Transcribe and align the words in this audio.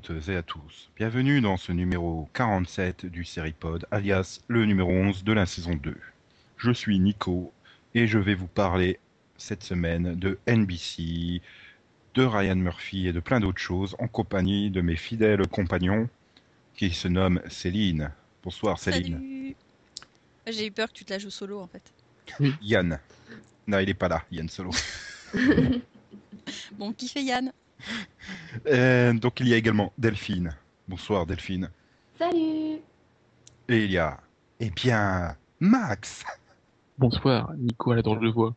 toutes 0.00 0.28
et 0.28 0.36
à 0.36 0.42
tous. 0.42 0.90
Bienvenue 0.96 1.40
dans 1.40 1.56
ce 1.56 1.72
numéro 1.72 2.28
47 2.32 3.06
du 3.06 3.24
Seripod, 3.24 3.86
alias 3.90 4.40
le 4.48 4.64
numéro 4.64 4.90
11 4.90 5.24
de 5.24 5.32
la 5.32 5.44
saison 5.44 5.74
2. 5.74 5.94
Je 6.56 6.70
suis 6.70 6.98
Nico 6.98 7.52
et 7.94 8.06
je 8.06 8.18
vais 8.18 8.34
vous 8.34 8.46
parler 8.46 8.98
cette 9.36 9.62
semaine 9.62 10.14
de 10.14 10.38
NBC, 10.46 11.42
de 12.14 12.24
Ryan 12.24 12.56
Murphy 12.56 13.08
et 13.08 13.12
de 13.12 13.20
plein 13.20 13.40
d'autres 13.40 13.60
choses 13.60 13.94
en 13.98 14.08
compagnie 14.08 14.70
de 14.70 14.80
mes 14.80 14.96
fidèles 14.96 15.46
compagnons 15.48 16.08
qui 16.76 16.90
se 16.90 17.08
nomment 17.08 17.42
Céline. 17.48 18.10
Bonsoir 18.42 18.78
Céline. 18.78 19.16
Salut. 19.16 19.56
J'ai 20.46 20.66
eu 20.66 20.72
peur 20.72 20.88
que 20.88 20.94
tu 20.94 21.04
te 21.04 21.12
la 21.12 21.18
joues 21.18 21.30
solo 21.30 21.60
en 21.60 21.66
fait. 21.66 21.92
Yann. 22.62 22.98
Non, 23.66 23.78
il 23.78 23.90
est 23.90 23.94
pas 23.94 24.08
là, 24.08 24.24
Yann 24.30 24.48
Solo. 24.48 24.70
Bon, 26.72 26.92
qui 26.92 27.08
fait 27.08 27.22
Yann? 27.22 27.52
Euh, 28.66 29.12
donc 29.12 29.40
il 29.40 29.48
y 29.48 29.54
a 29.54 29.56
également 29.56 29.92
Delphine. 29.98 30.54
Bonsoir 30.88 31.26
Delphine. 31.26 31.70
Salut 32.18 32.78
Et 33.68 33.84
il 33.84 33.90
y 33.90 33.98
a, 33.98 34.20
eh 34.60 34.70
bien, 34.70 35.36
Max. 35.60 36.24
Bonsoir, 36.98 37.52
Nico 37.56 37.92
à 37.92 37.96
la 37.96 38.02
drôle 38.02 38.20
de 38.20 38.28
voix. 38.28 38.54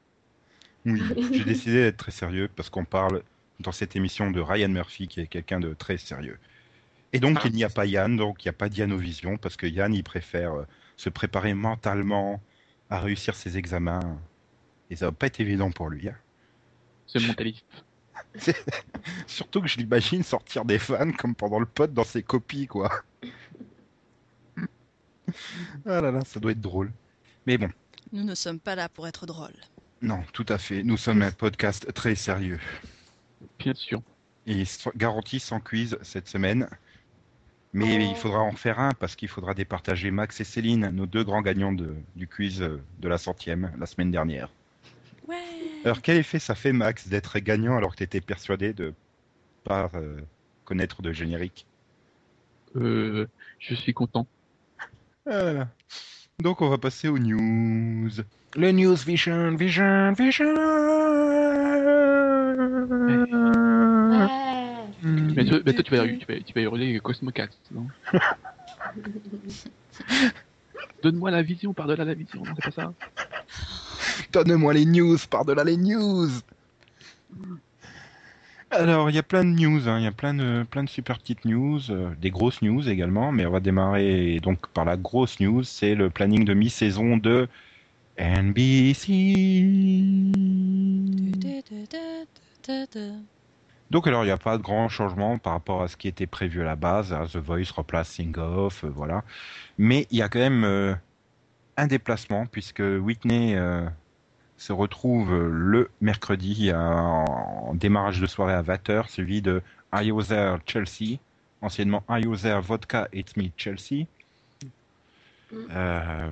Oui, 0.85 1.01
j'ai 1.31 1.45
décidé 1.45 1.75
d'être 1.83 1.97
très 1.97 2.11
sérieux 2.11 2.49
parce 2.53 2.69
qu'on 2.69 2.85
parle 2.85 3.23
dans 3.59 3.71
cette 3.71 3.95
émission 3.95 4.31
de 4.31 4.41
Ryan 4.41 4.69
Murphy 4.69 5.07
qui 5.07 5.21
est 5.21 5.27
quelqu'un 5.27 5.59
de 5.59 5.73
très 5.73 5.97
sérieux. 5.97 6.39
Et 7.13 7.19
donc 7.19 7.45
il 7.45 7.53
n'y 7.53 7.63
a 7.63 7.69
pas 7.69 7.85
Yann, 7.85 8.17
donc 8.17 8.43
il 8.43 8.47
n'y 8.47 8.49
a 8.49 8.53
pas 8.53 8.69
Dianovision 8.69 9.37
parce 9.37 9.55
que 9.55 9.67
Yann 9.67 9.93
il 9.93 10.03
préfère 10.03 10.53
euh, 10.53 10.67
se 10.97 11.09
préparer 11.09 11.53
mentalement 11.53 12.41
à 12.89 12.99
réussir 12.99 13.35
ses 13.35 13.57
examens. 13.57 14.19
Et 14.89 14.95
ça 14.95 15.05
va 15.05 15.11
pas 15.11 15.27
être 15.27 15.39
évident 15.39 15.71
pour 15.71 15.89
lui. 15.89 16.09
hein. 16.09 16.15
C'est 17.07 17.19
mentaliste. 17.19 17.65
Surtout 19.27 19.61
que 19.61 19.67
je 19.67 19.77
l'imagine 19.77 20.23
sortir 20.23 20.65
des 20.65 20.79
fans 20.79 21.11
comme 21.11 21.35
pendant 21.35 21.59
le 21.59 21.65
pote 21.65 21.93
dans 21.93 22.03
ses 22.03 22.23
copies, 22.23 22.67
quoi. 22.67 22.89
Ah 25.85 26.01
là 26.01 26.11
là, 26.11 26.19
ça 26.25 26.39
doit 26.39 26.51
être 26.51 26.61
drôle. 26.61 26.91
Mais 27.45 27.57
bon, 27.57 27.69
Nous 28.11 28.23
ne 28.23 28.35
sommes 28.35 28.59
pas 28.59 28.75
là 28.75 28.89
pour 28.89 29.07
être 29.07 29.25
drôles. 29.25 29.55
non, 30.01 30.21
tout 30.33 30.45
à 30.49 30.57
fait. 30.57 30.83
Nous 30.83 30.97
sommes 30.97 31.21
un 31.21 31.31
podcast 31.31 31.91
très 31.93 32.15
sérieux. 32.15 32.59
Bien 33.59 33.73
sûr. 33.73 34.01
Et 34.45 34.63
garanti 34.95 35.39
sans 35.39 35.59
quiz 35.59 35.97
cette 36.01 36.27
semaine. 36.27 36.67
Mais 37.71 37.95
Oh. 37.97 38.09
il 38.11 38.15
faudra 38.15 38.39
en 38.41 38.51
faire 38.51 38.79
un 38.79 38.91
parce 38.91 39.15
qu'il 39.15 39.29
faudra 39.29 39.53
départager 39.53 40.11
Max 40.11 40.39
et 40.41 40.43
Céline, 40.43 40.89
nos 40.89 41.05
deux 41.07 41.23
grands 41.23 41.41
gagnants 41.41 41.71
de- 41.73 41.95
du 42.15 42.27
quiz 42.27 42.59
de 42.59 43.07
la 43.07 43.17
centième 43.17 43.71
la 43.79 43.85
semaine 43.85 44.11
dernière. 44.11 44.49
Ouais. 45.27 45.35
Alors 45.85 46.01
quel 46.01 46.17
effet 46.17 46.39
ça 46.39 46.55
fait 46.55 46.73
Max 46.73 47.07
d'être 47.07 47.39
gagnant 47.39 47.77
alors 47.77 47.91
que 47.91 47.97
tu 47.97 48.03
étais 48.03 48.21
persuadé 48.21 48.73
de 48.73 48.93
pas 49.63 49.89
euh, 49.95 50.19
connaître 50.65 51.01
de 51.01 51.11
générique? 51.11 51.65
Euh, 52.75 53.27
je 53.59 53.75
suis 53.75 53.93
content. 53.93 54.27
Voilà. 55.25 55.67
Donc 56.39 56.61
on 56.61 56.69
va 56.69 56.77
passer 56.77 57.07
aux 57.07 57.19
news. 57.19 58.11
Le 58.55 58.71
news 58.71 58.95
vision, 58.95 59.55
vision, 59.55 60.13
vision. 60.13 60.45
Ouais 64.09 64.27
Mais 65.35 65.45
toi, 65.45 65.59
mais 65.65 65.73
toi, 65.73 65.83
tu, 65.83 65.95
vas, 65.95 66.07
tu, 66.07 66.25
vas, 66.27 66.39
tu 66.39 66.53
vas 66.53 66.61
hurler 66.61 66.99
Cosmocat, 66.99 67.49
non? 67.71 67.87
Donne-moi 71.03 71.31
la 71.31 71.41
vision 71.41 71.73
par-delà 71.73 72.05
la 72.05 72.13
vision, 72.13 72.43
non, 72.43 72.53
c'est 72.55 72.63
pas 72.63 72.71
ça? 72.71 72.93
Donne-moi 74.31 74.73
les 74.73 74.85
news 74.85 75.17
par-delà 75.29 75.63
les 75.63 75.77
news. 75.77 76.29
Alors, 78.75 79.11
il 79.11 79.15
y 79.15 79.19
a 79.19 79.23
plein 79.23 79.43
de 79.45 79.49
news, 79.51 79.87
hein, 79.87 79.99
il 79.99 80.03
y 80.03 80.07
a 80.07 80.11
plein 80.11 80.33
de, 80.33 80.63
plein 80.63 80.83
de 80.83 80.89
super 80.89 81.19
petites 81.19 81.45
news, 81.45 81.79
euh, 81.91 82.09
des 82.19 82.31
grosses 82.31 82.63
news 82.63 82.89
également, 82.89 83.31
mais 83.31 83.45
on 83.45 83.51
va 83.51 83.59
démarrer 83.59 84.39
donc 84.41 84.65
par 84.69 84.83
la 84.83 84.97
grosse 84.97 85.39
news, 85.39 85.61
c'est 85.63 85.93
le 85.93 86.09
planning 86.09 86.43
de 86.43 86.55
mi-saison 86.55 87.17
de 87.17 87.47
NBC. 88.17 89.35
Donc 93.91 94.07
alors, 94.07 94.23
il 94.23 94.27
n'y 94.27 94.31
a 94.31 94.37
pas 94.37 94.57
de 94.57 94.63
grand 94.63 94.89
changement 94.89 95.37
par 95.37 95.53
rapport 95.53 95.83
à 95.83 95.87
ce 95.87 95.95
qui 95.95 96.07
était 96.07 96.25
prévu 96.25 96.61
à 96.61 96.65
la 96.65 96.75
base. 96.75 97.13
hein, 97.13 97.27
The 97.31 97.37
Voice 97.37 97.71
remplace 97.75 98.09
Sing 98.09 98.35
Off, 98.39 98.83
euh, 98.83 98.89
voilà. 98.89 99.23
Mais 99.77 100.07
il 100.09 100.17
y 100.17 100.23
a 100.23 100.29
quand 100.29 100.39
même 100.39 100.63
euh, 100.63 100.95
un 101.77 101.85
déplacement 101.85 102.47
puisque 102.47 102.81
Whitney 102.81 103.55
se 104.63 104.71
retrouve 104.71 105.33
euh, 105.33 105.49
le 105.51 105.89
mercredi 105.99 106.71
à- 106.71 106.79
en 106.79 107.73
démarrage 107.73 108.21
de 108.21 108.27
soirée 108.27 108.53
à 108.53 108.61
20h, 108.61 109.09
suivi 109.09 109.41
de 109.41 109.61
There 109.91 110.57
Chelsea, 110.65 111.17
anciennement 111.61 112.01
There 112.07 112.61
Vodka 112.61 113.09
It's 113.11 113.35
Me 113.35 113.49
Chelsea. 113.57 114.05
Mm. 115.51 115.55
Euh, 115.71 116.29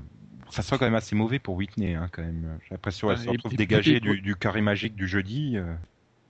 ça 0.50 0.62
sent 0.62 0.78
quand 0.78 0.86
même 0.86 0.96
assez 0.96 1.14
mauvais 1.14 1.40
pour 1.40 1.56
Whitney, 1.56 1.96
hein, 1.96 2.08
quand 2.12 2.22
même. 2.22 2.58
J'ai 2.64 2.70
l'impression 2.76 3.10
qu'elle 3.10 3.18
Ah, 3.20 3.24
se 3.24 3.28
et- 3.28 3.32
retrouve 3.32 3.54
et- 3.54 3.58
dégagée 3.58 3.98
et- 3.98 4.00
du, 4.00 4.22
du 4.22 4.36
carré 4.38 4.62
magique 4.62 4.96
du 4.96 5.08
jeudi. 5.10 5.58
euh. 5.58 5.74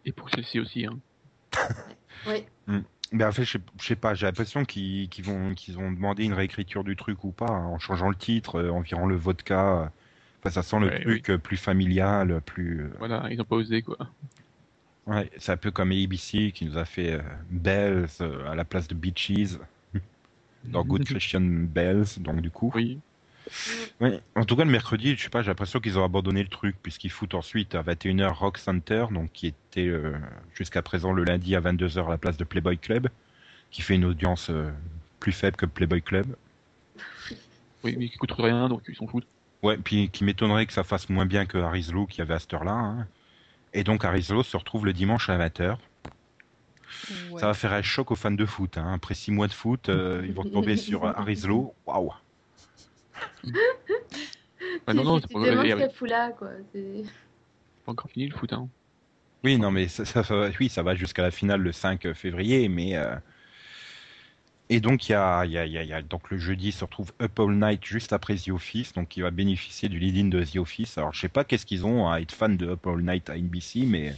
Et 0.06 0.12
pour 0.12 0.30
celle-ci 0.32 0.60
aussi, 0.60 0.86
hein. 0.88 0.98
Oui, 2.28 2.46
Mais 3.12 3.24
en 3.26 3.32
fait, 3.32 3.44
je 3.44 3.52
sais, 3.54 3.60
je 3.80 3.86
sais 3.86 3.96
pas, 3.96 4.14
j'ai 4.16 4.26
l'impression 4.26 4.64
qu'ils 4.66 5.10
qu'ils 5.10 5.26
vont, 5.26 5.54
qu'ils 5.54 5.78
ont 5.80 5.92
demandé 5.92 6.24
une 6.24 6.34
réécriture 6.34 6.84
du 6.84 6.96
truc 6.96 7.24
ou 7.24 7.32
pas, 7.32 7.50
hein, 7.50 7.66
en 7.66 7.78
changeant 7.80 8.10
le 8.10 8.16
titre, 8.16 8.56
euh, 8.60 8.70
en 8.72 8.80
virant 8.80 9.06
le 9.06 9.16
vodka. 9.16 9.92
Euh. 10.46 10.50
Enfin, 10.50 10.52
ça 10.52 10.64
sent 10.64 10.80
le 10.80 10.90
Ouais, 10.90 11.00
truc 11.02 11.30
euh, 11.30 11.38
plus 11.38 11.58
familial, 11.58 12.42
plus. 12.42 12.82
euh, 12.86 12.90
Voilà, 12.98 13.28
ils 13.32 13.40
ont 13.42 13.46
pas 13.46 13.56
osé, 13.58 13.82
quoi. 13.82 13.98
Ouais, 15.08 15.30
c'est 15.38 15.52
un 15.52 15.58
peu 15.58 15.72
comme 15.72 15.92
ABC 15.92 16.52
qui 16.52 16.66
nous 16.66 16.78
a 16.78 16.86
fait 16.86 17.14
euh, 17.14 17.22
Bells 17.50 18.08
euh, 18.22 18.50
à 18.50 18.56
la 18.56 18.66
place 18.66 18.88
de 18.88 18.94
Beaches 18.96 19.58
dans 20.66 20.84
Good 20.86 21.06
Christian 21.06 21.42
Bells, 21.42 22.20
donc 22.20 22.42
du 22.42 22.52
coup. 22.52 22.76
Oui. 22.76 23.02
Ouais. 24.00 24.22
En 24.36 24.46
tout 24.46 24.56
cas, 24.56 24.64
le 24.66 24.72
mercredi, 24.72 25.16
je 25.16 25.24
sais 25.24 25.30
pas, 25.30 25.42
j'ai 25.42 25.50
l'impression 25.50 25.80
qu'ils 25.80 25.98
ont 26.00 26.04
abandonné 26.04 26.44
le 26.44 26.50
truc 26.50 26.76
puisqu'ils 26.82 27.10
foutent 27.12 27.34
ensuite 27.36 27.76
à 27.76 27.84
21h 27.84 28.34
Rock 28.34 28.58
Center, 28.58 29.06
donc 29.12 29.32
qui 29.34 29.48
était 29.48 29.88
euh, 29.88 30.14
jusqu'à 30.54 30.82
présent 30.82 31.12
le 31.14 31.24
lundi 31.24 31.56
à 31.56 31.62
22h 31.62 32.06
à 32.08 32.10
la 32.10 32.18
place 32.18 32.38
de 32.38 32.44
Playboy 32.44 32.78
Club, 32.78 33.08
qui 33.72 33.82
fait 33.82 33.96
une 33.96 34.06
audience 34.06 34.50
euh, 34.50 34.72
plus 35.20 35.32
faible 35.34 35.58
que 35.58 35.66
Playboy 35.66 36.02
Club. 36.02 36.36
Oui, 37.84 37.96
mais 37.98 38.10
qui 38.10 38.18
coûte 38.18 38.32
rien, 38.34 38.70
donc 38.70 38.84
ils 38.88 38.96
s'en 38.96 39.08
foutent. 39.08 39.28
Ouais, 39.64 39.78
puis 39.78 40.10
qui 40.10 40.24
m'étonnerait 40.24 40.66
que 40.66 40.74
ça 40.74 40.84
fasse 40.84 41.10
moins 41.10 41.26
bien 41.26 41.46
que 41.46 41.58
Harislo 41.58 42.06
qui 42.08 42.22
avait 42.22 42.34
à 42.34 42.40
cette 42.40 42.54
heure-là. 42.54 42.72
hein. 42.74 43.08
Et 43.74 43.84
donc 43.84 44.04
Harislo 44.04 44.44
se 44.44 44.58
retrouve 44.58 44.86
le 44.86 44.94
dimanche 44.94 45.30
à 45.30 45.38
20h. 45.38 45.78
Ouais. 47.32 47.40
Ça 47.40 47.48
va 47.48 47.54
faire 47.54 47.72
un 47.74 47.82
choc 47.82 48.12
aux 48.12 48.16
fans 48.16 48.32
de 48.32 48.46
foot. 48.46 48.78
hein. 48.78 48.94
Après 48.94 49.14
six 49.14 49.32
mois 49.32 49.48
de 49.48 49.54
foot, 49.54 49.88
euh, 49.90 50.22
ils 50.26 50.34
vont 50.34 50.44
tomber 50.44 50.76
sur 50.78 51.06
Harislo. 51.06 51.74
Waouh 51.86 52.12
Ah, 54.88 54.94
non, 54.94 55.04
non, 55.04 55.20
c'est 55.22 55.32
pas. 55.32 55.40
C'est- 56.74 57.04
encore 57.88 58.10
fini 58.10 58.28
le 58.28 58.36
foot, 58.36 58.54
hein. 58.54 58.68
Oui, 59.44 59.58
non, 59.58 59.72
mais 59.72 59.88
ça, 59.88 60.06
ça, 60.06 60.24
ça- 60.24 60.50
oui, 60.60 60.70
ça 60.70 60.84
va 60.84 60.96
jusqu'à 60.96 61.22
la 61.24 61.32
finale 61.32 61.62
le 61.62 61.72
5 61.72 62.14
février, 62.14 62.68
mais 62.70 62.96
euh, 62.96 63.16
et 64.74 64.80
donc 64.80 65.08
il 65.08 65.12
y 65.12 65.16
a, 65.16 65.46
il 65.46 65.52
y, 65.52 65.58
a, 65.58 65.66
il 65.66 65.72
y 65.72 65.78
a- 65.78 65.84
il 65.84 65.90
y 65.90 65.94
a- 65.94 66.02
donc 66.02 66.32
le 66.32 66.38
jeudi 66.38 66.72
se 66.72 66.84
retrouve 66.84 67.12
Up 67.22 67.40
All 67.40 67.52
Night 67.52 67.84
juste 67.86 68.14
après 68.14 68.36
The 68.36 68.50
Office, 68.50 68.94
donc 68.94 69.16
il 69.18 69.22
va 69.24 69.30
bénéficier 69.32 69.90
du 69.90 70.00
lead-in 70.00 70.30
de 70.30 70.44
The 70.44 70.58
Office. 70.58 70.98
Alors 70.98 71.14
je 71.14 71.20
sais 71.22 71.30
pas 71.30 71.44
qu'est-ce 71.44 71.66
qu'ils 71.66 71.86
ont 71.86 72.10
à 72.10 72.20
être 72.22 72.32
fan 72.32 72.58
de 72.58 72.68
Up 72.68 72.88
All 72.88 73.02
Night 73.04 73.30
à 73.30 73.36
NBC, 73.38 73.86
mais 73.86 74.14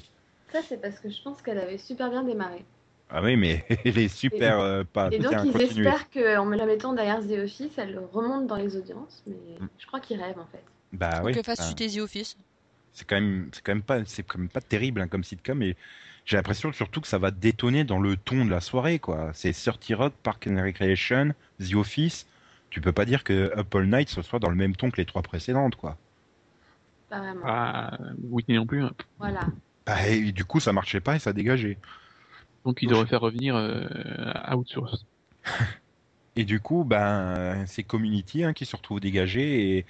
Ça, 0.51 0.59
c'est 0.61 0.79
parce 0.81 0.99
que 0.99 1.09
je 1.09 1.21
pense 1.21 1.41
qu'elle 1.41 1.57
avait 1.57 1.77
super 1.79 2.09
bien 2.09 2.23
démarré. 2.23 2.63
ah 3.09 3.21
oui, 3.23 3.35
mais 3.35 3.65
elle 3.85 3.97
est 3.97 4.07
super 4.07 4.59
euh, 4.59 4.83
pas 4.83 5.09
Et 5.11 5.17
donc, 5.19 5.33
ils 5.43 5.61
espèrent 5.61 6.09
qu'en 6.11 6.45
me 6.45 6.55
la 6.55 6.65
mettant 6.65 6.93
derrière 6.93 7.19
The 7.21 7.43
Office, 7.45 7.71
elle 7.77 7.99
remonte 8.11 8.47
dans 8.47 8.55
les 8.57 8.75
audiences. 8.77 9.23
Mais 9.27 9.35
Mm. 9.59 9.67
je 9.79 9.85
crois 9.87 9.99
qu'ils 9.99 10.21
rêvent, 10.21 10.39
en 10.39 10.45
fait. 10.51 10.63
Bah 10.93 11.21
oui, 11.23 11.33
qu'elle 11.33 11.43
fasse 11.43 11.59
ah, 11.61 11.67
chuter 11.69 11.89
The 11.89 11.97
Office. 11.99 12.37
C'est 12.93 13.07
quand 13.07 13.15
même, 13.15 13.49
c'est 13.53 13.63
quand 13.63 13.73
même 13.73 13.83
pas, 13.83 14.05
c'est 14.05 14.23
quand 14.23 14.39
même 14.39 14.49
pas 14.49 14.61
terrible 14.61 15.01
hein, 15.01 15.07
comme 15.07 15.23
sitcom, 15.23 15.61
et 15.61 15.75
j'ai 16.25 16.37
l'impression 16.37 16.71
surtout 16.71 17.01
que 17.01 17.07
ça 17.07 17.17
va 17.17 17.31
détonner 17.31 17.83
dans 17.83 17.99
le 17.99 18.15
ton 18.17 18.45
de 18.45 18.49
la 18.51 18.61
soirée, 18.61 18.99
quoi. 18.99 19.31
C'est 19.33 19.51
30 19.53 19.91
Rock, 19.97 20.13
Park 20.23 20.47
and 20.47 20.61
Recreation, 20.61 21.33
The 21.59 21.73
Office. 21.75 22.27
Tu 22.69 22.81
peux 22.81 22.91
pas 22.93 23.05
dire 23.05 23.23
que 23.23 23.51
Up 23.57 23.75
All 23.75 23.87
Night 23.87 24.09
ce 24.09 24.21
soit 24.21 24.39
dans 24.39 24.49
le 24.49 24.55
même 24.55 24.75
ton 24.75 24.89
que 24.89 24.97
les 24.97 25.05
trois 25.05 25.21
précédentes, 25.21 25.75
quoi. 25.75 25.97
Pas 27.09 27.19
vraiment. 27.19 27.41
Ah, 27.45 27.97
Whitney 28.29 28.55
non 28.57 28.65
plus. 28.65 28.83
hein. 28.83 28.93
Voilà. 29.19 29.41
Bah, 29.85 30.07
et 30.07 30.31
du 30.31 30.45
coup, 30.45 30.59
ça 30.59 30.71
marchait 30.73 31.01
pas 31.01 31.15
et 31.15 31.19
ça 31.19 31.33
dégageait. 31.33 31.77
Donc 32.65 32.81
ils 32.81 32.87
devraient 32.89 33.05
faire 33.07 33.21
revenir 33.21 33.55
euh, 33.55 33.85
Outsource. 34.55 35.05
Et 36.35 36.45
du 36.45 36.59
coup, 36.59 36.83
ben, 36.83 37.63
c'est 37.67 37.83
Community 37.83 38.43
hein, 38.43 38.53
qui 38.53 38.65
se 38.65 38.75
retrouve 38.75 38.99
dégagé 38.99 39.77
et 39.77 39.85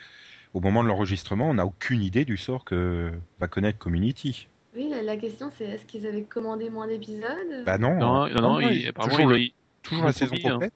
au 0.54 0.60
moment 0.62 0.84
de 0.84 0.88
l'enregistrement, 0.88 1.50
on 1.50 1.56
n'a 1.56 1.66
aucune 1.66 2.02
idée 2.02 2.26
du 2.26 2.38
sort 2.38 2.64
que 2.66 3.12
va 3.40 3.48
connaître 3.48 3.80
Community. 3.80 4.48
Oui, 4.76 4.88
la, 4.90 5.02
la 5.04 5.18
question, 5.18 5.52
c'est 5.58 5.66
est-ce 5.66 5.86
qu'ils 5.86 6.08
avaient 6.08 6.24
commandé 6.24 6.70
moins 6.70 6.88
d'épisodes? 6.88 7.64
Bah 7.66 7.78
non, 7.78 7.96
Non, 8.00 8.28
non, 8.28 8.42
non, 8.42 8.42
non, 8.42 8.60
il- 8.62 8.92
toujours, 8.94 9.28
le- 9.28 9.48
toujours 9.82 10.06
la 10.06 10.14
saison 10.14 10.36
hein. 10.36 10.52
complète. 10.52 10.74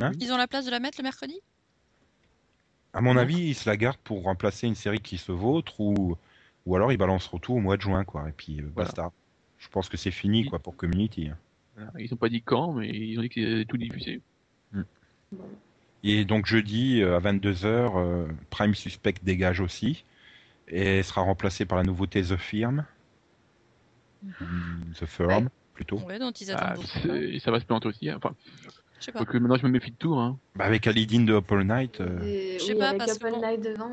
Hein? 0.00 0.12
Ils 0.20 0.32
ont 0.32 0.36
la 0.36 0.46
place 0.48 0.66
de 0.66 0.70
la 0.70 0.80
mettre 0.80 0.98
le 0.98 1.04
mercredi? 1.04 1.40
À 2.92 3.00
mon 3.00 3.16
avis, 3.16 3.48
ils 3.50 3.54
se 3.54 3.68
la 3.68 3.76
gardent 3.76 3.98
pour 3.98 4.22
remplacer 4.24 4.66
une 4.66 4.74
série 4.74 5.00
qui 5.00 5.18
se 5.18 5.30
vautre 5.30 5.78
ou, 5.80 6.16
ou 6.66 6.76
alors 6.76 6.90
ils 6.90 6.96
balanceront 6.96 7.38
tout 7.38 7.52
au 7.54 7.58
mois 7.58 7.76
de 7.76 7.82
juin, 7.82 8.04
quoi. 8.04 8.28
Et 8.28 8.32
puis 8.32 8.60
euh, 8.60 8.70
Voilà. 8.74 8.88
basta. 8.88 9.12
Je 9.58 9.68
pense 9.68 9.88
que 9.88 9.96
c'est 9.96 10.10
fini, 10.10 10.46
quoi, 10.46 10.58
pour 10.58 10.76
Community. 10.76 11.28
hein. 11.28 11.90
Ils 11.98 12.12
ont 12.12 12.16
pas 12.16 12.28
dit 12.28 12.42
quand, 12.42 12.72
mais 12.72 12.88
ils 12.88 13.18
ont 13.18 13.22
dit 13.22 13.28
qu'ils 13.28 13.46
avaient 13.46 13.64
tout 13.64 13.76
diffusé. 13.76 14.20
Bon. 15.30 15.44
Et 16.04 16.24
donc 16.24 16.46
jeudi 16.46 17.02
euh, 17.02 17.16
à 17.16 17.20
22h, 17.20 18.28
Prime 18.50 18.74
Suspect 18.74 19.14
dégage 19.22 19.60
aussi 19.60 20.04
et 20.68 21.02
sera 21.02 21.22
remplacé 21.22 21.64
par 21.64 21.78
la 21.78 21.84
nouveauté 21.84 22.22
The 22.22 22.36
Firm. 22.36 22.84
Mm, 24.22 24.92
The 24.98 25.06
Firm, 25.06 25.44
Ouais. 25.44 25.50
plutôt. 25.74 25.98
Ouais, 26.00 26.18
dont 26.18 26.30
ils 26.30 26.50
Ah, 26.52 26.72
attendent 26.72 26.84
beaucoup. 26.84 26.98
hein. 26.98 27.00
c'est- 27.32 27.38
ça 27.40 27.50
va 27.50 27.60
se 27.60 27.64
planter 27.64 27.88
aussi. 27.88 28.08
hein. 28.10 28.14
Enfin, 28.18 28.34
Je 29.00 29.04
sais 29.06 29.12
pas. 29.12 29.18
quoique 29.20 29.38
maintenant 29.38 29.56
je 29.56 29.66
me 29.66 29.70
méfie 29.70 29.90
de 29.92 29.96
tout. 29.96 30.14
Hein. 30.14 30.38
Bah, 30.56 30.64
avec 30.66 30.86
Alidine 30.86 31.24
de 31.26 31.34
Up 31.34 31.50
All 31.52 31.64
Night. 31.66 32.00
euh, 32.00 32.20
Et- 32.22 32.58
Je 32.58 32.64
sais 32.64 32.72
oui, 32.74 32.78
pas, 32.78 32.88
avec 32.90 32.98
parce 32.98 33.18
que 33.18 33.26
Apple 33.26 33.36
Night 33.40 33.60
devant. 33.62 33.90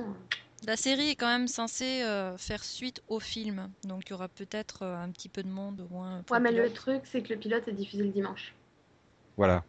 La 0.68 0.76
série 0.78 1.10
est 1.10 1.16
quand 1.16 1.28
même 1.28 1.48
censée 1.48 2.02
euh, 2.04 2.38
faire 2.38 2.64
suite 2.64 3.02
au 3.08 3.20
film, 3.20 3.70
donc 3.84 4.04
il 4.08 4.12
y 4.12 4.14
aura 4.14 4.30
peut-être 4.30 4.82
euh, 4.82 4.98
un 4.98 5.12
petit 5.12 5.30
peu 5.30 5.44
de 5.44 5.50
monde 5.50 5.82
au 5.82 5.94
moins. 5.94 6.24
Ouais, 6.32 6.40
mais 6.40 6.52
le 6.52 6.72
truc, 6.72 7.02
c'est 7.06 7.22
que 7.22 7.34
le 7.34 7.40
pilote 7.40 7.68
est 7.68 7.74
diffusé 7.74 8.04
le 8.04 8.10
dimanche. 8.10 8.54
Voilà. 9.38 9.64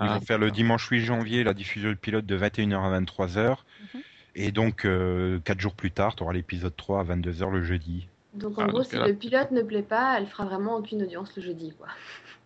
Ils 0.00 0.06
Ah, 0.08 0.14
vont 0.18 0.24
faire 0.24 0.38
le 0.38 0.50
dimanche 0.50 0.88
8 0.88 1.00
janvier 1.00 1.44
la 1.44 1.54
diffusion 1.54 1.90
du 1.90 1.96
pilote 1.96 2.24
de 2.26 2.36
21h 2.36 2.82
à 2.82 3.00
23h. 3.00 3.56
Mhm. 3.94 4.00
Et 4.36 4.52
donc, 4.52 4.82
4 4.82 5.60
jours 5.60 5.74
plus 5.74 5.90
tard, 5.90 6.14
tu 6.16 6.22
auras 6.22 6.32
l'épisode 6.32 6.74
3 6.76 7.00
à 7.00 7.04
22h 7.04 7.50
le 7.50 7.62
jeudi. 7.62 8.08
Donc 8.34 8.58
en 8.58 8.62
Ah, 8.62 8.66
gros, 8.68 8.82
si 8.84 8.96
le 8.96 9.12
pilote 9.14 9.50
ne 9.50 9.62
plaît 9.62 9.82
pas, 9.82 10.16
elle 10.18 10.26
fera 10.26 10.44
vraiment 10.44 10.76
aucune 10.76 11.02
audience 11.02 11.34
le 11.36 11.42
jeudi. 11.42 11.72
Quoi. 11.76 11.88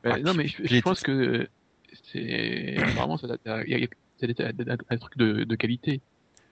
Euh, 0.07 0.13
Ah, 0.15 0.19
non, 0.19 0.33
mais 0.35 0.47
je, 0.49 0.81
pense 0.81 1.01
que 1.03 1.47
c'est 2.05 2.77
apparemment 2.79 3.19
ça 3.19 3.27
un, 3.47 3.63
un 4.91 4.97
truc 4.97 5.17
de, 5.19 5.45
de 5.45 5.55
qualité. 5.57 6.01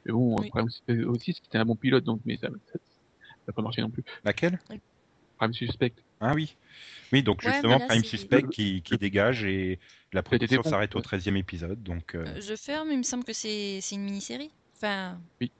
Mais 0.04 0.12
bon, 0.12 0.36
Oui. 0.38 0.50
Prime 0.50 0.68
Suspect 0.68 1.04
aussi, 1.04 1.32
c'était 1.32 1.58
un 1.58 1.64
bon 1.64 1.76
pilote, 1.76 2.04
donc 2.04 2.20
mais 2.24 2.36
ça 2.36 2.48
ça 2.48 2.78
n'a 3.48 3.52
pas 3.54 3.62
marché 3.62 3.80
non 3.82 3.90
plus. 3.90 4.04
Laquelle? 4.24 4.58
Prime 5.38 5.52
Suspect. 5.54 5.94
Ah 6.22 6.32
oui. 6.34 6.56
Oui, 7.12 7.22
donc 7.22 7.42
Ouais, 7.42 7.52
justement, 7.52 7.78
là, 7.78 7.86
Prime 7.86 8.04
Suspect 8.04 8.44
qui, 8.50 8.82
qui 8.82 8.96
dégage 8.96 9.44
et 9.44 9.78
la 10.12 10.22
production 10.22 10.62
bon, 10.62 10.70
s'arrête 10.70 10.94
au 10.94 10.98
ouais. 10.98 11.04
13e 11.04 11.36
épisode. 11.36 11.82
Donc, 11.82 12.14
euh, 12.14 12.24
Euh, 12.26 12.40
je 12.40 12.56
ferme, 12.56 12.90
il 12.90 12.98
me 12.98 13.02
semble 13.02 13.24
que 13.24 13.32
c'est 13.34 13.80
c'est 13.82 13.96
une 13.96 14.04
mini-série. 14.04 14.50
Enfin. 14.76 15.20
Oui. 15.40 15.52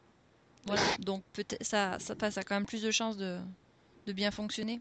Voilà, 0.65 0.83
donc 0.99 1.25
peut-être 1.33 1.63
ça, 1.65 1.99
ça, 1.99 2.15
passe- 2.15 2.35
ça 2.35 2.41
a 2.41 2.45
quand 2.45 2.55
même 2.55 2.67
plus 2.67 2.83
de 2.83 2.91
chances 2.91 3.17
de, 3.17 3.39
de 4.07 4.13
bien 4.13 4.31
fonctionner. 4.31 4.81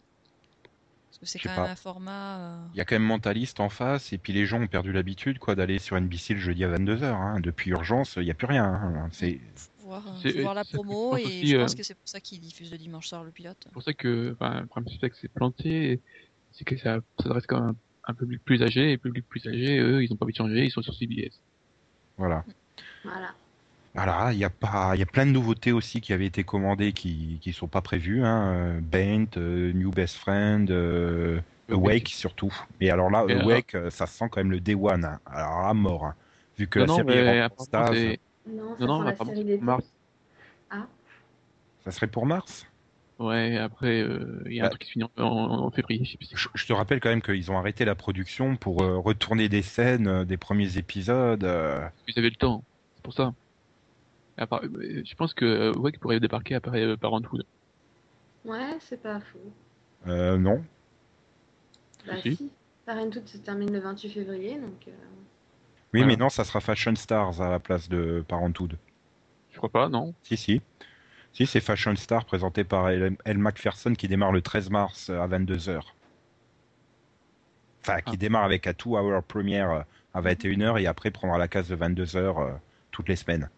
Parce 1.09 1.19
que 1.19 1.25
c'est 1.25 1.39
quand 1.39 1.49
même 1.55 1.71
un 1.71 1.75
format. 1.75 2.39
euh, 2.39 2.67
il 2.73 2.77
y 2.77 2.81
a 2.81 2.85
quand 2.85 2.95
même 2.95 3.03
Mentaliste 3.03 3.59
en 3.59 3.69
face. 3.69 4.13
Et 4.13 4.17
puis 4.17 4.31
les 4.33 4.45
gens 4.45 4.61
ont 4.61 4.67
perdu 4.67 4.93
l'habitude 4.93 5.39
quoi 5.39 5.55
d'aller 5.55 5.79
sur 5.79 5.97
NBC 5.97 6.33
le 6.35 6.39
jeudi 6.39 6.63
à 6.63 6.69
22h. 6.69 7.39
Depuis 7.41 7.71
Urgence, 7.71 8.13
il 8.17 8.23
n'y 8.23 8.31
a 8.31 8.33
plus 8.33 8.47
rien. 8.47 8.63
hein. 8.65 9.09
C'est 9.11 9.41
voir, 9.99 10.17
C'est- 10.21 10.31
faut 10.33 10.41
voir 10.41 10.53
la 10.53 10.63
c'est- 10.63 10.71
je 10.71 10.75
promo 10.75 11.17
et 11.17 11.23
aussi, 11.25 11.47
je 11.47 11.55
euh, 11.57 11.61
pense 11.61 11.75
que 11.75 11.83
c'est 11.83 11.93
pour 11.95 12.07
ça 12.07 12.19
qu'ils 12.19 12.39
diffusent 12.39 12.71
le 12.71 12.77
dimanche 12.77 13.07
soir 13.07 13.23
le 13.23 13.31
pilote. 13.31 13.57
C'est 13.63 13.71
pour 13.71 13.83
ça 13.83 13.93
que 13.93 14.33
enfin, 14.39 14.65
Prime 14.69 14.87
Suspect 14.87 15.11
s'est 15.19 15.27
planté. 15.27 15.99
C'est 16.51 16.63
que 16.65 16.77
ça 16.77 16.99
s'adresse 17.21 17.45
quand 17.47 17.61
même 17.61 17.75
à 18.03 18.11
un 18.11 18.13
public 18.13 18.41
plus 18.43 18.61
âgé, 18.63 18.89
et 18.89 18.91
le 18.93 18.97
public 18.97 19.25
plus 19.29 19.45
âgé, 19.47 19.77
eux, 19.79 20.03
ils 20.03 20.11
ont 20.11 20.15
pas 20.15 20.25
envie 20.25 20.33
de 20.33 20.37
changer, 20.37 20.65
ils 20.65 20.71
sont 20.71 20.81
sur 20.81 20.93
CBS. 20.95 21.39
voilà. 22.17 22.43
Voilà. 23.03 23.33
Voilà, 23.93 24.31
il 24.31 24.39
y 24.39 24.45
a 24.45 24.49
pas, 24.49 24.91
il 24.95 24.99
y 24.99 25.03
a 25.03 25.05
plein 25.05 25.25
de 25.25 25.31
nouveautés 25.31 25.73
aussi 25.73 25.99
qui 25.99 26.13
avaient 26.13 26.25
été 26.27 26.43
commandées 26.45 26.93
qui 26.93 27.39
qui 27.41 27.51
sont 27.51 27.67
pas 27.67 27.81
prévues. 27.81 28.23
Hein. 28.23 28.79
Bent, 28.81 29.27
euh, 29.37 29.73
New 29.73 29.91
Best 29.91 30.15
Friend, 30.15 30.69
euh, 30.71 31.41
Awake 31.69 32.07
surtout. 32.07 32.53
Et 32.79 32.89
alors 32.89 33.09
là, 33.09 33.25
Et 33.27 33.33
Awake, 33.33 33.75
ça 33.89 34.05
sent 34.07 34.25
quand 34.31 34.37
même 34.39 34.51
le 34.51 34.61
Day 34.61 34.75
One. 34.75 35.03
hein. 35.03 35.19
Alors 35.25 35.65
à 35.65 35.73
mort, 35.73 36.05
hein. 36.05 36.15
vu 36.57 36.67
que 36.67 36.79
non, 36.79 36.97
la 36.99 37.03
série 37.03 37.17
est 37.17 37.43
en 37.43 37.93
c'est- 37.93 38.19
Non, 38.47 38.75
ça 38.79 38.85
non, 38.85 39.01
la 39.01 39.15
série 39.15 39.37
c'est 39.37 39.43
d'été. 39.43 39.63
Mars. 39.63 39.83
ça 41.83 41.91
serait 41.91 42.07
pour 42.07 42.25
mars? 42.25 42.65
Ouais, 43.19 43.57
après, 43.57 44.01
euh, 44.01 44.41
il 44.47 44.53
y 44.53 44.59
a 44.59 44.63
un 44.63 44.65
Ouais. 44.65 44.69
truc 44.71 44.81
qui 44.81 44.87
se 44.87 44.91
finit 44.93 45.05
en, 45.17 45.23
en- 45.23 45.59
en 45.65 45.69
février, 45.71 46.03
je 46.03 46.65
te 46.65 46.73
rappelle 46.73 46.99
quand 46.99 47.09
même 47.09 47.21
qu'ils 47.21 47.51
ont 47.51 47.57
arrêté 47.57 47.85
la 47.85 47.93
production 47.93 48.55
pour 48.55 48.81
euh, 48.81 48.97
retourner 48.97 49.47
des 49.47 49.61
scènes 49.61 50.07
euh, 50.07 50.25
des 50.25 50.37
premiers 50.37 50.77
épisodes. 50.77 51.43
euh. 51.43 51.87
Vous 52.07 52.17
avez 52.17 52.29
le 52.31 52.35
temps, 52.35 52.63
c'est 52.95 53.03
pour 53.03 53.13
ça. 53.13 53.33
À 54.37 54.47
part- 54.47 54.63
je 54.63 55.15
pense 55.15 55.35
que 55.35 55.45
euh, 55.45 55.73
Wake 55.73 55.99
pourrait 55.99 56.19
débarquer 56.19 56.55
après 56.55 56.81
euh, 56.83 56.97
Parenthood. 56.97 57.45
Ouais, 58.43 58.77
c'est 58.79 58.99
pas 59.01 59.19
faux. 59.19 59.51
Euh, 60.07 60.37
non. 60.39 60.63
Bah 62.07 62.13
Si. 62.23 62.35
si. 62.35 62.49
Parenthood 62.87 63.27
se 63.27 63.37
termine 63.37 63.71
le 63.71 63.79
28 63.79 64.09
février, 64.09 64.55
donc. 64.55 64.87
Oui, 65.93 65.99
Voilà. 66.01 66.07
mais 66.07 66.15
non, 66.17 66.29
ça 66.29 66.43
sera 66.45 66.59
Fashion 66.61 66.95
Stars 66.95 67.41
à 67.41 67.49
la 67.49 67.59
place 67.59 67.89
de 67.89 68.23
Parenthood. 68.27 68.77
Je 69.51 69.57
crois 69.57 69.69
pas, 69.69 69.89
non 69.89 70.13
Si, 70.23 70.37
si. 70.37 70.61
Si, 71.33 71.45
c'est 71.45 71.59
Fashion 71.61 71.95
Star 71.95 72.25
présenté 72.25 72.63
par 72.63 72.89
Elle, 72.89 73.17
Macpherson 73.37 73.93
qui 73.93 74.07
démarre 74.07 74.31
le 74.31 74.41
13 74.41 74.69
mars 74.69 75.09
à 75.09 75.27
22h. 75.27 75.81
Enfin, 77.81 77.99
qui 78.01 78.13
Ah. 78.13 78.17
démarre 78.17 78.43
avec 78.43 78.67
à 78.67 78.73
2 78.73 78.89
hour 78.91 79.23
première 79.23 79.85
à 80.13 80.21
21h 80.21 80.77
et 80.79 80.87
après 80.87 81.09
prendra 81.11 81.37
la 81.37 81.47
case 81.47 81.67
de 81.69 81.75
22h 81.75 82.37
euh, 82.39 82.51
toutes 82.91 83.09
les 83.09 83.15
semaines. 83.15 83.49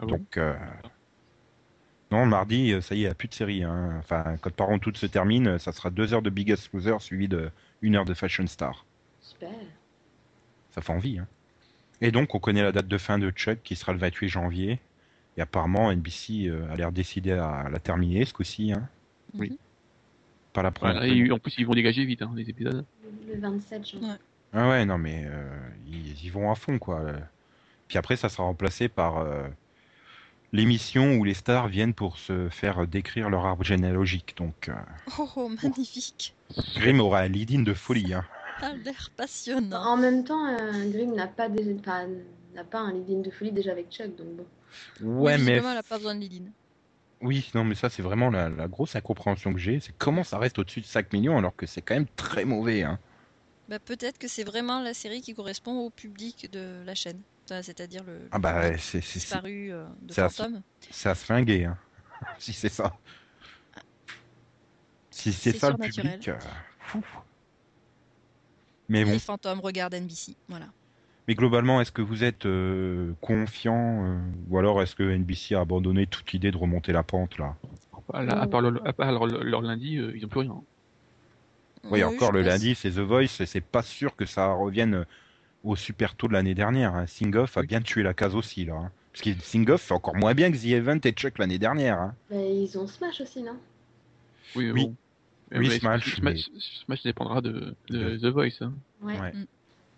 Ah 0.00 0.06
Donc, 0.06 0.36
euh, 0.36 0.54
non, 2.10 2.26
mardi, 2.26 2.72
euh, 2.72 2.80
ça 2.80 2.94
y 2.94 2.98
est, 2.98 3.00
il 3.02 3.04
n'y 3.04 3.10
a 3.10 3.14
plus 3.14 3.28
de 3.28 3.34
série. 3.34 3.62
hein. 3.62 3.94
Enfin, 3.98 4.36
quand 4.40 4.52
Parenthood 4.52 4.96
se 4.96 5.06
termine, 5.06 5.58
ça 5.58 5.72
sera 5.72 5.90
2 5.90 6.12
heures 6.14 6.22
de 6.22 6.30
Biggest 6.30 6.72
Loser 6.72 6.98
suivi 7.00 7.28
de 7.28 7.50
1 7.82 7.94
heure 7.94 8.04
de 8.04 8.14
Fashion 8.14 8.46
Star. 8.46 8.84
Super. 9.20 9.50
Ça 10.70 10.80
fait 10.82 10.92
envie. 10.92 11.18
Hein. 11.18 11.26
Et 12.00 12.10
donc, 12.10 12.34
on 12.34 12.38
connaît 12.38 12.62
la 12.62 12.72
date 12.72 12.88
de 12.88 12.98
fin 12.98 13.18
de 13.18 13.30
Chuck 13.30 13.58
qui 13.62 13.76
sera 13.76 13.92
le 13.92 13.98
28 13.98 14.28
janvier. 14.28 14.80
Et 15.36 15.40
apparemment, 15.40 15.90
NBC 15.92 16.46
euh, 16.48 16.70
a 16.70 16.76
l'air 16.76 16.92
décidé 16.92 17.32
à 17.32 17.68
la 17.70 17.78
terminer 17.78 18.24
ce 18.24 18.32
coup-ci. 18.32 18.72
Hein. 18.72 18.88
Oui. 19.34 19.50
Mhm. 19.50 19.56
Pas 20.52 20.62
la 20.62 20.70
première. 20.70 20.96
Voilà, 20.96 21.12
et 21.14 21.30
en 21.30 21.38
plus, 21.38 21.54
ils 21.58 21.66
vont 21.66 21.74
dégager 21.74 22.04
vite, 22.04 22.22
hein, 22.22 22.32
les 22.34 22.48
épisodes. 22.48 22.84
Le 23.28 23.38
27 23.40 23.86
janvier. 23.86 24.08
Ouais. 24.08 24.14
Ah 24.54 24.68
ouais, 24.70 24.84
non, 24.86 24.96
mais 24.96 25.24
euh, 25.26 25.44
ils 25.86 26.24
y 26.24 26.30
vont 26.30 26.50
à 26.50 26.54
fond, 26.54 26.78
quoi. 26.78 27.02
Puis 27.88 27.98
après, 27.98 28.16
ça 28.16 28.28
sera 28.28 28.44
remplacé 28.44 28.88
par 28.88 29.18
euh, 29.18 29.46
l'émission 30.52 31.14
où 31.16 31.24
les 31.24 31.34
stars 31.34 31.68
viennent 31.68 31.94
pour 31.94 32.18
se 32.18 32.48
faire 32.48 32.86
décrire 32.86 33.28
leur 33.28 33.44
arbre 33.44 33.64
généalogique. 33.64 34.34
Donc, 34.36 34.68
euh, 34.68 34.74
Oh, 35.18 35.28
oh, 35.36 35.48
magnifique. 35.62 36.34
Grimm 36.76 37.00
aura 37.00 37.20
un 37.20 37.28
lead-in 37.28 37.62
de 37.62 37.74
folie. 37.74 38.14
Hein. 38.14 38.24
Ça 38.60 38.68
a 38.68 38.74
l'air 38.74 39.10
passionnant. 39.16 39.82
En 39.86 39.96
même 39.96 40.24
temps, 40.24 40.46
euh, 40.46 40.90
Grimm 40.90 41.14
n'a 41.14 41.26
pas, 41.28 41.48
des... 41.48 41.74
enfin, 41.78 42.06
n'a 42.54 42.64
pas 42.64 42.80
un 42.80 42.92
lead-in 42.92 43.20
de 43.20 43.30
folie 43.30 43.52
déjà 43.52 43.72
avec 43.72 43.90
Chuck, 43.90 44.14
donc 44.16 44.36
bon. 44.36 44.46
Ouais, 45.00 45.38
oui, 45.38 45.38
mais 45.38 45.62
elle 45.70 45.76
a 45.78 45.82
pas 45.82 45.98
besoin 45.98 46.14
de 46.14 46.20
Lidine. 46.20 46.52
oui, 47.22 47.50
non, 47.54 47.64
mais 47.64 47.74
ça, 47.74 47.88
c'est 47.90 48.02
vraiment 48.02 48.30
la, 48.30 48.48
la 48.50 48.68
grosse 48.68 48.94
incompréhension 48.96 49.52
que 49.52 49.58
j'ai. 49.58 49.80
C'est 49.80 49.94
comment 49.96 50.24
ça 50.24 50.38
reste 50.38 50.58
au-dessus 50.58 50.80
de 50.82 50.86
5 50.86 51.12
millions 51.12 51.38
alors 51.38 51.56
que 51.56 51.66
c'est 51.66 51.82
quand 51.82 51.94
même 51.94 52.08
très 52.16 52.44
mauvais. 52.44 52.82
Hein. 52.82 52.98
Bah, 53.68 53.80
peut-être 53.80 54.18
que 54.18 54.28
c'est 54.28 54.44
vraiment 54.44 54.80
la 54.80 54.94
série 54.94 55.20
qui 55.22 55.34
correspond 55.34 55.80
au 55.80 55.90
public 55.90 56.50
de 56.50 56.82
la 56.84 56.94
chaîne. 56.94 57.24
Enfin, 57.48 57.62
C'est-à-dire 57.62 58.04
le, 58.04 58.30
Ah 58.30 58.38
bah, 58.38 58.76
c'est 58.78 59.00
c'est- 59.00 59.18
disparu 59.18 59.72
euh, 59.72 59.86
de 60.00 60.14
c'est 60.14 60.22
à- 60.22 60.28
c'est 60.90 61.08
à 61.08 61.14
se 61.14 61.24
flinguer, 61.24 61.64
hein. 61.64 61.78
si 62.38 62.52
c'est 62.52 62.68
ça. 62.68 63.00
Si 65.10 65.32
c'est 65.32 65.52
C'est 65.52 65.58
ça 65.58 65.70
le 65.70 65.76
public. 65.78 66.28
euh, 66.28 66.38
fou. 66.78 67.02
Mais 68.88 69.04
bon, 69.04 69.12
Les 69.12 69.18
fantômes 69.18 69.60
regardent 69.60 69.94
NBC. 69.94 70.36
Voilà. 70.48 70.66
mais 71.28 71.34
globalement, 71.34 71.80
est-ce 71.80 71.90
que 71.92 72.02
vous 72.02 72.22
êtes 72.24 72.46
euh, 72.46 73.12
confiant 73.20 74.04
euh, 74.06 74.18
ou 74.48 74.58
alors 74.58 74.80
est-ce 74.82 74.94
que 74.94 75.02
NBC 75.02 75.54
a 75.54 75.60
abandonné 75.60 76.06
toute 76.06 76.32
idée 76.34 76.50
de 76.52 76.56
remonter 76.56 76.92
la 76.92 77.02
pente 77.02 77.36
là? 77.38 77.56
À, 78.12 78.46
part, 78.46 78.60
leur, 78.60 78.86
à 78.86 78.92
part 78.92 79.10
leur, 79.12 79.26
leur 79.26 79.62
lundi, 79.62 79.98
euh, 79.98 80.12
ils 80.16 80.24
ont 80.24 80.28
plus 80.28 80.40
rien. 80.40 80.62
Oui, 81.90 82.02
encore 82.04 82.32
le 82.32 82.40
pense. 82.42 82.48
lundi, 82.48 82.74
c'est 82.74 82.90
The 82.90 82.98
Voice, 82.98 83.40
et 83.40 83.46
c'est 83.46 83.60
pas 83.60 83.82
sûr 83.82 84.14
que 84.16 84.26
ça 84.26 84.52
revienne 84.52 85.04
au 85.64 85.74
super 85.76 86.14
taux 86.14 86.28
de 86.28 86.32
l'année 86.32 86.54
dernière. 86.54 86.94
Hein. 86.94 87.06
Singoff 87.06 87.56
a 87.56 87.62
bien 87.62 87.80
tué 87.80 88.02
la 88.04 88.14
case 88.14 88.34
aussi 88.36 88.64
là. 88.64 88.74
hein. 88.74 88.90
Parce 89.12 89.22
que 89.22 89.30
Singoff 89.42 89.82
fait 89.82 89.94
encore 89.94 90.14
moins 90.14 90.34
bien 90.34 90.52
que 90.52 90.56
The 90.56 90.66
Event 90.66 90.98
et 91.04 91.12
Chuck 91.12 91.38
l'année 91.38 91.58
dernière. 91.58 91.98
Hein. 92.00 92.14
Ils 92.30 92.76
ont 92.78 92.86
Smash 92.86 93.20
aussi, 93.20 93.42
non? 93.42 93.56
Oui, 94.54 94.66
mais 94.66 94.72
Oui. 94.72 94.84
bon. 94.86 94.94
Oui, 95.54 95.70
Smash, 95.78 96.16
Smash, 96.16 96.48
Smash 96.84 97.02
dépendra 97.02 97.40
de, 97.40 97.74
de 97.88 98.16
The 98.16 98.26
Voice. 98.26 98.60
Hein. 98.62 98.74
Ouais. 99.00 99.18
Ouais. 99.20 99.32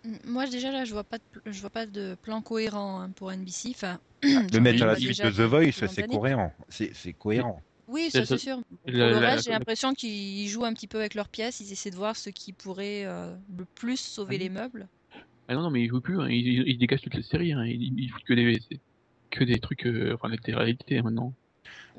Mm, 0.05 0.17
Moi 0.25 0.47
déjà 0.47 0.71
là 0.71 0.85
je 0.85 0.91
vois 0.93 1.03
pas 1.03 1.17
de, 1.17 1.51
je 1.51 1.59
vois 1.61 1.69
pas 1.69 1.85
de 1.85 2.15
plan 2.21 2.41
cohérent 2.41 3.01
hein, 3.01 3.09
pour 3.11 3.31
NBC. 3.31 3.69
Enfin, 3.71 3.99
Le 4.23 4.29
j'en 4.51 4.61
mettre 4.61 4.83
à 4.83 4.85
la 4.87 4.95
suite 4.95 5.21
de 5.23 5.29
The 5.31 5.41
Voice, 5.41 5.71
c'est 5.87 6.07
cohérent. 6.07 6.53
C'est 6.69 7.13
cohérent. 7.13 7.61
Oui, 7.87 8.09
ça 8.11 8.23
c'est 8.25 8.37
sûr. 8.37 8.57
Pour 8.57 8.91
La- 8.91 9.09
le 9.09 9.17
reste, 9.17 9.45
j'ai 9.45 9.51
l'impression 9.51 9.93
qu'ils 9.95 10.47
jouent 10.47 10.65
un 10.65 10.73
petit 10.73 10.87
peu 10.87 10.99
avec 10.99 11.15
leurs 11.15 11.27
pièces. 11.27 11.59
Ils 11.59 11.71
essaient 11.71 11.89
de 11.89 11.95
voir 11.95 12.15
ce 12.15 12.29
qui 12.29 12.53
pourrait 12.53 13.05
euh, 13.05 13.35
le 13.57 13.65
plus 13.65 13.99
sauver 13.99 14.35
Ah 14.35 14.39
les 14.43 14.49
meubles. 14.49 14.87
Ah 15.47 15.55
non, 15.55 15.63
non, 15.63 15.71
mais 15.71 15.81
ils 15.81 15.89
jouent 15.89 15.99
plus. 15.99 16.21
Hein. 16.21 16.27
Ils, 16.29 16.47
ils, 16.47 16.67
ils 16.67 16.77
dégagent 16.77 17.01
toute 17.01 17.15
la 17.15 17.23
série. 17.23 17.51
Hein. 17.53 17.65
Ils, 17.65 17.99
ils 17.99 18.09
foutent 18.11 18.23
que 18.25 18.35
des, 18.35 18.59
c'est- 18.69 18.79
que 19.31 19.43
des 19.43 19.59
trucs, 19.59 19.87
euh, 19.87 20.13
enfin, 20.13 20.29
des 20.45 20.53
réalités 20.53 21.01
maintenant. 21.01 21.33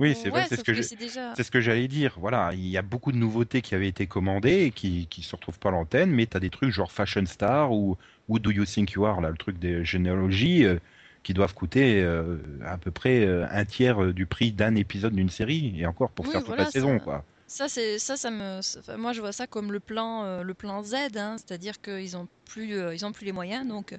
Oui, 0.01 0.15
c'est 0.17 0.31
vrai, 0.31 0.43
Ouais, 0.43 0.49
c'est 0.49 0.57
ce 0.57 0.65
que 0.65 0.73
c'est 0.83 0.97
déjà. 0.97 1.37
Ce 1.39 1.51
que 1.51 1.61
j'allais 1.61 1.87
dire. 1.89 2.15
Voilà, 2.19 2.53
il 2.55 2.67
y 2.67 2.77
a 2.79 2.83
beaucoup 2.83 3.13
de 3.13 3.19
nouveautés 3.19 3.63
qui 3.63 3.75
avaient 3.77 3.89
été 3.89 4.07
commandées 4.09 4.65
et 4.67 4.73
qui 4.73 5.07
qui 5.09 5.23
se 5.23 5.37
retrouvent 5.37 5.59
pas 5.61 5.69
à 5.69 5.73
l'antenne, 5.73 6.11
mais 6.11 6.27
tu 6.27 6.37
as 6.37 6.41
des 6.41 6.51
trucs 6.51 6.71
genre 6.73 6.91
Fashion 6.93 7.25
Star 7.27 7.73
ou 7.73 7.97
Who 8.29 8.39
Do 8.41 8.51
You 8.51 8.65
Think 8.65 8.93
You 8.93 9.05
Are, 9.07 9.21
là, 9.21 9.31
le 9.31 9.37
truc 9.37 9.59
des 9.59 9.85
généalogies, 9.85 10.65
euh, 10.65 10.79
qui 11.23 11.35
doivent 11.35 11.55
coûter 11.55 12.03
euh, 12.03 12.39
à 12.65 12.79
peu 12.79 12.91
près 12.91 13.25
euh, 13.27 13.47
un 13.51 13.65
tiers 13.67 14.13
du 14.15 14.27
prix 14.27 14.53
d'un 14.53 14.75
épisode 14.75 15.15
d'une 15.15 15.31
série, 15.31 15.79
et 15.81 15.87
encore 15.87 16.13
pour 16.13 16.27
Oui, 16.27 16.29
faire 16.29 16.43
toute 16.43 16.59
la 16.59 16.67
saison, 16.67 16.99
quoi. 16.99 17.25
Ça, 17.47 17.69
c'est 17.69 17.99
ça, 17.99 18.17
ça 18.17 18.31
me. 18.31 18.61
ça- 18.63 18.97
moi, 18.97 19.13
je 19.13 19.21
vois 19.21 19.33
ça 19.33 19.47
comme 19.47 19.73
le 19.73 19.81
plan, 19.81 20.25
euh, 20.25 20.43
le 20.43 20.55
plan 20.55 20.83
Z, 20.83 20.95
hein, 21.17 21.37
c'est-à-dire 21.39 21.81
qu'ils 21.81 22.17
ont 22.17 22.29
plus, 22.45 22.75
euh, 22.75 22.95
ils 22.95 23.05
ont 23.07 23.13
plus 23.13 23.25
les 23.25 23.33
moyens, 23.33 23.67
donc 23.67 23.99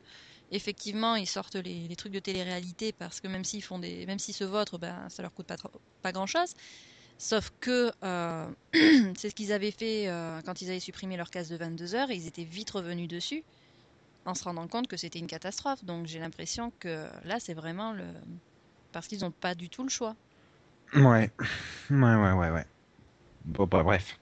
effectivement, 0.51 1.15
ils 1.15 1.27
sortent 1.27 1.55
les, 1.55 1.95
trucs 1.95 2.11
de 2.11 2.19
télé-réalité 2.19 2.91
parce 2.91 3.19
que 3.19 3.27
même 3.27 3.43
s'ils 3.43 3.63
font 3.63 3.79
des, 3.79 4.05
même 4.05 4.19
s'ils 4.19 4.35
se 4.35 4.43
votent, 4.43 4.79
ben, 4.79 5.07
ça 5.09 5.21
leur 5.21 5.33
coûte 5.33 5.47
pas 5.47 5.57
pas 6.01 6.11
grand-chose. 6.11 6.53
Sauf 7.17 7.51
que 7.59 7.91
euh, 8.03 8.47
c'est 9.17 9.29
ce 9.29 9.35
qu'ils 9.35 9.53
avaient 9.53 9.71
fait 9.71 10.07
euh, 10.07 10.41
quand 10.45 10.61
ils 10.61 10.69
avaient 10.69 10.79
supprimé 10.79 11.17
leur 11.17 11.29
case 11.29 11.49
de 11.49 11.55
22 11.55 11.95
heures, 11.95 12.11
et 12.11 12.15
ils 12.15 12.27
étaient 12.27 12.43
vite 12.43 12.71
revenus 12.71 13.07
dessus 13.07 13.43
en 14.25 14.35
se 14.35 14.43
rendant 14.43 14.67
compte 14.67 14.87
que 14.87 14.97
c'était 14.97 15.19
une 15.19 15.27
catastrophe. 15.27 15.83
Donc 15.83 16.07
j'ai 16.07 16.19
l'impression 16.19 16.71
que 16.79 17.07
là, 17.23 17.39
c'est 17.39 17.53
vraiment 17.53 17.93
le 17.93 18.05
parce 18.91 19.07
qu'ils 19.07 19.21
n'ont 19.21 19.31
pas 19.31 19.55
du 19.55 19.69
tout 19.69 19.83
le 19.83 19.89
choix. 19.89 20.15
Ouais, 20.93 21.31
ouais, 21.89 22.15
ouais, 22.15 22.49
ouais. 22.49 22.65
Bon, 23.45 23.65
bah 23.65 23.83
bref. 23.83 24.19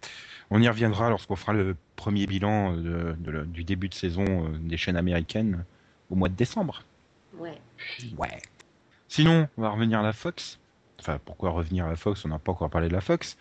On 0.51 0.62
y 0.62 0.67
reviendra 0.67 1.09
lorsqu'on 1.09 1.36
fera 1.36 1.53
le 1.53 1.75
premier 1.95 2.25
bilan 2.27 2.71
le- 2.71 3.45
du 3.45 3.63
début 3.63 3.89
de 3.89 3.93
saison 3.93 4.25
euh, 4.27 4.57
des 4.59 4.77
chaînes 4.77 4.98
américaines 4.98 5.65
au 6.09 6.15
mois 6.15 6.29
de 6.29 6.35
décembre. 6.35 6.83
Ouais. 7.37 7.59
Ouais. 8.17 8.41
Sinon, 9.07 9.47
on 9.57 9.61
va 9.61 9.69
revenir 9.69 9.99
à 9.99 10.03
la 10.03 10.13
Fox. 10.13 10.59
Enfin, 10.99 11.19
pourquoi 11.23 11.51
revenir 11.51 11.85
à 11.85 11.89
la 11.89 11.95
Fox? 11.95 12.25
On 12.25 12.29
n'a 12.29 12.39
pas 12.39 12.51
encore 12.51 12.69
parlé 12.69 12.89
de 12.89 12.93
la 12.93 13.01
Fox. 13.01 13.37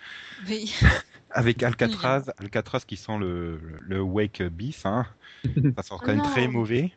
Oui. 0.48 0.72
Avec 1.30 1.62
Alcatraz, 1.62 2.30
Alcatraz 2.38 2.80
qui 2.86 2.96
sent 2.96 3.18
le, 3.18 3.60
le 3.80 4.00
wake 4.00 4.42
beef, 4.42 4.86
hein. 4.86 5.06
Ça 5.44 5.82
sent 5.82 5.94
quand 6.00 6.06
même 6.06 6.18
non. 6.18 6.22
très 6.30 6.48
mauvais, 6.48 6.92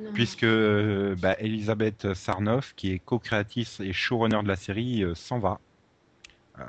Non. 0.00 0.12
puisque 0.12 0.42
euh, 0.44 1.14
bah, 1.16 1.36
Elisabeth 1.38 2.14
Sarnoff, 2.14 2.74
qui 2.74 2.92
est 2.92 2.98
co-créatrice 2.98 3.78
et 3.80 3.92
showrunner 3.92 4.42
de 4.42 4.48
la 4.48 4.56
série, 4.56 5.04
euh, 5.04 5.14
s'en 5.14 5.38
va. 5.38 5.60
Euh, 6.58 6.64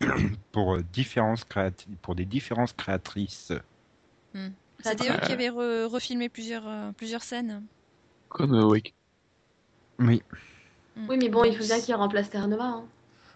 pour, 0.52 0.74
euh, 0.76 0.82
différences 0.92 1.44
créati- 1.44 1.86
pour 2.02 2.14
des 2.14 2.24
différences 2.24 2.72
créatrices. 2.72 3.52
C'était 4.82 5.10
eux 5.10 5.20
qui 5.24 5.32
avaient 5.32 5.50
re- 5.50 5.86
refilmé 5.86 6.28
plusieurs, 6.28 6.66
euh, 6.66 6.92
plusieurs 6.96 7.22
scènes. 7.22 7.62
Comme 8.28 8.54
euh, 8.54 8.64
Wake. 8.64 8.94
Oui. 9.98 10.22
Mm. 10.96 11.06
Oui, 11.08 11.16
mais 11.18 11.28
bon, 11.28 11.44
il 11.44 11.56
faut 11.56 11.64
bien 11.64 11.80
qu'il 11.80 11.94
remplace 11.94 12.30
Terra 12.30 12.46
Nova. 12.46 12.64
Hein. 12.64 12.84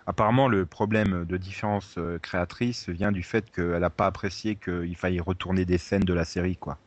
Apparemment, 0.07 0.49
le 0.49 0.64
problème 0.64 1.25
de 1.26 1.37
différence 1.37 1.97
euh, 1.99 2.18
créatrice 2.18 2.88
vient 2.88 3.12
du 3.12 3.23
fait 3.23 3.50
qu'elle 3.50 3.78
n'a 3.78 3.90
pas 3.90 4.07
apprécié 4.07 4.57
qu'il 4.57 4.97
faille 4.97 5.21
retourner 5.21 5.64
des 5.64 5.78
scènes 5.78 6.04
de 6.04 6.14
la 6.14 6.25
série, 6.25 6.57
quoi. 6.57 6.78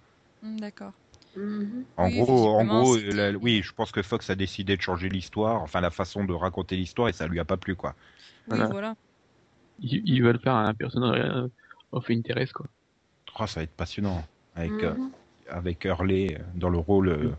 Mm, 0.41 0.59
D'accord. 0.59 0.93
Mhm. 1.35 1.85
En 1.97 2.07
Oui, 2.07 2.17
gros, 2.19 2.47
en 2.49 2.65
gros, 2.65 2.97
la- 2.97 3.31
oui, 3.31 3.61
je 3.63 3.71
pense 3.73 3.91
que 3.91 4.01
Fox 4.01 4.29
a 4.29 4.35
décidé 4.35 4.75
de 4.75 4.81
changer 4.81 5.07
l'histoire, 5.07 5.61
enfin 5.61 5.81
la 5.81 5.91
façon 5.91 6.23
de 6.25 6.33
raconter 6.33 6.75
l'histoire, 6.75 7.09
et 7.09 7.13
ça 7.13 7.27
lui 7.27 7.39
a 7.39 7.45
pas 7.45 7.57
plu, 7.57 7.75
quoi. 7.75 7.95
Oui, 8.47 8.57
Voilà. 8.57 8.67
voilà. 8.67 8.95
Ils, 9.79 10.01
ils 10.05 10.23
veulent 10.23 10.39
faire 10.39 10.55
un 10.55 10.73
personnage 10.73 11.19
euh, 11.19 11.47
of 11.91 12.09
interest, 12.09 12.53
quoi. 12.53 12.65
Oh, 13.39 13.47
ça 13.47 13.59
va 13.61 13.63
être 13.63 13.71
passionnant 13.75 14.23
avec 14.55 14.71
euh, 14.83 14.93
Mhm. 14.95 15.11
avec 15.49 15.83
Hurley 15.85 16.35
euh, 16.35 16.43
dans 16.55 16.69
le 16.69 16.77
rôle 16.77 17.09
euh, 17.09 17.31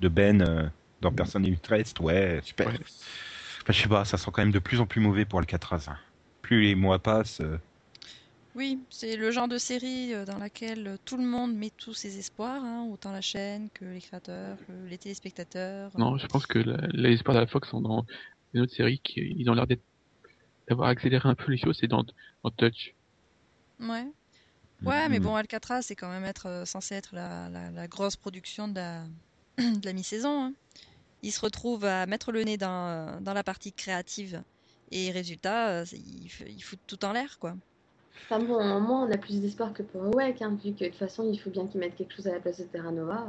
de 0.00 0.08
Ben 0.08 0.42
euh, 0.42 0.68
dans 1.00 1.12
Person 1.12 1.44
Interest, 1.44 2.00
ouais, 2.00 2.40
super. 2.42 2.68
Ouais. 2.68 2.74
Enfin, 3.62 3.72
je 3.72 3.82
sais 3.82 3.88
pas, 3.88 4.04
ça 4.04 4.16
sent 4.18 4.30
quand 4.32 4.42
même 4.42 4.50
de 4.52 4.58
plus 4.58 4.80
en 4.80 4.86
plus 4.86 5.00
mauvais 5.00 5.24
pour 5.24 5.38
Alcatraz. 5.38 5.86
hein. 5.88 5.96
Plus 6.42 6.62
les 6.62 6.74
mois 6.74 6.98
passent, 6.98 7.40
euh, 7.40 7.58
Oui, 8.56 8.80
c'est 8.90 9.16
le 9.16 9.30
genre 9.30 9.46
de 9.48 9.58
série 9.58 10.12
euh, 10.14 10.24
dans 10.24 10.38
laquelle 10.38 10.86
euh, 10.88 10.96
tout 11.04 11.16
le 11.16 11.24
monde 11.24 11.54
met 11.54 11.70
tous 11.76 11.94
ses 11.94 12.18
espoirs, 12.18 12.64
hein, 12.64 12.88
autant 12.90 13.12
la 13.12 13.20
chaîne 13.20 13.68
que 13.70 13.84
les 13.84 14.00
créateurs, 14.00 14.56
que 14.66 14.72
les 14.88 14.98
téléspectateurs. 14.98 15.90
Non, 15.98 16.18
je 16.18 16.26
pense 16.26 16.46
que 16.46 16.58
la- 16.58 16.86
les 16.92 17.12
espoirs 17.12 17.36
de 17.36 17.40
la 17.40 17.46
Fox 17.46 17.68
sont 17.68 17.80
dans 17.80 18.04
une 18.52 18.62
autre 18.62 18.72
série 18.74 18.98
qui 19.04 19.20
ils 19.36 19.48
ont 19.48 19.54
l'air 19.54 19.66
d'avoir 20.68 20.88
accéléré 20.88 21.28
un 21.28 21.34
peu 21.34 21.52
les 21.52 21.58
choses, 21.58 21.78
c'est 21.80 21.86
dans, 21.86 22.04
dans 22.42 22.50
Touch. 22.50 22.94
Ouais. 23.78 24.06
Ouais, 24.84 25.08
mais 25.08 25.18
mm, 25.18 25.22
bon, 25.22 25.34
Alcatraz, 25.36 25.82
c'est 25.82 25.96
quand 25.96 26.08
même 26.10 26.24
être 26.24 26.46
euh, 26.46 26.64
censé 26.64 26.94
être 26.94 27.14
la, 27.14 27.48
la- 27.50 27.70
la 27.70 27.86
grosse 27.88 28.16
production 28.16 28.68
de 28.68 28.74
la, 28.76 29.04
de 29.58 29.84
la 29.84 29.92
mi-saison. 29.92 30.44
hein. 30.46 30.54
Ils 31.22 31.32
se 31.32 31.40
retrouvent 31.40 31.84
à 31.84 32.06
mettre 32.06 32.32
le 32.32 32.42
nez 32.44 32.56
dans, 32.56 32.88
euh, 32.88 33.20
dans 33.20 33.34
la 33.34 33.44
partie 33.44 33.72
créative. 33.74 34.42
Et 34.90 35.10
résultat, 35.10 35.68
euh, 35.68 35.84
c'est- 35.84 35.98
ils, 35.98 36.28
f- 36.28 36.46
ils 36.48 36.60
foutent 36.62 36.80
tout 36.86 37.04
en 37.04 37.12
l'air, 37.12 37.38
quoi. 37.38 37.54
Enfin 38.24 38.38
bon, 38.42 38.54
au 38.76 38.80
moins, 38.80 39.06
on 39.06 39.12
a 39.12 39.18
plus 39.18 39.40
d'espoir 39.40 39.72
que 39.72 39.82
pour 39.82 40.02
Awake, 40.04 40.40
hein, 40.42 40.56
vu 40.62 40.72
que 40.72 40.84
de 40.84 40.88
toute 40.88 40.98
façon, 40.98 41.28
il 41.30 41.38
faut 41.38 41.50
bien 41.50 41.66
qu'ils 41.66 41.80
mettent 41.80 41.96
quelque 41.96 42.14
chose 42.14 42.26
à 42.26 42.32
la 42.32 42.40
place 42.40 42.58
de 42.58 42.64
Terra 42.64 42.90
Nova. 42.90 43.26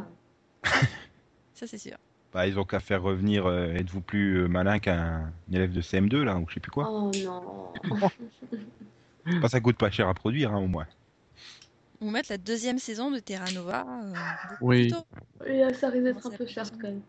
Ça, 1.53 1.67
c'est 1.67 1.77
sûr. 1.77 1.97
bah, 2.33 2.47
ils 2.47 2.57
ont 2.57 2.63
qu'à 2.63 2.79
faire 2.79 3.01
revenir. 3.03 3.45
euh, 3.45 3.73
Êtes-vous 3.73 4.01
plus 4.01 4.47
malin 4.47 4.79
qu'un 4.79 5.31
élève 5.51 5.71
de 5.73 5.81
CM2 5.81 6.23
là, 6.23 6.37
ou 6.37 6.45
je 6.47 6.53
sais 6.55 6.59
plus 6.59 6.71
quoi. 6.71 6.89
Oh 6.91 7.11
non. 7.13 7.73
Bah, 9.41 9.49
ça 9.49 9.59
coûte 9.59 9.77
pas 9.77 9.91
cher 9.91 10.07
à 10.07 10.13
produire, 10.13 10.51
hein, 10.53 10.57
au 10.59 10.67
moins. 10.67 10.87
Ou 12.01 12.09
mettre 12.09 12.31
la 12.31 12.37
deuxième 12.37 12.79
saison 12.79 13.11
de 13.11 13.19
Terra 13.19 13.51
Nova 13.51 13.85
euh, 13.87 14.13
Oui. 14.61 14.91
Et 15.45 15.59
là, 15.59 15.73
ça 15.73 15.89
risque 15.89 16.03
d'être 16.03 16.25
un 16.25 16.31
peu 16.31 16.47
cher 16.47 16.65
quand 16.71 16.87
même. 16.87 17.01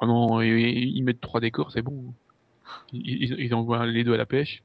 Oh 0.00 0.06
non, 0.06 0.40
ils, 0.42 0.96
ils 0.96 1.02
mettent 1.04 1.20
trois 1.20 1.40
décors, 1.40 1.70
c'est 1.70 1.82
bon. 1.82 2.12
Ils, 2.92 3.38
ils, 3.38 3.54
envoient 3.54 3.86
les 3.86 4.02
deux 4.02 4.14
à 4.14 4.16
la 4.16 4.26
pêche. 4.26 4.62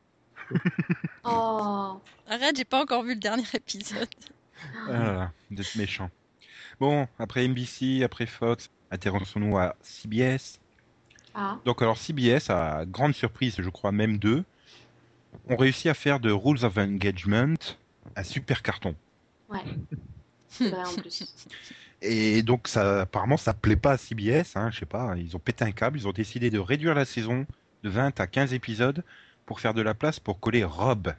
Oh. 1.23 2.01
Arrête, 2.27 2.55
j'ai 2.55 2.65
pas 2.65 2.81
encore 2.81 3.03
vu 3.03 3.13
le 3.13 3.19
dernier 3.19 3.43
épisode. 3.53 4.07
Ah 4.87 4.91
là 4.91 5.13
là, 5.13 5.31
d'être 5.51 5.75
méchant. 5.75 6.09
Bon, 6.79 7.07
après 7.19 7.47
NBC, 7.47 8.03
après 8.03 8.25
Fox, 8.25 8.69
intéressons-nous 8.91 9.57
à 9.57 9.75
CBS. 9.81 10.59
Ah. 11.35 11.59
Donc 11.65 11.81
alors 11.81 11.97
CBS, 11.97 12.49
à 12.49 12.85
grande 12.85 13.13
surprise, 13.13 13.55
je 13.59 13.69
crois 13.69 13.91
même 13.91 14.17
d'eux, 14.17 14.43
ont 15.49 15.55
réussi 15.55 15.89
à 15.89 15.93
faire 15.93 16.19
de 16.19 16.31
Rules 16.31 16.65
of 16.65 16.77
Engagement 16.77 17.55
un 18.17 18.23
super 18.23 18.61
carton. 18.63 18.95
Ouais. 19.49 19.63
C'est 20.49 20.69
vrai 20.69 20.83
en 20.85 20.95
plus. 20.95 21.23
Et 22.01 22.43
donc 22.43 22.67
ça, 22.67 23.01
apparemment, 23.01 23.37
ça 23.37 23.53
plaît 23.53 23.75
pas 23.75 23.93
à 23.93 23.97
CBS, 23.97 24.55
hein, 24.55 24.69
je 24.71 24.79
sais 24.79 24.85
pas, 24.85 25.15
ils 25.17 25.35
ont 25.35 25.39
pété 25.39 25.63
un 25.65 25.71
câble, 25.71 25.97
ils 25.97 26.07
ont 26.07 26.11
décidé 26.13 26.49
de 26.49 26.59
réduire 26.59 26.93
la 26.95 27.05
saison 27.05 27.47
de 27.83 27.89
20 27.89 28.19
à 28.19 28.27
15 28.27 28.53
épisodes 28.53 29.03
pour 29.45 29.59
faire 29.59 29.73
de 29.73 29.81
la 29.81 29.93
place 29.93 30.19
pour 30.19 30.39
coller 30.39 30.63
Rob. 30.63 31.13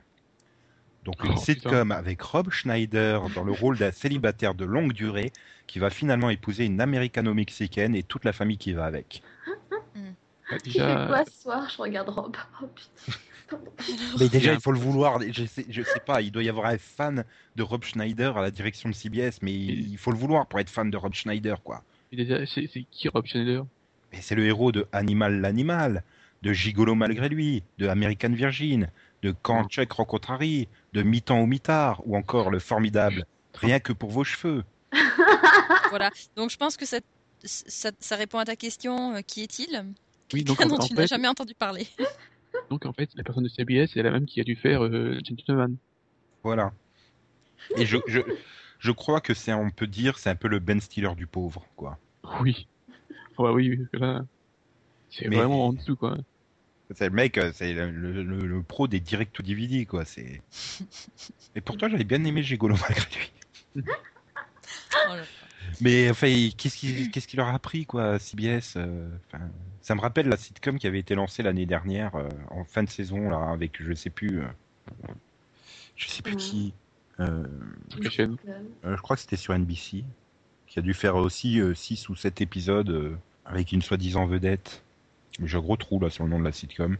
Donc 1.05 1.25
une 1.25 1.37
Oh, 1.37 1.37
sitcom 1.37 1.93
avec 1.93 2.21
Rob 2.23 2.51
Schneider 2.51 3.31
dans 3.31 3.45
le 3.45 3.53
rôle 3.53 3.79
d'un 3.79 3.93
célibataire 3.93 4.55
de 4.55 4.65
longue 4.65 4.93
durée 4.93 5.33
qui 5.67 5.79
va 5.79 5.91
finalement 5.91 6.31
épouser 6.31 6.67
une 6.67 6.81
américano-mexicaine 6.81 7.95
et 7.95 8.03
toute 8.05 8.25
la 8.25 8.33
famille 8.33 8.59
qui 8.59 8.73
va 8.73 8.85
avec. 8.87 9.23
Bah, 10.51 10.59
Tu 10.65 10.71
fais 10.73 10.79
déjà, 10.79 11.07
quoi 11.07 11.25
ce 11.25 11.43
soir? 11.43 11.69
Je 11.69 11.83
regarde 11.83 12.09
Rob. 12.09 12.37
Oh 12.63 12.67
putain. 12.67 13.59
Mais 14.21 14.29
déjà, 14.29 14.53
Il 14.53 14.61
faut 14.61 14.73
le 14.73 14.79
vouloir. 14.79 15.21
Je 15.21 15.45
sais, 15.47 15.65
je 15.69 15.83
sais 15.83 16.01
pas, 16.01 16.21
il 16.21 16.31
doit 16.31 16.43
y 16.43 16.49
avoir 16.49 16.67
un 16.67 16.79
fan 16.79 17.25
de 17.57 17.63
Rob 17.63 17.85
Schneider 17.85 18.37
à 18.37 18.43
la 18.43 18.51
direction 18.51 18.89
de 18.89 18.95
CBS, 18.95 19.41
mais 19.43 19.53
il 19.53 19.97
faut 19.97 20.11
le 20.11 20.19
vouloir 20.19 20.47
pour 20.47 20.61
être 20.61 20.71
fan 20.71 20.91
de 20.91 20.97
Rob 20.97 21.15
Schneider, 21.15 21.63
quoi. 21.63 21.83
c'est 22.13 22.87
qui 22.91 23.09
Rob 23.09 23.27
Schneider? 23.27 23.65
Mais 24.13 24.21
c'est 24.21 24.35
le 24.35 24.47
héros 24.47 24.73
de 24.73 24.87
Animal 24.93 25.41
l'animal, 25.41 26.03
de 26.43 26.53
Gigolo 26.53 26.95
malgré 26.95 27.29
lui, 27.29 27.63
de 27.79 27.89
American 27.89 28.31
Virgin, 28.31 28.91
de 29.23 29.35
Quand 29.43 29.69
Chuck 29.69 29.93
rencontre 29.93 30.31
Harry, 30.31 30.69
de 30.93 31.03
Mi-temps 31.03 31.41
au 31.41 31.47
mitard, 31.47 32.03
ou 32.07 32.17
encore 32.17 32.51
le 32.51 32.59
formidable 32.59 33.25
Rien 33.55 33.81
que 33.81 33.93
pour 33.93 34.11
vos 34.11 34.25
cheveux. 34.25 34.65
voilà. 35.91 36.11
Donc 36.37 36.51
je 36.51 36.57
pense 36.57 36.77
que 36.77 36.87
ça, 36.87 36.99
ça, 37.45 37.91
ça 37.99 38.17
répond 38.17 38.39
à 38.39 38.45
ta 38.45 38.57
question. 38.57 39.17
euh, 39.17 39.21
qui 39.21 39.43
est-il? 39.43 39.85
Oui, 40.33 40.45
donc 40.45 40.59
Quelqu'un 40.59 40.75
en, 40.75 40.77
dont 40.79 40.83
en 40.85 40.87
tu 40.87 40.95
n'as 40.95 41.03
fait, 41.03 41.07
jamais 41.09 41.29
entendu 41.29 41.55
parler. 41.55 41.87
donc 42.71 42.85
en 42.87 42.93
fait, 42.93 43.11
la 43.15 43.23
personne 43.25 43.45
de 43.45 43.49
CBS 43.49 43.91
c'est 43.93 44.03
la 44.03 44.11
même 44.11 44.27
qui 44.27 44.41
a 44.41 44.45
dû 44.45 44.57
faire 44.57 44.85
euh, 44.85 45.19
Gentleman. 45.25 45.77
Voilà. 46.43 46.73
Et 47.77 47.87
je, 47.87 47.99
je, 48.07 48.21
je 48.79 48.91
crois 48.93 49.21
que 49.21 49.35
c'est, 49.35 49.53
on 49.53 49.71
peut 49.71 49.87
dire, 49.87 50.19
c'est 50.19 50.31
un 50.31 50.37
peu 50.37 50.49
le 50.49 50.59
Ben 50.59 50.81
Stiller 50.81 51.15
du 51.17 51.27
pauvre, 51.27 51.65
quoi. 51.77 51.99
Oui. 52.41 52.67
Oh, 53.37 53.45
bah 53.45 53.53
oui, 53.53 53.77
parce 53.77 53.91
que 53.91 53.97
là, 53.99 54.25
c'est 55.11 55.29
Mais- 55.29 55.37
vraiment 55.37 55.67
en 55.69 55.73
dessous, 55.73 55.97
quoi. 55.97 56.17
C'est 56.95 57.05
le 57.09 57.15
mec, 57.15 57.37
euh, 57.37 57.51
c'est 57.55 57.75
le, 57.75 57.91
le- 57.91 58.23
le- 58.23 58.47
le 58.47 58.63
pro 58.63 58.89
des 58.89 58.99
direct 59.01 59.35
to 59.35 59.43
DVD, 59.43 59.85
quoi. 59.85 60.07
C'est. 60.07 60.41
Et 61.55 61.61
pourtant, 61.61 61.89
j'avais 61.89 62.05
bien 62.05 62.25
aimé 62.25 62.43
Gigolo 62.43 62.77
malgré 62.81 63.07
lui. 63.75 63.85
Oh. 65.11 65.15
Mais 65.83 66.09
enfin, 66.11 66.29
qu'est-ce 66.57 66.77
qui, 66.77 67.11
qu'est-ce 67.11 67.29
qui 67.29 67.37
leur 67.37 67.49
a 67.49 67.55
appris, 67.55 67.85
quoi, 67.85 68.19
CBS 68.19 68.75
euh, 68.77 69.09
Ça 69.89 69.95
me 69.95 70.03
rappelle 70.03 70.29
la 70.29 70.37
sitcom 70.37 70.79
qui 70.79 70.87
avait 70.87 70.99
été 70.99 71.15
lancée 71.15 71.43
l'année 71.43 71.65
dernière, 71.65 72.15
euh, 72.15 72.29
en 72.51 72.63
fin 72.63 72.83
de 72.83 72.91
saison, 72.91 73.31
là, 73.31 73.49
avec 73.49 73.83
je 73.83 73.95
sais 73.95 74.11
plus, 74.11 74.41
euh, 74.41 74.45
je 75.97 76.09
sais 76.09 76.21
plus 76.21 76.33
Ouais. 76.35 76.39
qui. 76.39 76.75
Euh, 77.21 77.45
euh, 78.21 78.97
je 78.97 79.01
crois 79.01 79.17
que 79.17 79.23
c'était 79.23 79.37
sur 79.39 79.55
NBC, 79.55 80.05
qui 80.67 80.79
a 80.79 80.83
dû 80.83 80.93
faire 80.93 81.17
aussi 81.17 81.59
6 81.75 82.11
ou 82.11 82.15
7 82.17 82.43
épisodes 82.43 82.91
euh, 82.91 83.17
avec 83.47 83.73
une 83.73 83.81
soi-disant 83.81 84.27
vedette. 84.27 84.85
Mais 85.39 85.49
J'ai 85.49 85.57
un 85.57 85.61
gros 85.61 85.79
trou 85.79 85.99
là 86.01 86.11
sur 86.11 86.25
le 86.25 86.29
nom 86.29 86.39
de 86.39 86.45
la 86.45 86.53
sitcom 86.53 86.99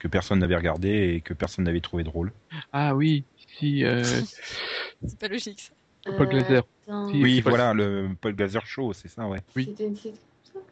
que 0.00 0.08
personne 0.08 0.40
n'avait 0.40 0.56
regardé 0.56 1.14
et 1.14 1.20
que 1.20 1.34
personne 1.34 1.66
n'avait 1.66 1.80
trouvé 1.80 2.02
drôle. 2.02 2.32
Ah 2.72 2.96
oui, 2.96 3.22
si, 3.60 3.84
euh, 3.84 4.02
C'est 5.06 5.18
pas 5.20 5.28
logique. 5.28 5.70
ça. 6.04 6.12
Paul 6.16 6.28
Glaser. 6.28 6.62
Si. 6.84 7.22
Oui, 7.22 7.40
voilà, 7.42 7.74
le 7.74 8.08
Paul 8.20 8.34
Glaser 8.34 8.58
Show, 8.64 8.92
c'est 8.92 9.06
ça, 9.06 9.28
ouais. 9.28 9.38
Oui. 9.54 9.66
C'était 9.66 9.86
une 9.86 9.94
sitcom. 9.94 10.62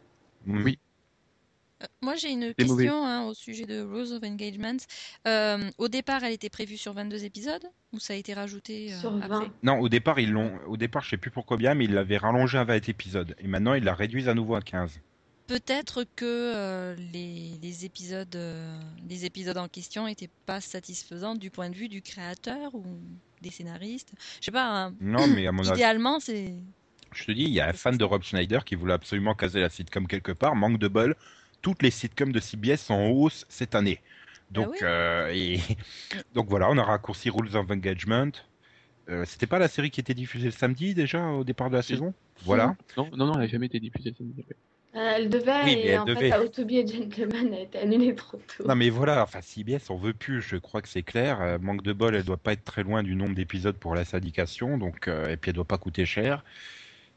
Mm. 0.45 0.63
Oui. 0.65 0.79
Euh, 1.83 1.85
Moi, 2.01 2.15
j'ai 2.15 2.31
une 2.31 2.53
question 2.53 3.05
hein, 3.05 3.25
au 3.25 3.33
sujet 3.33 3.65
de 3.65 3.81
Rules 3.81 4.13
of 4.13 4.23
Engagement. 4.23 4.77
Euh, 5.27 5.69
au 5.77 5.87
départ, 5.87 6.23
elle 6.23 6.33
était 6.33 6.49
prévue 6.49 6.77
sur 6.77 6.93
22 6.93 7.23
épisodes 7.23 7.65
ou 7.93 7.99
ça 7.99 8.13
a 8.13 8.15
été 8.15 8.33
rajouté 8.33 8.93
euh, 8.93 8.99
Sur 8.99 9.15
après 9.15 9.27
20. 9.27 9.47
Non, 9.63 9.79
au 9.79 9.89
départ, 9.89 10.19
ils 10.19 10.31
l'ont. 10.31 10.51
Au 10.67 10.77
départ, 10.77 11.03
je 11.03 11.11
sais 11.11 11.17
plus 11.17 11.31
pourquoi 11.31 11.57
bien, 11.57 11.73
mais 11.75 11.85
ils 11.85 11.93
l'avaient 11.93 12.17
rallongé 12.17 12.57
à 12.57 12.63
20 12.63 12.89
épisodes. 12.89 13.35
Et 13.39 13.47
maintenant, 13.47 13.73
ils 13.73 13.83
la 13.83 13.93
réduisent 13.93 14.29
à 14.29 14.33
nouveau 14.33 14.55
à 14.55 14.61
15. 14.61 14.99
Peut-être 15.47 16.03
que 16.15 16.25
euh, 16.25 16.95
les, 17.13 17.53
les 17.61 17.85
épisodes, 17.85 18.35
euh, 18.35 18.77
les 19.07 19.23
épisodes 19.23 19.57
en 19.57 19.69
question 19.69 20.05
n'étaient 20.05 20.29
pas 20.45 20.59
satisfaisants 20.59 21.35
du 21.35 21.51
point 21.51 21.69
de 21.69 21.75
vue 21.75 21.87
du 21.87 22.01
créateur 22.01 22.75
ou 22.75 22.83
des 23.41 23.49
scénaristes. 23.51 24.11
Je 24.41 24.45
sais 24.45 24.51
pas. 24.51 24.67
hein. 24.67 24.93
Non, 24.99 25.25
mais 25.27 25.47
à 25.47 25.53
mon 25.53 25.61
avis, 25.65 25.77
Idéalement, 25.79 26.19
c'est. 26.19 26.53
je 27.13 27.23
te 27.23 27.31
dis, 27.31 27.43
il 27.43 27.53
y 27.53 27.61
a 27.61 27.69
un 27.69 27.73
fan 27.73 27.95
de 27.95 28.03
Rob 28.03 28.23
Schneider 28.23 28.65
qui 28.65 28.75
voulait 28.75 28.93
absolument 28.95 29.35
caser 29.35 29.61
la 29.61 29.69
sitcom 29.69 30.05
quelque 30.07 30.33
part. 30.33 30.53
Manque 30.57 30.79
de 30.79 30.89
bol. 30.89 31.15
Toutes 31.61 31.83
les 31.83 31.91
sitcoms 31.91 32.31
de 32.31 32.39
CBS 32.39 32.77
sont 32.77 32.93
en 32.93 33.09
hausse 33.09 33.45
cette 33.49 33.75
année. 33.75 33.99
Donc, 34.51 34.69
oui. 34.71 34.77
euh, 34.83 35.31
et- 35.33 35.59
donc 36.33 36.49
voilà, 36.49 36.69
on 36.69 36.77
a 36.77 36.83
raccourci 36.83 37.29
Rules 37.29 37.55
of 37.55 37.69
Engagement. 37.69 38.31
Euh, 39.09 39.25
C'était 39.25 39.47
pas 39.47 39.59
la 39.59 39.67
série 39.67 39.89
qui 39.91 39.99
était 39.99 40.13
diffusée 40.13 40.45
le 40.45 40.51
samedi 40.51 40.93
déjà 40.93 41.25
au 41.27 41.43
départ 41.43 41.69
de 41.69 41.75
la 41.75 41.81
Si. 41.81 41.93
saison? 41.93 42.13
Voilà. 42.43 42.75
Non, 42.95 43.09
non, 43.15 43.25
non, 43.27 43.33
elle 43.35 43.39
n'a 43.41 43.47
jamais 43.47 43.65
été 43.67 43.79
diffusée 43.79 44.13
samedi. 44.17 44.41
après. 44.41 44.55
Euh, 44.95 45.13
elle 45.17 45.29
devait, 45.29 45.63
Oui, 45.65 45.75
mais 45.75 45.81
et 45.81 45.87
elle 45.89 45.99
en 45.99 46.05
devait. 46.05 46.31
fait, 46.31 46.73
et 46.73 46.87
Gentleman 46.87 47.53
a 47.53 47.59
été 47.59 47.77
annulée 47.77 48.15
trop 48.15 48.37
tôt. 48.57 48.67
Non 48.67 48.75
mais 48.75 48.89
voilà, 48.89 49.21
enfin 49.21 49.41
CBS 49.41 49.89
on 49.89 49.97
veut 49.97 50.13
plus, 50.13 50.41
je 50.41 50.55
crois 50.57 50.81
que 50.81 50.87
c'est 50.87 51.03
clair. 51.03 51.39
Euh, 51.41 51.59
manque 51.59 51.83
de 51.83 51.93
bol, 51.93 52.15
elle 52.15 52.23
doit 52.23 52.37
pas 52.37 52.53
être 52.53 52.63
très 52.63 52.83
loin 52.83 53.03
du 53.03 53.15
nombre 53.15 53.35
d'épisodes 53.35 53.77
pour 53.77 53.93
la 53.95 54.05
syndication, 54.05 54.77
donc 54.77 55.07
euh, 55.07 55.27
et 55.29 55.37
puis 55.37 55.49
elle 55.49 55.55
doit 55.55 55.65
pas 55.65 55.77
coûter 55.77 56.05
cher. 56.05 56.43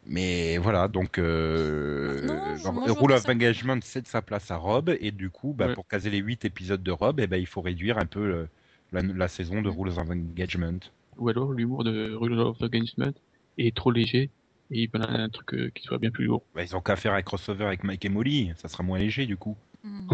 Mais 0.07 0.57
voilà, 0.59 0.89
donc 0.89 1.19
euh, 1.19 2.23
Non, 2.27 2.73
vois 2.73 2.93
Rule 3.01 3.13
of 3.13 3.23
ça. 3.23 3.33
Engagement 3.33 3.79
cède 3.83 4.07
sa 4.07 4.23
place 4.23 4.51
à 4.51 4.57
Rob 4.57 4.95
et 5.01 5.11
du 5.11 5.31
coup, 5.31 5.53
bah, 5.57 5.69
Ouais. 5.69 5.75
pour 5.75 5.87
caser 5.87 6.11
les 6.11 6.19
8 6.19 6.45
épisodes 6.47 6.83
de 6.83 6.91
Rob, 6.91 7.21
eh 7.21 7.27
ben, 7.27 7.37
il 7.39 7.47
faut 7.47 7.61
réduire 7.61 7.99
un 7.99 8.07
peu 8.07 8.21
euh, 8.21 8.47
la, 8.93 9.03
la 9.03 9.29
saison 9.29 9.61
de. 9.63 9.69
Rules 9.69 9.91
of 9.99 10.11
Engagement. 10.11 10.79
Ou 11.19 11.29
alors 11.29 11.53
l'humour 11.53 11.85
de 11.85 12.15
Rules 12.15 12.39
of 12.41 12.61
Engagement 12.63 13.13
est 13.59 13.77
trop 13.77 13.91
léger 13.91 14.31
et 14.71 14.83
il 14.85 14.91
veulent 14.91 15.05
un 15.07 15.29
truc 15.29 15.53
euh, 15.55 15.71
qui 15.75 15.83
soit 15.83 15.99
bien 15.99 16.11
plus 16.11 16.25
lourd. 16.25 16.43
Bah, 16.55 16.63
ils 16.63 16.75
ont 16.75 16.81
qu'à 16.81 16.97
faire 16.97 17.13
un 17.13 17.23
crossover 17.23 17.67
avec 17.67 17.85
Mike 17.85 18.05
et 18.05 18.09
Molly, 18.09 18.53
ça 18.57 18.69
sera 18.69 18.83
moins 18.83 18.99
léger 18.99 19.27
du 19.27 19.37
coup. 19.37 19.57
Hmm, 19.85 20.09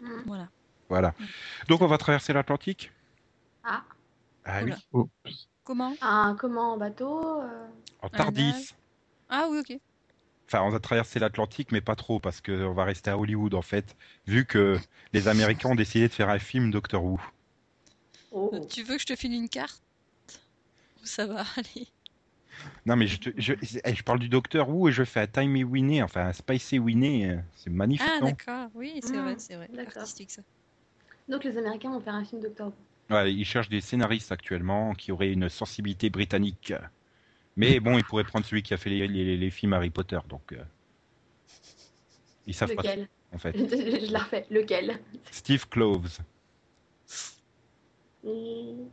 Mm. 0.00 0.22
Voilà. 0.26 0.48
Voilà. 0.88 1.14
Donc 1.68 1.82
on 1.82 1.88
va 1.88 1.98
traverser 1.98 2.32
l'Atlantique? 2.32 2.92
Ah, 3.64 3.82
Ah 4.44 4.60
oui. 4.64 4.72
Oups. 4.92 5.10
Comment? 5.64 5.92
Un, 6.00 6.36
comment 6.38 6.74
en 6.74 6.78
bateau 6.78 7.40
euh, 7.42 7.66
en 8.02 8.08
Tardis. 8.10 8.54
nage. 8.54 8.74
Ah 9.28 9.48
oui, 9.50 9.58
ok. 9.60 9.78
Enfin, 10.48 10.62
on 10.64 10.70
va 10.70 10.80
traverser 10.80 11.20
l'Atlantique, 11.20 11.70
mais 11.72 11.80
pas 11.80 11.94
trop, 11.94 12.18
parce 12.20 12.40
qu'on 12.40 12.74
va 12.74 12.82
rester 12.84 13.08
à 13.08 13.16
Hollywood, 13.18 13.54
en 13.54 13.62
fait, 13.62 13.96
vu 14.26 14.46
que 14.46 14.82
les 15.12 15.28
Américains 15.28 15.70
ont 15.70 15.74
décidé 15.76 16.08
de 16.08 16.12
faire 16.12 16.28
un 16.28 16.38
film 16.40 16.70
Doctor 16.72 17.04
Who. 17.04 17.20
Oh. 18.30 18.50
Euh, 18.54 18.64
Tu 18.70 18.82
veux 18.84 18.94
que 18.96 19.02
je 19.02 19.06
te 19.06 19.16
file 19.16 19.34
une 19.34 19.50
carte? 19.50 19.82
Ou 21.02 21.06
ça 21.06 21.26
va 21.26 21.44
aller 21.56 21.88
Non, 22.86 22.96
mais 22.96 23.06
je, 23.06 23.18
te- 23.18 23.30
je, 23.36 23.54
eh, 23.84 23.94
je 23.94 24.02
parle 24.02 24.18
du 24.18 24.28
Doctor 24.28 24.68
Who 24.68 24.88
et 24.88 24.92
je 24.92 25.04
fais 25.04 25.20
un 25.20 25.26
Timey 25.26 25.64
Winnie, 25.64 26.02
enfin 26.02 26.26
un 26.28 26.32
Spicy 26.32 26.78
Winnie, 26.78 27.26
euh, 27.26 27.38
c'est 27.54 27.70
magnifique, 27.70 28.14
Ah 28.14 28.20
non? 28.20 28.36
d'accord, 28.36 28.70
oui, 28.74 29.00
c'est 29.02 29.18
Hmm, 29.18 29.20
vrai, 29.20 29.36
c'est 29.38 29.56
vrai. 29.56 29.70
Artistique 29.86 30.30
ça. 30.32 30.42
Donc 31.28 31.44
les 31.44 31.56
Américains 31.58 31.90
vont 31.92 32.00
faire 32.00 32.14
un 32.16 32.24
film 32.24 32.42
Doctor 32.42 32.68
Who. 32.68 32.74
Ouais, 33.10 33.34
Ils 33.34 33.44
cherchent 33.44 33.68
des 33.68 33.82
scénaristes 33.82 34.32
actuellement 34.32 34.94
qui 34.94 35.12
auraient 35.12 35.30
une 35.30 35.50
sensibilité 35.50 36.08
britannique. 36.08 36.72
Mais 37.58 37.80
bon, 37.80 37.98
ils 37.98 38.04
pourraient 38.04 38.24
prendre 38.24 38.46
celui 38.46 38.62
qui 38.62 38.72
a 38.72 38.76
fait 38.76 38.88
les, 38.88 39.06
les- 39.08 39.36
les 39.36 39.50
films 39.50 39.72
Harry 39.74 39.90
Potter, 39.90 40.18
donc... 40.28 40.52
euh, 40.52 40.62
ils 42.46 42.54
savent 42.54 42.74
pas, 42.74 42.82
Lequel 42.82 43.08
en 43.34 43.38
fait. 43.38 43.52
Je 44.06 44.10
la 44.12 44.20
refais. 44.20 44.46
Lequel? 44.48 44.98
Steve 45.30 45.68
Cloves. 45.68 46.18
Mm. 48.24 48.86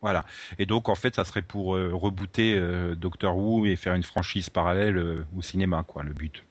Voilà. 0.00 0.24
Et 0.58 0.66
donc, 0.66 0.88
en 0.90 0.94
fait, 0.94 1.14
ça 1.16 1.24
serait 1.24 1.42
pour 1.42 1.74
euh, 1.76 1.90
rebooter 1.94 2.54
euh, 2.54 2.94
Doctor 2.94 3.36
Who 3.36 3.64
et 3.66 3.74
faire 3.76 3.94
une 3.94 4.02
franchise 4.02 4.50
parallèle 4.50 4.98
euh, 4.98 5.24
au 5.36 5.40
cinéma, 5.42 5.82
quoi, 5.82 6.02
le 6.02 6.12
but. 6.12 6.44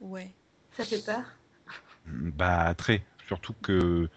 Ouais. 0.00 0.30
Ça 0.72 0.84
fait 0.84 1.04
peur? 1.04 1.22
Bah, 2.06 2.74
très. 2.74 3.04
Surtout 3.26 3.52
que. 3.62 4.08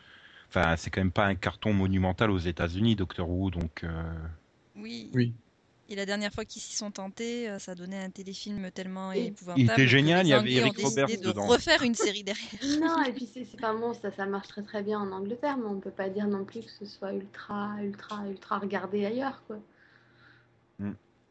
Enfin, 0.47 0.78
c'est 0.78 0.89
quand 0.89 1.01
même 1.01 1.12
pas 1.12 1.25
un 1.25 1.36
carton 1.36 1.73
monumental 1.73 2.32
aux 2.32 2.38
États-Unis, 2.38 2.95
Doctor 2.95 3.30
Who, 3.30 3.51
donc. 3.51 3.84
euh, 3.84 4.13
Oui. 4.78 5.12
Oui. 5.13 5.34
Et 5.88 5.95
la 5.95 6.06
dernière 6.08 6.34
fois 6.34 6.45
qu'ils 6.45 6.62
s'y 6.63 6.76
sont 6.76 6.89
tentés, 6.89 7.48
euh, 7.48 7.60
ça 7.60 7.76
donnait 7.76 8.04
un 8.04 8.10
téléfilm 8.10 8.71
tellement 8.71 9.12
Et- 9.12 9.26
épouvantable. 9.26 9.62
Il 9.62 9.71
était 9.71 9.88
génial, 9.88 10.26
il 10.26 10.30
y 10.30 10.34
avait 10.34 10.52
Eric 10.54 10.80
Roberts 10.80 11.08
de 11.08 11.15
dedans. 11.17 11.45
refaire 11.45 11.84
une 11.84 11.93
série 11.93 12.24
derrière. 12.24 12.50
Non, 12.82 13.04
et 13.04 13.13
puis 13.13 13.28
c'est 13.32 13.45
pas 13.60 13.74
bon, 13.74 13.93
ça, 13.93 14.12
ça 14.12 14.26
marche 14.26 14.48
très 14.48 14.63
très 14.63 14.82
bien 14.82 15.00
en 15.00 15.12
Angleterre, 15.12 15.58
mais 15.58 15.67
on 15.67 15.80
peut 15.80 15.91
pas 15.91 16.10
dire 16.10 16.26
non 16.28 16.43
plus 16.43 16.62
que 16.62 16.71
ce 16.71 16.86
soit 16.86 17.13
ultra, 17.13 17.76
ultra, 17.84 18.26
ultra 18.28 18.58
regardé 18.58 19.06
ailleurs, 19.06 19.43
quoi. 19.45 19.58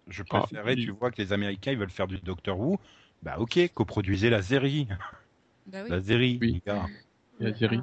Je 0.07 0.23
Ah, 0.31 0.41
préférais, 0.41 0.75
oui. 0.75 0.85
tu 0.85 0.91
vois, 0.93 1.11
que 1.11 1.21
les 1.23 1.33
Américains, 1.33 1.73
ils 1.73 1.79
veulent 1.79 1.91
faire 1.91 2.07
du 2.07 2.19
Doctor 2.19 2.59
Who. 2.61 2.79
Bah, 3.23 3.37
ok, 3.39 3.59
coproduisez 3.75 4.31
la 4.31 4.43
série. 4.43 4.87
Bah 5.67 5.79
oui. 5.83 5.89
La 5.89 6.03
série. 6.03 6.39
Oui. 6.43 6.53
les 6.53 6.63
gars. 6.67 6.87
La 7.41 7.55
série. 7.59 7.81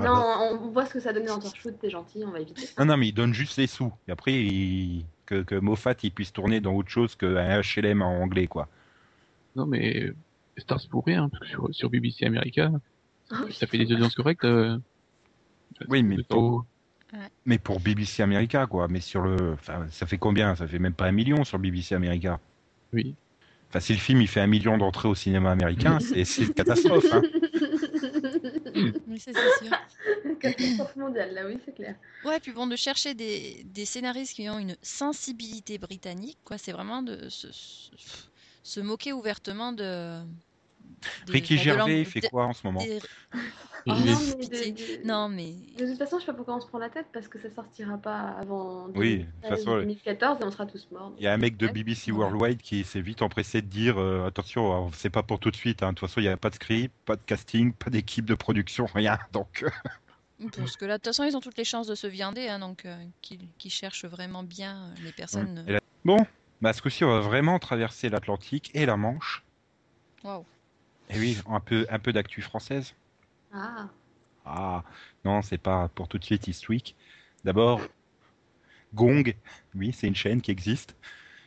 Non, 0.00 0.48
on 0.50 0.70
voit 0.72 0.86
ce 0.86 0.94
que 0.94 0.98
ça 1.00 1.12
donnait 1.12 1.26
dans 1.26 1.38
Torchwood, 1.38 1.78
t'es 1.78 1.88
gentil, 1.88 2.24
on 2.26 2.32
va 2.32 2.40
éviter. 2.40 2.68
Non, 2.78 2.84
non, 2.86 2.96
mais 2.96 3.06
ils 3.08 3.12
donnent 3.12 3.32
juste 3.34 3.56
les 3.58 3.68
sous. 3.68 3.92
Et 4.08 4.10
après, 4.10 4.32
ils- 4.34 5.06
que, 5.26 5.42
que 5.42 5.54
Moffat 5.56 5.94
il 6.02 6.12
puisse 6.12 6.32
tourner 6.32 6.60
dans 6.60 6.72
autre 6.74 6.88
chose 6.88 7.14
qu'un 7.16 7.60
HLM 7.60 8.00
en 8.02 8.22
anglais, 8.22 8.46
quoi. 8.46 8.68
Non, 9.56 9.66
mais 9.66 10.12
Stars 10.56 10.86
pour 10.90 11.04
rien, 11.04 11.24
hein, 11.24 11.28
parce 11.28 11.42
que 11.42 11.48
sur, 11.48 11.68
sur 11.74 11.90
BBC 11.90 12.24
America, 12.26 12.70
Oh, 13.32 13.50
ça 13.50 13.66
fait 13.66 13.78
des 13.78 13.92
audiences 13.92 14.14
correctes. 14.14 14.44
euh, 14.44 14.78
Oui, 15.88 16.02
mais 16.04 16.22
pas- 16.22 16.36
Mais 17.44 17.58
pour 17.58 17.80
BBC 17.80 18.22
America, 18.22 18.66
quoi. 18.66 18.86
Mais 18.88 19.00
sur 19.00 19.20
le. 19.22 19.54
Enfin, 19.54 19.86
ça 19.90 20.06
fait 20.06 20.16
combien? 20.18 20.54
Ça 20.54 20.66
fait 20.68 20.78
même 20.78 20.92
pas 20.92 21.06
un 21.06 21.12
million 21.12 21.42
sur 21.42 21.58
BBC 21.58 21.94
America. 21.96 22.38
Oui. 22.92 23.14
Enfin, 23.68 23.80
si 23.80 23.92
le 23.94 23.98
film 23.98 24.20
il 24.20 24.28
fait 24.28 24.40
un 24.40 24.46
million 24.46 24.78
d'entrées 24.78 25.08
au 25.08 25.16
cinéma 25.16 25.50
américain, 25.50 25.98
c'est 26.00 26.24
c'est 26.24 26.42
une 26.44 26.54
catastrophe. 26.54 27.12
Hein. 27.12 27.22
Oui, 29.08 29.18
c'est 29.20 29.32
sûr. 29.32 29.70
Catastrophe 30.40 30.96
mondiale, 30.96 31.34
là, 31.34 31.46
oui, 31.46 31.58
c'est 31.64 31.74
clair. 31.74 31.96
Ouais, 32.24 32.40
puis 32.40 32.52
bon, 32.52 32.66
de 32.66 32.76
chercher 32.76 33.14
des, 33.14 33.62
des 33.64 33.84
scénaristes 33.84 34.34
qui 34.34 34.48
ont 34.48 34.58
une 34.58 34.76
sensibilité 34.82 35.78
britannique, 35.78 36.38
quoi, 36.44 36.58
c'est 36.58 36.72
vraiment 36.72 37.02
de 37.02 37.28
se, 37.28 37.48
se, 38.62 38.80
moquer 38.80 39.12
ouvertement 39.12 39.72
de. 39.72 40.20
Ricky 41.28 41.54
bah, 41.54 41.60
de 41.60 41.64
Gervais, 41.64 41.78
l'ang- 41.78 41.98
il 41.98 42.06
fait 42.06 42.28
quoi 42.28 42.46
en 42.46 42.52
ce 42.52 42.66
moment? 42.66 42.80
des- 42.80 43.00
Oh, 43.88 43.92
Mais- 44.04 44.12
non, 44.12 44.18
mais 44.38 44.46
de, 44.46 44.50
de- 45.02 45.06
Non, 45.06 45.28
mais. 45.28 45.52
de 45.78 45.86
toute 45.86 45.98
façon, 45.98 46.18
je 46.18 46.24
sais 46.24 46.32
pas 46.32 46.36
pourquoi 46.36 46.56
on 46.56 46.60
se 46.60 46.66
prend 46.66 46.78
la 46.78 46.90
tête, 46.90 47.06
parce 47.12 47.28
que 47.28 47.38
ça 47.38 47.48
sortira 47.54 47.96
pas 47.98 48.18
avant 48.40 48.88
Oui, 48.96 49.18
de 49.18 49.24
toute 49.24 49.48
façon, 49.48 49.76
2014 49.76 50.38
et 50.40 50.44
on 50.44 50.50
sera 50.50 50.66
tous 50.66 50.88
morts. 50.90 51.12
Il 51.18 51.22
y 51.24 51.28
a 51.28 51.32
un 51.32 51.36
mec 51.36 51.56
de. 51.56 51.68
BBC. 51.68 52.10
Worldwide 52.10 52.60
qui 52.60 52.82
s'est 52.84 53.00
vite 53.00 53.22
empressé 53.22 53.62
de 53.62 53.68
dire 53.68 53.98
euh, 54.00 54.26
attention, 54.26 54.72
alors, 54.72 54.90
c'est 54.94 55.10
pas 55.10 55.22
pour 55.22 55.38
tout 55.38 55.50
de 55.52 55.56
suite. 55.56 55.82
hein. 55.84 55.90
De 55.90 55.94
toute 55.98 56.08
façon, 56.08 56.20
il 56.20 56.24
n'y 56.24 56.28
a 56.28 56.36
pas 56.36 56.50
de 56.50 56.56
script, 56.56 56.92
pas 57.04 57.14
de 57.16 57.22
casting, 57.24 57.72
pas 57.72 57.90
d'équipe 57.90 58.24
de 58.24 58.34
production, 58.34 58.86
rien. 58.92 59.18
Donc, 59.32 59.62
euh, 59.62 60.48
Parce 60.56 60.76
que 60.76 60.84
là, 60.84 60.94
de 60.94 61.02
toute 61.02 61.06
façon, 61.14 61.22
ils 61.24 61.36
ont 61.36 61.40
toutes 61.40 61.56
les 61.58 61.64
chances 61.64 61.86
de 61.86 61.94
se 61.94 62.06
viander, 62.08 62.48
hein, 62.48 62.58
donc 62.58 62.84
euh, 62.84 62.96
cherchent 63.68 64.04
vraiment 64.04 64.42
bien 64.42 64.88
euh, 64.88 64.94
les 65.04 65.12
personnes. 65.12 65.64
Là- 65.66 65.80
bon, 66.04 66.26
bah, 66.60 66.72
ce 66.72 66.82
coup-ci, 66.82 67.04
on 67.04 67.08
va 67.10 67.20
vraiment 67.20 67.58
traverser 67.58 68.08
l'Atlantique 68.08 68.70
et 68.74 68.84
la 68.84 68.96
Manche. 68.96 69.44
Waouh. 70.24 70.44
Et 71.10 71.18
oui, 71.18 71.38
un 71.48 71.60
peu, 71.60 71.86
un 71.88 71.98
peu 71.98 72.12
d'actu 72.12 72.42
française. 72.42 72.94
Ah, 73.56 73.88
Ah, 74.44 74.84
non, 75.24 75.42
c'est 75.42 75.58
pas 75.58 75.88
pour 75.88 76.08
tout 76.08 76.18
de 76.18 76.24
suite 76.24 76.46
East 76.46 76.68
Week. 76.68 76.94
D'abord, 77.44 77.80
Gong, 78.94 79.34
oui, 79.74 79.92
c'est 79.92 80.06
une 80.06 80.14
chaîne 80.14 80.40
qui 80.40 80.50
existe, 80.50 80.94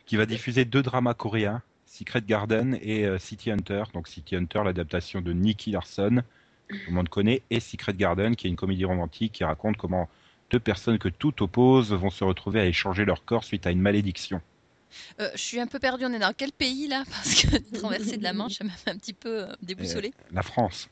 qui 0.06 0.16
va 0.16 0.26
diffuser 0.26 0.64
deux 0.64 0.82
dramas 0.82 1.14
coréens, 1.14 1.62
Secret 1.86 2.22
Garden 2.22 2.78
et 2.82 3.04
euh, 3.04 3.18
City 3.18 3.50
Hunter. 3.50 3.84
Donc 3.94 4.08
City 4.08 4.36
Hunter, 4.36 4.62
l'adaptation 4.64 5.20
de 5.20 5.32
Nicky 5.32 5.70
Larson, 5.70 6.22
tout 6.68 6.76
le 6.88 6.92
monde 6.92 7.08
connaît, 7.08 7.42
et 7.50 7.60
Secret 7.60 7.94
Garden, 7.94 8.36
qui 8.36 8.46
est 8.46 8.50
une 8.50 8.56
comédie 8.56 8.84
romantique 8.84 9.32
qui 9.32 9.44
raconte 9.44 9.76
comment 9.76 10.08
deux 10.50 10.60
personnes 10.60 10.98
que 10.98 11.08
tout 11.08 11.42
oppose 11.42 11.92
vont 11.92 12.10
se 12.10 12.24
retrouver 12.24 12.60
à 12.60 12.66
échanger 12.66 13.04
leur 13.04 13.24
corps 13.24 13.44
suite 13.44 13.66
à 13.66 13.70
une 13.70 13.80
malédiction. 13.80 14.40
Euh, 15.20 15.30
je 15.34 15.40
suis 15.40 15.60
un 15.60 15.66
peu 15.68 15.78
perdue, 15.78 16.04
on 16.06 16.12
est 16.12 16.18
dans 16.18 16.32
quel 16.36 16.52
pays 16.52 16.88
là? 16.88 17.04
Parce 17.08 17.34
que 17.42 17.56
traverser 17.78 18.16
de 18.16 18.22
la 18.24 18.32
Manche, 18.32 18.54
ça 18.54 18.64
m'a 18.64 18.72
un 18.86 18.96
petit 18.96 19.12
peu 19.12 19.44
euh, 19.44 19.52
déboussolé. 19.62 20.12
La 20.32 20.42
France. 20.42 20.88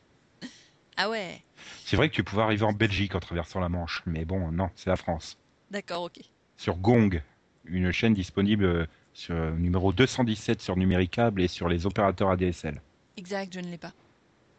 Ah 1.01 1.09
ouais, 1.09 1.41
C'est 1.85 1.95
vrai 1.97 2.09
que 2.09 2.15
tu 2.15 2.25
pouvais 2.25 2.43
arriver 2.43 2.65
en 2.65 2.73
Belgique 2.73 3.15
en 3.15 3.21
traversant 3.21 3.61
la 3.61 3.69
Manche, 3.69 4.03
mais 4.05 4.25
bon, 4.25 4.51
non, 4.51 4.69
c'est 4.75 4.91
la 4.91 4.97
France. 4.97 5.39
d'accord, 5.71 6.03
ok. 6.03 6.19
sur 6.57 6.77
Gong, 6.77 7.23
une 7.65 7.93
chaîne 7.93 8.15
disponible 8.15 8.65
euh, 8.65 8.87
sur 9.13 9.37
euh, 9.37 9.53
numéro 9.53 9.93
217 9.93 10.61
sur 10.61 10.77
Numéricable 10.77 11.41
et 11.41 11.47
sur 11.47 11.69
les 11.69 11.87
opérateurs 11.87 12.31
ADSL. 12.31 12.83
Exact, 13.17 13.53
je 13.55 13.61
ne 13.61 13.69
l'ai 13.69 13.79
pas. 13.79 13.93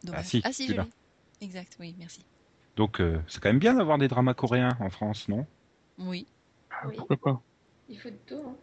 Dommage. 0.06 0.22
Ah 0.22 0.24
si, 0.24 0.42
ah 0.46 0.54
si, 0.54 0.68
je 0.68 0.74
l'ai. 0.76 0.82
Exact, 1.42 1.76
oui, 1.80 1.94
merci. 2.00 2.24
Donc 2.78 3.02
euh, 3.02 3.20
c'est 3.28 3.42
quand 3.44 3.50
même 3.50 3.60
bien 3.60 3.74
d'avoir 3.74 3.98
des 3.98 4.08
dramas 4.08 4.34
coréens 4.34 4.78
en 4.80 4.90
France, 4.90 5.28
non? 5.28 5.46
Oui. 5.98 6.26
Ah, 6.72 6.88
Oui. 6.88 6.96
Pourquoi 6.96 7.18
pas? 7.18 7.42
Il 7.90 8.00
faut 8.00 8.10
de 8.10 8.20
tout. 8.26 8.42
Hein. 8.48 8.56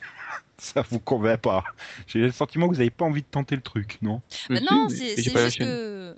Ça 0.58 0.82
vous 0.82 1.00
convainc 1.00 1.40
pas. 1.40 1.64
J'ai 2.06 2.20
le 2.20 2.30
sentiment 2.30 2.68
que 2.68 2.74
vous 2.74 2.78
n'avez 2.78 2.90
pas 2.90 3.04
envie 3.04 3.22
de 3.22 3.26
tenter 3.26 3.56
le 3.56 3.62
truc, 3.62 3.98
non? 4.02 4.22
Bah 4.48 4.60
non, 4.70 4.88
c'est 4.88 5.20
juste 5.20 5.58
que 5.58 6.16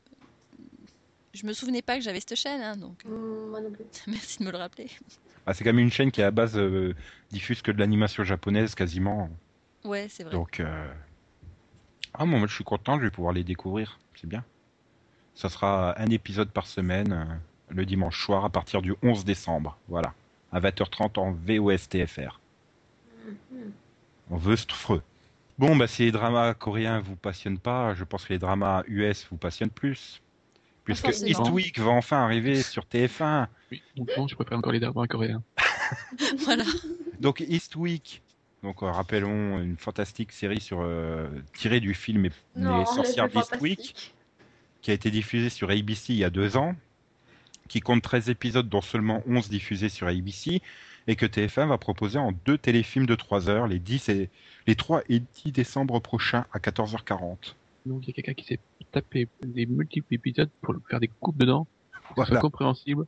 je 1.36 1.46
me 1.46 1.52
souvenais 1.52 1.82
pas 1.82 1.96
que 1.96 2.02
j'avais 2.02 2.20
cette 2.20 2.34
chaîne, 2.34 2.60
hein, 2.62 2.76
donc 2.76 3.04
Mm, 3.04 3.50
Moi 3.50 3.60
non 3.60 3.70
plus. 3.70 3.84
merci 4.06 4.38
de 4.38 4.44
me 4.44 4.50
le 4.50 4.58
rappeler. 4.58 4.90
Ah, 5.46 5.54
C'est 5.54 5.62
quand 5.64 5.70
même 5.72 5.78
une 5.78 5.92
chaîne 5.92 6.10
qui 6.10 6.22
à 6.22 6.26
la 6.26 6.30
base 6.30 6.56
euh, 6.56 6.94
diffuse 7.30 7.62
que 7.62 7.70
de 7.70 7.78
l'animation 7.78 8.24
japonaise 8.24 8.74
quasiment. 8.74 9.30
Ouais, 9.84 10.06
c'est 10.08 10.24
vrai. 10.24 10.32
Donc, 10.32 10.58
euh... 10.60 10.92
ah, 12.14 12.24
moi, 12.24 12.38
moi, 12.38 12.48
je 12.48 12.54
suis 12.54 12.64
content, 12.64 12.98
je 12.98 13.04
vais 13.04 13.10
pouvoir 13.10 13.32
les 13.32 13.44
découvrir. 13.44 13.98
C'est 14.14 14.26
bien. 14.28 14.44
Ça 15.34 15.48
sera 15.48 16.00
un 16.00 16.06
épisode 16.10 16.50
par 16.50 16.66
semaine, 16.66 17.12
euh, 17.12 17.24
le 17.74 17.84
dimanche 17.86 18.24
soir, 18.24 18.44
à 18.44 18.50
partir 18.50 18.82
du 18.82 18.94
11 19.02 19.24
décembre. 19.24 19.78
Voilà. 19.88 20.14
À 20.50 20.60
20h30 20.60 21.18
en 21.20 21.32
VOSTFR. 21.32 22.40
Mhm. 23.26 23.72
On 24.30 24.36
veut 24.36 24.56
freux. 24.56 25.02
Bon, 25.58 25.76
bah, 25.76 25.86
si 25.86 26.02
les 26.02 26.12
dramas 26.12 26.54
coréens 26.54 27.00
vous 27.00 27.16
passionnent 27.16 27.58
pas, 27.58 27.94
je 27.94 28.04
pense 28.04 28.24
que 28.26 28.32
les 28.32 28.38
dramas 28.38 28.82
US 28.88 29.26
vous 29.30 29.36
passionnent 29.36 29.70
plus. 29.70 30.20
Puisque 30.86 31.04
forcément. 31.06 31.28
Eastwick 31.28 31.78
va 31.80 31.90
enfin 31.90 32.22
arriver 32.22 32.62
sur 32.62 32.84
TF1. 32.84 33.48
Oui, 33.70 33.82
donc 33.96 34.10
non, 34.16 34.28
je 34.28 34.36
préfère 34.36 34.56
encore 34.56 34.72
les 34.72 34.80
dramas 34.80 35.06
coréens. 35.06 35.42
voilà. 36.38 36.64
Donc 37.20 37.40
Eastwick, 37.40 38.22
donc 38.62 38.82
euh, 38.82 38.90
rappelons 38.90 39.58
une 39.60 39.76
fantastique 39.76 40.32
série 40.32 40.60
sur 40.60 40.80
euh, 40.80 41.28
tirée 41.56 41.80
du 41.80 41.92
film 41.92 42.22
Les 42.24 42.30
Non, 42.56 42.86
sorcières 42.86 43.26
laisse-le 43.26 43.40
d'Eastwick. 43.40 43.78
fantastique. 43.78 44.14
qui 44.80 44.90
a 44.92 44.94
été 44.94 45.10
diffusé 45.10 45.50
sur 45.50 45.70
ABC 45.70 46.12
il 46.12 46.18
y 46.18 46.24
a 46.24 46.30
deux 46.30 46.56
ans, 46.56 46.76
qui 47.68 47.80
compte 47.80 48.02
13 48.02 48.30
épisodes 48.30 48.68
dont 48.68 48.80
seulement 48.80 49.22
11 49.26 49.48
diffusés 49.48 49.88
sur 49.88 50.06
ABC, 50.06 50.62
et 51.08 51.16
que 51.16 51.26
TF1 51.26 51.68
va 51.68 51.78
proposer 51.78 52.18
en 52.18 52.32
deux 52.44 52.58
téléfilms 52.58 53.06
de 53.06 53.14
3 53.16 53.48
heures, 53.48 53.66
les, 53.66 53.78
10 53.78 54.08
et, 54.08 54.30
les 54.66 54.76
3 54.76 55.02
et 55.08 55.20
10 55.20 55.52
décembre 55.52 55.98
prochains 56.00 56.46
à 56.52 56.58
14h40. 56.58 57.54
Donc 57.86 58.02
il 58.02 58.08
y 58.08 58.10
a 58.10 58.14
quelqu'un 58.14 58.34
qui 58.34 58.44
s'est 58.44 58.58
des 59.42 59.66
multiples 59.66 60.14
épisodes 60.14 60.50
pour 60.60 60.74
faire 60.88 61.00
des 61.00 61.08
coupes 61.08 61.36
dedans, 61.36 61.66
pour 62.06 62.16
Voilà. 62.16 62.40
compréhensible. 62.40 63.06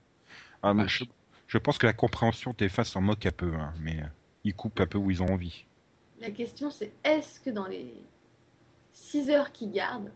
Ah, 0.62 0.74
mais 0.74 0.84
Ah, 0.84 0.86
je, 0.86 1.04
je 1.46 1.58
pense 1.58 1.78
que 1.78 1.86
la 1.86 1.92
compréhension 1.92 2.52
TF1 2.52 2.84
s'en 2.84 3.00
moque 3.00 3.26
un 3.26 3.30
peu, 3.32 3.54
hein, 3.54 3.72
mais 3.80 4.02
euh, 4.02 4.06
ils 4.44 4.54
coupent 4.54 4.80
un 4.80 4.86
peu 4.86 4.98
où 4.98 5.10
ils 5.10 5.22
ont 5.22 5.32
envie. 5.32 5.64
La 6.20 6.30
question 6.30 6.70
c'est 6.70 6.92
est-ce 7.04 7.40
que 7.40 7.50
dans 7.50 7.66
les 7.66 7.94
6 8.92 9.30
heures 9.30 9.52
qu'ils 9.52 9.72
gardent, 9.72 10.10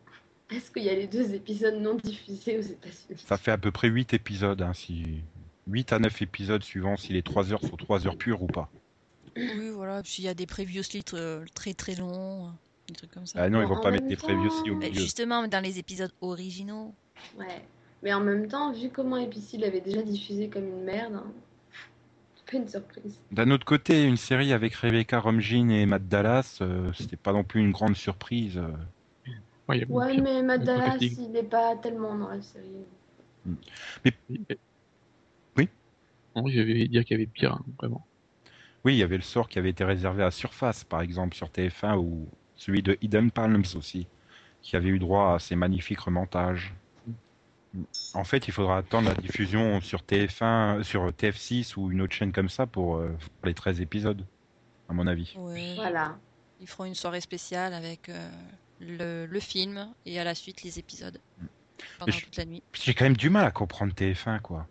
est-ce 0.50 0.70
qu'il 0.70 0.82
y 0.82 0.90
a 0.90 0.94
les 0.94 1.06
deux 1.06 1.34
épisodes 1.34 1.76
non 1.76 1.94
diffusés 1.94 2.58
aux 2.58 2.62
États-Unis? 2.62 3.22
Ça 3.26 3.38
fait 3.38 3.50
à 3.52 3.58
peu 3.58 3.70
près 3.70 3.88
8 3.88 4.12
épisodes, 4.12 4.60
hein, 4.60 4.74
si 4.74 5.22
8 5.66 5.92
à 5.92 5.98
9 5.98 6.20
épisodes 6.22 6.62
suivant 6.62 6.96
si 6.96 7.12
les 7.12 7.22
3 7.22 7.52
heures 7.52 7.62
sont 7.64 7.76
3 7.76 8.06
heures 8.06 8.16
pures 8.16 8.42
ou 8.42 8.46
pas. 8.46 8.70
Oui, 9.36 9.70
voilà. 9.70 10.02
Puis 10.02 10.16
il 10.18 10.24
y 10.24 10.28
a 10.28 10.34
des 10.34 10.46
previously 10.46 11.00
tr- 11.00 11.46
très 11.54 11.74
très 11.74 11.94
longs, 11.94 12.48
euh, 12.48 12.52
des 12.92 12.98
trucs 12.98 13.10
comme 13.12 13.26
ça. 13.26 13.40
Ah 13.42 13.50
non, 13.50 13.60
ils 13.62 13.66
vont 13.66 13.76
en 13.76 13.80
pas 13.80 13.90
mettre 13.90 14.06
les 14.08 14.16
previews 14.16 14.46
aussi 14.46 14.70
au 14.70 14.76
Mais 14.76 14.90
milieu. 14.90 15.00
justement, 15.00 15.46
dans 15.48 15.60
les 15.62 15.78
épisodes 15.78 16.12
originaux. 16.20 16.94
Ouais. 17.38 17.64
Mais 18.02 18.12
en 18.12 18.20
même 18.20 18.48
temps, 18.48 18.72
vu 18.72 18.90
comment 18.90 19.16
ABC 19.16 19.58
l'avait 19.58 19.80
déjà 19.80 20.02
diffusé 20.02 20.48
comme 20.48 20.66
une 20.66 20.82
merde, 20.84 21.14
hein, 21.14 21.32
c'est 22.34 22.50
pas 22.50 22.56
une 22.58 22.68
surprise. 22.68 23.20
D'un 23.30 23.50
autre 23.50 23.64
côté, 23.64 24.04
une 24.04 24.16
série 24.16 24.52
avec 24.52 24.74
Rebecca 24.74 25.20
Romijn 25.20 25.70
et 25.70 25.86
Matt 25.86 26.08
Dallas, 26.08 26.58
euh, 26.60 26.92
c'était 26.94 27.16
pas 27.16 27.32
non 27.32 27.44
plus 27.44 27.60
une 27.60 27.70
grande 27.72 27.96
surprise. 27.96 28.58
euh. 28.58 28.72
Ouais, 29.68 30.20
mais 30.20 30.42
Matt 30.42 30.64
Dallas, 30.64 30.96
il 31.00 31.36
est 31.36 31.42
pas 31.44 31.76
tellement 31.76 32.14
dans 32.16 32.28
la 32.28 32.42
série. 32.42 32.84
Oui. 35.56 35.68
Non, 36.34 36.46
je 36.48 36.60
vais 36.60 36.88
dire 36.88 37.04
qu'il 37.04 37.16
y 37.18 37.20
avait 37.22 37.26
pire, 37.26 37.52
hein, 37.54 37.64
vraiment. 37.78 38.06
Oui, 38.84 38.94
il 38.94 38.98
y 38.98 39.02
avait 39.02 39.16
le 39.16 39.22
sort 39.22 39.48
qui 39.48 39.58
avait 39.58 39.70
été 39.70 39.84
réservé 39.84 40.22
à 40.24 40.30
Surface, 40.30 40.82
par 40.84 41.02
exemple, 41.02 41.36
sur 41.36 41.48
TF1, 41.48 41.96
ou 41.98 42.26
celui 42.62 42.82
de 42.82 42.96
Hidden 43.00 43.30
Palms 43.32 43.64
aussi, 43.76 44.06
qui 44.62 44.76
avait 44.76 44.88
eu 44.88 44.98
droit 45.00 45.34
à 45.34 45.38
ces 45.40 45.56
magnifiques 45.56 45.98
remontages. 46.00 46.72
En 48.14 48.24
fait, 48.24 48.46
il 48.46 48.52
faudra 48.52 48.76
attendre 48.78 49.08
la 49.08 49.14
diffusion 49.14 49.80
sur 49.80 50.02
TF1, 50.02 50.82
sur 50.84 51.08
TF6 51.12 51.76
ou 51.76 51.90
une 51.90 52.02
autre 52.02 52.12
chaîne 52.14 52.30
comme 52.30 52.48
ça 52.50 52.66
pour, 52.66 52.96
euh, 52.96 53.08
pour 53.40 53.46
les 53.46 53.54
13 53.54 53.80
épisodes, 53.80 54.24
à 54.88 54.92
mon 54.92 55.06
avis. 55.06 55.34
Ouais. 55.38 55.72
Voilà. 55.76 56.18
Ils 56.60 56.68
feront 56.68 56.84
une 56.84 56.94
soirée 56.94 57.20
spéciale 57.22 57.74
avec 57.74 58.08
euh, 58.08 58.30
le, 58.80 59.26
le 59.26 59.40
film 59.40 59.88
et 60.06 60.20
à 60.20 60.24
la 60.24 60.34
suite 60.34 60.62
les 60.62 60.78
épisodes 60.78 61.18
pendant 61.98 62.12
je- 62.12 62.20
toute 62.24 62.36
la 62.36 62.44
nuit. 62.44 62.62
J'ai 62.74 62.94
quand 62.94 63.04
même 63.04 63.16
du 63.16 63.30
mal 63.30 63.44
à 63.46 63.50
comprendre 63.50 63.92
TF1, 63.94 64.40
quoi. 64.40 64.68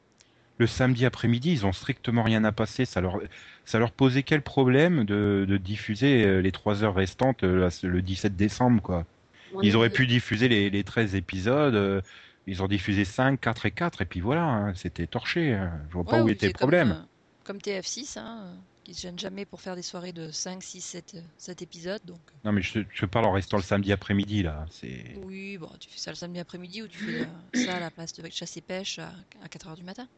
Le 0.61 0.67
samedi 0.67 1.05
après-midi, 1.05 1.51
ils 1.51 1.65
ont 1.65 1.71
strictement 1.73 2.23
rien 2.23 2.43
à 2.43 2.51
passer. 2.51 2.85
Ça 2.85 3.01
leur, 3.01 3.19
ça 3.65 3.79
leur 3.79 3.91
posait 3.91 4.23
quel 4.23 4.43
problème 4.43 5.05
de, 5.05 5.45
de 5.47 5.57
diffuser 5.57 6.23
euh, 6.25 6.39
les 6.41 6.51
3 6.51 6.83
heures 6.83 6.93
restantes 6.95 7.43
euh, 7.43 7.69
le 7.83 8.01
17 8.01 8.35
décembre, 8.35 8.81
quoi? 8.81 9.05
Bon, 9.51 9.61
Ils 9.61 9.75
auraient 9.75 9.89
pu 9.89 10.07
diffuser 10.07 10.47
les, 10.49 10.69
les 10.69 10.83
13 10.83 11.15
épisodes. 11.15 11.75
euh, 11.75 12.01
ils 12.47 12.61
ont 12.63 12.67
diffusé 12.67 13.05
5, 13.05 13.39
4 13.39 13.65
et 13.65 13.71
4, 13.71 14.01
et 14.01 14.05
puis 14.05 14.19
voilà, 14.21 14.43
hein, 14.43 14.73
c'était 14.75 15.07
torché. 15.07 15.53
hein. 15.53 15.81
Je 15.89 15.93
vois 15.93 16.05
pas 16.05 16.19
où 16.19 16.29
était 16.29 16.47
le 16.47 16.53
comme, 16.53 16.69
problème. 16.69 16.91
euh, 16.91 17.03
Comme, 17.43 17.61
TF6, 17.61 18.17
hein, 18.17 18.63
qui 18.83 18.93
se 18.93 19.01
gêne 19.01 19.17
jamais 19.19 19.45
pour 19.45 19.61
faire 19.61 19.75
des 19.75 19.81
soirées 19.83 20.13
de 20.13 20.31
5, 20.31 20.63
6, 20.63 20.81
7, 20.81 21.15
euh, 21.15 21.21
7 21.37 21.61
épisodes. 21.61 22.01
Donc, 22.05 22.21
Non, 22.43 22.51
mais 22.51 22.61
je, 22.61 22.79
je 22.93 23.05
parle 23.05 23.25
en 23.25 23.31
restant 23.31 23.57
le 23.57 23.63
samedi 23.63 23.91
après-midi, 23.91 24.43
là. 24.43 24.65
Oui, 25.13 25.57
bon, 25.57 25.69
tu 25.79 25.89
fais 25.89 25.97
ça 25.99 26.11
le 26.11 26.15
samedi 26.15 26.39
après-midi 26.39 26.81
ou 26.81 26.87
tu 26.87 26.97
fais 26.97 27.21
euh, 27.21 27.27
ça 27.53 27.77
à 27.77 27.79
la 27.79 27.91
place 27.91 28.13
de 28.13 28.27
chasse 28.29 28.57
et 28.57 28.61
pêche 28.61 28.99
à, 28.99 29.13
à 29.41 29.47
4h 29.49 29.75
du 29.75 29.83
matin? 29.83 30.09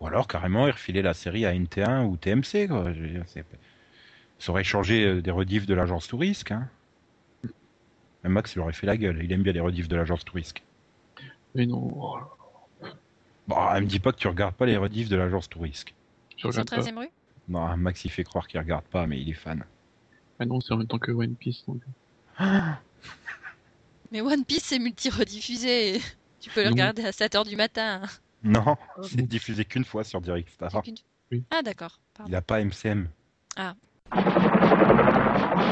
Ou 0.00 0.06
alors, 0.06 0.26
carrément, 0.26 0.66
ils 0.66 0.70
refilaient 0.72 1.02
la 1.02 1.14
série 1.14 1.44
à 1.44 1.52
NT1 1.52 2.06
ou 2.06 2.16
TMC, 2.16 2.68
quoi. 2.68 2.92
Je 2.92 3.00
veux 3.00 3.08
dire, 3.08 3.24
c'est- 3.26 3.44
Ça 4.38 4.52
aurait 4.52 4.64
changé 4.64 5.04
euh, 5.04 5.20
des 5.20 5.30
rediffs 5.30 5.66
de 5.66 5.74
l'agence 5.74 6.08
Tourisque, 6.08 6.50
hein. 6.52 6.68
Même 8.24 8.32
Max, 8.32 8.54
il 8.54 8.60
aurait 8.60 8.72
fait 8.72 8.86
la 8.86 8.96
gueule. 8.96 9.20
Il 9.22 9.30
aime 9.32 9.42
bien 9.42 9.52
les 9.52 9.60
rediffs 9.60 9.88
de 9.88 9.96
l'agence 9.96 10.24
Tourisque. 10.24 10.62
Mais 11.54 11.66
non, 11.66 11.90
oh 11.94 12.18
Bon, 13.48 13.56
elle 13.74 13.82
me 13.84 13.88
dit 13.88 13.98
pas 14.00 14.12
que 14.12 14.18
tu 14.18 14.28
regardes 14.28 14.54
pas 14.54 14.64
les 14.66 14.76
rediffs 14.76 15.08
de 15.10 15.16
l'agence 15.16 15.48
Tourisque. 15.48 15.94
je 16.36 16.42
C'est 16.42 16.48
regarde 16.48 16.70
pas. 16.70 16.76
13 16.82 16.94
e 16.94 16.98
rue 16.98 17.08
Non, 17.48 17.76
Max, 17.76 18.04
il 18.04 18.10
fait 18.10 18.24
croire 18.24 18.46
qu'il 18.48 18.60
regarde 18.60 18.84
pas, 18.84 19.06
mais 19.06 19.20
il 19.20 19.28
est 19.28 19.34
fan. 19.34 19.64
Ah 20.38 20.46
non, 20.46 20.60
c'est 20.60 20.72
en 20.72 20.78
même 20.78 20.86
temps 20.86 20.98
que 20.98 21.12
One 21.12 21.34
Piece. 21.34 21.64
Donc... 21.66 21.82
Mais 24.12 24.20
One 24.22 24.44
Piece, 24.44 24.64
c'est 24.64 24.78
multi-rediffusé. 24.78 26.00
Tu 26.40 26.48
peux 26.50 26.60
le 26.62 26.66
Non. 26.70 26.72
regarder 26.72 27.04
à 27.04 27.10
7h 27.10 27.46
du 27.46 27.56
matin. 27.56 28.02
Non, 28.42 28.76
c'est 29.02 29.22
diffusé 29.22 29.64
qu'une 29.64 29.84
fois 29.84 30.02
sur 30.04 30.20
Direct 30.20 30.48
Star. 30.50 30.70
C'est 30.70 30.82
qu'une- 30.82 30.94
Oui. 31.32 31.44
Ah, 31.50 31.62
d'accord. 31.62 31.98
Il 32.00 32.16
pardon. 32.18 32.34
a 32.34 32.40
pas 32.42 32.60
MCM. 32.60 33.08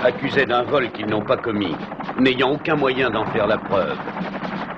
accusés 0.04 0.46
d'un 0.46 0.62
vol 0.62 0.90
qu'ils 0.92 1.06
n'ont 1.06 1.24
pas 1.24 1.36
commis, 1.36 1.74
n'ayant 2.18 2.52
aucun 2.52 2.76
moyen 2.76 3.10
d'en 3.10 3.26
faire 3.26 3.46
la 3.46 3.58
preuve. 3.58 3.98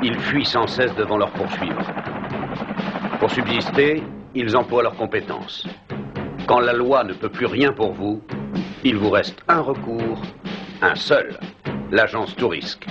Ils 0.03 0.19
fuient 0.19 0.47
sans 0.47 0.67
cesse 0.67 0.95
devant 0.95 1.19
leurs 1.19 1.33
poursuivants. 1.33 1.85
Pour 3.19 3.31
subsister, 3.31 4.03
ils 4.35 4.57
emploient 4.57 4.83
leurs 4.83 4.97
compétences. 4.97 5.67
Quand 6.47 6.61
la 6.61 6.73
loi 6.73 7.05
ne 7.05 7.13
peut 7.13 7.29
plus 7.29 7.47
rien 7.47 7.73
pour 7.73 7.93
vous, 7.93 8.23
il 8.83 8.97
vous 8.97 9.11
reste 9.11 9.41
un 9.49 9.61
recours, 9.61 10.23
un 10.81 10.95
seul, 10.95 11.39
l'agence 11.91 12.35
Tourisque. 12.37 12.87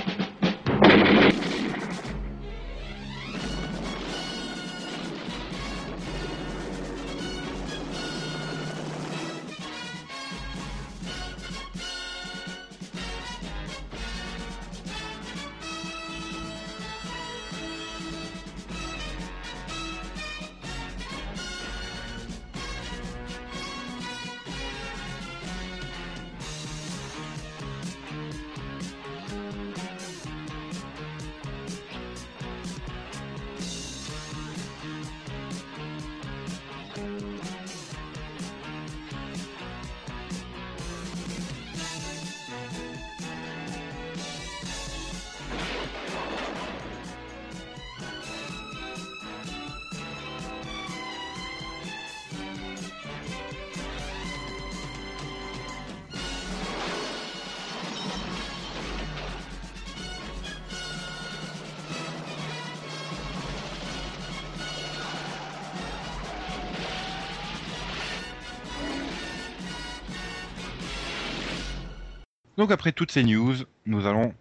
Donc 72.70 72.76
après 72.76 72.92
toutes 72.92 73.12
ces 73.12 73.24
news, 73.24 73.56
nous 73.88 74.06
allons 74.06 74.32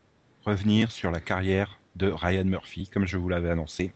revenir 0.45 0.93
sur 0.93 1.11
la 1.11 1.19
carrière 1.19 1.79
de 1.97 2.11
Ryan 2.11 2.45
Murphy, 2.45 2.87
comme 2.87 3.07
je 3.07 3.17
vous 3.17 3.31
l'avais 3.31 3.49
annoncé. 3.49 3.95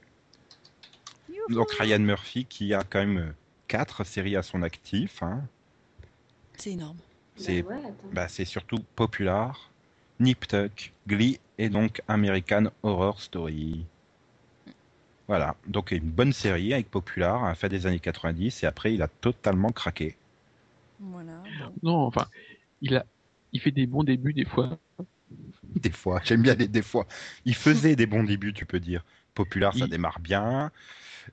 Youhou. 1.28 1.54
Donc 1.54 1.70
Ryan 1.72 1.98
Murphy 1.98 2.46
qui 2.46 2.72
a 2.72 2.82
quand 2.82 3.00
même 3.00 3.18
euh, 3.18 3.32
quatre 3.68 4.04
séries 4.04 4.34
à 4.36 4.42
son 4.42 4.62
actif. 4.62 5.22
hein. 5.22 5.42
C'est 6.56 6.70
énorme. 6.70 6.96
C'est 7.36 7.60
Bah 7.60 7.74
ouais, 7.74 7.92
bah, 8.14 8.28
c'est 8.28 8.46
surtout 8.46 8.78
Popular, 8.96 9.70
Nip 10.18 10.48
Tuck, 10.48 10.94
Glee 11.06 11.38
et 11.58 11.68
donc 11.68 12.00
American 12.08 12.70
Horror 12.82 13.20
Story. 13.20 13.84
Voilà, 15.28 15.56
donc 15.66 15.90
une 15.90 16.10
bonne 16.10 16.32
série 16.32 16.72
avec 16.72 16.90
Popular 16.90 17.44
à 17.44 17.48
la 17.48 17.54
fin 17.54 17.68
des 17.68 17.86
années 17.86 18.00
90 18.00 18.62
et 18.62 18.66
après 18.66 18.94
il 18.94 19.02
a 19.02 19.08
totalement 19.08 19.72
craqué. 19.72 20.16
Voilà. 21.00 21.42
bon. 21.58 21.72
Non, 21.82 22.06
enfin, 22.06 22.28
il 22.80 22.96
a, 22.96 23.04
il 23.52 23.60
fait 23.60 23.70
des 23.70 23.86
bons 23.86 24.04
débuts 24.04 24.32
des 24.32 24.44
fois. 24.44 24.78
Des 25.76 25.90
fois, 25.90 26.20
j'aime 26.24 26.42
bien 26.42 26.54
les 26.54 26.68
des 26.68 26.82
fois. 26.82 27.06
Il 27.44 27.54
faisait 27.54 27.96
des 27.96 28.06
bons 28.06 28.24
débuts, 28.24 28.52
tu 28.52 28.66
peux 28.66 28.80
dire. 28.80 29.04
Popular, 29.34 29.72
ça 29.76 29.86
Il- 29.86 29.90
démarre 29.90 30.20
bien. 30.20 30.70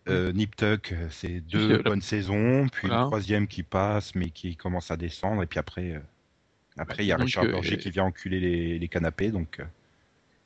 Euh, 0.08 0.32
Nip 0.32 0.55
Tuck, 0.55 0.91
euh, 0.93 1.08
c'est 1.10 1.39
deux 1.41 1.82
bonnes 1.82 2.01
saisons, 2.01 2.67
puis 2.71 2.88
Voilà. 2.88 3.03
le 3.03 3.08
troisième 3.08 3.47
qui 3.47 3.63
passe, 3.63 4.13
mais 4.15 4.29
qui 4.29 4.55
commence 4.55 4.91
à 4.91 4.97
descendre, 4.97 5.41
et 5.43 5.47
puis 5.47 5.60
après, 5.60 5.95
euh, 5.95 5.99
après 6.77 7.03
il 7.03 7.08
y 7.08 7.12
a 7.12 7.17
donc, 7.17 7.25
Richard 7.25 7.45
euh, 7.45 7.51
Berger 7.51 7.77
qui 7.77 7.89
vient 7.89 8.03
enculer 8.05 8.39
les, 8.39 8.79
les 8.79 8.88
canapés, 8.88 9.32
donc 9.32 9.62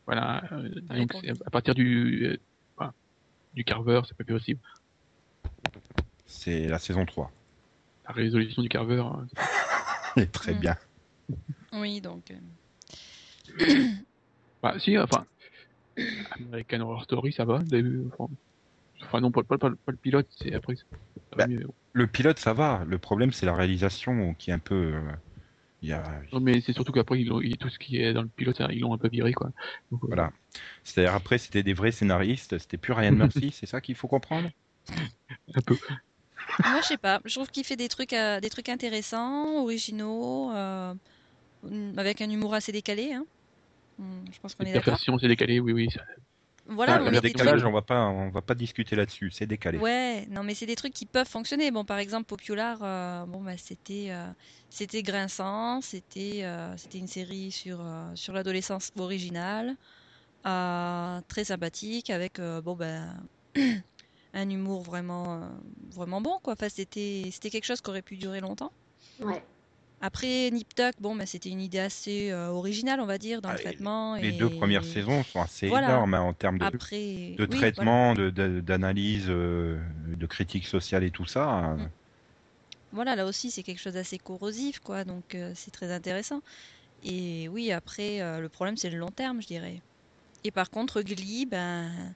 Voilà. 0.06 0.44
euh, 0.54 0.70
Allez, 0.90 1.02
donc 1.06 1.14
à 1.46 1.50
partir 1.50 1.76
du, 1.76 2.26
euh, 2.26 2.38
enfin, 2.78 2.94
du 3.54 3.64
Carver, 3.66 4.02
c'est 4.08 4.16
pas 4.18 4.24
possible. 4.24 4.62
c'est 6.26 6.68
la 6.68 6.80
saison 6.80 7.06
3. 7.06 7.32
La 8.08 8.14
résolution 8.14 8.62
du 8.62 8.70
Carver, 8.70 9.02
hein, 9.06 9.28
Elle 10.16 10.24
est 10.24 10.32
très 10.32 10.54
Mm. 10.54 10.60
bien. 10.60 10.76
Oui, 11.74 12.02
donc. 12.02 12.32
euh, 12.32 12.36
Bah, 14.62 14.76
si, 14.80 14.98
enfin, 14.98 15.26
American 16.40 16.82
Horror 16.82 17.04
Story, 17.04 17.34
ça 17.34 17.46
va. 17.46 17.60
le 17.60 17.66
début, 17.66 18.04
Enfin, 18.14 18.34
enfin, 19.04 19.22
non, 19.22 19.32
pas, 19.32 19.44
pas, 19.44 19.58
pas, 19.58 19.70
pas 19.70 19.92
le 19.92 19.98
pilote, 19.98 20.28
c'est 20.42 20.54
après. 20.54 20.76
ça 20.76 20.84
va 21.38 21.48
Bah. 21.48 21.54
Le 21.94 22.08
pilote, 22.08 22.40
ça 22.40 22.54
va. 22.54 22.84
Le 22.88 22.98
problème, 22.98 23.32
c'est 23.32 23.46
la 23.46 23.56
réalisation 23.56 24.34
qui 24.36 24.50
est 24.50 24.54
un 24.54 24.60
peu. 24.60 24.76
euh, 24.96 25.02
il 25.82 25.90
y 25.90 25.94
a... 25.94 26.04
Non, 26.32 26.40
mais 26.40 26.62
c'est 26.62 26.74
surtout 26.74 26.92
qu'après, 26.94 27.20
ils 27.22 27.32
ont, 27.32 27.42
ils- 27.42 27.58
tout 27.58 27.70
ce 27.70 27.78
qui 27.78 27.98
est 27.98 28.14
dans 28.14 28.22
le 28.22 28.30
pilote, 28.30 28.62
ils 28.72 28.80
l'ont 28.80 28.94
un 28.94 28.98
peu 28.98 29.10
viré, 29.10 29.34
quoi. 29.34 29.52
Donc, 29.92 30.04
euh, 30.04 30.08
Voilà. 30.08 30.32
C'est-à-dire, 30.84 31.14
après, 31.14 31.38
c'était 31.38 31.62
des 31.64 31.74
vrais 31.74 31.92
scénaristes, 31.92 32.58
c'était 32.58 32.78
plus 32.78 32.94
Ryan 32.94 33.12
Murphy, 33.12 33.52
c'est 33.54 33.66
ça 33.66 33.82
qu'il 33.82 33.96
faut 33.96 34.08
comprendre? 34.08 34.50
Un 35.56 35.62
peu. 35.62 35.78
Moi, 36.66 36.82
je 36.82 36.88
sais 36.88 36.98
pas. 36.98 37.20
Je 37.26 37.36
trouve 37.36 37.50
qu'il 37.52 37.64
fait 37.66 37.76
des 37.76 37.90
trucs, 37.90 38.14
euh, 38.14 38.40
des 38.40 38.50
trucs 38.50 38.70
intéressants, 38.70 39.62
originaux, 39.62 40.52
euh, 40.54 40.94
avec 41.98 42.22
un 42.22 42.30
humour 42.30 42.54
assez 42.54 42.72
décalé. 42.72 43.14
Hein. 43.14 43.26
Mm, 43.98 44.26
Je 44.32 44.40
pense 44.40 44.56
qu'on 44.56 44.66
est 44.66 44.74
d'accord. 44.74 44.98
c'est 45.20 45.28
décalé, 45.28 45.60
oui, 45.60 45.74
oui. 45.74 45.88
Voilà, 46.66 46.96
Ah, 46.96 47.12
des 47.12 47.20
décalage, 47.20 47.60
trucs- 47.60 47.70
on 47.70 47.74
va 47.74 47.82
pas, 47.82 48.08
on 48.08 48.30
va 48.30 48.42
pas 48.42 48.56
discuter 48.56 48.96
là-dessus, 48.96 49.32
c'est 49.32 49.46
décalé. 49.46 49.78
Ouais, 49.80 50.26
non, 50.30 50.44
mais 50.44 50.56
c'est 50.56 50.66
des 50.66 50.76
trucs 50.76 50.94
qui 50.94 51.06
peuvent 51.06 51.28
fonctionner. 51.28 51.72
Bon, 51.72 51.84
par 51.84 51.98
exemple, 51.98 52.26
Popular, 52.26 52.78
euh, 52.82 53.26
bon, 53.26 53.42
bah, 53.44 53.58
c'était, 53.58 54.08
euh, 54.12 54.28
c'était 54.70 55.04
grinçant, 55.04 55.82
c'était, 55.82 56.44
euh, 56.44 56.76
c'était 56.78 57.00
une 57.00 57.08
série 57.08 57.52
sur, 57.52 57.82
euh, 57.82 58.16
sur 58.16 58.32
l'adolescence 58.34 58.92
originale, 58.98 59.76
euh, 60.48 61.22
très 61.28 61.44
sympathique, 61.44 62.10
avec, 62.10 62.40
euh, 62.40 62.62
bon, 62.62 62.76
ben, 62.76 63.22
un 64.34 64.50
humour 64.50 64.84
vraiment, 64.84 65.42
euh, 65.44 65.50
vraiment 65.92 66.22
bon, 66.22 66.40
quoi. 66.42 66.54
Enfin, 66.54 66.70
c'était, 66.70 67.30
c'était 67.32 67.50
quelque 67.50 67.66
chose 67.66 67.82
qui 67.82 67.90
aurait 67.90 68.02
pu 68.02 68.16
durer 68.16 68.40
longtemps. 68.40 68.72
Ouais. 69.20 69.44
Après, 70.04 70.52
Nip 70.52 70.76
Tuck, 70.76 70.94
bon, 71.00 71.16
bah, 71.16 71.26
c'était 71.26 71.50
une 71.50 71.62
idée 71.62 71.80
assez 71.80 72.30
euh, 72.32 72.50
originale, 72.50 73.00
on 73.00 73.06
va 73.06 73.18
dire, 73.18 73.42
dans 73.42 73.50
Ah, 73.50 73.54
le 73.54 73.58
et 73.62 73.64
traitement. 73.64 74.16
Les 74.20 74.32
et- 74.32 74.40
deux 74.40 74.50
premières 74.50 74.84
saisons 74.84 75.24
sont 75.24 75.42
assez 75.42 75.68
Voilà. 75.68 75.88
énormes 75.88 76.14
hein, 76.14 76.22
en 76.22 76.34
termes 76.34 76.58
de, 76.60 76.68
Après, 76.68 77.38
de 77.38 77.46
oui, 77.48 77.58
traitement, 77.58 78.14
de- 78.16 78.30
de- 78.30 78.62
d'analyse, 78.62 79.28
euh, 79.30 79.80
de 80.08 80.26
critique 80.28 80.68
sociale 80.68 81.04
et 81.06 81.12
tout 81.12 81.26
ça. 81.26 81.46
hein. 81.50 81.78
Mm. 81.78 81.88
Voilà, 82.92 83.16
là 83.16 83.26
aussi, 83.26 83.50
c'est 83.52 83.64
quelque 83.64 83.80
chose 83.80 83.94
d'assez 83.94 84.18
corrosif, 84.20 84.80
quoi, 84.80 85.04
donc 85.04 85.36
euh, 85.36 85.54
c'est 85.56 85.72
très 85.72 85.92
intéressant. 85.92 86.42
Et 87.04 87.50
oui, 87.50 87.72
après, 87.72 88.22
euh, 88.22 88.40
le 88.42 88.50
problème, 88.50 88.78
c'est 88.78 88.90
le 88.92 88.98
long 89.00 89.12
terme, 89.12 89.42
je 89.42 89.48
dirais. 89.48 89.82
Et 90.44 90.52
par 90.52 90.70
contre, 90.72 91.02
Glee, 91.04 91.46
ben. 91.48 92.16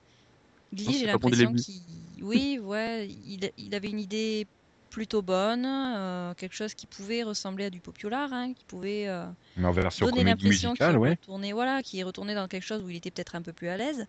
Glee, 0.74 0.86
Non, 0.86 0.98
j'ai 1.00 1.08
l'impression 1.08 1.54
qu'il. 1.56 2.24
Oui, 2.24 2.60
ouais, 2.60 3.08
il, 3.10 3.52
il 3.58 3.76
avait 3.76 3.90
une 3.92 4.00
idée 4.00 4.48
plutôt 4.88 5.22
bonne, 5.22 5.66
euh, 5.66 6.34
quelque 6.36 6.56
chose 6.56 6.74
qui 6.76 6.88
pouvait 6.88 7.24
ressembler 7.24 7.66
à 7.66 7.70
du 7.70 7.82
popular, 7.82 8.32
hein, 8.34 8.54
qui 8.54 8.66
pouvait 8.66 9.08
euh, 9.08 9.26
Mais 9.56 9.66
en 9.68 9.72
version 9.72 10.08
donner 10.08 10.24
l'impression 10.24 10.74
qu'il 10.74 10.98
ouais. 10.98 11.12
retournait, 11.12 11.54
voilà, 11.54 11.84
qu'il 11.84 12.00
est 12.00 12.04
retourné 12.04 12.36
dans 12.36 12.48
quelque 12.48 12.64
chose 12.64 12.82
où 12.84 12.90
il 12.90 12.96
était 12.98 13.12
peut-être 13.12 13.36
un 13.36 13.42
peu 13.42 13.54
plus 13.54 13.68
à 13.70 13.78
l'aise. 13.78 14.06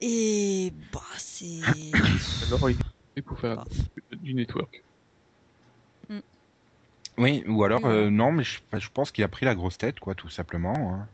Et 0.00 0.72
bah, 0.92 1.00
c'est. 1.18 1.46
Alors, 2.46 2.70
il 2.70 2.78
il 3.16 3.22
faut 3.24 3.36
faire 3.36 3.56
Bah. 3.56 3.64
du 4.12 4.34
network. 4.34 4.84
Oui, 7.18 7.42
ou 7.46 7.64
alors, 7.64 7.84
Oui, 7.84 7.90
euh, 7.90 8.10
non, 8.10 8.32
mais 8.32 8.44
je, 8.44 8.60
je 8.78 8.88
pense 8.90 9.12
qu'il 9.12 9.24
a 9.24 9.28
pris 9.28 9.44
la 9.46 9.54
grosse 9.54 9.78
tête, 9.78 9.98
quoi, 10.00 10.14
tout 10.14 10.28
simplement. 10.28 10.94
hein. 10.94 11.08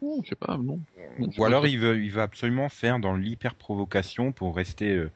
Oh, 0.00 0.20
je 0.24 0.28
sais 0.30 0.36
pas, 0.36 0.56
non. 0.56 0.80
Ou 1.18 1.44
alors 1.44 1.66
il 1.66 1.78
veut, 1.78 2.02
il 2.02 2.10
veut 2.12 2.22
absolument 2.22 2.68
faire 2.68 3.00
dans 3.00 3.16
l'hyper 3.16 3.54
provocation 3.56 4.32
pour 4.32 4.54
rester 4.56 4.92
euh, 4.94 5.12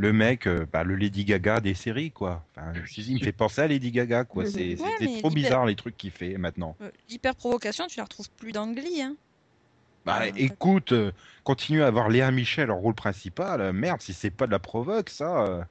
le 0.00 0.14
mec, 0.14 0.46
euh, 0.46 0.64
bah, 0.72 0.82
le 0.82 0.96
Lady 0.96 1.26
Gaga 1.26 1.60
des 1.60 1.74
séries, 1.74 2.10
quoi. 2.10 2.42
Enfin, 2.56 2.72
je 2.72 3.02
dit, 3.02 3.10
il 3.10 3.14
me 3.16 3.20
fait 3.20 3.32
penser 3.32 3.60
à 3.60 3.68
Lady 3.68 3.90
Gaga, 3.90 4.24
quoi. 4.24 4.46
C'est 4.46 4.76
trop 5.18 5.30
bizarre 5.30 5.66
les 5.66 5.76
trucs 5.76 5.96
qu'il 5.96 6.10
fait 6.10 6.38
maintenant. 6.38 6.74
Euh, 6.80 6.90
L'hyper 7.10 7.36
provocation, 7.36 7.86
tu 7.86 7.98
la 7.98 8.04
retrouves 8.04 8.30
plus 8.38 8.52
dans 8.52 8.66
Glee, 8.72 9.02
hein. 9.02 9.16
Bah 10.06 10.20
Ah, 10.22 10.26
écoute, 10.36 10.92
euh, 10.92 11.12
continue 11.44 11.82
à 11.82 11.88
avoir 11.88 12.08
Léa 12.08 12.30
Michel 12.30 12.70
en 12.70 12.78
rôle 12.80 12.94
principal. 12.94 13.60
euh, 13.60 13.72
merde, 13.74 14.00
si 14.00 14.14
c'est 14.14 14.30
pas 14.30 14.46
de 14.46 14.52
la 14.52 14.58
provoque, 14.58 15.10
ça. 15.10 15.44
euh, 15.44 15.62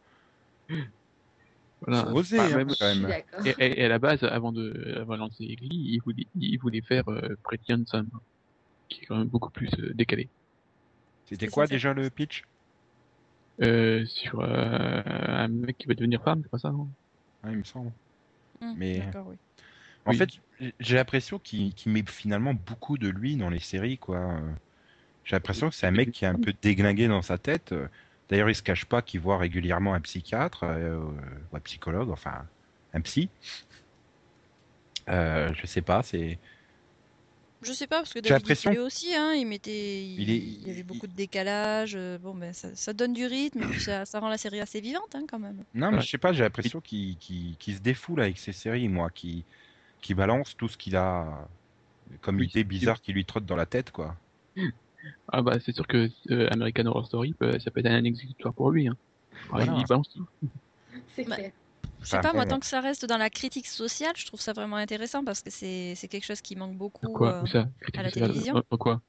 Voilà. 1.82 2.14
oser, 2.14 2.38
Bah, 2.38 2.44
hein, 2.52 2.58
même- 2.58 2.76
quand 2.80 2.96
même. 2.96 3.16
Et, 3.46 3.50
et- 3.58 3.82
et 3.82 3.86
à 3.86 3.90
la 3.90 3.98
base, 3.98 4.22
avant 4.24 4.52
de, 4.52 4.98
avant 5.02 5.14
de 5.14 5.20
lancer 5.20 5.48
Glee, 5.56 5.70
il 5.72 6.00
voulait, 6.06 6.28
il 6.36 6.58
voulait 6.60 6.82
faire 6.82 7.10
euh, 7.10 7.36
Pretty 7.42 7.74
Handsome, 7.74 8.10
qui 8.90 9.02
est 9.02 9.06
quand 9.08 9.18
même 9.18 9.28
beaucoup 9.28 9.50
plus 9.50 9.70
euh, 9.80 9.92
décalé. 9.96 10.30
C'était 11.26 11.48
quoi 11.48 11.66
déjà 11.66 11.94
le 11.96 12.12
pitch? 12.12 12.44
Euh, 13.62 14.06
sur 14.06 14.40
euh, 14.42 15.02
un 15.06 15.48
mec 15.50 15.78
qui 15.78 15.88
va 15.88 15.94
devenir 15.94 16.24
femme, 16.24 16.42
c'est 16.44 16.50
pas 16.50 16.60
ça, 16.60 16.72
non? 16.72 16.90
Ouais, 17.44 17.52
Il 17.52 17.58
me 17.58 17.64
semble. 17.64 17.92
Hum, 18.62 18.78
Mais- 18.78 19.02
oui. 19.26 19.36
En 20.06 20.12
Oui. 20.12 20.18
fait, 20.18 20.30
j'ai 20.80 20.96
l'impression 20.96 21.40
qu'il 21.40 21.74
met 21.88 22.04
finalement 22.08 22.54
beaucoup 22.54 22.98
de 22.98 23.10
lui 23.10 23.36
dans 23.38 23.50
les 23.50 23.60
séries, 23.60 23.98
quoi. 24.00 24.42
J'ai 25.26 25.36
l'impression 25.36 25.70
que 25.70 25.76
c'est 25.76 25.88
un 25.88 25.92
mec 25.92 26.12
qui 26.12 26.26
est 26.26 26.28
un 26.30 26.36
peu 26.36 26.54
déglingué 26.62 27.08
dans 27.08 27.22
sa 27.22 27.38
tête. 27.38 27.74
D'ailleurs, 28.30 28.50
il 28.50 28.56
se 28.56 28.64
cache 28.64 28.86
pas 28.86 29.02
qu'il 29.02 29.22
voit 29.22 29.38
régulièrement 29.38 29.94
un 29.94 30.02
psychiatre 30.02 30.64
euh, 30.66 30.98
ou 31.52 31.58
un 31.58 31.60
psychologue, 31.62 32.12
enfin 32.12 32.48
un 32.94 33.02
psy. 33.02 33.32
Euh, 35.10 35.54
je 35.54 35.66
sais 35.68 35.82
pas, 35.82 36.04
c'est. 36.04 36.40
Je 37.62 37.74
sais 37.74 37.88
pas, 37.88 37.98
parce 37.98 38.14
que 38.14 38.20
J'ai 38.20 38.30
David 38.30 38.44
l'impression- 38.48 38.72
Duchovny 38.72 38.86
aussi, 38.88 39.14
hein, 39.16 39.34
il 39.34 39.46
mettait, 39.46 40.04
il, 40.06 40.22
Il 40.22 40.30
est- 40.30 40.38
il 40.38 40.68
y 40.68 40.72
avait 40.72 40.84
beaucoup 40.84 41.08
de 41.08 41.14
décalage. 41.14 41.96
euh, 41.96 42.18
Bon, 42.18 42.34
ben 42.34 42.54
ça, 42.54 42.74
ça 42.76 42.94
donne 42.94 43.14
du 43.14 43.26
rythme, 43.26 43.62
et 43.64 43.66
puis 43.68 43.82
ça, 43.82 44.06
ça 44.06 44.20
rend 44.20 44.30
la 44.30 44.38
série 44.38 44.62
assez 44.62 44.80
vivante, 44.80 45.14
hein, 45.14 45.26
quand 45.30 45.40
même. 45.40 45.64
Non, 45.74 45.92
mais 45.92 46.02
je 46.02 46.08
sais 46.10 46.18
pas, 46.18 46.32
j'ai 46.32 46.44
l'impression 46.44 46.80
qu'il 46.82 47.18
se 47.20 47.80
défoule 47.82 48.22
avec 48.22 48.38
ses 48.38 48.54
séries, 48.54 48.88
moi, 48.88 49.10
qui 49.10 49.46
qui 50.02 50.14
balance 50.14 50.56
tout 50.56 50.70
ce 50.70 50.78
qu'il 50.78 50.96
a 50.96 51.46
comme 52.22 52.38
Oui, 52.38 52.46
idée 52.48 52.64
bizarre 52.64 53.02
qui 53.02 53.12
lui 53.12 53.26
trotte 53.26 53.46
dans 53.46 53.58
la 53.58 53.66
tête, 53.66 53.92
quoi. 53.92 54.16
Ah 55.32 55.42
bah 55.42 55.60
c'est 55.60 55.72
sûr 55.74 55.88
que 55.88 56.10
euh, 56.32 56.48
American 56.52 56.86
Horror 56.86 57.06
Story, 57.06 57.34
peut- 57.34 57.58
ça 57.60 57.72
peut 57.72 57.80
être 57.82 57.86
un 57.88 58.04
exécutoire 58.04 58.54
pour 58.54 58.72
lui. 58.72 58.88
Hein. 58.88 58.98
Voilà. 59.50 59.76
Il 59.78 59.86
balance 59.86 60.10
tout. 60.10 60.28
C'est 61.16 61.24
Bah, 61.28 61.36
clair. 61.36 61.52
Je 62.02 62.08
sais 62.08 62.20
pas, 62.22 62.34
moi, 62.34 62.46
tant 62.46 62.60
que 62.60 62.66
ça 62.66 62.80
reste 62.82 63.06
dans 63.06 63.18
la 63.18 63.30
critique 63.30 63.68
sociale, 63.68 64.14
je 64.16 64.26
trouve 64.26 64.40
ça 64.40 64.54
vraiment 64.54 64.78
intéressant, 64.78 65.24
parce 65.24 65.42
que 65.42 65.50
c'est 65.50 65.96
quelque 66.10 66.26
chose 66.26 66.42
qui 66.42 66.56
manque 66.56 66.78
beaucoup. 66.78 67.12
Quoi 67.12 67.44
euh, 67.44 67.46
ça 67.46 67.68
à 67.98 68.04
la 68.04 68.12
télévision 68.12 68.56
euh, 68.58 68.62
euh, 68.72 68.78
quoi? 68.78 69.02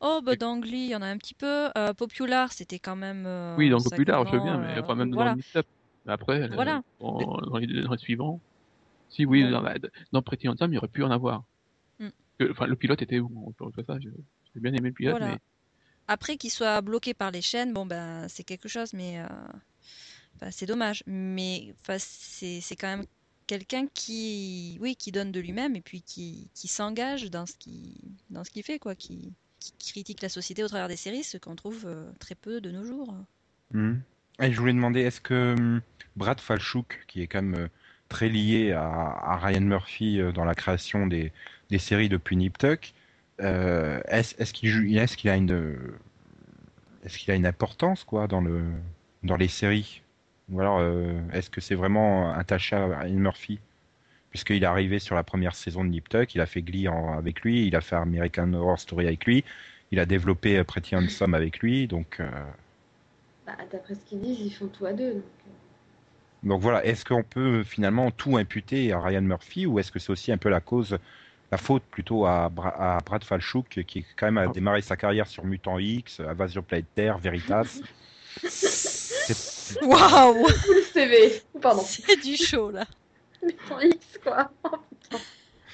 Oh, 0.00 0.20
bah, 0.22 0.36
dans 0.36 0.58
Glee, 0.58 0.84
il 0.84 0.90
y 0.90 0.96
en 0.96 1.00
a 1.02 1.06
un 1.06 1.16
petit 1.16 1.34
peu. 1.34 1.70
Euh, 1.78 1.94
Popular, 1.94 2.52
c'était 2.52 2.78
quand 2.78 2.96
même. 2.96 3.24
euh, 3.26 3.56
Oui, 3.56 3.70
dans 3.70 3.78
le 3.78 3.84
populaire, 3.84 4.26
je 4.26 4.32
veux 4.32 4.40
bien, 4.42 4.58
mais 4.58 4.76
euh, 4.76 4.82
enfin 4.82 4.94
même 4.94 5.12
voilà. 5.14 5.30
dans 5.30 5.36
le 5.36 5.38
mix-up. 5.38 5.66
Mais 6.04 6.12
Après, 6.12 6.42
euh, 6.42 6.48
Voilà. 6.52 6.82
dans, 7.00 7.18
dans 7.38 7.56
les, 7.56 7.82
dans 7.82 7.92
les 7.92 7.98
suivants. 7.98 8.40
Si, 9.08 9.24
oui, 9.24 9.44
Ouais. 9.44 9.50
dans, 9.50 9.62
dans 10.12 10.22
Pretty 10.22 10.48
Handsome, 10.48 10.72
il 10.72 10.74
y 10.74 10.78
aurait 10.78 10.88
pu 10.88 11.02
en 11.02 11.10
avoir. 11.10 11.44
Mm. 11.98 12.08
Que- 12.38 12.50
Enfin, 12.50 12.66
le 12.66 12.76
pilote 12.76 13.00
était 13.00 13.20
bon. 13.20 13.54
J'ai 13.78 14.10
j'ai 14.54 14.60
bien 14.60 14.72
aimé 14.74 14.90
le 14.90 14.94
pilote, 14.94 15.16
Voilà. 15.18 15.32
mais 15.32 15.38
Après 16.06 16.36
qu'il 16.36 16.50
soit 16.50 16.80
bloqué 16.82 17.14
par 17.14 17.30
les 17.30 17.40
chaînes, 17.40 17.72
bon 17.72 17.86
ben 17.86 18.28
c'est 18.28 18.44
quelque 18.44 18.68
chose, 18.68 18.92
mais 18.92 19.20
enfin, 20.44 20.50
c'est 20.50 20.66
dommage. 20.66 21.02
Mais 21.06 21.74
c'est 21.98 22.76
quand 22.76 22.88
même 22.88 23.06
quelqu'un 23.46 23.86
qui, 23.92 24.78
oui, 24.80 24.96
qui 24.96 25.12
donne 25.12 25.32
de 25.32 25.40
lui-même 25.40 25.76
et 25.76 25.80
puis 25.80 26.02
qui, 26.02 26.48
qui 26.54 26.68
s'engage 26.68 27.30
dans 27.30 27.46
ce 27.46 27.56
qu'il 27.56 28.62
fait, 28.62 28.78
quoi, 28.78 28.94
qui, 28.94 29.32
critique 29.78 30.20
la 30.20 30.28
société 30.28 30.62
au 30.62 30.68
travers 30.68 30.88
des 30.88 30.96
séries, 30.96 31.24
ce 31.24 31.38
qu'on 31.38 31.56
trouve 31.56 31.84
euh, 31.86 32.10
très 32.18 32.34
peu 32.34 32.60
de 32.60 32.70
nos 32.70 32.84
jours. 32.84 33.14
Et 34.42 34.52
je 34.52 34.60
voulais 34.60 34.74
demander, 34.74 35.00
est-ce 35.00 35.22
que 35.22 35.54
hum, 35.54 35.80
Brad 36.16 36.38
Falchuk, 36.38 37.04
qui 37.06 37.22
est 37.22 37.26
quand 37.26 37.40
même 37.40 37.58
euh, 37.58 37.68
très 38.10 38.28
lié 38.28 38.72
à, 38.72 39.38
Ryan 39.38 39.62
Murphy 39.62 40.20
euh, 40.20 40.32
dans 40.32 40.44
la 40.44 40.54
création 40.54 41.06
des, 41.06 41.32
des 41.70 41.78
séries 41.78 42.10
depuis 42.10 42.36
Nip 42.36 42.58
Tuck. 42.58 42.92
Est-ce 43.38 44.34
est-ce 44.38 44.52
qu'il 44.52 45.30
a 45.30 45.36
une 45.36 45.78
est-ce 47.04 47.18
qu'il 47.18 47.32
a 47.32 47.34
une 47.34 47.46
importance 47.46 48.04
quoi 48.04 48.28
dans 48.28 48.40
le 48.40 48.62
dans 49.24 49.36
les 49.36 49.48
séries? 49.48 50.03
Ou 50.50 50.60
alors 50.60 50.78
euh, 50.80 51.20
est-ce 51.32 51.50
que 51.50 51.60
c'est 51.60 51.74
vraiment 51.74 52.32
attaché 52.32 52.76
à 52.76 52.86
Ryan 53.00 53.14
Murphy? 53.14 53.58
Puisqu'il 54.30 54.62
est 54.62 54.66
arrivé 54.66 54.98
sur 54.98 55.14
la 55.14 55.22
première 55.22 55.54
saison 55.54 55.84
de 55.84 55.90
Nip 55.90 56.08
Tuck, 56.08 56.34
il 56.34 56.40
a 56.40 56.46
fait 56.46 56.62
Glee 56.62 56.88
en- 56.88 57.16
avec 57.16 57.42
lui, 57.42 57.66
il 57.66 57.76
a 57.76 57.80
fait 57.80 57.94
American 57.96 58.52
Horror 58.52 58.78
Story 58.80 59.06
avec 59.06 59.24
lui, 59.26 59.44
il 59.92 60.00
a 60.00 60.06
développé 60.06 60.58
euh, 60.58 60.64
Pretty 60.64 60.96
Handsome 60.96 61.34
avec 61.34 61.60
lui, 61.60 61.86
donc 61.86 62.18
euh, 62.20 62.28
Bah, 63.46 63.56
D'après 63.70 63.94
ce 63.94 64.00
qu'ils 64.04 64.20
disent, 64.20 64.40
ils 64.40 64.50
font 64.52 64.66
tout 64.68 64.86
à 64.86 64.92
deux. 64.92 65.14
donc. 65.14 65.22
Donc 66.42 66.60
voilà, 66.60 66.84
est-ce 66.84 67.04
qu'on 67.06 67.22
peut 67.22 67.62
finalement 67.64 68.10
tout 68.10 68.36
imputer 68.36 68.92
à 68.92 69.00
Ryan 69.00 69.22
Murphy 69.22 69.64
ou 69.66 69.78
est-ce 69.78 69.90
que 69.92 69.98
c'est 69.98 70.10
aussi 70.10 70.30
un 70.32 70.36
peu 70.36 70.50
la 70.50 70.60
cause, 70.60 70.98
la 71.50 71.56
faute 71.56 71.84
plutôt 71.90 72.26
à, 72.26 72.48
Bra- 72.50 72.96
à 72.96 72.98
Brad 73.00 73.24
Falchuk 73.24 73.68
qui 73.86 74.04
quand 74.16 74.26
même 74.26 74.36
a 74.38 74.42
Ah. 74.42 74.52
démarré 74.52 74.82
sa 74.82 74.96
carrière 74.96 75.26
sur 75.26 75.44
Mutant 75.44 75.78
X, 75.78 76.20
Invasion 76.20 76.62
Planète 76.62 76.86
Terre, 76.94 77.16
Veritas? 77.18 77.80
C'est- 79.26 79.82
Waouh 79.84 80.48
Full 80.48 80.82
CV. 80.92 81.42
Pardon. 81.60 81.82
C'est 81.82 82.22
du 82.22 82.36
show 82.36 82.70
là. 82.70 82.84
Mais 83.42 83.54
en 83.70 83.80
X, 83.80 84.18
quoi. 84.22 84.50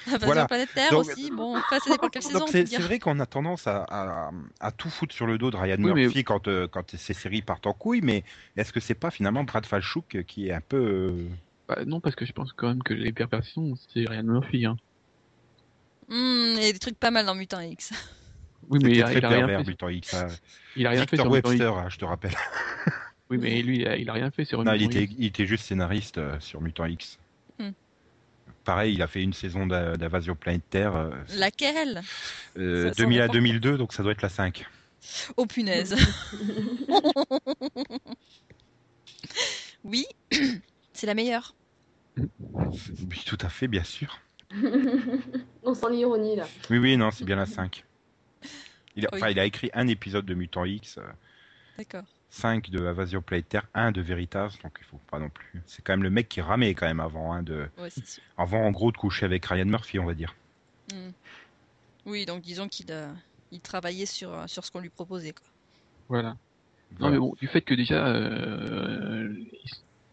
Invasion 0.07 0.25
Voilà. 0.25 0.47
Planète 0.47 0.69
Terre 0.73 0.89
Donc- 0.91 1.01
aussi, 1.05 1.29
bon, 1.29 1.55
enfin, 1.57 1.77
ça 1.79 1.91
dépend 1.91 2.09
quelle 2.09 2.23
saison. 2.23 2.45
C'est 2.47 2.65
vrai 2.79 2.97
qu'on 2.97 3.19
a 3.19 3.25
tendance 3.27 3.67
à, 3.67 3.85
à- 3.87 4.31
à 4.59 4.71
tout 4.71 4.89
foutre 4.89 5.13
sur 5.13 5.27
le 5.27 5.37
dos 5.37 5.51
de 5.51 5.57
Ryan 5.57 5.75
Oui, 5.77 5.91
mais- 5.93 6.01
Murphy 6.03 6.23
quand, 6.23 6.47
euh, 6.47 6.67
quand 6.67 6.95
ces 6.97 7.13
séries 7.13 7.43
partent 7.43 7.67
en 7.67 7.73
couille, 7.73 8.01
mais 8.01 8.23
est-ce 8.57 8.73
que 8.73 8.79
c'est 8.79 8.95
pas 8.95 9.11
finalement 9.11 9.43
Brad 9.43 9.65
Falchuk 9.65 10.23
qui 10.25 10.47
est 10.47 10.53
un 10.53 10.61
peu... 10.61 10.77
euh, 10.77 11.27
Bah, 11.67 11.79
non, 11.85 11.99
parce 11.99 12.15
que 12.15 12.25
je 12.25 12.33
pense 12.33 12.51
quand 12.51 12.67
même 12.69 12.81
que 12.81 12.95
les 12.95 13.13
perversions, 13.13 13.73
c'est 13.93 14.05
Ryan 14.09 14.23
Murphy. 14.23 14.65
Hein. 14.65 14.77
Hmm, 16.09 16.55
il 16.57 16.63
y 16.63 16.69
a 16.69 16.73
des 16.73 16.79
trucs 16.79 16.97
pas 16.99 17.11
mal 17.11 17.25
dans 17.27 17.35
Mutant 17.35 17.61
X. 17.61 17.91
Oui, 18.69 18.79
mais 18.83 18.91
il 18.91 19.01
a, 19.03 19.05
très 19.05 19.19
il 19.19 19.25
a 19.25 19.29
rien 19.29 19.37
pervers, 19.39 19.59
fait. 19.61 19.67
Mutant 19.67 19.89
X. 19.89 20.13
hein. 20.15 20.27
Il 20.75 20.87
a 20.87 20.89
rien 20.89 21.05
fait 21.05 21.11
Victor 21.15 21.25
sur 21.27 21.31
Mutant 21.31 21.51
X. 21.51 21.59
Webster, 21.61 21.77
hein, 21.77 21.89
je 21.89 21.97
te 21.97 22.05
rappelle. 22.05 22.35
Oui, 23.31 23.37
mais 23.37 23.61
lui, 23.61 23.77
il 23.79 24.09
a, 24.09 24.13
rien 24.13 24.29
fait 24.29 24.43
sur 24.43 24.61
Non, 24.61 24.73
il 24.73 24.81
Mutant 24.81 24.99
était, 24.99 25.03
X. 25.05 25.15
il 25.17 25.25
était 25.25 25.45
juste 25.45 25.63
scénariste 25.63 26.17
euh, 26.17 26.37
sur 26.41 26.59
Mutant 26.59 26.85
X. 26.85 27.17
Hmm. 27.59 27.69
Pareil, 28.65 28.93
il 28.93 29.01
a 29.01 29.07
fait 29.07 29.23
une 29.23 29.31
saison 29.31 29.65
d'Invasion 29.65 30.35
Planète 30.35 30.63
Terre, 30.69 30.97
euh, 30.97 31.11
Laquelle 31.37 32.01
euh, 32.57 32.89
Ça 32.89 32.93
sent 32.93 33.03
2000 33.03 33.19
à 33.19 33.21
n'importe 33.21 33.35
2002, 33.37 33.77
donc 33.77 33.93
ça 33.93 34.03
doit 34.03 34.11
être 34.11 34.21
la 34.21 34.27
5. 34.27 34.65
Oh 35.37 35.45
punaise. 35.45 35.95
oui, 39.85 40.05
c'est 40.93 41.07
la 41.07 41.13
meilleure. 41.13 41.55
Oui, 42.17 43.23
tout 43.25 43.37
à 43.39 43.47
fait, 43.47 43.69
bien 43.69 43.85
sûr. 43.85 44.19
On 45.63 45.73
sent 45.73 45.89
l'ironie 45.89 46.35
là. 46.35 46.49
Oui, 46.69 46.79
oui, 46.79 46.97
non, 46.97 47.11
c'est 47.11 47.23
bien 47.23 47.37
la 47.37 47.45
5. 47.45 47.85
Il 48.97 49.05
a, 49.05 49.09
Oui. 49.13 49.19
enfin, 49.21 49.29
il 49.29 49.39
a 49.39 49.45
écrit 49.45 49.69
un 49.73 49.87
épisode 49.87 50.25
de 50.25 50.33
Mutant 50.33 50.65
X, 50.65 50.97
euh, 50.97 51.03
D'accord. 51.77 52.03
5 52.31 52.69
de 52.69 52.85
Invasion 52.85 53.21
Planète 53.21 53.49
Terre, 53.49 53.67
1 53.73 53.91
de 53.91 54.01
Veritas, 54.01 54.55
donc 54.63 54.77
il 54.79 54.85
faut 54.85 54.99
pas 55.09 55.19
non 55.19 55.29
plus. 55.29 55.61
C'est 55.67 55.83
quand 55.83 55.93
même 55.93 56.01
le 56.03 56.09
mec 56.09 56.29
qui 56.29 56.39
ramait 56.41 56.73
quand 56.73 56.87
même 56.87 57.01
avant, 57.01 57.33
hein, 57.33 57.43
de, 57.43 57.67
Ouais, 57.77 57.89
c'est 57.89 58.05
sûr. 58.07 58.23
avant 58.37 58.65
en 58.65 58.71
gros 58.71 58.91
de 58.91 58.97
coucher 58.97 59.25
avec 59.25 59.45
Ryan 59.45 59.65
Murphy, 59.65 59.99
on 59.99 60.05
va 60.05 60.13
dire. 60.13 60.33
Hmm. 60.93 61.11
Oui, 62.05 62.25
donc 62.25 62.41
disons 62.41 62.67
qu'il 62.69 62.91
a... 62.91 63.09
il 63.51 63.59
travaillait 63.59 64.05
sur, 64.05 64.33
euh, 64.33 64.47
sur 64.47 64.63
ce 64.65 64.71
qu'on 64.71 64.79
lui 64.79 64.89
proposait. 64.89 65.33
Quoi. 65.33 65.43
Voilà. 66.07 66.37
Non, 66.99 67.11
mais 67.11 67.17
bon, 67.17 67.35
du 67.39 67.47
fait 67.47 67.61
que 67.61 67.73
déjà, 67.73 68.07
euh, 68.07 69.33
il- 69.37 69.51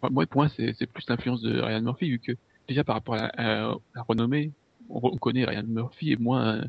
enfin, 0.01 0.13
moi, 0.13 0.27
pour 0.27 0.43
moi, 0.43 0.49
c'est 0.49 0.75
c'est 0.79 0.87
plus 0.87 1.05
l'influence 1.09 1.41
de 1.41 1.61
Ryan 1.61 1.83
Murphy, 1.83 2.11
vu 2.11 2.19
que 2.19 2.33
déjà 2.69 2.83
par 2.85 2.97
rapport 2.97 3.15
à 3.15 3.19
la, 3.19 3.69
à 3.71 3.75
la 3.95 4.03
renommée, 4.03 4.51
on, 4.91 5.01
on 5.05 5.17
connaît 5.19 5.45
Ryan 5.45 5.65
Murphy 5.67 6.13
et 6.13 6.17
moins, 6.17 6.63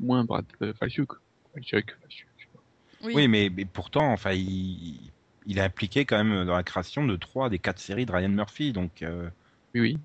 moins 0.00 0.24
Brad 0.24 0.46
euh, 0.62 0.72
Falchuk. 0.74 1.12
Oui, 3.04 3.12
Oui, 3.14 3.28
mais, 3.28 3.50
mais 3.50 3.64
pourtant, 3.64 4.12
enfin, 4.12 4.32
il, 4.32 5.10
il 5.46 5.58
est 5.58 5.62
impliqué 5.62 6.04
quand 6.04 6.22
même 6.22 6.44
dans 6.46 6.54
la 6.54 6.62
création 6.62 7.06
de 7.06 7.16
trois 7.16 7.48
des 7.50 7.58
quatre 7.58 7.78
séries 7.78 8.06
de 8.06 8.12
Ryan 8.12 8.28
Murphy, 8.28 8.72
donc 8.72 9.02
euh, 9.02 9.28
Oui, 9.74 9.80
oui. 9.80 9.98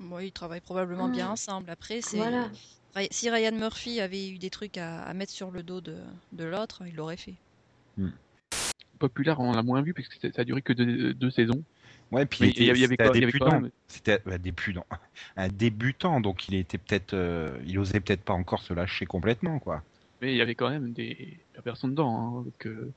Bon, 0.00 0.18
ils 0.18 0.32
travaillent 0.32 0.60
probablement 0.60 1.08
bien 1.08 1.30
ensemble. 1.30 1.70
Après, 1.70 2.00
c'est 2.02 2.16
Voilà. 2.16 2.50
Ry- 2.94 3.08
si 3.10 3.30
Ryan 3.30 3.52
Murphy 3.52 4.00
avait 4.00 4.28
eu 4.28 4.38
des 4.38 4.50
trucs 4.50 4.78
à, 4.78 5.02
à 5.02 5.14
mettre 5.14 5.32
sur 5.32 5.50
le 5.50 5.62
dos 5.62 5.80
de, 5.80 5.96
de 6.32 6.44
l'autre, 6.44 6.82
il 6.86 6.94
l'aurait 6.94 7.16
fait. 7.16 7.34
Populaire, 8.98 9.40
on 9.40 9.52
l'a 9.52 9.62
moins 9.62 9.82
vu, 9.82 9.92
puisque 9.92 10.14
ça 10.20 10.28
ça 10.32 10.42
a 10.42 10.44
duré 10.44 10.62
que 10.62 10.72
deux, 10.72 11.14
deux 11.14 11.30
saisons. 11.30 11.62
ouais, 12.12 12.26
puis 12.26 12.40
il, 12.56 12.64
y 12.64 12.70
était- 12.70 12.70
avait- 12.70 12.80
c'était 12.80 13.10
débutant. 13.20 13.62
C'était 13.88 14.20
un 14.26 14.38
débutant, 14.38 14.86
un 15.36 15.48
débutant, 15.48 16.20
donc 16.20 16.48
il 16.48 16.54
était 16.54 16.78
peut-être, 16.78 17.14
euh, 17.14 17.58
il 17.66 17.78
osait 17.78 18.00
peut-être 18.00 18.22
pas 18.24 18.34
encore 18.34 18.62
se 18.62 18.72
lâcher 18.72 19.06
complètement, 19.06 19.58
quoi. 19.58 19.82
Mais 20.20 20.32
il 20.32 20.36
y 20.36 20.40
avait 20.40 20.54
quand 20.54 20.70
même 20.70 20.92
des 20.92 21.38
perversions 21.52 21.88
dedans. 21.88 22.44
Hein, 22.46 22.50
que... 22.58 22.90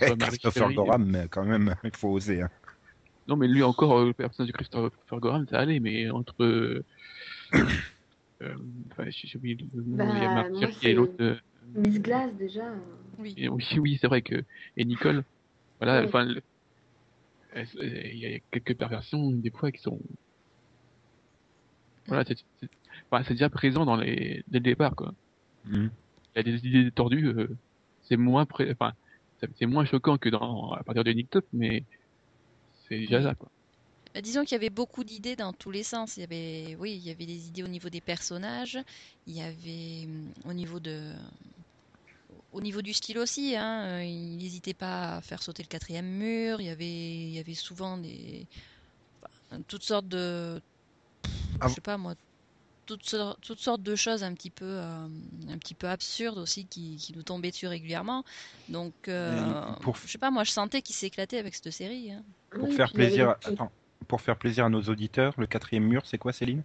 Christopher. 0.00 0.72
Gorham, 0.72 1.04
mais 1.04 1.28
quand 1.28 1.44
même, 1.44 1.74
il 1.84 1.94
faut 1.96 2.08
oser. 2.10 2.42
hein. 2.42 2.50
Non, 3.26 3.36
mais 3.36 3.48
lui 3.48 3.62
encore, 3.62 3.98
euh, 3.98 4.06
le 4.06 4.12
personnage 4.12 4.48
de 4.48 4.56
Christopher 4.56 5.20
Gorham, 5.20 5.46
ça 5.48 5.60
allait, 5.60 5.80
mais 5.80 6.10
entre. 6.10 6.34
Euh, 6.42 6.84
euh, 8.42 8.54
enfin, 8.90 9.04
j'ai 9.08 9.28
j'ai 9.28 9.38
oublié 9.38 9.56
le 9.74 9.82
nom, 9.82 9.96
Bah, 9.96 10.04
il 10.16 10.22
y 10.22 10.24
a 10.26 10.30
moi, 10.30 10.42
Martyr, 10.50 10.70
c'est- 10.80 10.90
a 10.90 10.94
l'autre. 10.94 11.14
euh, 11.20 11.36
Miss 11.74 12.00
Glass 12.00 12.34
déjà. 12.34 12.68
euh, 12.68 12.78
Oui. 13.18 13.34
et 13.36 13.48
oui, 13.48 13.64
oui, 13.78 13.98
c'est 14.00 14.08
vrai 14.08 14.22
que. 14.22 14.42
Et 14.76 14.84
Nicole, 14.84 15.24
voilà, 15.80 16.04
enfin. 16.04 16.26
euh, 17.56 17.64
Il 17.76 18.18
y 18.18 18.26
a 18.34 18.38
quelques 18.50 18.76
perversions, 18.76 19.30
des 19.30 19.50
fois, 19.50 19.70
qui 19.70 19.80
sont. 19.80 20.00
Voilà, 22.06 22.24
c'est 22.26 22.36
enfin, 23.10 23.24
déjà 23.30 23.48
présent 23.48 23.86
dans 23.86 23.96
les, 23.96 24.42
dès 24.48 24.58
le 24.58 24.64
départ, 24.64 24.94
quoi. 24.94 25.14
Mhm. 25.64 25.90
Il 26.36 26.38
y 26.38 26.40
a 26.40 26.42
des 26.44 26.66
idées 26.66 26.92
tordues, 26.92 27.26
euh, 27.28 27.58
c'est 28.02 28.16
moins 28.16 28.46
pré... 28.46 28.70
enfin, 28.72 28.92
ça- 29.40 29.46
c'est 29.56 29.66
moins 29.66 29.84
choquant 29.84 30.18
que 30.18 30.28
dans, 30.28 30.72
à 30.72 30.84
partir 30.84 31.04
de 31.04 31.12
Nick 31.12 31.30
Top, 31.30 31.46
mais 31.52 31.86
c'est 32.88 33.08
déjà 33.08 33.34
quoi. 33.34 33.50
Bah, 34.14 34.20
disons 34.22 34.42
qu'il 34.44 34.52
y 34.52 34.54
avait 34.56 34.70
beaucoup 34.70 35.02
d'idées 35.04 35.36
dans 35.36 35.52
tous 35.52 35.70
les 35.70 35.82
sens. 35.82 36.16
Il 36.16 36.20
y 36.20 36.22
avait, 36.24 36.76
oui, 36.78 36.92
il 36.92 37.02
y 37.02 37.10
avait 37.10 37.26
des 37.26 37.48
idées 37.48 37.62
au 37.64 37.68
niveau 37.68 37.90
des 37.90 38.00
personnages, 38.00 38.78
il 39.26 39.34
y 39.34 39.42
avait 39.42 40.04
hum, 40.06 40.32
au 40.44 40.52
niveau 40.52 40.78
de, 40.80 41.12
au 42.52 42.60
niveau 42.60 42.82
du 42.82 42.92
style 42.94 43.18
aussi. 43.18 43.56
Hein, 43.56 43.98
euh, 44.00 44.04
il 44.04 44.36
n'hésitait 44.38 44.74
pas 44.74 45.16
à 45.16 45.20
faire 45.22 45.42
sauter 45.42 45.62
le 45.62 45.68
quatrième 45.68 46.06
mur. 46.06 46.60
Il 46.60 46.66
y 46.66 46.70
avait, 46.70 46.86
il 46.86 47.30
y 47.30 47.38
avait 47.38 47.54
souvent 47.54 47.98
des, 47.98 48.48
enfin, 49.50 49.62
toutes 49.68 49.84
sortes 49.84 50.08
de, 50.08 50.60
Ah 51.60 51.68
je 51.68 51.74
sais 51.74 51.80
pas 51.80 51.98
moi, 51.98 52.14
toutes, 52.86 53.08
sor- 53.08 53.38
toutes 53.42 53.60
sortes 53.60 53.82
de 53.82 53.94
choses 53.96 54.22
un 54.24 54.34
petit 54.34 54.50
peu, 54.50 54.64
euh, 54.66 55.06
un 55.48 55.58
petit 55.58 55.74
peu 55.74 55.88
absurdes 55.88 56.38
aussi 56.38 56.66
qui, 56.66 56.96
qui 56.96 57.12
nous 57.14 57.22
tombaient 57.22 57.50
dessus 57.50 57.66
régulièrement. 57.66 58.24
Donc, 58.68 58.94
euh, 59.08 59.62
pour- 59.80 59.96
je 60.04 60.12
sais 60.12 60.18
pas, 60.18 60.30
moi 60.30 60.44
je 60.44 60.50
sentais 60.50 60.82
qu'il 60.82 60.94
s'éclatait 60.96 61.38
avec 61.38 61.54
cette 61.54 61.70
série. 61.70 62.12
hein. 62.12 62.24
Pour 62.58 62.68
oui, 62.68 62.74
faire 62.74 62.88
avait 62.94 62.94
plaisir, 62.94 63.36
attends, 63.44 63.70
pour 64.08 64.20
faire 64.20 64.36
plaisir 64.36 64.64
à 64.64 64.68
nos 64.68 64.82
auditeurs, 64.82 65.34
le 65.38 65.46
quatrième 65.46 65.84
mur, 65.84 66.02
c'est 66.06 66.18
quoi, 66.18 66.32
Céline? 66.32 66.62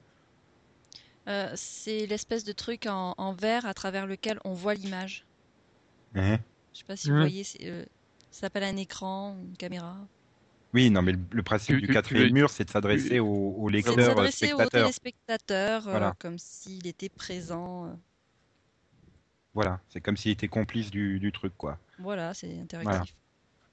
Euh, 1.28 1.52
c'est 1.56 2.06
l'espèce 2.08 2.44
de 2.44 2.52
truc 2.52 2.86
en, 2.86 3.14
en 3.18 3.32
verre 3.34 3.66
à 3.66 3.74
travers 3.74 4.06
lequel 4.08 4.40
on 4.44 4.54
voit 4.54 4.74
l'image. 4.74 5.26
Hein? 6.16 6.40
Je 6.74 6.80
sais 6.80 6.84
pas 6.86 6.98
si 6.98 7.12
vous 7.12 7.16
Mhm. 7.16 7.20
voyez, 7.20 7.46
euh, 7.62 7.86
ça 8.32 8.42
s'appelle 8.42 8.64
un 8.64 8.78
écran, 8.78 9.38
une 9.40 9.56
caméra. 9.58 10.08
Oui, 10.74 10.90
non, 10.92 11.02
mais 11.02 11.14
le, 11.14 11.20
le 11.32 11.44
principe 11.44 11.76
Tu- 11.76 11.82
du 11.82 11.88
tu- 11.88 11.94
quatrième 11.94 12.28
tu- 12.28 12.34
mur, 12.34 12.50
c'est 12.50 12.64
de 12.66 12.70
s'adresser 12.70 13.20
aux, 13.20 13.26
aux 13.28 13.70
C'est 13.70 13.72
de 13.72 13.78
lecteurs, 13.78 13.98
euh, 13.98 14.06
s'adresser 14.06 14.46
aux 14.54 14.58
spectateurs. 14.58 14.82
téléspectateurs 14.84 15.88
euh, 15.88 16.12
comme 16.20 16.38
s'il 16.38 16.86
était 16.88 17.10
présent. 17.10 17.88
euh. 17.88 17.94
Voilà, 19.56 19.80
c'est 19.90 20.00
comme 20.00 20.16
s'il 20.16 20.32
était 20.32 20.48
complice 20.48 20.92
du, 20.92 21.20
du 21.20 21.32
truc, 21.32 21.54
quoi. 21.58 21.80
Voilà, 21.98 22.34
c'est 22.34 22.60
interactif. 22.60 23.16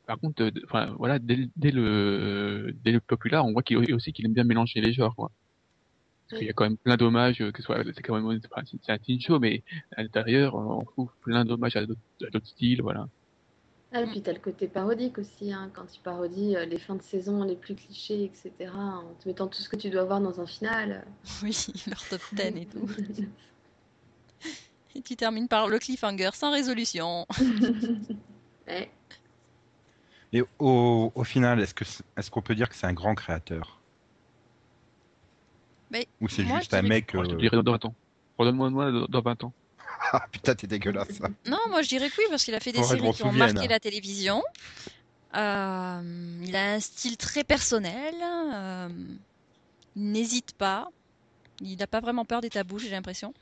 Par 0.06 0.18
contre, 0.20 0.42
euh, 0.42 0.86
voilà, 0.98 1.18
dès, 1.18 1.36
le- 1.36 1.48
dès 1.56 1.70
le 1.70 2.74
dès 2.84 2.92
le 2.92 3.00
populaire, 3.00 3.44
on 3.44 3.52
voit 3.52 3.62
qu'il 3.62 3.76
aussi 3.92 4.12
qu'il 4.12 4.24
aime 4.24 4.32
bien 4.32 4.44
mélanger 4.44 4.80
les 4.80 4.92
genres, 4.92 5.14
quoi. 5.16 5.30
Parce 6.28 6.38
qu'il 6.38 6.46
y 6.46 6.50
a 6.50 6.54
quand 6.54 6.64
même 6.64 6.76
plein 6.78 6.96
d'hommages, 6.96 7.38
que 7.38 7.52
ce 7.56 7.62
soit 7.62 7.84
c'est 7.94 8.02
quand 8.02 8.20
même 8.20 8.40
c'est 8.64 8.90
un 8.92 8.98
teen 8.98 9.20
show, 9.20 9.38
mais 9.38 9.62
à 9.96 10.02
l'intérieur, 10.02 10.54
on 10.54 10.84
trouve 10.84 11.10
plein 11.22 11.44
d'hommages 11.44 11.76
à 11.76 11.84
d'autres 11.86 12.00
à 12.26 12.30
d'autres 12.30 12.46
styles, 12.46 12.82
voilà. 12.82 13.08
Ah, 13.96 14.02
et 14.02 14.06
puis 14.06 14.22
t'as 14.22 14.32
le 14.32 14.38
côté 14.40 14.68
parodique 14.68 15.18
aussi, 15.18 15.52
hein, 15.52 15.70
quand 15.72 15.86
tu 15.86 16.00
parodies 16.00 16.56
euh, 16.56 16.66
les 16.66 16.78
fins 16.78 16.96
de 16.96 17.02
saison 17.02 17.44
les 17.44 17.56
plus 17.56 17.74
clichés, 17.74 18.24
etc. 18.24 18.52
En 18.74 19.14
te 19.14 19.28
mettant 19.28 19.46
tout 19.48 19.62
ce 19.62 19.68
que 19.68 19.76
tu 19.76 19.90
dois 19.90 20.04
voir 20.04 20.20
dans 20.20 20.40
un 20.40 20.46
final. 20.46 21.06
Oui, 21.42 21.56
leur 21.86 22.02
top 22.08 22.20
10 22.32 22.42
et 22.42 22.66
tout. 22.66 22.88
Et 24.94 25.02
tu 25.02 25.14
termines 25.14 25.48
par 25.48 25.68
le 25.68 25.78
cliffhanger 25.78 26.30
sans 26.32 26.50
résolution. 26.52 27.26
Ouais. 28.66 28.90
Et 30.32 30.42
au, 30.58 31.12
au 31.14 31.24
final, 31.24 31.60
est-ce 31.60 31.74
que 31.74 31.84
c'est- 31.84 32.02
est-ce 32.16 32.30
qu'on 32.30 32.40
peut 32.40 32.54
dire 32.54 32.68
que 32.70 32.74
c'est 32.74 32.86
un 32.86 32.94
grand 32.94 33.14
créateur? 33.14 33.82
Mais 35.90 36.08
Ou 36.20 36.28
c'est 36.28 36.46
juste 36.46 36.72
un 36.72 36.82
mec 36.82 37.12
Moi, 37.14 37.24
je 37.24 37.30
te 37.30 37.34
euh, 37.34 37.38
dirais 37.38 37.62
dans 37.62 37.72
20 37.72 37.84
ans. 37.84 37.94
Redonne-moi 38.38 38.70
moi 38.70 38.90
dans 38.90 39.04
dans 39.06 39.20
20 39.20 39.44
ans. 39.44 39.52
Ah 40.12 40.26
putain, 40.30 40.54
t'es 40.54 40.66
dégueulasse. 40.66 41.20
Non, 41.46 41.58
moi 41.70 41.82
je 41.82 41.88
dirais 41.88 42.08
que 42.08 42.14
oui, 42.18 42.24
parce 42.30 42.44
qu'il 42.44 42.54
a 42.54 42.60
fait 42.60 42.72
des 42.72 42.78
Faudrait 42.78 42.98
séries 42.98 43.12
qui 43.12 43.22
ont 43.24 43.32
marqué 43.32 43.66
la 43.68 43.80
télévision. 43.80 44.42
Euh, 45.34 46.40
il 46.44 46.56
a 46.56 46.72
un 46.74 46.80
style 46.80 47.16
très 47.16 47.44
personnel. 47.44 48.14
euh, 48.22 48.88
il 49.96 50.12
n'hésite 50.12 50.52
pas. 50.52 50.88
Il 51.60 51.76
n'a 51.78 51.86
pas 51.86 52.00
vraiment 52.00 52.24
peur 52.24 52.40
des 52.40 52.50
tabous, 52.50 52.78
j'ai 52.78 52.90
l'impression. 52.90 53.32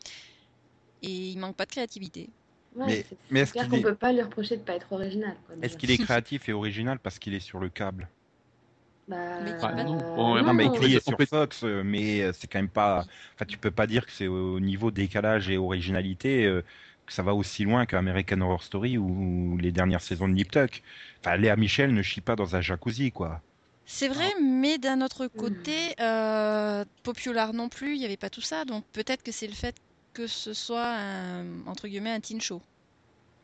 Et 1.02 1.10
il 1.10 1.38
manque 1.38 1.56
pas 1.56 1.66
de 1.66 1.70
créativité. 1.70 2.28
Ouais, 2.76 2.86
Mais- 2.86 3.06
c'est 3.08 3.16
mais 3.30 3.40
est-ce 3.40 3.52
clair 3.52 3.64
qu'il 3.64 3.70
qu'on 3.72 3.76
est- 3.78 3.82
peut 3.82 3.94
pas 3.94 4.12
lui 4.12 4.22
reprocher 4.22 4.56
de 4.56 4.62
pas 4.62 4.74
être 4.74 4.90
original. 4.92 5.36
quoi, 5.46 5.54
Est-ce 5.62 5.76
qu'il 5.76 5.90
est 5.90 5.98
créatif 6.08 6.48
et 6.48 6.52
original 6.52 6.98
parce 6.98 7.18
qu'il 7.18 7.34
est 7.34 7.40
sur 7.40 7.60
le 7.60 7.68
câble? 7.68 8.08
Bah, 9.08 9.16
Mais 9.42 9.50
Ah, 9.62 9.72
non. 9.84 9.96
Bon, 10.16 10.34
ouais, 10.34 10.42
Non, 10.42 10.54
mais 10.54 10.64
on 10.64 11.00
sur 11.00 11.16
peut- 11.16 11.26
Fox, 11.26 11.62
euh, 11.64 11.82
mais 11.84 12.22
euh, 12.22 12.32
c'est 12.32 12.46
quand 12.46 12.58
même 12.58 12.68
pas. 12.68 13.04
Enfin, 13.34 13.44
tu 13.46 13.58
peux 13.58 13.70
pas 13.70 13.86
dire 13.86 14.06
que 14.06 14.12
c'est 14.12 14.26
au 14.28 14.60
niveau 14.60 14.90
décalage 14.90 15.50
et 15.50 15.56
originalité 15.56 16.44
euh, 16.46 16.62
que 17.06 17.12
ça 17.12 17.22
va 17.22 17.34
aussi 17.34 17.64
loin 17.64 17.84
qu'American 17.86 18.40
Horror 18.40 18.62
Story 18.62 18.96
ou 18.96 19.58
les 19.58 19.72
dernières 19.72 20.00
saisons 20.00 20.28
de 20.28 20.34
Nip 20.34 20.50
Tuck. 20.50 20.82
Enfin, 21.20 21.36
Léa 21.36 21.56
Michel 21.56 21.92
ne 21.92 22.02
chie 22.02 22.20
pas 22.20 22.36
dans 22.36 22.56
un 22.56 22.60
jacuzzi, 22.60 23.12
quoi. 23.12 23.40
C'est 23.86 24.08
vrai, 24.08 24.32
mais 24.42 24.78
d'un 24.78 25.02
autre 25.02 25.26
côté, 25.26 25.94
euh, 26.00 26.84
Popular 27.02 27.52
non 27.52 27.68
plus, 27.68 27.94
il 27.94 27.98
n'y 27.98 28.06
avait 28.06 28.16
pas 28.16 28.30
tout 28.30 28.40
ça. 28.40 28.64
Donc 28.64 28.84
peut-être 28.92 29.22
que 29.22 29.32
c'est 29.32 29.46
le 29.46 29.52
fait 29.52 29.74
que 30.14 30.26
ce 30.26 30.54
soit 30.54 30.86
un, 30.86 31.44
entre 31.66 31.88
guillemets 31.88 32.12
un 32.12 32.20
teen 32.20 32.40
show. 32.40 32.62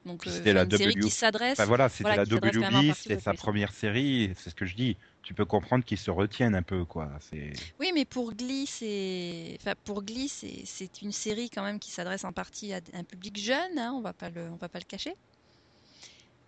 Donc 0.07 0.27
euh, 0.27 0.31
c'était 0.31 0.55
la 0.55 0.65
une 0.65 0.71
série 0.71 0.95
qui 0.95 1.11
s'adresse. 1.11 1.59
Enfin 1.59 1.67
voilà, 1.67 1.89
c'était 1.91 2.05
Voilà, 2.05 2.25
la 2.25 2.37
WB, 2.37 2.95
c'était 2.95 3.21
sa 3.21 3.35
première 3.35 3.73
série, 3.73 4.33
c'est 4.37 4.49
ce 4.51 4.55
que 4.55 4.65
je 4.65 4.75
dis. 4.75 4.97
Tu 5.23 5.35
peux 5.35 5.45
comprendre 5.45 5.85
qu'ils 5.85 5.99
se 5.99 6.11
retiennent 6.11 6.55
un 6.55 6.63
peu, 6.63 6.85
quoi. 6.85 7.11
C'est. 7.21 7.53
Oui, 7.79 7.93
mais 7.95 8.05
pour 8.05 8.33
Glee, 8.35 8.67
c'est, 8.67 9.57
enfin 9.61 9.75
pour 9.85 10.03
Glee, 10.03 10.29
c'est 10.29 10.63
c'est 10.65 11.03
une 11.03 11.13
série 11.13 11.51
quand 11.51 11.63
même 11.63 11.79
qui 11.79 11.91
s'adresse 11.91 12.25
en 12.25 12.33
partie 12.33 12.73
à 12.73 12.81
un 12.95 13.05
public 13.05 13.39
jeune. 13.39 13.79
Hein, 13.79 13.93
on 13.95 14.01
va 14.01 14.13
pas 14.13 14.31
le, 14.31 14.43
on 14.51 14.57
va 14.57 14.69
pas 14.69 14.79
le 14.79 14.85
cacher. 14.85 15.15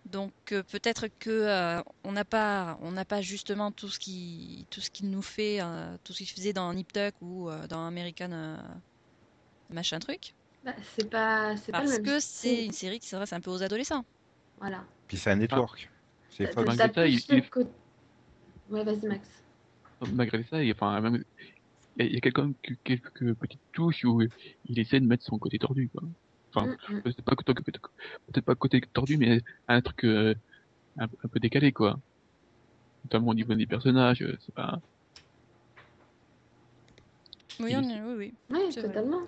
Donc 0.05 0.33
euh, 0.51 0.63
peut-être 0.63 1.07
que 1.19 1.29
euh, 1.29 1.81
on 2.03 2.11
n'a 2.11 2.25
pas, 2.25 2.77
on 2.81 2.91
n'a 2.91 3.05
pas 3.05 3.21
justement 3.21 3.71
tout 3.71 3.87
ce 3.89 3.99
qui, 3.99 4.65
tout 4.69 4.81
ce 4.81 4.89
qu'il 4.89 5.09
nous 5.09 5.21
fait, 5.21 5.61
euh, 5.61 5.95
tout 6.03 6.11
ce 6.11 6.17
qu'il 6.19 6.27
faisait 6.27 6.51
dans 6.51 6.73
Nip 6.73 6.91
Tuck 6.91 7.13
ou 7.21 7.49
euh, 7.49 7.67
dans 7.67 7.85
American 7.85 8.31
euh, 8.33 8.57
machin 9.69 9.99
truc. 9.99 10.33
bah, 10.65 10.73
c'est 10.97 11.09
pas, 11.09 11.55
c'est 11.55 11.71
pas 11.71 11.79
le 11.79 11.85
Parce 11.85 11.97
même 11.99 12.05
que 12.05 12.19
style. 12.19 12.49
c'est 12.49 12.65
une 12.65 12.71
série 12.73 12.99
qui 12.99 13.07
s'adresse 13.07 13.31
un 13.33 13.39
peu 13.39 13.51
aux 13.51 13.63
adolescents. 13.63 14.03
Voilà. 14.59 14.83
Puis 15.07 15.17
c'est 15.17 15.31
un 15.31 15.37
network. 15.37 15.89
C'est 16.35 16.47
plus 16.47 16.63
il- 16.63 17.23
le 17.29 17.37
il- 17.37 17.49
côté- 17.49 17.69
Ouais, 18.73 18.83
vas-y 18.83 19.05
Max. 19.05 19.29
Malgré 20.01 20.43
ça, 20.45 20.63
il, 20.63 20.71
enfin, 20.73 20.99
même, 20.99 21.23
il 21.97 22.05
y 22.05 22.09
a- 22.09 22.11
y 22.13 22.17
a 22.17 22.19
quelques, 22.21 23.35
petites 23.35 23.61
touches 23.71 24.03
où 24.03 24.21
il 24.65 24.79
essaie 24.79 24.99
de 24.99 25.05
mettre 25.05 25.23
son 25.23 25.37
côté 25.37 25.59
tordu, 25.59 25.89
quoi. 25.89 26.01
Enfin, 26.53 26.67
Mm, 26.89 26.95
mm. 26.95 27.01
peut-être 27.03 27.21
pas, 27.21 27.35
côté- 27.35 27.53
peut-être 27.53 28.45
pas 28.45 28.55
côté 28.55 28.81
tordu, 28.93 29.17
mais 29.17 29.41
un 29.67 29.81
truc 29.81 30.03
euh, 30.05 30.33
un, 30.97 31.05
un 31.05 31.27
peu 31.31 31.39
décalé, 31.39 31.71
quoi. 31.71 31.99
Notamment 33.05 33.29
au 33.29 33.33
niveau 33.35 33.53
des 33.53 33.67
personnages, 33.67 34.23
euh, 34.23 34.35
c'est 34.43 34.55
pas. 34.55 34.79
Oui, 37.59 37.75
on 37.75 37.89
est- 37.89 38.01
oui, 38.01 38.33
oui. 38.49 38.73
Totalement. 38.75 39.21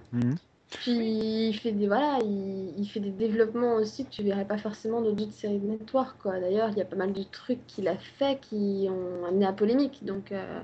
Puis 0.69 1.49
il 1.49 1.53
fait 1.59 1.71
des 1.71 1.87
voilà, 1.87 2.19
il, 2.23 2.73
il 2.77 2.87
fait 2.89 2.99
des 2.99 3.11
développements 3.11 3.75
aussi 3.75 4.05
que 4.05 4.11
tu 4.11 4.23
verrais 4.23 4.45
pas 4.47 4.57
forcément 4.57 5.01
dans 5.01 5.13
d'autres 5.13 5.31
séries 5.33 5.59
de 5.59 5.67
network 5.67 6.17
quoi. 6.21 6.39
D'ailleurs, 6.39 6.69
il 6.69 6.77
y 6.77 6.81
a 6.81 6.85
pas 6.85 6.95
mal 6.95 7.13
de 7.13 7.23
trucs 7.23 7.65
qu'il 7.67 7.87
a 7.87 7.97
fait 7.97 8.39
qui 8.41 8.87
ont 8.89 9.25
amené 9.25 9.45
à 9.45 9.53
polémique. 9.53 10.03
Donc 10.05 10.31
euh, 10.31 10.61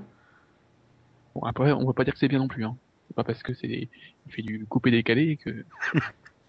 Bon, 1.34 1.42
après, 1.42 1.72
on 1.72 1.86
va 1.86 1.92
pas 1.94 2.04
dire 2.04 2.12
que 2.14 2.18
c'est 2.18 2.28
bien 2.28 2.38
non 2.38 2.48
plus, 2.48 2.64
hein. 2.64 2.78
C'est 3.08 3.14
pas 3.14 3.24
parce 3.24 3.42
que 3.42 3.54
c'est, 3.54 3.68
il 4.26 4.32
fait 4.32 4.42
du 4.42 4.66
coupé 4.66 4.90
décalé 4.90 5.36
que. 5.38 5.64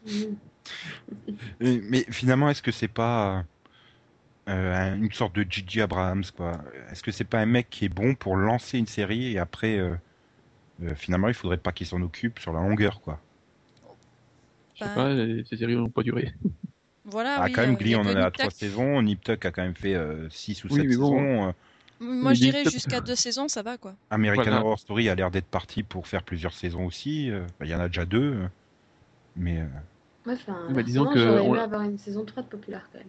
Mais 1.59 2.05
finalement, 2.11 2.49
est-ce 2.49 2.61
que 2.61 2.71
c'est 2.71 2.87
pas 2.87 3.45
euh, 4.49 4.73
un- 4.75 4.95
une 5.01 5.11
sorte 5.11 5.35
de 5.35 5.43
Gigi 5.49 5.81
Abrahams, 5.81 6.25
quoi? 6.35 6.61
Est-ce 6.89 7.03
que 7.03 7.11
c'est 7.11 7.23
pas 7.25 7.39
un 7.39 7.45
mec 7.45 7.69
qui 7.69 7.85
est 7.85 7.89
bon 7.89 8.15
pour 8.15 8.35
lancer 8.35 8.77
une 8.77 8.87
série 8.87 9.33
et 9.33 9.39
après, 9.39 9.77
euh, 9.77 9.95
euh, 10.83 10.95
finalement, 10.95 11.27
il 11.29 11.33
faudrait 11.35 11.57
pas 11.59 11.71
qu'il 11.73 11.87
s'en 11.87 12.01
occupe 12.03 12.39
sur 12.39 12.53
la 12.53 12.61
longueur, 12.61 13.01
quoi? 13.01 13.23
Je 14.75 14.83
sais 14.83 14.89
pas, 14.93 15.09
euh, 15.09 15.43
ces 15.49 15.57
séries 15.57 15.75
n'ont 15.75 15.89
pas 15.89 16.03
duré. 16.03 16.31
Voilà, 17.05 17.39
Ah, 17.39 17.43
oui, 17.45 17.51
quand 17.51 17.61
même, 17.61 17.73
euh, 17.73 17.77
Glee, 17.77 17.95
a 17.95 17.97
on 17.97 18.01
en 18.01 18.05
Nip 18.25 18.33
trois 18.33 18.49
saisons. 18.49 19.01
Nip 19.01 19.21
Tuck 19.23 19.45
a 19.45 19.51
quand 19.51 19.61
même 19.61 19.75
fait 19.75 19.97
6 20.29 20.63
ou 20.63 20.69
Oui, 20.69 20.79
7 20.79 20.89
mais 20.89 20.95
bon. 20.95 21.11
saisons. 21.11 21.47
euh, 21.49 21.51
Moi, 21.99 22.29
Mais 22.29 22.35
je 22.35 22.41
dirais 22.41 22.63
jusqu'à 22.65 23.01
deux 23.01 23.15
saisons, 23.15 23.47
ça 23.49 23.61
va 23.61 23.77
quoi. 23.77 23.93
American 24.09 24.43
Voilà. 24.43 24.61
Horror 24.61 24.79
Story 24.79 25.09
a 25.09 25.15
l'air 25.15 25.31
d'être 25.31 25.47
parti 25.47 25.83
pour 25.83 26.07
faire 26.07 26.23
plusieurs 26.23 26.53
saisons 26.53 26.85
aussi. 26.85 27.29
euh, 27.29 27.45
Il 27.61 27.67
y 27.67 27.75
en 27.75 27.79
a 27.81 27.87
déjà 27.87 28.05
deux. 28.05 28.35
euh, 28.35 28.47
Mais 29.35 29.59
euh, 29.59 29.65
Ouais, 30.25 30.33
enfin, 30.33 30.67
Bah, 30.71 30.83
disons 30.83 31.05
que 31.07 31.19
j'aurais 31.19 31.45
aimé 31.45 31.59
avoir 31.59 31.81
une 31.81 31.97
saison 31.97 32.23
3 32.23 32.43
de 32.43 32.47
Populaire 32.47 32.87
quand 32.91 32.99
même. 32.99 33.07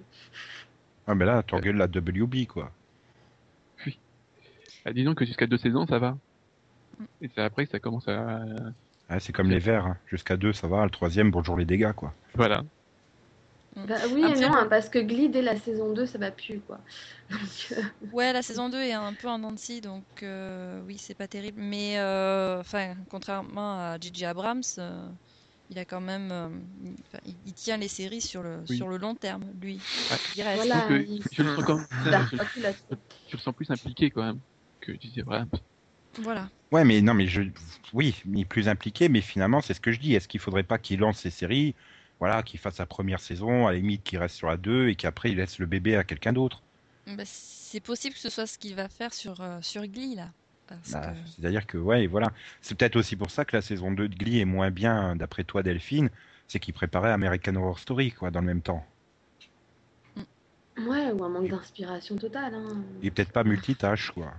ah, 1.06 1.14
mais 1.14 1.24
là, 1.24 1.42
t'engueules 1.42 1.76
la 1.76 1.86
WB, 1.86 2.46
quoi. 2.46 2.72
Bah, 4.84 4.92
disons 4.92 5.14
que 5.14 5.24
jusqu'à 5.24 5.46
deux 5.46 5.58
saisons, 5.58 5.86
ça 5.86 5.98
va. 5.98 6.16
Mm. 6.98 7.04
Et 7.20 7.28
c'est 7.34 7.40
après 7.42 7.64
que 7.66 7.70
ça 7.72 7.80
commence 7.80 8.08
à. 8.08 8.40
Ah, 9.08 9.20
c'est 9.20 9.32
comme 9.32 9.50
les 9.50 9.58
verts. 9.58 9.86
hein. 9.86 9.96
Jusqu'à 10.06 10.36
deux, 10.36 10.52
ça 10.52 10.66
va. 10.66 10.84
Le 10.84 10.90
troisième, 10.90 11.30
bonjour 11.30 11.56
les 11.56 11.64
dégâts, 11.64 11.92
quoi. 11.92 12.14
Voilà. 12.34 12.62
Bah, 13.76 13.96
oui 14.12 14.22
Après- 14.24 14.38
et 14.38 14.40
non, 14.40 14.54
hein, 14.54 14.66
parce 14.70 14.88
que 14.88 15.00
Glee 15.00 15.28
dès 15.28 15.42
la 15.42 15.56
saison 15.56 15.92
2 15.92 16.06
ça 16.06 16.16
va 16.16 16.30
plus 16.30 16.60
quoi. 16.60 16.78
Donc, 17.30 17.40
euh, 17.72 17.82
Ouais, 18.12 18.32
la 18.32 18.40
saison 18.40 18.68
2 18.68 18.78
est 18.80 18.92
un 18.92 19.12
peu 19.14 19.26
en 19.28 19.56
scie, 19.56 19.80
donc 19.80 20.04
euh, 20.22 20.80
oui, 20.86 20.96
c'est 20.96 21.14
pas 21.16 21.26
terrible. 21.26 21.60
Mais 21.60 21.98
euh, 21.98 22.60
enfin, 22.60 22.94
contrairement 23.10 23.80
à 23.80 23.98
J.J. 24.00 24.26
Abrams, 24.26 24.62
euh, 24.78 25.08
il 25.70 25.78
a 25.80 25.84
quand 25.84 26.00
même, 26.00 26.30
euh, 26.30 26.48
il, 27.24 27.52
tient 27.54 27.76
les 27.76 27.88
séries 27.88 28.20
sur 28.20 28.44
le 28.44 28.60
Oui. 28.68 28.76
sur 28.76 28.86
le 28.86 28.96
long 28.96 29.16
terme, 29.16 29.44
lui. 29.60 29.74
Ouais. 30.10 30.16
Il 30.36 30.42
reste. 30.42 30.56
Voilà. 30.66 30.80
Donc, 30.82 30.90
euh, 30.92 31.04
il- 31.08 31.22
je 31.32 31.42
le 31.42 31.48
sens 31.56 31.64
quand 31.64 31.76
même. 31.78 31.86
le 33.46 33.52
plus 33.52 33.70
impliqué 33.72 34.10
quand 34.10 34.22
même 34.22 34.38
que 34.80 34.92
tu 34.92 35.08
disais 35.08 35.22
voilà. 36.18 36.48
Ouais, 36.72 36.84
mais 36.84 37.00
non, 37.00 37.14
mais 37.14 37.26
je, 37.26 37.42
oui, 37.92 38.20
il 38.26 38.40
est 38.40 38.44
plus 38.44 38.68
impliqué, 38.68 39.08
mais 39.08 39.20
finalement, 39.20 39.60
c'est 39.60 39.74
ce 39.74 39.80
que 39.80 39.92
je 39.92 40.00
dis. 40.00 40.14
Est-ce 40.14 40.28
qu'il 40.28 40.40
faudrait 40.40 40.62
pas 40.62 40.78
qu'il 40.78 41.00
lance 41.00 41.18
ses 41.18 41.30
séries, 41.30 41.74
voilà, 42.20 42.42
qu'il 42.42 42.58
fasse 42.58 42.76
sa 42.76 42.86
première 42.86 43.20
saison, 43.20 43.66
à 43.66 43.72
la 43.72 43.78
limite 43.78 44.02
qu'il 44.02 44.18
reste 44.18 44.36
sur 44.36 44.48
la 44.48 44.56
2 44.56 44.88
et 44.88 44.94
qu'après 44.96 45.30
il 45.30 45.36
laisse 45.36 45.58
le 45.58 45.66
bébé 45.66 45.96
à 45.96 46.04
quelqu'un 46.04 46.32
d'autre? 46.32 46.62
Bah, 47.06 47.22
c'est 47.26 47.80
possible 47.80 48.14
que 48.14 48.20
ce 48.20 48.30
soit 48.30 48.46
ce 48.46 48.58
qu'il 48.58 48.74
va 48.74 48.88
faire 48.88 49.12
sur 49.12 49.40
euh, 49.40 49.58
sur 49.62 49.86
Glee 49.86 50.14
là. 50.16 50.30
Bah, 50.68 51.12
que- 51.12 51.30
C'est-à-dire 51.30 51.66
que, 51.66 51.76
ouais, 51.76 52.06
voilà. 52.06 52.32
C'est 52.62 52.74
peut-être 52.76 52.96
aussi 52.96 53.16
pour 53.16 53.30
ça 53.30 53.44
que 53.44 53.54
la 53.54 53.62
saison 53.62 53.92
2 53.92 54.08
de 54.08 54.16
Glee 54.16 54.40
est 54.40 54.44
moins 54.46 54.70
bien, 54.70 55.14
d'après 55.16 55.44
toi, 55.44 55.62
Delphine. 55.62 56.10
C'est 56.48 56.58
qu'il 56.60 56.74
préparait 56.74 57.10
American 57.12 57.54
Horror 57.56 57.78
Story, 57.78 58.12
quoi, 58.12 58.30
dans 58.30 58.40
le 58.40 58.46
même 58.46 58.62
temps. 58.62 58.84
Ouais, 60.76 61.12
ou 61.12 61.22
un 61.22 61.28
manque 61.28 61.48
d'inspiration 61.48 62.16
totale. 62.16 62.54
Hein. 62.54 62.82
Il 63.02 63.06
est 63.08 63.10
peut-être 63.10 63.32
pas 63.32 63.44
multitâche, 63.44 64.10
quoi. 64.10 64.32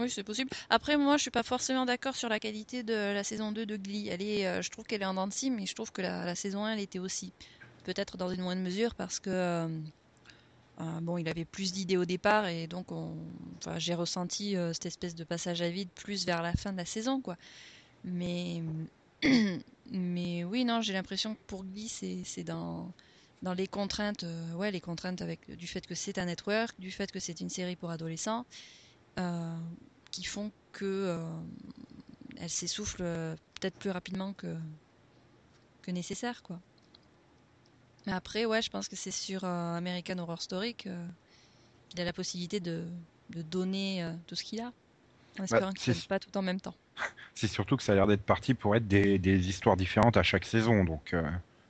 Oui, 0.00 0.08
c'est 0.08 0.24
possible. 0.24 0.50
Après, 0.70 0.96
moi, 0.96 1.16
je 1.18 1.22
suis 1.22 1.30
pas 1.30 1.42
forcément 1.42 1.84
d'accord 1.84 2.16
sur 2.16 2.28
la 2.30 2.40
qualité 2.40 2.82
de 2.82 2.94
la 2.94 3.22
saison 3.22 3.52
2 3.52 3.66
de 3.66 3.76
Glee. 3.76 4.08
Elle 4.08 4.22
est, 4.22 4.46
euh, 4.46 4.62
je 4.62 4.70
trouve 4.70 4.86
qu'elle 4.86 5.02
est 5.02 5.06
en 5.06 5.14
dents 5.14 5.26
de 5.26 5.32
scie, 5.32 5.50
mais 5.50 5.66
je 5.66 5.74
trouve 5.74 5.92
que 5.92 6.00
la, 6.00 6.34
saison 6.34 6.64
1, 6.64 6.72
elle 6.74 6.80
était 6.80 6.98
aussi. 6.98 7.32
Peut-être 7.84 8.16
dans 8.16 8.30
une 8.30 8.40
moindre 8.40 8.62
mesure 8.62 8.94
parce 8.94 9.20
que, 9.20 9.30
euh, 9.30 9.68
euh, 10.80 11.00
bon, 11.02 11.18
il 11.18 11.28
avait 11.28 11.44
plus 11.44 11.72
d'idées 11.72 11.98
au 11.98 12.06
départ 12.06 12.46
et 12.46 12.66
donc 12.66 12.86
j'ai 13.76 13.94
ressenti 13.94 14.54
cette 14.72 14.86
espèce 14.86 15.14
de 15.14 15.24
passage 15.24 15.60
à 15.60 15.68
vide 15.68 15.88
plus 15.94 16.24
vers 16.24 16.42
la 16.42 16.52
fin 16.52 16.72
de 16.72 16.78
la 16.78 16.86
saison, 16.86 17.20
quoi. 17.20 17.36
Mais, 18.04 18.62
mais 19.90 20.44
oui, 20.44 20.64
non, 20.64 20.80
j'ai 20.80 20.94
l'impression 20.94 21.34
que 21.34 21.40
pour 21.46 21.64
Glee, 21.64 21.88
c'est, 22.24 22.44
dans, 22.44 22.90
dans 23.42 23.54
les 23.54 23.66
contraintes, 23.66 24.24
ouais, 24.56 24.70
les 24.70 24.80
contraintes 24.80 25.20
avec 25.20 25.54
du 25.56 25.66
fait 25.66 25.86
que 25.86 25.94
c'est 25.94 26.18
un 26.18 26.26
network, 26.26 26.78
du 26.78 26.90
fait 26.90 27.10
que 27.12 27.20
c'est 27.20 27.40
une 27.40 27.50
série 27.50 27.76
pour 27.76 27.90
adolescents. 27.90 28.46
Euh, 29.18 29.56
qui 30.10 30.24
font 30.24 30.50
que 30.72 30.84
euh, 30.84 31.18
elle 32.40 32.50
s'essouffle 32.50 33.02
euh, 33.02 33.36
peut-être 33.60 33.76
plus 33.76 33.90
rapidement 33.90 34.32
que, 34.32 34.56
que 35.82 35.90
nécessaire 35.90 36.42
quoi. 36.42 36.58
Mais 38.06 38.12
après 38.12 38.44
ouais 38.46 38.62
je 38.62 38.70
pense 38.70 38.88
que 38.88 38.96
c'est 38.96 39.10
sur 39.10 39.44
euh, 39.44 39.74
American 39.74 40.18
Horror 40.18 40.40
Story 40.40 40.74
qu'il 40.74 40.92
a 41.98 42.04
la 42.04 42.12
possibilité 42.12 42.60
de, 42.60 42.84
de 43.30 43.42
donner 43.42 44.02
euh, 44.02 44.12
tout 44.26 44.34
ce 44.34 44.44
qu'il 44.44 44.60
a 44.60 44.72
en 45.38 45.44
espérant 45.44 45.72
qu'il 45.72 45.94
ne 45.94 46.08
pas 46.08 46.18
tout 46.18 46.36
en 46.36 46.42
même 46.42 46.60
temps. 46.60 46.74
C'est 47.34 47.46
surtout 47.46 47.76
que 47.76 47.82
ça 47.82 47.92
a 47.92 47.94
l'air 47.94 48.06
d'être 48.06 48.24
parti 48.24 48.52
pour 48.52 48.74
être 48.74 48.88
des, 48.88 49.18
des 49.18 49.48
histoires 49.48 49.76
différentes 49.76 50.16
à 50.16 50.22
chaque 50.22 50.44
saison. 50.44 50.84
Donc, 50.84 51.14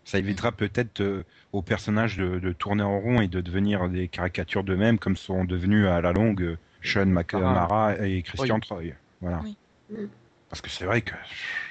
ça 0.05 0.19
évitera 0.19 0.51
peut-être 0.51 1.25
aux 1.53 1.63
personnages 1.63 2.17
de, 2.17 2.41
de 2.41 2.53
tourner 2.53 2.83
en 2.83 2.99
rond 2.99 3.21
et 3.21 3.29
de 3.29 3.41
devenir 3.41 3.89
des 3.91 4.09
caricatures 4.09 4.65
d'eux-mêmes, 4.65 4.99
comme 4.99 5.17
sont 5.17 5.45
devenus 5.45 5.87
à 5.87 6.01
la 6.01 6.13
longue 6.13 6.57
euh, 6.85 6.89
Sean 6.89 7.07
McNamara 7.07 7.99
et 8.07 8.23
Christian 8.23 8.57
Oui. 8.57 8.61
Troy. 8.61 8.83
Voilà. 9.21 9.41
Oui. 9.45 9.57
Parce 10.49 10.61
que 10.63 10.71
c'est 10.71 10.85
vrai 10.85 11.03
que 11.03 11.15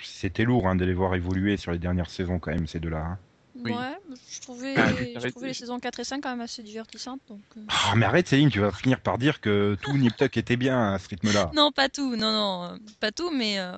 c'était 0.04 0.44
lourd 0.46 0.68
hein, 0.68 0.76
de 0.76 0.86
les 0.86 0.94
voir 0.94 1.16
évoluer 1.16 1.58
sur 1.58 1.72
les 1.72 1.80
dernières 1.80 2.10
saisons, 2.10 2.40
quand 2.40 2.52
même, 2.52 2.68
ces 2.68 2.80
deux-là. 2.80 3.00
hein. 3.00 3.18
Oui. 3.62 3.72
Ouais, 3.74 3.98
je 4.32 4.40
trouvais, 4.40 4.74
Ah, 4.78 4.88
je 4.88 5.18
arrête. 5.18 5.32
trouvais 5.32 5.48
les 5.48 5.54
saisons 5.54 5.80
4 5.80 6.00
et 6.00 6.04
5 6.06 6.22
quand 6.22 6.30
même 6.30 6.40
assez 6.40 6.64
divertissantes. 6.64 7.20
Donc, 7.28 7.42
euh. 7.58 7.62
Ah, 7.68 7.94
mais 7.98 8.06
arrête, 8.06 8.28
Céline, 8.28 8.50
tu 8.50 8.60
vas 8.60 8.72
finir 8.72 9.02
par 9.02 9.18
dire 9.18 9.42
que 9.42 9.76
tout 9.82 9.98
Nip 9.98 10.16
Tuck 10.16 10.38
était 10.38 10.56
bien 10.56 10.94
à 10.94 11.00
ce 11.00 11.10
rythme-là. 11.10 11.52
Non, 11.54 11.72
pas 11.74 11.90
tout, 11.90 12.16
non, 12.16 12.32
non, 12.32 12.64
euh, 12.66 12.78
pas 13.02 13.12
tout, 13.12 13.32
mais 13.32 13.60
euh, 13.60 13.74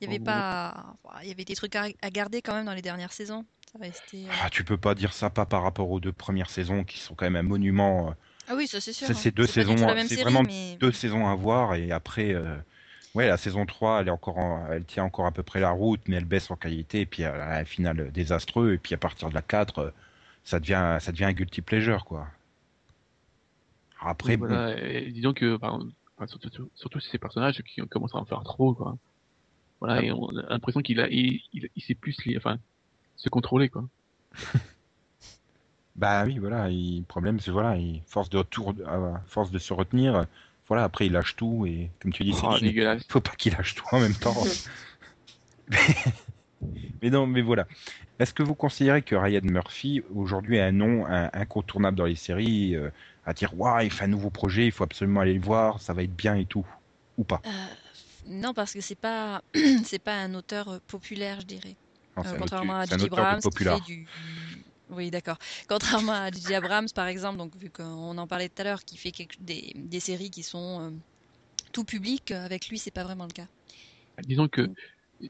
il 0.00 0.04
y 0.04 0.06
avait 0.06 0.20
Oh. 0.20 0.24
pas, 0.24 0.94
il 1.22 1.28
y 1.28 1.32
avait 1.32 1.44
des 1.44 1.56
trucs 1.56 1.74
à, 1.74 1.86
à 2.02 2.10
garder 2.10 2.40
quand 2.40 2.54
même 2.54 2.66
dans 2.66 2.74
les 2.74 2.82
dernières 2.82 3.12
saisons. 3.12 3.44
Ça 3.72 3.78
restait. 3.80 4.18
euh, 4.18 4.32
Ah, 4.44 4.50
tu 4.50 4.62
peux 4.62 4.76
pas 4.76 4.94
dire 4.94 5.12
ça 5.12 5.28
pas 5.28 5.46
par 5.46 5.64
rapport 5.64 5.90
aux 5.90 5.98
deux 5.98 6.12
premières 6.12 6.50
saisons 6.50 6.84
qui 6.84 6.98
sont 7.00 7.16
quand 7.16 7.24
même 7.24 7.36
un 7.36 7.42
monument 7.42 8.10
euh, 8.10 8.12
Ah 8.48 8.54
oui, 8.56 8.66
ça 8.66 8.80
c'est 8.80 8.92
sûr. 8.92 9.06
Ça, 9.06 9.12
hein. 9.12 9.16
c'est 9.16 9.34
deux 9.34 9.46
saisons, 9.46 9.74
la 9.76 9.94
même 9.94 10.06
c'est 10.06 10.16
série, 10.16 10.22
vraiment 10.24 10.42
mais... 10.42 10.76
deux 10.78 10.92
saisons 10.92 11.26
à 11.28 11.34
voir 11.34 11.74
et 11.74 11.90
après 11.90 12.34
euh, 12.34 12.56
ouais 13.14 13.26
la 13.26 13.36
saison 13.36 13.64
3 13.66 14.00
elle 14.00 14.08
est 14.08 14.10
encore 14.10 14.38
en- 14.38 14.66
elle 14.70 14.84
tient 14.84 15.04
encore 15.04 15.26
à 15.26 15.32
peu 15.32 15.42
près 15.42 15.60
la 15.60 15.70
route 15.70 16.00
mais 16.08 16.16
elle 16.16 16.24
baisse 16.24 16.50
en 16.50 16.56
qualité 16.56 17.00
et 17.02 17.06
puis 17.06 17.22
elle 17.22 17.40
a 17.40 17.58
un 17.58 17.64
final 17.64 18.10
désastreux 18.12 18.74
et 18.74 18.78
puis 18.78 18.94
à 18.94 18.98
partir 18.98 19.28
de 19.30 19.34
la 19.34 19.42
4 19.42 19.78
euh, 19.78 19.90
ça 20.44 20.60
devient 20.60 20.98
ça 21.00 21.12
devient 21.12 21.24
un 21.24 21.32
guilty 21.32 21.62
pleasure 21.62 22.04
quoi. 22.04 22.26
Après 24.00 24.36
bon, 24.36 24.46
voilà, 24.46 24.78
et 24.78 25.10
disons 25.10 25.32
que, 25.32 25.56
enfin, 25.56 25.78
surtout, 26.26 26.50
surtout- 26.50 26.70
surtout 26.74 27.00
ces 27.00 27.18
personnages 27.18 27.62
qui 27.62 27.80
commencent 27.88 28.14
à 28.14 28.18
en 28.18 28.24
faire 28.26 28.42
trop, 28.44 28.74
quoi. 28.74 28.96
Voilà, 29.80 30.02
et 30.02 30.12
on 30.12 30.28
a 30.38 30.42
l'impression 30.50 30.82
qu'il 30.82 31.00
a, 31.00 31.08
il, 31.10 31.40
il, 31.52 31.68
il 31.74 31.82
sait 31.82 31.94
plus, 31.94 32.16
les, 32.26 32.36
enfin, 32.36 32.58
se 33.16 33.28
contrôler, 33.30 33.68
quoi. 33.70 33.88
bah 35.96 36.24
oui 36.24 36.38
voilà, 36.38 36.68
il- 36.70 36.98
le 37.00 37.04
problème 37.04 37.40
c'est 37.40 37.50
voilà, 37.50 37.76
il 37.76 38.02
force 38.06 38.28
de 38.30 38.38
retour 38.38 38.74
à 38.86 39.22
force 39.26 39.50
de 39.50 39.58
se 39.58 39.72
retenir, 39.72 40.16
euh, 40.16 40.24
voilà 40.68 40.84
après 40.84 41.06
il 41.06 41.12
lâche 41.12 41.36
tout 41.36 41.66
et 41.66 41.90
comme 42.00 42.12
tu 42.12 42.24
dis 42.24 42.32
Oh, 42.42 42.58
dégueulasse. 42.60 43.02
faut 43.08 43.20
pas 43.20 43.34
qu'il 43.36 43.52
lâche 43.52 43.74
tout 43.74 43.84
en 43.92 44.00
même 44.00 44.14
temps. 44.14 44.42
mais 47.02 47.10
non, 47.10 47.26
mais 47.26 47.42
voilà. 47.42 47.66
Est-ce 48.18 48.32
que 48.32 48.42
vous 48.42 48.54
considérez 48.54 49.02
que 49.02 49.14
Ryan 49.14 49.40
Murphy 49.42 50.02
aujourd'hui 50.14 50.58
a 50.58 50.66
un 50.66 50.72
nom 50.72 51.06
un- 51.06 51.30
incontournable 51.32 51.96
dans 51.96 52.04
les 52.04 52.16
séries, 52.16 52.76
euh, 52.76 52.90
à 53.24 53.32
dire 53.32 53.58
waouh, 53.58 53.80
il 53.82 53.90
fait 53.90 54.04
un 54.04 54.08
nouveau 54.08 54.30
projet, 54.30 54.66
il 54.66 54.72
faut 54.72 54.84
absolument 54.84 55.20
aller 55.20 55.34
le 55.34 55.40
voir, 55.40 55.80
ça 55.80 55.92
va 55.92 56.02
être 56.02 56.14
bien 56.14 56.34
et 56.36 56.44
tout, 56.44 56.66
ou 57.16 57.24
pas? 57.24 57.40
Euh, 57.46 57.50
non, 58.26 58.54
parce 58.54 58.72
que 58.72 58.80
c'est 58.80 58.94
pas 58.94 59.42
c'est 59.84 59.98
pas 59.98 60.14
un 60.16 60.34
auteur 60.34 60.68
euh, 60.68 60.78
populaire, 60.86 61.40
je 61.40 61.46
dirais. 61.46 61.76
Non, 62.16 62.24
Euh, 62.26 62.38
contrairement 62.38 62.78
à 62.78 62.84
auteur- 62.84 62.98
J.J. 62.98 63.10
Abrams 63.12 63.40
qui 63.40 63.64
fait 63.64 63.80
du 63.80 64.06
oui 64.90 65.10
d'accord 65.10 65.38
contrairement 65.68 66.12
à 66.12 66.30
J.J. 66.30 66.54
Abrams 66.54 66.88
par 66.94 67.06
exemple 67.06 67.38
donc 67.38 67.56
vu 67.56 67.70
qu'on 67.70 68.16
en 68.18 68.26
parlait 68.26 68.48
tout 68.48 68.60
à 68.62 68.64
l'heure 68.64 68.84
qui 68.84 68.96
fait 68.96 69.12
quelque- 69.12 69.36
des, 69.40 69.72
des 69.76 70.00
séries 70.00 70.30
qui 70.30 70.42
sont 70.42 70.80
euh, 70.80 70.90
tout 71.72 71.84
public 71.84 72.32
euh, 72.32 72.44
avec 72.44 72.68
lui 72.68 72.78
c'est 72.78 72.90
pas 72.92 73.04
vraiment 73.04 73.26
le 73.26 73.32
cas 73.32 73.48
Disons 74.24 74.48
que, 74.48 74.68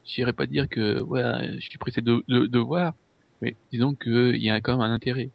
j'irais 0.05 0.33
pas 0.33 0.45
dire 0.47 0.69
que, 0.69 1.01
ouais, 1.01 1.23
je 1.59 1.67
suis 1.69 1.77
pressé 1.77 2.01
de, 2.01 2.23
de, 2.27 2.45
de 2.45 2.59
voir, 2.59 2.93
mais 3.41 3.57
disons 3.71 3.95
que 3.95 4.33
il 4.35 4.41
y 4.43 4.49
a 4.49 4.61
quand 4.61 4.73
même 4.77 4.81
un 4.81 4.93
intérêt. 4.93 5.31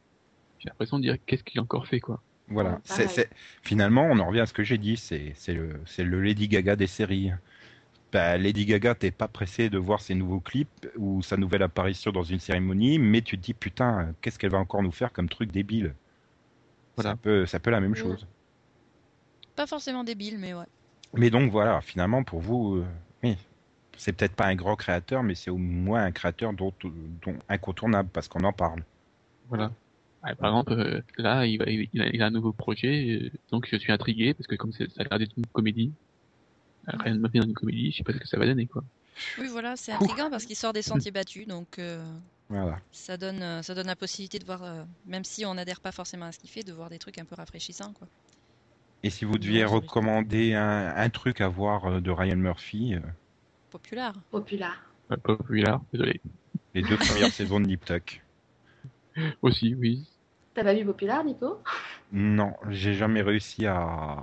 J'ai 0.58 0.68
l'impression 0.70 0.98
de 0.98 1.04
dire 1.04 1.16
qu'est-ce 1.26 1.44
qu'il 1.44 1.60
a 1.60 1.62
encore 1.62 1.86
fait, 1.88 2.00
quoi. 2.00 2.22
Voilà. 2.48 2.74
Ouais, 2.74 2.78
C'est, 2.84 3.04
pareil. 3.04 3.08
c'est- 3.08 3.30
Finalement, 3.64 4.04
on 4.04 4.18
en 4.20 4.28
revient 4.28 4.40
à 4.40 4.46
ce 4.46 4.54
que 4.54 4.64
j'ai 4.64 4.78
dit, 4.78 4.96
c'est, 4.96 5.32
c'est, 5.36 5.54
le, 5.54 5.82
c'est 5.86 6.04
le 6.04 6.20
Lady 6.22 6.48
Gaga 6.48 6.76
des 6.76 6.86
séries. 6.88 7.30
Bah, 8.12 8.36
Lady 8.38 8.66
Gaga, 8.66 8.94
t'es 8.94 9.10
pas 9.12 9.28
pressé 9.28 9.70
de 9.70 9.78
voir 9.78 10.00
ses 10.00 10.14
nouveaux 10.14 10.40
clips 10.40 10.88
ou 10.96 11.22
sa 11.22 11.36
nouvelle 11.36 11.62
apparition 11.62 12.10
dans 12.12 12.24
une 12.24 12.40
cérémonie, 12.40 12.98
mais 12.98 13.22
tu 13.22 13.36
te 13.38 13.42
dis 13.42 13.54
putain, 13.54 14.14
qu'est-ce 14.20 14.38
qu'elle 14.38 14.50
va 14.50 14.58
encore 14.58 14.82
nous 14.82 14.92
faire 14.92 15.12
comme 15.12 15.28
truc 15.28 15.52
débile? 15.52 15.94
Voilà. 16.96 17.16
c'est 17.46 17.56
un 17.56 17.60
peu 17.60 17.70
la 17.70 17.80
même 17.80 17.94
chose. 17.94 18.26
pas 19.56 19.66
forcément 19.66 20.04
débile 20.04 20.38
mais 20.38 20.54
ouais 20.54 20.66
Mais 21.14 21.30
donc 21.30 21.50
voilà, 21.50 21.80
finalement, 21.80 22.24
pour 22.24 22.40
vous, 22.40 22.76
euh, 22.76 22.86
oui, 23.22 23.36
c'est 23.96 24.12
peut-être 24.12 24.34
pas 24.36 24.46
un 24.46 24.54
grand 24.56 24.76
créateur, 24.76 25.22
mais 25.22 25.34
c'est 25.34 25.50
au 25.50 25.56
moins 25.58 26.04
un 26.04 26.12
créateur 26.12 26.52
dont, 26.54 26.72
dont 26.82 27.38
incontournable 27.48 28.10
parce 28.12 28.28
qu'on 28.28 28.44
en 28.44 28.52
parle. 28.52 28.84
Voilà. 29.48 29.72
Ouais, 30.24 30.34
par 30.36 30.50
exemple, 30.50 30.72
euh, 30.74 31.02
là, 31.18 31.46
il, 31.46 31.58
va, 31.58 31.64
il, 31.70 32.02
a, 32.02 32.08
il 32.08 32.22
a 32.22 32.26
un 32.26 32.30
nouveau 32.30 32.52
projet, 32.52 33.30
euh, 33.34 33.38
donc 33.50 33.66
je 33.70 33.76
suis 33.76 33.92
intrigué 33.92 34.34
parce 34.34 34.46
que 34.46 34.54
comme 34.56 34.72
ça 34.72 34.84
a 34.98 35.04
l'air 35.04 35.18
d'être 35.18 35.36
une 35.38 35.46
comédie, 35.46 35.94
rien 36.86 37.14
de 37.16 37.20
dans 37.20 37.42
une 37.46 37.54
comédie, 37.54 37.90
je 37.92 37.98
sais 37.98 38.02
pas 38.04 38.12
ce 38.12 38.18
que 38.18 38.26
ça 38.28 38.38
va 38.38 38.46
donner, 38.46 38.66
quoi. 38.66 38.82
oui 39.38 39.46
voilà 39.48 39.76
c'est 39.76 39.92
intriguant 39.92 40.30
parce 40.30 40.44
qu'il 40.46 40.56
sort 40.56 40.72
des 40.72 40.82
sentiers 40.82 41.10
battus 41.10 41.46
donc 41.46 41.78
euh, 41.78 42.02
Voilà. 42.48 42.78
ça 42.90 43.16
donne 43.16 43.42
euh, 43.42 43.62
ça 43.62 43.74
donne 43.74 43.86
la 43.86 43.96
possibilité 43.96 44.38
de 44.38 44.44
voir 44.44 44.62
euh, 44.62 44.82
même 45.06 45.24
si 45.24 45.44
on 45.46 45.54
n'adhère 45.54 45.80
pas 45.80 45.92
forcément 45.92 46.26
à 46.26 46.32
ce 46.32 46.38
qu'il 46.38 46.50
fait 46.50 46.62
de 46.64 46.72
voir 46.72 46.88
des 46.90 46.98
trucs 46.98 47.18
un 47.18 47.24
peu 47.24 47.34
rafraîchissants 47.36 47.92
quoi 47.92 48.08
Et 49.02 49.10
si 49.10 49.24
vous 49.24 49.38
deviez 49.38 49.64
recommander 49.64 50.54
un, 50.54 50.94
un 50.96 51.10
truc 51.10 51.40
à 51.40 51.48
voir 51.48 52.00
de 52.02 52.10
Ryan 52.10 52.36
Murphy, 52.36 52.94
euh, 52.94 53.00
populaire 53.70 54.14
Populaire. 54.30 54.82
Euh, 55.10 55.16
Pas 55.16 55.36
populaire, 55.36 55.80
désolé. 55.92 56.20
les 56.74 56.82
deux 56.82 56.96
premières 56.96 57.32
saisons 57.40 57.60
de 57.60 57.66
Nip 57.66 57.84
Tuck. 57.84 58.22
Aussi, 59.42 59.74
oui. 59.74 60.06
T'as 60.54 60.64
pas 60.64 60.74
vu 60.74 60.84
Populaire, 60.84 61.24
Nico? 61.24 61.60
Non, 62.12 62.54
j'ai 62.68 62.94
jamais 62.94 63.22
réussi 63.22 63.66
à. 63.66 64.22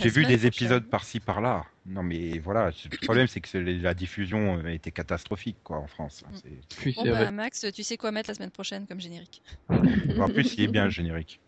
J'ai 0.00 0.08
vu 0.08 0.24
des 0.24 0.46
épisodes 0.46 0.84
par-ci 0.84 1.20
par-là. 1.20 1.64
Non, 1.86 2.02
mais 2.02 2.38
voilà, 2.38 2.70
le 2.90 2.96
problème 3.04 3.26
c'est 3.26 3.40
que 3.40 3.58
la 3.58 3.94
diffusion 3.94 4.58
euh, 4.58 4.68
était 4.68 4.90
catastrophique 4.90 5.56
quoi 5.62 5.78
en 5.78 5.86
France. 5.86 6.24
Bon 6.96 7.04
bah. 7.04 7.30
Max, 7.30 7.66
tu 7.72 7.82
sais 7.82 7.96
quoi 7.96 8.10
mettre 8.10 8.30
la 8.30 8.34
semaine 8.34 8.50
prochaine 8.50 8.86
comme 8.86 9.00
générique? 9.00 9.42
En 10.18 10.28
plus, 10.28 10.54
il 10.54 10.64
est 10.64 10.68
bien 10.68 10.84
le 10.84 10.90
générique. 10.90 11.40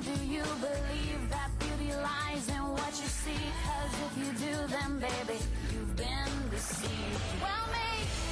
Do 0.00 0.24
you 0.24 0.42
believe 0.60 1.30
that 1.30 1.50
beauty 1.58 1.92
lies 1.92 2.48
in 2.48 2.62
what 2.70 2.90
you 3.00 3.08
see? 3.08 3.42
Cause 3.64 3.94
if 4.06 4.18
you 4.18 4.46
do, 4.46 4.54
then 4.68 4.98
baby, 5.00 5.40
you've 5.72 5.96
been 5.96 6.50
deceived. 6.50 7.20
Well, 7.42 7.66
me 7.72 8.27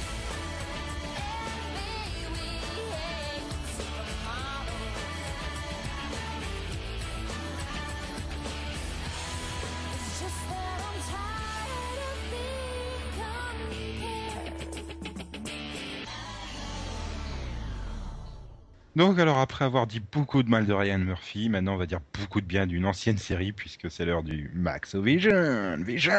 Donc 18.97 19.19
alors 19.19 19.37
après 19.37 19.63
avoir 19.63 19.85
dit 19.85 19.99
beaucoup 19.99 20.41
de 20.41 20.49
mal 20.49 20.65
de 20.65 20.73
Ryan 20.73 20.97
Murphy, 20.97 21.49
maintenant 21.49 21.75
on 21.75 21.77
va 21.77 21.85
dire 21.85 21.99
beaucoup 22.17 22.41
de 22.41 22.47
bien 22.47 22.65
d'une 22.65 22.83
ancienne 22.83 23.19
série 23.19 23.51
puisque 23.51 23.91
c'est 23.91 24.05
l'heure 24.05 24.23
du 24.23 24.49
Max 24.55 24.95
Vision, 24.95 25.77
Vision. 25.83 26.13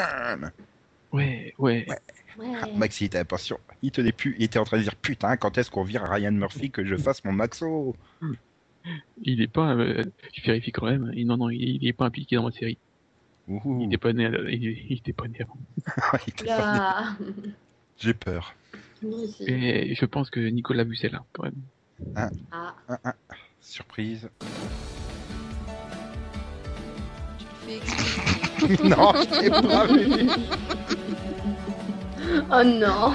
Ouais, 1.11 1.53
ouais. 1.59 1.87
Ouais. 1.89 1.99
Ah, 2.63 2.69
Max 2.77 3.01
il 3.01 3.07
était 3.07 3.19
impatient, 3.19 3.59
il 3.83 3.91
tenait 3.91 4.13
plus, 4.13 4.37
il 4.39 4.45
était 4.45 4.61
en 4.61 4.65
train 4.65 4.79
de 4.79 4.85
dire 4.85 4.95
putain 4.95 5.37
quand 5.37 5.59
est-ce 5.59 5.73
qu'on 5.73 5.83
vire 5.83 6.05
Ryan 6.05 6.31
Murphy 6.31 6.71
que 6.71 6.85
je 6.85 6.95
fasse 6.95 7.25
mon 7.25 7.33
Maxo? 7.33 7.97
Il 9.21 9.43
est 9.43 9.49
pas, 9.49 9.75
euh, 9.75 10.05
je 10.33 10.43
vérifie 10.43 10.71
quand 10.71 10.87
même. 10.87 11.11
Il- 11.15 11.27
non, 11.27 11.37
non, 11.37 11.51
il, 11.51 11.83
il 11.83 11.89
est 11.89 11.93
pas 11.93 12.07
impliqué 12.07 12.37
dans 12.37 12.47
la 12.47 12.53
série. 12.53 12.79
Ouhou. 13.49 13.81
Il 13.83 13.87
était 13.87 13.99
pas 13.99 14.13
né, 14.13 14.27
à- 14.27 14.49
il, 14.49 14.63
il 14.63 14.99
était 14.99 15.13
pas 15.13 15.27
né 15.27 15.41
avant. 15.41 15.59
J'ai 17.99 18.15
peur. 18.15 18.55
Et 19.41 19.97
je 19.97 20.05
pense 20.07 20.31
que 20.31 20.39
Nicolas 20.39 20.85
celle-là, 20.95 21.25
quand 21.33 21.43
même. 21.43 21.61
Ah. 22.17 22.31
Ah, 22.53 22.75
ah. 23.05 23.15
Surprise. 23.61 24.29
tu 27.39 27.45
le 27.45 27.55
fais 27.67 27.77
exprès. 27.77 28.89
non, 28.89 29.13
je 29.15 29.51
pas 29.69 29.87
vu. 29.93 30.31
Oh 32.51 32.65
non. 32.65 33.15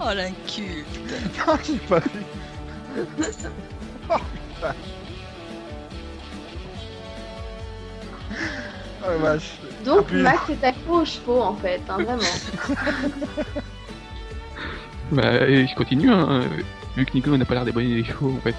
oh 0.00 0.12
l'inculte 0.14 1.00
Non, 1.46 1.56
je 1.64 1.72
l'ai 1.72 1.78
pas 1.78 2.00
vu. 2.00 2.24
Oh 4.08 4.16
putain. 4.32 4.74
Oh 9.02 9.18
vache. 9.18 9.58
Donc 9.84 10.06
Ah, 10.10 10.14
Max 10.14 10.48
est 10.50 10.64
accro 10.64 11.00
aux 11.00 11.04
chevaux 11.04 11.40
en 11.40 11.56
fait, 11.56 11.82
hein, 11.88 11.98
vraiment. 12.02 12.22
Bah, 15.10 15.48
et 15.48 15.66
je 15.66 15.74
continue, 15.74 16.08
hein, 16.08 16.42
vu 17.00 17.06
que 17.06 17.14
Nico 17.14 17.34
n'a 17.36 17.44
pas 17.46 17.54
l'air 17.54 17.64
d'abonner 17.64 17.94
les 17.94 18.04
chevaux, 18.04 18.34
en 18.36 18.40
fait. 18.40 18.54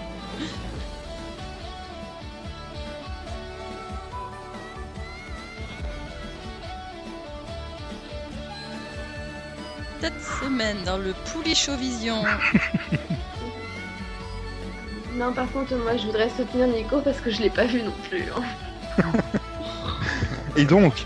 cette 9.99 10.19
semaine 10.21 10.77
dans 10.85 10.97
le 10.97 11.13
Poulichot 11.31 11.75
Vision 11.77 12.23
Non, 15.15 15.31
par 15.33 15.51
contre, 15.51 15.75
moi 15.75 15.97
je 15.97 16.05
voudrais 16.05 16.29
soutenir 16.29 16.67
Nico 16.67 17.01
parce 17.01 17.19
que 17.21 17.29
je 17.29 17.41
l'ai 17.41 17.49
pas 17.49 17.65
vu 17.65 17.83
non 17.83 17.93
plus. 18.09 18.25
hein. 18.35 18.41
Et 20.55 20.65
donc, 20.65 21.05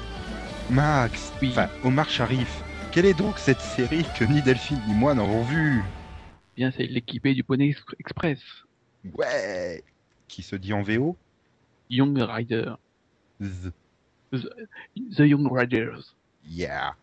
Max, 0.69 1.33
Oui. 1.41 1.49
enfin 1.51 1.67
Omar 1.83 2.09
Sharif, 2.09 2.63
quelle 2.91 3.05
est 3.05 3.13
donc 3.13 3.37
cette 3.39 3.61
série 3.61 4.05
que 4.17 4.23
ni 4.23 4.41
Delphine 4.41 4.79
ni 4.87 4.93
moi 4.93 5.13
n'avons 5.13 5.43
vue? 5.43 5.83
Bien, 6.55 6.71
c'est 6.71 6.85
l'équipé 6.87 7.33
du 7.33 7.43
Poney 7.43 7.69
Ex- 7.69 7.83
Express. 7.99 8.39
Ouais 9.13 9.83
Qui 10.27 10.41
se 10.41 10.55
dit 10.55 10.73
en 10.73 10.81
VO 10.81 11.15
Young 11.89 12.17
Rider. 12.17 12.71
Z. 13.41 13.71
The 14.33 15.19
Young 15.19 15.47
Riders. 15.51 16.15
Yeah 16.47 16.95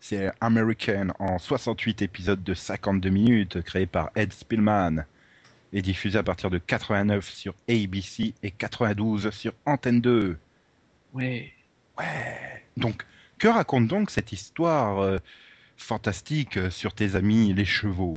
C'est 0.00 0.30
American 0.40 1.08
en 1.18 1.38
68 1.38 2.02
épisodes 2.02 2.42
de 2.42 2.54
52 2.54 3.10
minutes, 3.10 3.62
créé 3.62 3.86
par 3.86 4.10
Ed 4.14 4.32
Spillman. 4.32 5.04
et 5.72 5.82
diffusé 5.82 6.18
à 6.18 6.22
partir 6.22 6.50
de 6.50 6.58
89 6.58 7.28
sur 7.28 7.54
ABC 7.68 8.34
et 8.42 8.50
92 8.50 9.30
sur 9.30 9.52
Antenne 9.66 10.00
2. 10.00 10.38
Ouais. 11.12 11.52
Ouais. 11.98 12.64
Donc, 12.76 13.04
que 13.38 13.48
raconte 13.48 13.86
donc 13.88 14.10
cette 14.10 14.32
histoire 14.32 14.98
euh, 15.00 15.18
fantastique 15.76 16.56
euh, 16.56 16.70
sur 16.70 16.94
tes 16.94 17.14
amis 17.14 17.52
les 17.54 17.64
chevaux? 17.64 18.16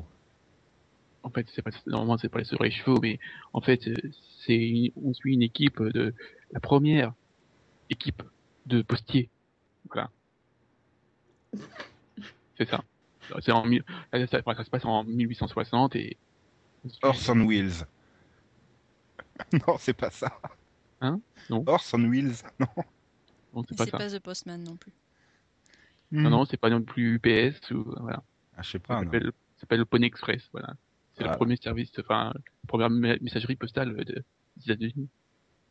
En 1.23 1.29
fait, 1.29 1.47
c'est 1.55 1.61
pas 1.61 1.71
normalement 1.87 2.17
c'est 2.17 2.29
pas 2.29 2.39
les 2.39 2.45
sur 2.45 2.61
les 2.61 2.71
chevaux, 2.71 2.99
mais 3.01 3.19
en 3.53 3.61
fait 3.61 3.87
euh, 3.87 3.95
c'est 4.45 4.91
on 5.01 5.13
suit 5.13 5.33
une 5.33 5.41
équipe 5.41 5.81
de 5.81 6.13
la 6.51 6.59
première 6.59 7.13
équipe 7.89 8.21
de 8.65 8.81
postiers. 8.81 9.29
Voilà. 9.89 10.09
C'est 12.57 12.69
ça. 12.69 12.83
C'est 13.41 13.51
en 13.51 13.63
ça, 13.63 14.39
enfin, 14.39 14.55
ça 14.55 14.63
se 14.63 14.69
passe 14.69 14.85
en 14.85 15.03
1860 15.05 15.95
et 15.95 16.17
Horse 17.01 17.29
on 17.29 17.41
Wheels. 17.41 17.85
non, 19.67 19.77
c'est 19.79 19.93
pas 19.93 20.11
ça. 20.11 20.39
Hein? 21.01 21.19
Non. 21.49 21.63
Horse 21.65 21.93
on 21.93 22.03
Wheels. 22.03 22.35
Non. 22.59 22.67
non, 23.53 23.63
c'est 23.67 23.77
pas 23.77 23.85
c'est 23.85 23.91
ça. 23.91 23.97
pas 23.97 24.09
The 24.09 24.19
Postman 24.19 24.63
non 24.63 24.75
plus. 24.75 24.91
Non, 26.11 26.29
non, 26.29 26.45
c'est 26.45 26.57
pas 26.57 26.69
non 26.69 26.83
plus 26.83 27.15
UPS 27.15 27.71
ou 27.71 27.83
voilà. 27.99 28.23
Ah, 28.55 28.61
je 28.61 28.71
sais 28.71 28.77
Ça 28.77 28.79
pas. 28.79 29.01
ça 29.03 29.09
s'appelle 29.57 29.79
le 29.79 29.85
Pony 29.85 30.05
Express, 30.05 30.47
voilà. 30.51 30.75
C'est 31.23 31.29
Ah. 31.29 31.31
le 31.31 31.37
premier 31.37 31.55
service, 31.57 31.91
enfin, 31.99 32.33
la 32.35 32.41
première 32.67 32.89
me- 32.89 33.17
messagerie 33.21 33.55
postale 33.55 33.95
de- 33.95 34.23
des 34.57 34.71
États-Unis. 34.71 35.07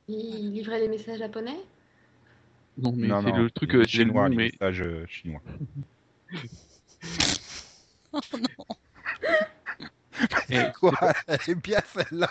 Il 0.09 0.53
livrait 0.53 0.81
les 0.81 0.89
messages 0.89 1.19
japonais? 1.19 1.59
Non, 2.79 2.93
mais 2.97 3.09
c'est 3.23 3.33
le 3.37 3.51
truc 3.51 3.75
les 3.75 3.79
euh, 3.81 3.85
c'est 3.87 3.99
le 3.99 4.05
chinois, 4.07 4.29
les 4.31 4.37
mais 4.37 4.45
messages 4.45 4.81
euh, 4.83 5.07
chinois. 5.07 5.43
Oh 8.15 8.21
non. 8.37 8.77
Eh, 10.51 10.65
Quoi? 10.79 10.93
Elle 11.27 11.39
est 11.49 11.55
bien 11.55 11.81
celle-là. 11.87 12.31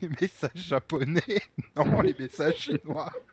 les 0.00 0.08
messages 0.20 0.50
japonais? 0.54 1.42
Non, 1.76 2.00
les 2.02 2.14
messages 2.16 2.56
chinois. 2.58 3.12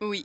Oui. 0.00 0.24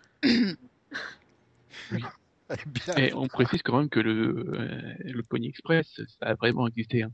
Bien. 2.67 2.95
Et 2.97 3.13
on 3.13 3.27
précise 3.27 3.61
quand 3.63 3.77
même 3.77 3.89
que 3.89 3.99
le, 3.99 4.45
euh, 4.53 4.93
le 4.99 5.23
Pony 5.23 5.47
Express, 5.47 6.01
ça 6.19 6.27
a 6.27 6.33
vraiment 6.35 6.67
existé. 6.67 7.03
Hein. 7.03 7.11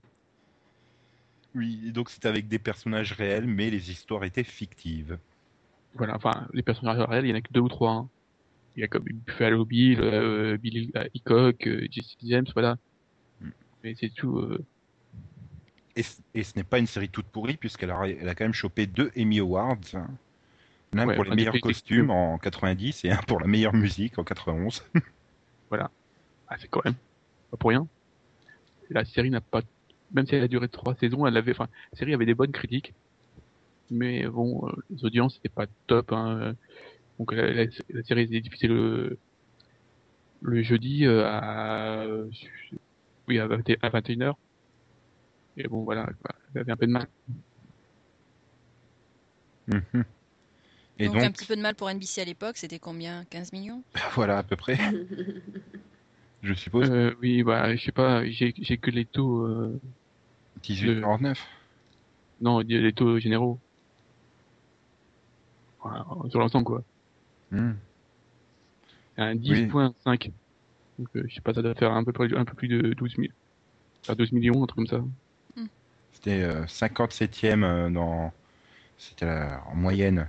Oui, 1.55 1.81
et 1.87 1.91
donc 1.91 2.09
c'était 2.09 2.27
avec 2.27 2.47
des 2.47 2.59
personnages 2.59 3.13
réels, 3.13 3.47
mais 3.47 3.69
les 3.69 3.91
histoires 3.91 4.23
étaient 4.23 4.43
fictives. 4.43 5.17
Voilà, 5.93 6.15
enfin, 6.15 6.47
les 6.53 6.61
personnages 6.61 6.99
réels, 6.99 7.25
il 7.25 7.29
y 7.29 7.33
en 7.33 7.37
a 7.37 7.41
que 7.41 7.51
deux 7.51 7.61
ou 7.61 7.69
trois. 7.69 7.91
hein. 7.91 8.09
Il 8.75 8.81
y 8.81 8.83
a 8.83 8.87
comme 8.87 9.03
Buffalo 9.03 9.65
Bill, 9.65 9.99
euh, 10.01 10.57
Billy 10.57 10.91
euh, 10.95 11.07
Hickok, 11.13 11.67
euh, 11.67 11.87
Jesse 11.89 12.15
James, 12.23 12.45
voilà. 12.53 12.77
Mm. 13.39 13.49
Mais 13.83 13.95
c'est 13.99 14.11
tout. 14.11 14.57
Euh, 15.99 16.03
Et, 16.33 16.43
ce 16.43 16.57
n'est 16.57 16.63
pas 16.63 16.79
une 16.79 16.87
série 16.87 17.09
toute 17.09 17.27
pourrie, 17.27 17.57
puisqu'elle 17.57 17.91
a, 17.91 18.01
elle 18.07 18.27
a 18.27 18.35
quand 18.35 18.45
même 18.45 18.53
chopé 18.53 18.87
deux 18.87 19.11
Emmy 19.17 19.39
Awards. 19.39 19.77
L'un 20.93 21.05
Ouais, 21.07 21.15
pour 21.15 21.23
les 21.23 21.35
meilleurs 21.35 21.59
costumes 21.59 22.09
en 22.09 22.37
90 22.37 23.05
et 23.05 23.11
un 23.11 23.17
pour 23.17 23.39
la 23.39 23.47
meilleure 23.47 23.73
musique 23.73 24.17
en 24.17 24.23
91. 24.23 24.83
Ah, 26.51 26.55
c'est 26.59 26.67
quand 26.67 26.81
même 26.83 26.95
pas 27.51 27.57
pour 27.57 27.69
rien. 27.69 27.87
La 28.89 29.05
série 29.05 29.29
n'a 29.29 29.39
pas, 29.39 29.61
même 30.11 30.25
si 30.25 30.33
elle 30.33 30.43
a 30.43 30.47
duré 30.47 30.67
trois 30.67 30.95
saisons, 30.95 31.27
elle 31.27 31.37
avait, 31.37 31.51
enfin, 31.51 31.67
la 31.93 31.99
série 31.99 32.13
avait 32.13 32.25
des 32.25 32.33
bonnes 32.33 32.51
critiques, 32.51 32.93
mais 33.91 34.25
bon, 34.27 34.67
euh, 34.67 34.71
les 34.89 35.05
audiences 35.05 35.35
c'était 35.35 35.49
pas 35.49 35.67
top. 35.85 36.11
Hein. 36.11 36.55
Donc 37.19 37.33
la, 37.33 37.53
la- 37.53 37.65
la 37.89 38.03
série 38.03 38.21
est 38.23 38.41
diffusée 38.41 38.67
le 38.67 39.19
le 40.41 40.63
jeudi 40.63 41.05
euh, 41.05 41.25
à 41.27 42.05
oui 43.27 43.39
à 43.39 43.47
21 43.47 43.77
à 43.81 43.89
21h. 43.89 44.33
Et 45.59 45.67
bon 45.67 45.83
voilà, 45.83 46.05
quoi, 46.05 46.33
elle 46.55 46.61
avait 46.61 46.71
un 46.71 46.77
peu 46.77 46.87
de 46.87 46.91
mal. 46.91 47.07
Mhm. 49.67 50.03
Et 50.99 51.05
donc, 51.05 51.15
donc, 51.15 51.23
un 51.23 51.31
petit 51.31 51.45
peu 51.45 51.55
de 51.55 51.61
mal 51.61 51.75
pour 51.75 51.89
NBC 51.89 52.21
à 52.21 52.25
l'époque, 52.25 52.57
c'était 52.57 52.79
combien? 52.79 53.23
15 53.29 53.51
millions? 53.53 53.83
Voilà 54.15 54.39
à 54.39 54.43
peu 54.43 54.55
près, 54.55 54.77
je 56.43 56.53
suppose, 56.53 56.89
Euh, 56.89 57.13
oui, 57.21 57.43
bah 57.43 57.75
je 57.75 57.83
sais 57.83 57.91
pas, 57.91 58.25
j'ai 58.29 58.51
que 58.53 58.89
les 58.89 59.05
taux, 59.05 59.45
euh, 59.45 59.79
18,49. 60.63 61.45
non 62.41 62.59
les 62.59 62.93
taux 62.93 63.19
généraux. 63.19 63.59
Voilà, 65.81 66.05
sur 66.29 66.39
l'ensemble 66.39 66.65
quoi. 66.65 66.83
Hmm. 67.51 67.73
un 69.17 69.35
10.5. 69.35 70.31
Donc, 70.97 71.07
euh, 71.15 71.23
je 71.27 71.35
sais 71.35 71.41
pas, 71.41 71.53
ça 71.53 71.61
doit 71.61 71.75
faire 71.75 71.91
un 71.93 72.03
peu, 72.03 72.11
près- 72.11 72.33
un 72.35 72.45
peu 72.45 72.53
plus 72.53 72.67
de 72.67 72.93
12 72.93 73.15
000. 73.17 73.31
Enfin, 74.03 74.15
12 74.15 74.31
millions, 74.31 74.63
un 74.63 74.67
truc 74.67 74.75
comme 74.75 74.87
ça. 74.87 75.03
C'était 76.19 76.43
euh, 76.43 76.65
57e 76.65 77.63
euh, 77.63 77.89
dans. 77.89 78.33
C'était 78.97 79.25
en 79.67 79.75
moyenne. 79.75 80.27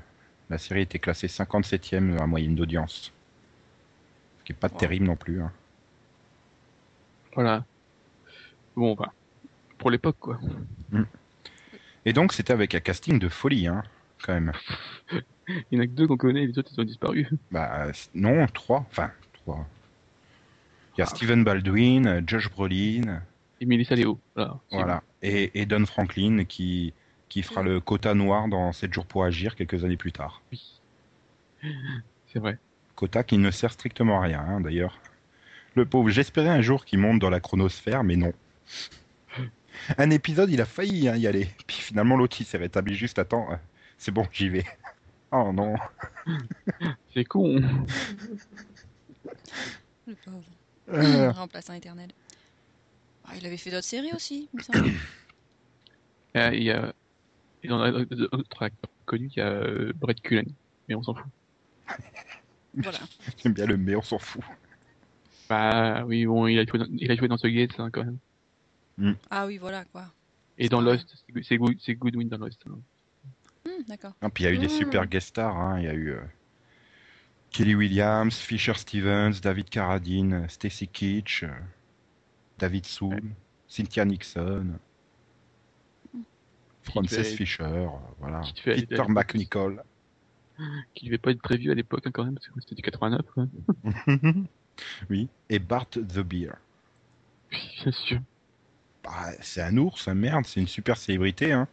La 0.48 0.58
série 0.58 0.82
était 0.82 0.98
classée 0.98 1.26
57e 1.26 2.18
en 2.20 2.26
moyenne 2.26 2.54
d'audience. 2.54 3.12
Ce 4.38 4.44
qui 4.44 4.52
est 4.52 4.56
pas 4.56 4.68
Wow. 4.68 4.78
terrible 4.78 5.06
non 5.06 5.16
plus. 5.16 5.42
hein. 5.42 5.52
Voilà. 7.34 7.64
Bon, 8.76 8.94
bah, 8.94 9.12
pour 9.78 9.90
l'époque, 9.90 10.16
quoi. 10.20 10.38
Et 12.04 12.12
donc 12.12 12.32
c'était 12.32 12.52
avec 12.52 12.74
un 12.74 12.80
casting 12.80 13.18
de 13.18 13.28
folie, 13.28 13.66
hein, 13.66 13.82
quand 14.22 14.32
même. 14.34 14.52
Il 15.48 15.64
y 15.72 15.76
en 15.78 15.80
a 15.82 15.86
que 15.86 15.92
deux 15.92 16.06
qu'on 16.06 16.16
connaît, 16.16 16.46
les 16.46 16.56
autres, 16.58 16.70
ils 16.72 16.80
ont 16.80 16.84
disparu. 16.84 17.28
Bah 17.50 17.86
euh, 17.86 17.92
non, 18.14 18.46
trois. 18.46 18.86
Enfin, 18.88 19.10
trois. 19.32 19.66
Il 20.96 21.00
y 21.00 21.02
a 21.02 21.06
Ah. 21.10 21.14
Steven 21.16 21.42
Baldwin, 21.42 22.06
euh, 22.06 22.20
Josh 22.24 22.48
Brolin, 22.50 23.22
Et 23.60 23.66
Melissa 23.66 23.94
Léo. 23.94 24.18
Voilà. 24.70 25.02
Et, 25.22 25.60
et 25.60 25.66
Don 25.66 25.84
Franklin 25.86 26.44
qui 26.44 26.92
qui 27.30 27.42
fera 27.42 27.62
le 27.62 27.80
quota 27.80 28.12
noir 28.12 28.48
dans 28.48 28.72
7 28.72 28.92
jours 28.92 29.06
pour 29.06 29.24
agir 29.24 29.54
quelques 29.54 29.84
années 29.84 29.96
plus 29.96 30.12
tard. 30.12 30.42
bon. 30.50 30.58
C'est 32.26 32.38
vrai. 32.38 32.58
Quota 32.96 33.22
qui 33.24 33.38
ne 33.38 33.50
sert 33.50 33.72
strictement 33.72 34.20
à 34.20 34.24
rien, 34.24 34.40
hein, 34.40 34.60
d'ailleurs. 34.60 34.98
Le 35.74 35.86
pauvre, 35.86 36.10
j'espérais 36.10 36.48
un 36.48 36.60
jour 36.60 36.84
qu'il 36.84 36.98
monte 36.98 37.20
dans 37.20 37.30
la 37.30 37.40
chronosphère, 37.40 38.04
mais 38.04 38.16
non. 38.16 38.32
Un 39.98 40.10
épisode, 40.10 40.50
il 40.50 40.60
a 40.60 40.64
failli 40.66 41.08
hein, 41.08 41.16
y 41.16 41.26
aller. 41.26 41.48
Puis 41.66 41.76
finalement, 41.76 42.16
l'autre, 42.16 42.36
il 42.40 42.44
s'est 42.44 42.58
rétabli 42.58 42.94
juste 42.94 43.18
à 43.18 43.24
temps. 43.24 43.50
Euh, 43.52 43.56
C'est 43.96 44.12
bon, 44.12 44.26
j'y 44.32 44.48
vais. 44.48 44.64
Oh 45.32 45.52
non. 45.52 45.76
C'est 47.14 47.24
con. 47.24 47.62
Le 50.08 50.14
pauvre. 50.24 50.42
Euh, 50.92 51.30
Remplaçant 51.30 51.74
éternel. 51.74 52.10
Ah, 53.30 53.36
il 53.38 53.46
avait 53.46 53.56
fait 53.56 53.70
d'autres 53.70 53.86
séries 53.86 54.12
aussi, 54.12 54.48
il 54.52 54.56
me 54.58 54.62
semble. 54.62 54.90
Euh, 56.36 56.50
Il 56.54 56.62
y 56.62 56.70
a, 56.70 56.92
et 57.64 57.68
dans 57.68 57.90
d'autres 57.90 58.62
acteurs 58.62 58.90
connus, 59.04 59.30
il 59.34 59.40
y 59.40 59.42
a 59.42 59.48
euh, 59.48 59.92
Brett 59.96 60.20
Cullen. 60.20 60.46
Mais 60.86 60.94
on 60.94 61.02
s'en 61.02 61.14
fout. 61.14 61.26
voilà. 62.74 63.00
J'aime 63.42 63.52
bien 63.52 63.66
le 63.66 63.76
mais, 63.76 63.96
on 63.96 64.02
s'en 64.02 64.20
fout. 64.20 64.42
Bah, 65.48 66.04
oui, 66.06 66.26
bon, 66.26 66.46
il 66.46 66.56
a 66.60 66.64
joué 66.64 66.78
dans, 66.78 66.86
il 66.88 67.10
a 67.10 67.16
joué 67.16 67.26
dans 67.26 67.36
ce 67.36 67.48
Gates, 67.48 67.80
hein, 67.80 67.90
quand 67.92 68.04
même. 68.04 69.16
Ah 69.28 69.46
oui, 69.48 69.58
voilà 69.58 69.84
quoi. 69.86 70.06
Et 70.56 70.68
dans. 70.68 70.80
Lost, 70.80 71.08
c'est- 71.26 71.42
c'est 71.42 71.56
Good, 71.56 71.76
c'est 71.80 71.94
Goodwin 71.94 72.28
dans 72.28 72.38
Lost. 72.38 72.62
hein. 72.68 72.78
Hmm, 73.66 73.82
D'accord. 73.88 74.12
Ah, 74.20 74.30
puis 74.30 74.44
il 74.44 74.46
y 74.46 74.50
a 74.50 74.52
eu 74.52 74.58
des 74.58 74.66
Mm. 74.66 74.68
super 74.68 75.06
guest 75.08 75.28
stars. 75.30 75.56
hein. 75.56 75.80
Il 75.80 75.84
y 75.86 75.88
a 75.88 75.94
eu 75.94 76.10
euh, 76.12 76.22
Kelly 77.50 77.74
Williams, 77.74 78.36
Fisher 78.38 78.74
Stevens, 78.74 79.40
David 79.42 79.68
Carradine, 79.68 80.48
Stacy 80.48 80.86
Keach, 80.86 81.42
euh, 81.42 81.48
David 82.60 82.86
Soul, 82.86 83.14
Ouais. 83.14 83.20
Cynthia 83.66 84.04
Nixon, 84.04 84.66
Frances 86.82 87.08
fait- 87.08 87.24
Fisher, 87.24 87.86
voilà. 88.18 88.42
Peter 88.64 89.02
McNichol. 89.08 89.82
Qui 90.94 91.06
devait 91.06 91.18
pas 91.18 91.30
être 91.30 91.40
prévu 91.40 91.70
à 91.70 91.74
l'époque, 91.74 92.06
hein, 92.06 92.10
quand 92.12 92.24
même, 92.24 92.34
parce 92.34 92.48
que 92.48 92.60
c'était 92.60 92.74
du 92.74 92.82
89, 92.82 93.22
quoi. 93.32 93.46
oui. 95.10 95.28
Et 95.48 95.58
Bart 95.58 95.88
the 95.88 96.18
Beer. 96.20 96.52
Bien 97.50 97.92
sûr. 97.92 98.20
Bah, 99.02 99.30
c'est 99.40 99.62
un 99.62 99.74
ours, 99.78 100.06
un 100.08 100.14
merde, 100.14 100.44
c'est 100.44 100.60
une 100.60 100.66
super 100.68 100.98
célébrité. 100.98 101.52
Hein. 101.52 101.66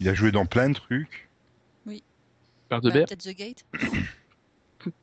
Il 0.00 0.08
a 0.08 0.14
joué 0.14 0.32
dans 0.32 0.46
plein 0.46 0.70
de 0.70 0.74
trucs. 0.74 1.28
Par 2.70 2.80
Bah, 2.80 2.88
de 2.88 2.90
Bear. 2.94 3.06
The 3.06 3.36
Gate. 3.36 3.64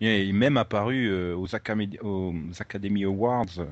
Il 0.00 0.08
est 0.08 0.32
même 0.32 0.56
apparu 0.56 1.06
euh, 1.08 1.36
aux, 1.36 1.54
Academy, 1.54 1.96
aux 2.02 2.34
Academy 2.58 3.04
Awards 3.04 3.46
euh, 3.58 3.66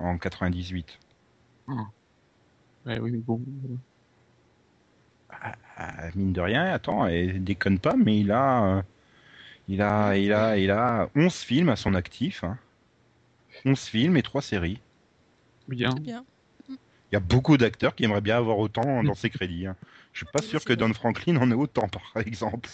en 0.00 0.18
98. 0.18 0.98
Ouais, 2.86 2.98
oui, 2.98 3.10
mais 3.12 3.18
bon. 3.18 3.40
euh, 3.70 3.76
Ah, 5.76 6.10
mine 6.14 6.32
de 6.32 6.40
rien, 6.40 6.64
attends, 6.66 7.06
et 7.06 7.32
déconne 7.38 7.78
pas, 7.78 7.96
mais 7.96 8.18
il 8.20 8.30
a, 8.32 8.78
euh, 8.78 8.82
il 9.68 9.82
a, 9.82 10.16
il 10.18 10.32
a, 10.32 10.58
il 10.58 10.70
a 10.70 11.08
11 11.16 11.34
films 11.36 11.68
à 11.70 11.76
son 11.76 11.94
actif. 11.94 12.44
Hein. 12.44 12.58
11 13.64 13.80
films 13.84 14.16
et 14.16 14.22
3 14.22 14.42
séries. 14.42 14.80
Bien. 15.68 16.00
Bien. 16.00 16.24
Il 16.68 17.14
y 17.14 17.16
a 17.16 17.20
beaucoup 17.20 17.56
d'acteurs 17.56 17.94
qui 17.94 18.04
aimeraient 18.04 18.20
bien 18.20 18.36
avoir 18.36 18.58
autant 18.58 19.02
dans 19.04 19.14
ses 19.14 19.30
crédits. 19.30 19.66
Hein. 19.66 19.76
Je 20.12 20.18
suis 20.18 20.26
pas 20.26 20.42
sûr 20.42 20.64
que. 20.64 20.72
Don 20.72 20.92
Franklin 20.94 21.36
en 21.36 21.50
ait 21.50 21.54
autant, 21.54 21.88
par 21.88 22.12
exemple. 22.16 22.68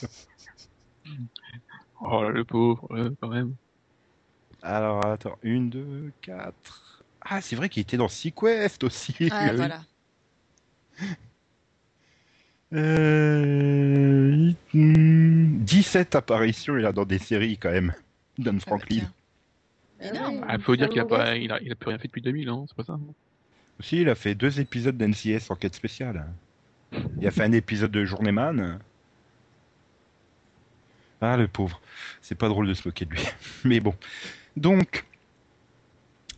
Oh 2.00 2.22
là, 2.22 2.30
le 2.30 2.44
pauvre, 2.44 2.86
euh, 2.92 3.10
quand 3.20 3.28
même. 3.28 3.54
Alors, 4.62 5.04
attends, 5.06 5.38
une, 5.42 5.70
deux, 5.70 6.12
quatre. 6.20 6.85
Ah, 7.28 7.40
c'est 7.40 7.56
vrai 7.56 7.68
qu'il 7.68 7.82
était 7.82 7.96
dans 7.96 8.08
Sequest 8.08 8.84
aussi. 8.84 9.14
Ah, 9.30 9.52
voilà. 9.54 9.80
Euh, 12.72 14.52
hmm, 14.72 15.58
17 15.64 16.14
apparitions, 16.14 16.76
il 16.76 16.86
a 16.86 16.92
dans 16.92 17.04
des 17.04 17.18
séries 17.18 17.58
quand 17.58 17.70
même. 17.70 17.92
Don 18.38 18.50
Ah 18.50 18.52
bah 18.52 18.60
Franklin. 18.66 19.12
Énorme. 20.00 20.44
Ah, 20.48 20.58
faut 20.58 20.76
dire 20.76 20.88
qu'il 20.88 21.00
a 21.00 21.04
pas, 21.04 21.36
il 21.36 21.52
a, 21.52 21.60
il 21.62 21.72
a 21.72 21.74
plus 21.74 21.88
rien 21.88 21.98
fait 21.98 22.08
depuis 22.08 22.22
2000 22.22 22.50
ans, 22.50 22.66
c'est 22.68 22.76
pas 22.76 22.84
ça 22.84 22.98
Aussi, 23.80 24.02
il 24.02 24.08
a 24.08 24.14
fait 24.14 24.34
deux 24.34 24.60
épisodes 24.60 24.96
d'NCS 24.96 25.50
enquête 25.50 25.74
spéciale. 25.74 26.26
Il 27.20 27.26
a 27.26 27.30
fait 27.30 27.44
un 27.44 27.52
épisode 27.52 27.90
de 27.90 28.04
Journeyman. 28.04 28.78
Ah, 31.20 31.36
le 31.36 31.48
pauvre. 31.48 31.80
C'est 32.20 32.34
pas 32.34 32.48
drôle 32.48 32.68
de 32.68 32.74
se 32.74 32.86
moquer 32.86 33.04
de 33.04 33.10
lui. 33.10 33.24
Mais 33.64 33.80
bon. 33.80 33.94
Donc, 34.56 35.04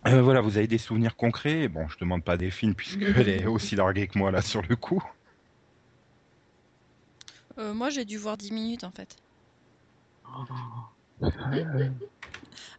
euh, 0.08 0.22
voilà, 0.22 0.40
vous 0.40 0.56
avez 0.58 0.66
des 0.66 0.78
souvenirs 0.78 1.16
concrets? 1.16 1.68
Bon, 1.68 1.88
je 1.88 1.96
demande 1.98 2.24
pas 2.24 2.36
des 2.36 2.50
films 2.50 2.74
puisqu'elle 2.74 3.28
est 3.28 3.46
aussi 3.46 3.76
larguée 3.76 4.08
que 4.08 4.18
moi 4.18 4.30
là 4.30 4.42
sur 4.42 4.62
le 4.62 4.76
coup. 4.76 5.02
Euh, 7.58 7.74
moi, 7.74 7.90
j'ai 7.90 8.04
dû 8.04 8.18
voir 8.18 8.36
10 8.36 8.52
minutes 8.52 8.84
en 8.84 8.90
fait. 8.90 9.16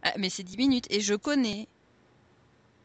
Ah, 0.02 0.12
mais 0.18 0.30
c'est 0.30 0.42
10 0.42 0.56
minutes 0.56 0.86
et 0.90 1.00
je 1.00 1.14
connais. 1.14 1.66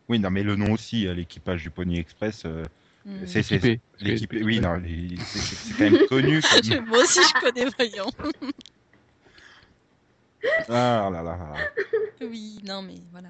Oui, 0.10 0.20
non, 0.20 0.30
mais 0.30 0.44
le 0.44 0.56
nom 0.56 0.74
aussi, 0.74 1.08
euh, 1.08 1.14
l'équipage 1.14 1.64
du 1.64 1.70
Pony 1.70 1.98
Express. 1.98 2.44
euh, 2.46 2.64
Hmm. 3.06 3.26
c'est 3.28 3.80
l'équipe. 4.00 4.34
Oui, 4.34 4.60
non, 4.60 4.82
c'est 5.24 5.78
quand 5.78 5.84
même 5.92 6.06
connu. 6.10 6.42
comme- 6.42 6.88
Moi 6.88 7.04
aussi, 7.04 7.22
je 7.24 7.40
connais, 7.40 7.66
voyons. 7.78 8.12
Ah 10.68 11.10
là. 11.12 11.22
là. 11.22 11.70
Oui, 12.22 12.60
non, 12.64 12.82
mais 12.82 13.00
voilà. 13.12 13.30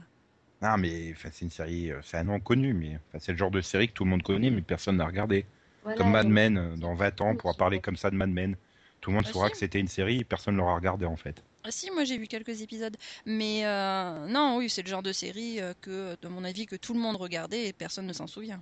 Ah, 0.61 0.77
mais 0.77 1.11
enfin, 1.13 1.29
c'est 1.31 1.45
une 1.45 1.51
série, 1.51 1.91
euh, 1.91 1.99
c'est 2.03 2.17
un 2.17 2.23
nom 2.23 2.39
connu, 2.39 2.73
mais 2.73 2.99
c'est 3.19 3.33
le 3.33 3.37
genre 3.37 3.51
de 3.51 3.61
série 3.61 3.87
que 3.87 3.93
tout 3.93 4.03
le 4.05 4.09
monde 4.09 4.23
connaît, 4.23 4.49
mais 4.49 4.61
personne 4.61 4.97
n'a 4.97 5.05
regardé. 5.05 5.45
Voilà, 5.83 5.97
Comme 5.97 6.11
Mad 6.11 6.27
Men, 6.27 6.57
euh, 6.57 6.75
dans 6.77 6.95
20 6.95 7.21
ans, 7.21 7.29
on 7.31 7.35
pourra 7.35 7.53
parler 7.53 7.79
comme 7.79 7.97
ça 7.97 8.09
de 8.09 8.15
Mad 8.15 8.29
Men. 8.29 8.55
Tout 9.01 9.11
le 9.11 9.15
monde 9.17 9.25
Ah, 9.27 9.31
saura 9.31 9.45
si. 9.47 9.51
que 9.51 9.57
c'était 9.57 9.79
une 9.79 9.87
série 9.87 10.19
et 10.21 10.23
personne 10.23 10.55
ne 10.55 10.59
l'aura 10.59 10.75
regardé 10.75 11.05
en 11.05 11.15
fait. 11.17 11.43
Ah 11.63 11.71
si, 11.71 11.91
moi 11.91 12.03
j'ai 12.05 12.17
vu 12.17 12.27
quelques 12.27 12.61
épisodes. 12.61 12.95
Mais 13.25 13.65
euh, 13.65 14.27
non, 14.27 14.57
oui, 14.57 14.69
c'est 14.69 14.81
le 14.81 14.87
genre 14.87 15.03
de 15.03 15.11
série 15.11 15.59
que, 15.81 16.15
de 16.21 16.27
mon 16.27 16.43
avis, 16.43 16.65
que 16.65 16.75
tout 16.75 16.93
le 16.93 16.99
monde 16.99 17.17
regardait 17.17 17.67
et 17.67 17.73
personne 17.73 18.07
ne 18.07 18.13
s'en 18.13 18.27
souvient. 18.27 18.61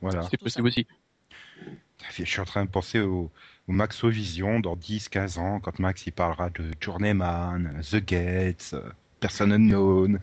Voilà. 0.00 0.26
C'est 0.30 0.40
possible 0.40 0.68
aussi. 0.68 0.86
Je 2.16 2.24
suis 2.24 2.40
en 2.40 2.44
train 2.44 2.64
de 2.64 2.70
penser 2.70 3.00
au, 3.00 3.30
au 3.68 3.72
Maxovision 3.72 4.60
dans 4.60 4.76
10-15 4.76 5.38
ans, 5.38 5.60
quand 5.60 5.78
Max 5.78 6.06
il 6.06 6.12
parlera 6.12 6.50
de 6.50 6.64
Journeyman, 6.80 7.80
The 7.88 7.96
Gates, 7.96 8.74
Person 9.20 9.50
Unknown. 9.50 10.18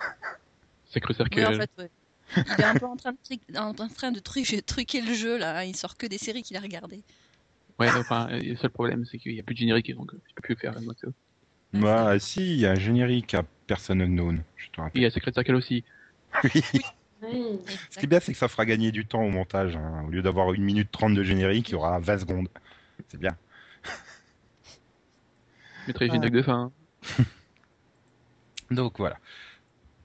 Sacré 0.97 1.13
cercle. 1.13 1.39
Oui, 1.39 1.45
en 1.45 1.53
fait, 1.53 1.69
ouais. 1.77 1.89
Il 2.35 2.61
est 2.61 2.63
un 2.65 2.73
peu 2.75 2.85
en 2.85 2.95
train 2.97 3.11
de, 3.13 3.17
tri- 3.23 3.39
en 3.57 3.73
train 3.73 4.11
de 4.11 4.19
tru- 4.19 4.61
truquer 4.63 5.01
le 5.01 5.13
jeu 5.13 5.37
là. 5.37 5.63
Il 5.65 5.75
sort 5.75 5.95
que 5.97 6.07
des 6.07 6.17
séries 6.17 6.43
qu'il 6.43 6.57
a 6.57 6.59
regardées. 6.59 7.01
Ouais, 7.79 7.89
enfin, 7.95 8.27
euh, 8.31 8.39
le 8.41 8.55
seul 8.57 8.71
problème, 8.71 9.05
c'est 9.05 9.17
qu'il 9.17 9.33
n'y 9.33 9.39
a 9.39 9.43
plus 9.43 9.53
de 9.53 9.59
générique, 9.59 9.93
donc 9.95 10.13
euh, 10.13 10.19
je 10.27 10.33
peux 10.33 10.41
plus 10.41 10.55
faire 10.55 10.79
moi, 10.81 10.93
ça. 10.99 11.07
Bah, 11.73 12.17
si, 12.19 12.41
il 12.53 12.59
y 12.59 12.65
a 12.65 12.71
un 12.71 12.75
générique 12.75 13.33
à 13.35 13.43
Person 13.67 13.99
Unknown, 13.99 14.41
je 14.55 14.67
te 14.69 14.81
Et 14.81 14.89
il 14.95 15.01
y 15.03 15.05
a 15.05 15.11
Secret 15.11 15.31
Circle 15.31 15.55
aussi. 15.55 15.83
Oui. 16.43 16.63
Oui. 17.21 17.59
Ce 17.91 17.99
qui 17.99 18.05
est 18.05 18.07
bien, 18.07 18.19
c'est 18.19 18.31
que 18.33 18.37
ça 18.37 18.47
fera 18.47 18.65
gagner 18.65 18.91
du 18.91 19.05
temps 19.05 19.23
au 19.23 19.29
montage. 19.29 19.75
hein. 19.75 20.03
Au 20.05 20.09
lieu 20.09 20.21
d'avoir 20.21 20.53
une 20.53 20.63
minute 20.63 20.89
30 20.91 21.13
de 21.13 21.23
générique, 21.23 21.69
il 21.69 21.73
y 21.73 21.75
aura 21.75 21.99
20 21.99 22.17
secondes. 22.19 22.47
C'est 23.09 23.19
bien. 23.19 23.35
Je 25.83 25.87
mettrai 25.87 26.07
Ah. 26.09 26.13
générique 26.13 26.33
de 26.33 26.41
fin. 26.41 26.71
hein. 27.19 27.23
Donc 28.71 28.97
voilà. 28.97 29.17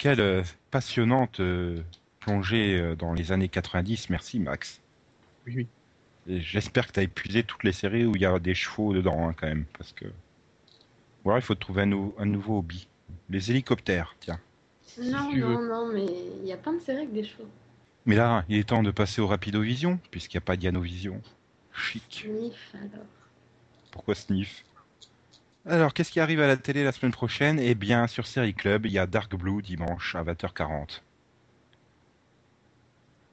Quelle 0.02 0.20
euh, 0.20 0.42
passionnante 0.72 1.38
euh, 1.38 1.80
plongée 2.18 2.76
euh, 2.76 2.96
dans 2.96 3.12
les 3.14 3.30
années 3.30 3.48
90. 3.48 4.10
Merci 4.10 4.40
Max. 4.40 4.80
Oui, 5.46 5.54
oui. 5.58 5.66
Et 6.26 6.40
J'espère 6.40 6.88
que 6.88 6.92
tu 6.94 6.98
as 6.98 7.04
épuisé 7.04 7.44
toutes 7.44 7.62
les 7.62 7.70
séries 7.70 8.04
où 8.04 8.16
il 8.16 8.22
y 8.22 8.26
a 8.26 8.36
des 8.40 8.52
chevaux 8.56 8.92
dedans 8.92 9.28
hein, 9.28 9.32
quand 9.38 9.46
même. 9.46 9.64
Parce 9.78 9.92
que. 9.92 10.06
Ou 11.24 11.30
alors 11.30 11.38
il 11.38 11.42
faut 11.42 11.54
trouver 11.54 11.82
un, 11.82 11.86
nou- 11.86 12.14
un 12.18 12.24
nouveau 12.24 12.58
hobby. 12.58 12.88
Les 13.30 13.52
hélicoptères, 13.52 14.16
tiens. 14.18 14.40
Non, 14.98 15.30
non, 15.32 15.46
veux. 15.46 15.68
non, 15.68 15.92
mais 15.92 16.06
il 16.40 16.48
y 16.48 16.52
a 16.52 16.56
plein 16.56 16.72
de 16.72 16.80
séries 16.80 17.02
avec 17.02 17.12
des 17.12 17.22
chevaux. 17.22 17.48
Mais 18.04 18.16
là, 18.16 18.44
il 18.48 18.56
est 18.58 18.68
temps 18.68 18.82
de 18.82 18.90
passer 18.90 19.20
au 19.20 19.28
Rapidovision, 19.28 20.00
puisqu'il 20.10 20.38
n'y 20.38 20.42
a 20.42 20.46
pas 20.46 20.56
Dianovision. 20.56 21.22
Chic. 21.72 22.26
Nif, 22.28 22.74
alors. 22.74 23.06
Pourquoi 23.92 24.16
Sniff? 24.16 24.64
Alors, 25.66 25.92
qu'est-ce 25.92 26.12
qui 26.12 26.20
arrive 26.20 26.40
à 26.40 26.46
la 26.46 26.56
télé 26.56 26.84
la 26.84 26.92
semaine 26.92 27.10
prochaine? 27.10 27.58
Eh 27.58 27.74
bien, 27.74 28.06
sur 28.06 28.28
Série 28.28 28.54
Club, 28.54 28.86
il 28.86 28.92
y 28.92 28.98
a 29.00 29.08
Dark 29.08 29.34
Blue 29.34 29.60
dimanche 29.60 30.14
à 30.14 30.22
20h40. 30.22 31.02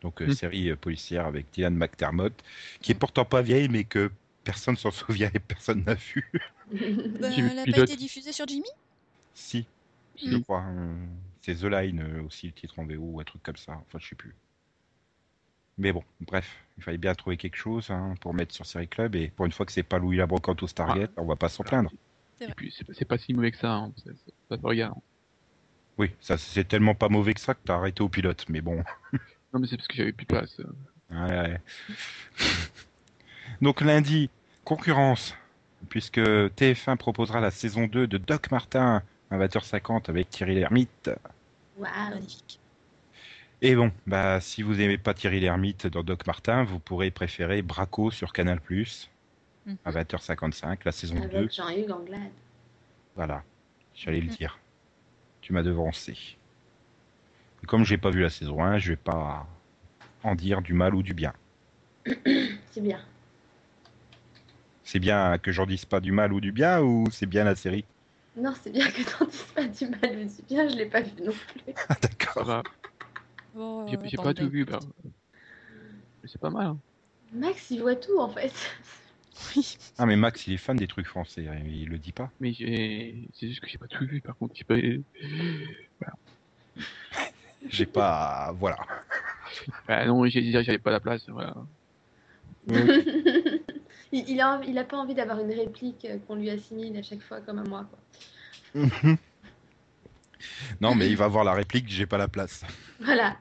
Donc, 0.01 0.21
euh, 0.21 0.29
Hmm. 0.29 0.29
série 0.29 0.69
euh, 0.69 0.75
policière 0.75 1.25
avec 1.25 1.51
Dylan 1.51 1.75
McDermott, 1.75 2.33
qui 2.81 2.91
est 2.91 2.95
pourtant 2.95 3.25
pas 3.25 3.41
vieille, 3.41 3.67
mais 3.69 3.83
que 3.83 4.11
personne 4.43 4.77
s'en 4.77 4.91
souvient 4.91 5.29
et 5.33 5.39
personne 5.39 5.83
n'a 5.85 5.95
vu. 5.95 6.31
Bah, 7.19 7.29
vu 7.35 7.49
elle 7.49 7.57
n'a 7.57 7.67
pas 7.67 7.77
pilote. 7.77 7.89
été 7.91 7.95
diffusée 7.95 8.31
sur 8.33 8.47
Jimmy? 8.47 8.67
Si, 9.33 9.67
je 10.25 10.35
Hmm. 10.35 10.39
crois. 10.39 10.63
euh, 10.67 11.07
c'est 11.41 11.55
The 11.55 11.63
Line 11.65 12.01
euh, 12.01 12.23
aussi, 12.23 12.47
le 12.47 12.53
titre 12.53 12.79
en 12.79 12.85
VO, 12.85 13.13
ou 13.15 13.19
un 13.19 13.23
truc 13.23 13.43
comme 13.43 13.57
ça. 13.57 13.73
Enfin, 13.87 13.99
je 13.99 14.09
sais 14.09 14.15
plus. 14.15 14.35
Mais 15.79 15.91
bon, 15.93 16.03
bref, 16.19 16.67
il 16.77 16.83
fallait 16.83 16.99
bien 16.99 17.15
trouver 17.15 17.35
quelque 17.35 17.55
chose 17.55 17.89
hein, 17.89 18.13
pour 18.21 18.35
mettre 18.35 18.53
sur 18.53 18.67
Série 18.67 18.87
Club, 18.87 19.15
et 19.15 19.29
pour 19.31 19.47
une 19.47 19.51
fois 19.51 19.65
que 19.65 19.71
c'est 19.71 19.81
pas 19.81 19.97
Louis 19.97 20.17
Labrocante 20.17 20.61
au 20.61 20.67
Stargate, 20.67 21.11
on 21.17 21.25
va 21.25 21.35
pas 21.37 21.49
s'en 21.49 21.63
plaindre. 21.63 21.91
C'est 22.39 22.45
Et 22.45 22.47
vrai. 22.47 22.55
puis, 22.55 22.73
c'est 22.75 22.85
pas- 22.85 22.93
c'est 22.93 23.05
pas 23.05 23.17
si 23.19 23.33
mauvais 23.33 23.51
que 23.51 23.57
ça. 23.57 23.71
Hein. 23.73 23.93
Ça, 23.97 24.11
ça, 24.11 24.31
ça 24.49 24.57
se 24.57 24.61
regarde. 24.65 24.97
Oui, 25.97 26.11
ça 26.21 26.37
c'est 26.37 26.63
tellement 26.67 26.95
pas 26.95 27.09
mauvais 27.09 27.33
que 27.33 27.41
ça 27.41 27.53
que 27.53 27.59
t'as 27.65 27.75
arrêté 27.75 28.01
au 28.01 28.09
pilote, 28.09 28.45
mais 28.49 28.61
bon. 28.61 28.83
Non, 29.53 29.59
mais 29.59 29.67
c'est 29.67 29.77
parce 29.77 29.87
que 29.87 29.97
j'avais 29.97 30.11
plus 30.13 30.25
de 30.25 30.29
place. 30.35 30.59
Ouais, 31.09 31.17
ouais. 31.17 31.61
Donc 33.61 33.81
lundi, 33.81 34.29
concurrence, 34.63 35.35
puisque 35.89 36.19
TF1 36.19 36.97
proposera 36.97 37.39
la 37.41 37.51
saison 37.51 37.87
2 37.87 38.05
de 38.07 38.17
Doc 38.19 38.51
Martin 38.51 39.01
à 39.31 39.37
20h50 39.37 40.09
avec 40.09 40.29
Thierry 40.29 40.55
Lhermitte. 40.55 41.09
Waouh. 41.77 42.09
Magnifique. 42.11 42.59
Et 43.61 43.75
bon, 43.75 43.91
bah 44.07 44.39
si 44.39 44.61
vous 44.61 44.79
aimez 44.79 44.97
pas 44.97 45.13
Thierry 45.13 45.39
Lhermitte 45.41 45.87
dans 45.87 46.03
Doc 46.03 46.25
Martin, 46.27 46.63
vous 46.63 46.79
pourrez 46.79 47.11
préférer 47.11 47.61
Braco 47.61 48.11
sur 48.11 48.31
Canal+, 48.31 48.59
Mhm. 49.69 49.77
à 49.85 49.91
20h55, 49.91 50.85
la 50.85 50.91
saison 50.91 51.15
2. 51.15 51.37
Avec 51.37 51.53
Jean-Hugues 51.53 51.91
Anglade. 51.91 52.31
Voilà, 53.15 53.43
j'allais 53.95 54.21
le 54.21 54.27
Mhm. 54.27 54.35
dire. 54.35 54.59
Tu 55.41 55.53
m'as 55.53 55.63
devancé. 55.63 56.17
Et 57.63 57.65
comme 57.67 57.83
j'ai 57.83 57.97
pas 57.97 58.09
vu 58.09 58.21
la 58.21 58.29
saison 58.29 58.63
1, 58.63 58.77
je 58.77 58.91
vais 58.91 58.97
pas 58.97 59.45
en 60.23 60.35
dire 60.35 60.61
du 60.61 60.73
mal 60.73 60.95
ou 60.95 61.03
du 61.03 61.13
bien. 61.13 61.33
C'est 62.71 62.81
bien. 62.81 62.99
C'est 64.83 64.99
bien 64.99 65.37
que 65.37 65.51
j'en 65.51 65.65
dise 65.65 65.85
pas 65.85 65.99
du 65.99 66.11
mal 66.11 66.33
ou 66.33 66.41
du 66.41 66.51
bien 66.51 66.81
ou 66.81 67.05
c'est 67.11 67.27
bien 67.27 67.43
la 67.43 67.55
série? 67.55 67.85
Non, 68.35 68.53
c'est 68.63 68.71
bien 68.71 68.87
que 68.89 69.03
t'en 69.03 69.25
dises 69.25 69.43
pas 69.53 69.65
du 69.65 69.85
mal 69.85 70.17
ou 70.17 70.25
du 70.25 70.41
bien, 70.47 70.67
je 70.67 70.75
l'ai 70.75 70.85
pas 70.85 71.01
vu 71.01 71.11
non 71.23 71.31
plus. 71.31 71.73
Ah 71.89 71.93
Ça 71.93 71.99
d'accord. 72.01 72.43
va. 72.43 72.63
Oh, 73.55 73.85
J'ai 74.05 74.17
pas 74.17 74.33
tout 74.33 74.49
vu. 74.49 74.65
Mais 74.65 76.29
c'est 76.29 76.39
pas 76.41 76.49
mal. 76.49 76.67
Hein. 76.67 76.79
Max, 77.33 77.69
il 77.71 77.81
voit 77.81 77.95
tout 77.95 78.19
en 78.19 78.29
fait. 78.29 78.53
Oui. 79.55 79.77
Ah 79.97 80.05
mais 80.05 80.15
Max 80.15 80.47
il 80.47 80.53
est 80.53 80.57
fan 80.57 80.75
des 80.75 80.87
trucs 80.87 81.07
français, 81.07 81.47
hein, 81.47 81.59
il 81.65 81.89
le 81.89 81.97
dit 81.97 82.11
pas. 82.11 82.29
Mais 82.39 82.53
c'est 82.53 83.47
juste 83.47 83.61
que 83.61 83.67
j'ai 83.69 83.77
pas 83.77 83.87
tout 83.87 84.05
vu. 84.05 84.21
Par 84.21 84.35
contre, 84.37 84.55
j'ai 84.55 84.63
pas. 84.63 84.75
J'ai 87.67 87.85
pas... 87.85 88.53
Voilà. 88.57 88.77
Bah 89.87 90.05
non, 90.05 90.25
j'ai 90.27 90.41
dit 90.41 90.51
j'avais 90.51 90.77
pas 90.77 90.91
la 90.91 90.99
place. 90.99 91.27
Voilà. 91.29 91.53
il, 92.67 93.63
il 94.11 94.41
a, 94.41 94.61
il 94.65 94.77
a 94.77 94.83
pas 94.83 94.97
envie 94.97 95.15
d'avoir 95.15 95.39
une 95.39 95.51
réplique 95.51 96.05
euh, 96.05 96.17
qu'on 96.27 96.35
lui 96.35 96.49
assimile 96.49 96.97
à 96.97 97.01
chaque 97.01 97.21
fois 97.21 97.41
comme 97.41 97.59
à 97.59 97.63
moi. 97.63 97.89
Quoi. 97.89 98.81
non 100.81 100.95
mais 100.95 101.09
il 101.09 101.17
va 101.17 101.25
avoir 101.25 101.43
la 101.43 101.53
réplique, 101.53 101.89
j'ai 101.89 102.05
pas 102.05 102.17
la 102.17 102.27
place. 102.27 102.63
Voilà. 102.99 103.37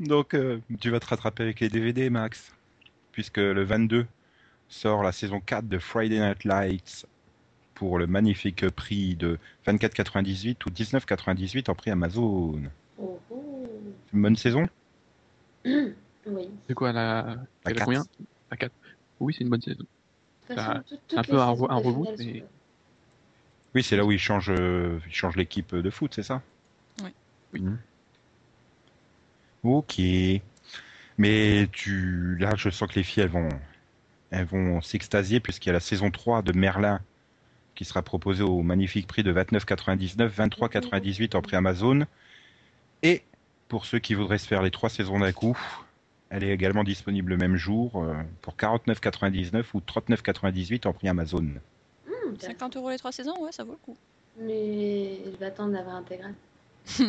Donc 0.00 0.34
euh, 0.34 0.60
tu 0.80 0.90
vas 0.90 1.00
te 1.00 1.06
rattraper 1.06 1.42
avec 1.44 1.60
les 1.60 1.68
DVD 1.68 2.10
Max, 2.10 2.52
puisque 3.12 3.38
le 3.38 3.62
22 3.62 4.06
sort 4.74 5.02
la 5.02 5.12
saison 5.12 5.40
4 5.40 5.68
de 5.68 5.78
Friday 5.78 6.18
Night 6.18 6.44
Lights 6.44 7.06
pour 7.74 7.98
le 7.98 8.06
magnifique 8.06 8.68
prix 8.70 9.14
de 9.14 9.38
24,98 9.66 10.56
ou 10.66 10.70
19,98 10.70 11.70
en 11.70 11.74
prix 11.74 11.90
Amazon. 11.90 12.60
Oh, 12.98 13.20
oh. 13.30 13.68
C'est 14.06 14.16
une 14.16 14.22
bonne 14.22 14.36
saison? 14.36 14.68
Oui. 16.26 16.48
C'est 16.66 16.72
quoi 16.72 16.90
la. 16.90 17.36
La 17.66 17.84
combien? 17.84 18.02
La 18.50 18.56
4. 18.56 18.72
Oui, 19.20 19.34
c'est 19.36 19.44
une 19.44 19.50
bonne 19.50 19.60
saison. 19.60 19.84
Façon, 20.48 20.82
tout- 21.06 21.18
un 21.18 21.22
peu 21.22 21.38
un 21.38 21.52
re- 21.52 21.82
reboot, 21.82 22.08
mais-. 22.18 22.42
Oui, 23.74 23.82
c'est 23.82 23.94
là 23.94 24.06
où 24.06 24.10
il 24.12 24.18
change, 24.18 24.48
euh, 24.48 24.98
il 25.06 25.12
change 25.14 25.36
l'équipe 25.36 25.74
de 25.74 25.90
foot, 25.90 26.14
c'est 26.14 26.22
ça? 26.22 26.40
Oui. 27.02 27.10
Oui. 27.52 27.60
Mhm. 27.60 27.78
Ok. 29.64 30.00
Mais 31.18 31.68
tu, 31.72 32.36
là, 32.38 32.54
je 32.56 32.70
sens 32.70 32.88
que 32.88 32.94
les 32.94 33.02
filles, 33.02 33.24
elles 33.24 33.28
vont, 33.28 33.50
elles 34.34 34.46
vont 34.46 34.80
s'extasier 34.80 35.38
puisqu'il 35.38 35.68
y 35.68 35.70
a 35.70 35.74
la 35.74 35.80
saison 35.80 36.10
3 36.10 36.42
de 36.42 36.52
Merlin 36.52 37.00
qui 37.76 37.84
sera 37.84 38.02
proposée 38.02 38.42
au 38.42 38.62
magnifique 38.62 39.06
prix 39.06 39.22
de 39.22 39.32
29,99, 39.32 40.28
23,98 40.28 41.36
en 41.36 41.42
prix 41.42 41.56
Amazon. 41.56 42.06
Et 43.02 43.22
pour 43.68 43.86
ceux 43.86 43.98
qui 43.98 44.14
voudraient 44.14 44.38
se 44.38 44.46
faire 44.46 44.62
les 44.62 44.70
trois 44.70 44.90
saisons 44.90 45.20
d'un 45.20 45.32
coup, 45.32 45.56
elle 46.30 46.44
est 46.44 46.50
également 46.50 46.84
disponible 46.84 47.30
le 47.30 47.36
même 47.36 47.56
jour 47.56 48.02
euh, 48.02 48.14
pour 48.42 48.54
49,99 48.56 49.64
ou 49.74 49.80
39,98 49.80 50.86
en 50.86 50.92
prix 50.92 51.08
Amazon. 51.08 51.38
Hum, 52.06 52.32
intéressant. 52.32 52.58
50 52.58 52.76
euros 52.76 52.90
les 52.90 52.98
trois 52.98 53.12
saisons, 53.12 53.40
ouais, 53.40 53.52
ça 53.52 53.64
vaut 53.64 53.72
le 53.72 53.78
coup. 53.78 53.96
Mais 54.38 55.20
je 55.26 55.36
vais 55.38 55.46
attendre 55.46 55.72
d'avoir 55.72 55.96
intégrale. 55.96 56.34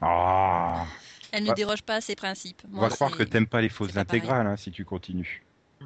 Ah, 0.00 0.86
Elle 1.32 1.44
ne 1.44 1.52
déroge 1.52 1.82
pas 1.82 1.96
à 1.96 2.00
ses 2.00 2.14
principes. 2.14 2.62
on 2.72 2.80
va 2.80 2.88
croire 2.88 3.16
que 3.16 3.22
t'aimes 3.22 3.46
pas 3.46 3.60
les 3.60 3.68
fausses 3.68 3.96
intégrales 3.96 4.46
hein, 4.46 4.56
si 4.56 4.70
tu 4.70 4.84
continues. 4.84 5.42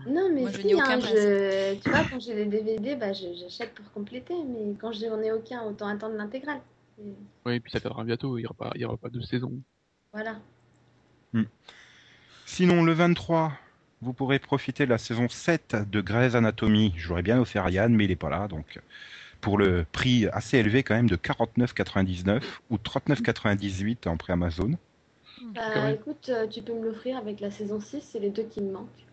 Non, 0.07 0.29
mais 0.33 0.43
Moi, 0.43 0.51
je 0.53 0.61
si, 0.61 0.67
n'ai 0.67 0.75
aucun 0.75 0.95
hein, 0.95 1.01
je... 1.01 1.75
tu 1.81 1.89
vois, 1.91 2.05
quand 2.11 2.21
j'ai 2.21 2.35
les 2.35 2.47
DVD, 2.47 2.95
bah, 2.95 3.13
je- 3.13 3.35
j'achète 3.41 3.75
pour 3.75 3.91
compléter, 3.93 4.35
mais 4.45 4.75
quand 4.81 4.93
j'en 4.93 5.21
ai 5.21 5.33
aucun, 5.33 5.63
autant 5.65 5.89
attendre 5.89 6.15
l'intégrale. 6.15 6.61
Et 7.01 7.13
Oui, 7.45 7.61
puis 7.61 7.73
ça 7.73 7.81
t'attendra 7.81 8.05
bientôt, 8.05 8.39
il 8.39 8.43
n'y 8.43 8.47
aura 8.47 8.55
pas, 8.55 8.73
il 8.75 8.81
y 8.83 8.85
aura 8.85 8.97
pas 8.97 9.09
de 9.09 9.21
saison. 9.21 9.53
Voilà. 10.13 10.37
Sinon, 12.47 12.85
le 12.85 12.93
23, 12.93 13.53
vous 14.01 14.13
pourrez 14.13 14.39
profiter 14.39 14.85
de 14.85 14.91
la 14.91 14.99
saison 14.99 15.29
7 15.29 15.77
de 15.91 16.01
Grey's 16.01 16.35
Anatomy. 16.35 16.95
Je 16.97 17.09
l'aurais 17.09 17.23
bien 17.23 17.41
offert 17.41 17.67
à 17.67 17.71
Yann, 17.71 17.95
mais 17.95 18.05
il 18.05 18.09
n'est 18.09 18.17
pas 18.17 18.31
là, 18.31 18.49
donc 18.49 18.81
pour 19.41 19.59
le 19.59 19.85
prix 19.93 20.27
assez 20.29 20.59
élevé 20.59 20.83
quand 20.83 20.95
même 20.95 21.09
de 21.09 21.17
49,99 21.17 22.43
ou 22.71 22.77
39,98 22.77 24.09
en 24.09 24.17
prix 24.17 24.33
Amazon. 24.33 24.73
Bah 25.55 25.91
écoute, 25.93 26.31
euh, 26.31 26.47
tu 26.47 26.63
peux 26.63 26.73
me 26.73 26.85
l'offrir 26.85 27.17
avec 27.19 27.41
la 27.41 27.51
saison 27.51 27.81
6, 27.81 28.01
c'est 28.03 28.19
les 28.19 28.31
deux 28.31 28.45
qui 28.45 28.61
me 28.61 28.73
manquent. 28.73 29.06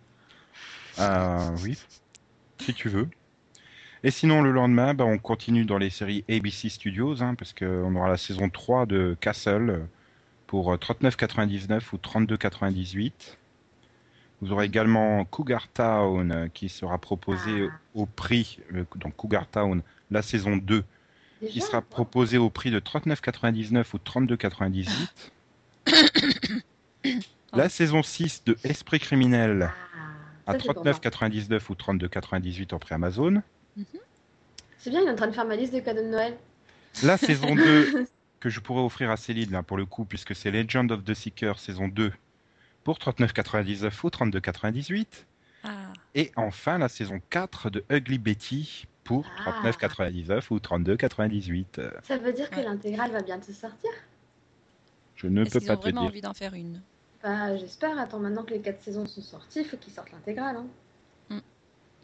Euh, 1.00 1.50
oui, 1.64 1.78
si 2.60 2.74
tu 2.74 2.90
veux. 2.90 3.08
Et 4.04 4.12
sinon, 4.12 4.42
le 4.42 4.52
lendemain, 4.52 4.94
bah, 4.94 5.06
on 5.06 5.18
continue 5.18 5.64
dans 5.66 5.78
les 5.78 5.90
séries 5.90 6.26
ABC 6.30 6.70
Studios, 6.70 7.22
hein, 7.24 7.36
parce 7.36 7.54
qu'on 7.54 7.96
aura 7.96 8.10
la 8.10 8.18
saison 8.18 8.50
3 8.50 8.86
de 8.86 9.16
Castle 9.22 9.88
pour 10.48 10.74
euh, 10.74 10.78
39,99 10.78 11.82
ou 11.94 11.98
32,98. 11.98 13.12
Vous 14.42 14.52
aurez 14.52 14.66
également 14.66 15.24
Cougar 15.24 15.70
Town 15.70 16.32
euh, 16.32 16.48
qui 16.54 16.68
sera 16.68 16.98
proposé 16.98 17.70
Ah. 17.72 17.80
au 17.96 18.06
prix, 18.06 18.60
euh, 18.74 18.84
donc 18.98 19.16
Cougar 19.16 19.48
Town, 19.48 19.82
la 20.12 20.22
saison 20.22 20.58
2, 20.58 20.84
qui 21.50 21.62
sera 21.62 21.82
proposé 21.82 22.38
au 22.38 22.50
prix 22.50 22.72
de 22.72 22.80
39,99 22.80 23.86
ou 23.94 23.98
32,98. 23.98 24.88
la 27.54 27.70
saison 27.70 28.04
6 28.04 28.44
de 28.46 28.58
Esprit 28.66 29.00
criminel 29.00 29.72
Ah, 29.72 29.93
à 30.48 30.54
ça, 30.54 30.60
c'est 30.60 30.74
pour 30.74 30.84
moi. 30.84 30.94
39,99 30.94 31.62
ou 31.70 31.74
32,98 31.74 32.74
en 32.74 32.80
prix 32.80 32.96
Amazon. 32.96 33.42
C'est 34.78 34.90
bien, 34.90 35.02
il 35.02 35.08
est 35.08 35.12
en 35.12 35.16
train 35.16 35.28
de 35.28 35.32
faire 35.34 35.46
ma 35.46 35.56
liste 35.56 35.74
de 35.74 35.80
cadeaux 35.80 36.02
de 36.02 36.08
Noël. 36.08 36.38
La 37.04 37.18
saison 37.18 37.56
2 37.56 38.06
que 38.40 38.50
je 38.50 38.60
pourrais 38.60 38.82
offrir 38.82 39.10
à 39.10 39.18
Céline 39.18 39.52
là 39.52 39.64
pour 39.64 39.78
le 39.78 39.86
coup 39.86 40.04
puisque 40.06 40.36
c'est 40.36 40.52
Legend 40.52 40.92
of 40.92 41.04
the 41.06 41.14
Seeker 41.14 41.58
saison 41.58 41.88
2 41.88 42.12
pour 42.84 42.98
39,99 42.98 43.92
ou 44.04 44.10
32,98 44.10 45.06
Ah, 45.64 45.70
et 46.16 46.32
enfin 46.36 46.78
la 46.78 46.90
saison 46.90 47.22
4 47.30 47.70
de 47.70 47.86
Ugly 47.90 48.18
Betty 48.18 48.86
pour 49.06 49.26
Ah. 49.46 49.62
39,99 49.62 50.48
ou 50.52 50.58
32,98. 50.60 51.66
Euh, 51.80 51.92
Ça 52.04 52.18
veut 52.18 52.34
dire 52.34 52.50
que 52.50 52.58
Ouais. 52.58 52.64
l'intégrale 52.64 53.12
va 53.12 53.22
bientôt 53.22 53.54
sortir? 53.54 53.90
Je 55.16 55.28
ne 55.28 55.44
Est-ce 55.46 55.60
peux 55.60 55.66
pas 55.66 55.78
te 55.78 55.82
vraiment 55.84 56.02
dire. 56.02 56.10
envie 56.10 56.22
d'en 56.22 56.34
faire 56.34 56.54
une? 56.54 56.82
Bah 57.24 57.56
j'espère, 57.58 57.98
attends, 58.00 58.20
maintenant 58.20 58.44
que 58.44 58.54
les 58.54 58.60
4 58.62 58.82
saisons 58.84 59.06
sont 59.08 59.22
sorties, 59.22 59.60
il 59.62 59.66
faut 59.66 59.78
qu'ils 59.78 59.94
sortent 59.94 60.12
l'intégrale. 60.12 60.58
Hein. 60.58 61.40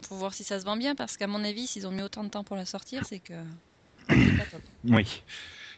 Faut 0.08 0.14
voir 0.16 0.32
si 0.32 0.44
ça 0.44 0.58
se 0.58 0.64
vend 0.64 0.78
bien, 0.78 0.94
parce 0.94 1.18
qu'à 1.18 1.26
mon 1.26 1.44
avis, 1.44 1.66
s'ils 1.66 1.86
ont 1.86 1.90
mis 1.90 2.00
autant 2.00 2.24
de 2.24 2.30
temps 2.30 2.42
pour 2.42 2.56
la 2.56 2.64
sortir, 2.64 3.04
c'est 3.04 3.18
que 3.18 3.34
c'est 4.08 4.36
pas 4.38 4.44
top. 4.46 4.62
Oui. 4.84 5.22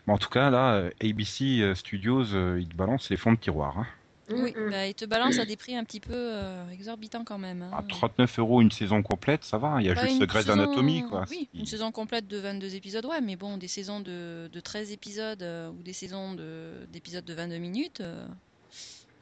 Mais 0.07 0.13
en 0.15 0.19
tout 0.19 0.29
cas 0.31 0.49
là 0.51 0.75
euh, 0.75 0.91
ABC 1.03 1.61
euh, 1.61 1.75
Studios 1.77 2.35
euh, 2.35 2.59
ils 2.61 2.69
te 2.69 2.75
balancent 2.75 3.11
les 3.11 3.17
fonds 3.17 3.33
de 3.33 3.39
tiroir. 3.39 3.79
hein. 3.79 3.87
Oui, 4.31 4.53
Mm, 4.57 4.67
mm. 4.67 4.71
bah, 4.71 4.87
ils 4.87 4.95
te 4.95 5.05
balancent 5.05 5.39
à 5.41 5.45
des 5.45 5.57
prix 5.57 5.77
un 5.77 5.85
petit 5.85 6.01
peu 6.01 6.13
euh, 6.15 6.69
exorbitants 6.71 7.25
quand 7.25 7.39
même. 7.39 7.63
hein. 7.63 7.71
À 7.77 7.83
39 7.83 8.39
euros 8.39 8.63
une 8.63 8.71
saison 8.71 9.03
complète 9.03 9.45
ça 9.45 9.59
va. 9.59 9.81
Il 9.81 9.87
y 9.87 9.91
a 9.91 9.95
Bah, 9.95 10.07
juste 10.07 10.21
une 10.21 10.27
Grey's 10.27 10.47
saison- 10.47 10.59
Anatomy 10.61 11.03
quoi. 11.09 11.25
Oui, 11.31 11.49
une 11.55 11.67
saison 11.67 11.91
complète 11.93 12.27
de 12.29 12.39
22 12.39 12.75
épisodes, 12.77 13.05
ouais, 13.07 13.21
mais 13.21 13.35
bon, 13.37 13.59
des 13.59 13.69
saisons 13.69 14.01
de, 14.01 14.49
de 14.53 14.61
13 14.61 14.93
épisodes 14.93 15.43
euh, 15.43 15.71
ou 15.71 15.83
des 15.83 15.93
saisons 15.93 16.35
de- 16.35 16.87
d'épisodes 16.93 17.25
de, 17.25 17.35
22 17.35 17.59
minutes, 17.59 18.01
euh, 18.01 18.27
c'est 18.71 18.81
un 18.81 19.09
peu 19.09 19.22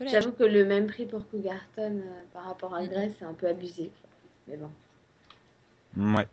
J'avoue 0.00 0.32
que 0.32 0.44
le 0.44 0.64
même 0.64 0.86
prix 0.86 1.06
pour 1.06 1.28
Cougarton 1.28 1.62
euh, 1.78 2.22
par 2.32 2.44
rapport 2.44 2.74
à 2.74 2.82
Mm. 2.82 2.88
Grèce, 2.88 3.12
c'est 3.18 3.24
un 3.24 3.34
peu 3.34 3.48
abusé. 3.48 3.90
Mais 4.48 4.56
bon. 4.56 4.70
Ouais. 5.96 6.28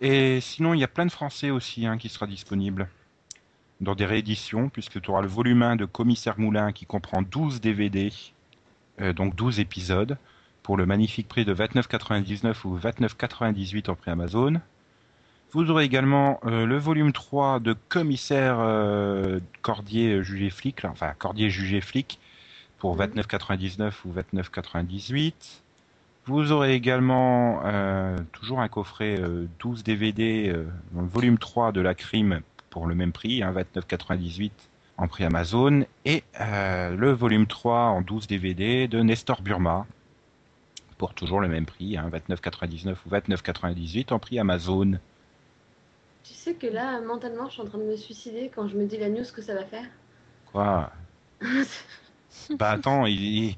Et 0.00 0.40
sinon, 0.40 0.74
il 0.74 0.80
y 0.80 0.84
a 0.84 0.88
plein 0.88 1.06
de 1.06 1.12
français 1.12 1.50
aussi 1.50 1.86
hein, 1.86 1.98
qui 1.98 2.08
sera 2.08 2.26
disponible 2.26 2.88
dans 3.80 3.94
des 3.94 4.06
rééditions, 4.06 4.68
puisque 4.68 5.00
tu 5.00 5.10
auras 5.10 5.22
le 5.22 5.28
volume 5.28 5.62
1 5.62 5.76
de 5.76 5.84
Commissaire 5.84 6.38
Moulin 6.38 6.72
qui 6.72 6.86
comprend 6.86 7.22
12 7.22 7.60
DVD, 7.60 8.12
euh, 9.00 9.12
donc 9.12 9.34
12 9.34 9.60
épisodes, 9.60 10.16
pour 10.62 10.76
le 10.76 10.86
magnifique 10.86 11.28
prix 11.28 11.44
de 11.44 11.54
29,99 11.54 12.64
ou 12.64 12.78
29,98 12.78 13.90
en 13.90 13.94
prix 13.94 14.10
Amazon. 14.10 14.60
Vous 15.52 15.70
aurez 15.70 15.84
également 15.84 16.40
euh, 16.46 16.66
le 16.66 16.78
volume 16.78 17.12
3 17.12 17.60
de 17.60 17.76
Commissaire 17.88 18.56
euh, 18.58 19.38
Cordier 19.62 20.22
jugé 20.22 20.50
flic, 20.50 20.82
là, 20.82 20.90
enfin 20.90 21.12
Cordier 21.18 21.50
jugé 21.50 21.80
flic, 21.80 22.18
pour 22.84 22.96
Mhm. 22.96 23.14
29,99 23.14 24.04
ou 24.04 24.12
29,98. 24.12 25.62
Vous 26.26 26.52
aurez 26.52 26.74
également 26.74 27.62
euh, 27.64 28.18
toujours 28.32 28.60
un 28.60 28.68
coffret 28.68 29.18
euh, 29.18 29.46
12 29.58 29.82
DVD 29.84 30.50
euh, 30.50 30.66
dans 30.92 31.00
le 31.00 31.08
volume 31.08 31.38
3 31.38 31.72
de 31.72 31.80
la 31.80 31.94
crime 31.94 32.42
pour 32.68 32.86
le 32.86 32.94
même 32.94 33.10
prix, 33.10 33.42
hein, 33.42 33.54
29,98 33.54 34.50
en 34.98 35.08
prix 35.08 35.24
Amazon, 35.24 35.86
et 36.04 36.24
euh, 36.42 36.94
le 36.94 37.10
volume 37.12 37.46
3 37.46 37.86
en 37.86 38.02
12 38.02 38.26
DVD 38.26 38.86
de 38.86 39.00
Nestor 39.00 39.40
Burma 39.40 39.86
pour 40.98 41.14
toujours 41.14 41.40
le 41.40 41.48
même 41.48 41.64
prix, 41.64 41.96
hein, 41.96 42.10
29,99 42.12 42.96
ou 43.06 43.08
29,98 43.08 44.12
en 44.12 44.18
prix 44.18 44.38
Amazon. 44.38 44.98
Tu 46.22 46.34
sais 46.34 46.52
que 46.52 46.66
là, 46.66 47.00
mentalement, 47.00 47.48
je 47.48 47.54
suis 47.54 47.62
en 47.62 47.64
train 47.64 47.78
de 47.78 47.84
me 47.84 47.96
suicider 47.96 48.50
quand 48.54 48.68
je 48.68 48.76
me 48.76 48.84
dis 48.84 48.98
la 48.98 49.08
news 49.08 49.24
que 49.34 49.40
ça 49.40 49.54
va 49.54 49.64
faire. 49.64 49.86
Quoi? 50.52 50.90
Bah 52.58 52.70
attends, 52.70 53.06
il, 53.06 53.20
il- 53.22 53.56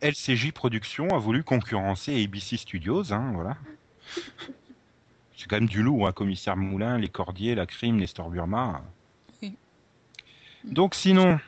LCJ 0.00 0.52
Productions 0.52 1.08
a 1.08 1.18
voulu 1.18 1.42
concurrencer 1.42 2.22
ABC 2.22 2.56
Studios, 2.56 3.12
hein, 3.12 3.32
voilà. 3.34 3.56
C'est 5.36 5.48
quand 5.48 5.56
même 5.56 5.68
du 5.68 5.82
loup, 5.82 6.06
hein, 6.06 6.12
commissaire 6.12 6.56
Moulin, 6.56 6.98
les 6.98 7.08
Cordiers, 7.08 7.54
la 7.54 7.66
Crime, 7.66 7.96
Nestor 7.96 8.30
Burma. 8.30 8.82
Oui. 9.42 9.54
Donc 10.64 10.94
sinon, 10.94 11.38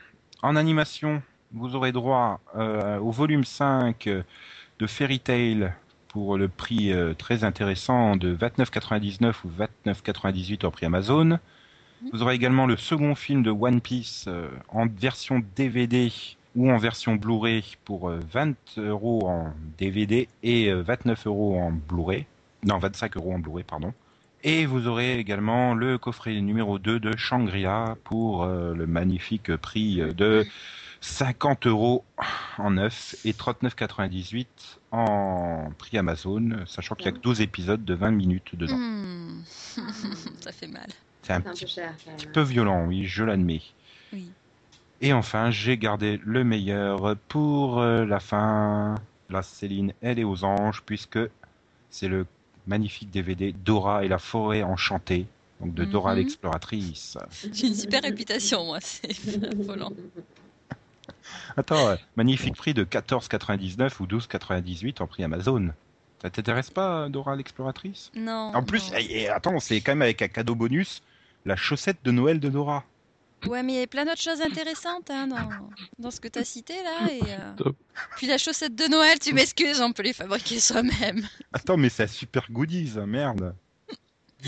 en 0.41 0.55
animation, 0.55 1.21
vous 1.53 1.75
aurez 1.75 1.91
droit 1.91 2.39
euh, 2.55 2.97
au 2.99 3.11
volume 3.11 3.43
5 3.43 4.07
de 4.79 4.87
Fairy 4.87 5.19
Tail 5.19 5.73
pour 6.07 6.37
le 6.37 6.47
prix 6.49 6.91
euh, 6.91 7.13
très 7.13 7.43
intéressant 7.43 8.15
de 8.15 8.35
29,99 8.35 9.33
ou 9.45 9.49
29,98 9.89 10.65
en 10.65 10.71
prix 10.71 10.85
Amazon. 10.85 11.39
Vous 12.11 12.21
aurez 12.23 12.35
également 12.35 12.65
le 12.65 12.75
second 12.77 13.15
film 13.15 13.43
de 13.43 13.51
One 13.51 13.79
Piece 13.81 14.25
euh, 14.27 14.49
en 14.69 14.87
version 14.87 15.41
DVD 15.55 16.11
ou 16.55 16.71
en 16.71 16.77
version 16.77 17.15
Blu-ray 17.15 17.63
pour 17.85 18.09
euh, 18.09 18.19
20 18.31 18.55
euros 18.77 19.27
en 19.27 19.53
DVD 19.77 20.27
et 20.43 20.69
euh, 20.69 20.81
29 20.81 21.27
euros 21.27 21.59
en 21.59 21.71
Blu-ray. 21.71 22.25
Non, 22.63 22.77
25 22.77 23.17
euros 23.17 23.33
en 23.33 23.39
Blu-ray, 23.39 23.63
pardon. 23.63 23.93
Et 24.43 24.65
vous 24.65 24.87
aurez 24.87 25.19
également 25.19 25.75
le 25.75 25.97
coffret 25.97 26.39
numéro 26.41 26.79
2 26.79 26.99
de 26.99 27.15
Shangri-La 27.15 27.95
pour 28.03 28.43
euh, 28.43 28.73
le 28.73 28.87
magnifique 28.87 29.55
prix 29.57 30.01
euh, 30.01 30.13
de 30.13 30.45
50 31.01 31.67
euros 31.67 32.03
en 32.57 32.71
neuf 32.71 33.15
et 33.23 33.33
39,98 33.33 34.45
en 34.91 35.71
prix 35.77 35.97
Amazon, 35.97 36.63
sachant 36.65 36.95
qu'il 36.95 37.05
n'y 37.11 37.15
a 37.15 37.19
que 37.19 37.23
12 37.23 37.41
épisodes 37.41 37.85
de 37.85 37.93
20 37.93 38.11
minutes 38.11 38.55
dedans. 38.55 38.77
Hmm. 38.77 39.43
ça 39.45 40.51
fait 40.51 40.67
mal. 40.67 40.87
C'est 41.21 41.33
un 41.33 41.41
C'est 41.41 41.47
un 41.47 41.53
petit 41.53 41.65
peu 41.65 41.71
cher. 41.71 41.93
petit 42.17 42.27
peu 42.27 42.41
violent, 42.41 42.85
oui, 42.87 43.05
je 43.05 43.23
l'admets. 43.23 43.61
Oui. 44.11 44.31
Et 45.01 45.13
enfin, 45.13 45.49
j'ai 45.51 45.77
gardé 45.77 46.19
le 46.23 46.43
meilleur 46.43 47.15
pour 47.27 47.79
euh, 47.79 48.05
la 48.05 48.19
fin. 48.19 48.95
La 49.29 49.41
Céline, 49.41 49.93
elle 50.01 50.19
est 50.19 50.23
aux 50.25 50.43
anges, 50.43 50.83
puisque 50.85 51.19
c'est 51.89 52.07
le 52.09 52.25
magnifique 52.67 53.09
DVD 53.09 53.53
Dora 53.53 54.03
et 54.03 54.07
la 54.07 54.19
forêt 54.19 54.61
enchantée, 54.61 55.25
donc 55.61 55.73
de 55.73 55.85
Dora 55.85 56.11
Mhm. 56.11 56.17
l'exploratrice. 56.19 57.17
J'ai 57.53 57.67
une 57.67 57.73
super 57.75 58.01
réputation, 58.03 58.65
moi, 58.65 58.79
c'est 58.81 59.09
affolant. 59.61 59.91
Attends, 61.57 61.87
euh, 61.87 61.95
magnifique 62.17 62.55
prix 62.55 62.73
de 62.73 62.83
14,99 62.83 64.01
ou 64.01 64.05
12,98 64.05 65.01
en 65.01 65.07
prix 65.07 65.23
Amazon. 65.23 65.69
Ça 66.21 66.29
t'intéresse 66.29 66.69
pas, 66.69 67.09
Dora 67.09 67.35
l'exploratrice? 67.35 68.11
Non. 68.15 68.51
En 68.53 68.61
plus, 68.63 68.91
non. 68.91 68.97
eh, 68.99 69.21
eh, 69.23 69.29
attends, 69.29 69.59
c'est 69.59 69.81
quand 69.81 69.93
même 69.93 70.01
avec 70.03 70.21
un 70.21 70.27
cadeau 70.27 70.55
bonus, 70.55 71.01
la 71.45 71.55
chaussette 71.55 71.97
de 72.03 72.11
Noël 72.11 72.39
de 72.39 72.49
Dora. 72.49 72.83
Ouais, 73.47 73.63
mais 73.63 73.71
il 73.73 73.75
y 73.75 73.77
avait 73.79 73.87
plein 73.87 74.05
d'autres 74.05 74.21
choses 74.21 74.41
intéressantes 74.41 75.09
hein, 75.09 75.27
dans, 75.27 75.49
dans 75.99 76.11
ce 76.11 76.19
que 76.21 76.27
tu 76.27 76.39
as 76.39 76.43
cité 76.45 76.75
là. 76.83 77.11
Et, 77.11 77.21
euh. 77.23 77.71
Puis 78.17 78.27
la 78.27 78.37
chaussette 78.37 78.75
de 78.75 78.85
Noël, 78.85 79.17
tu 79.19 79.33
m'excuses, 79.33 79.81
on 79.81 79.91
peut 79.93 80.03
les 80.03 80.13
fabriquer 80.13 80.59
soi-même. 80.59 81.27
Attends, 81.53 81.77
mais 81.77 81.89
c'est 81.89 82.03
un 82.03 82.07
super 82.07 82.51
goodies, 82.51 82.93
hein, 82.97 83.05
merde. 83.07 83.55
Oh 84.43 84.47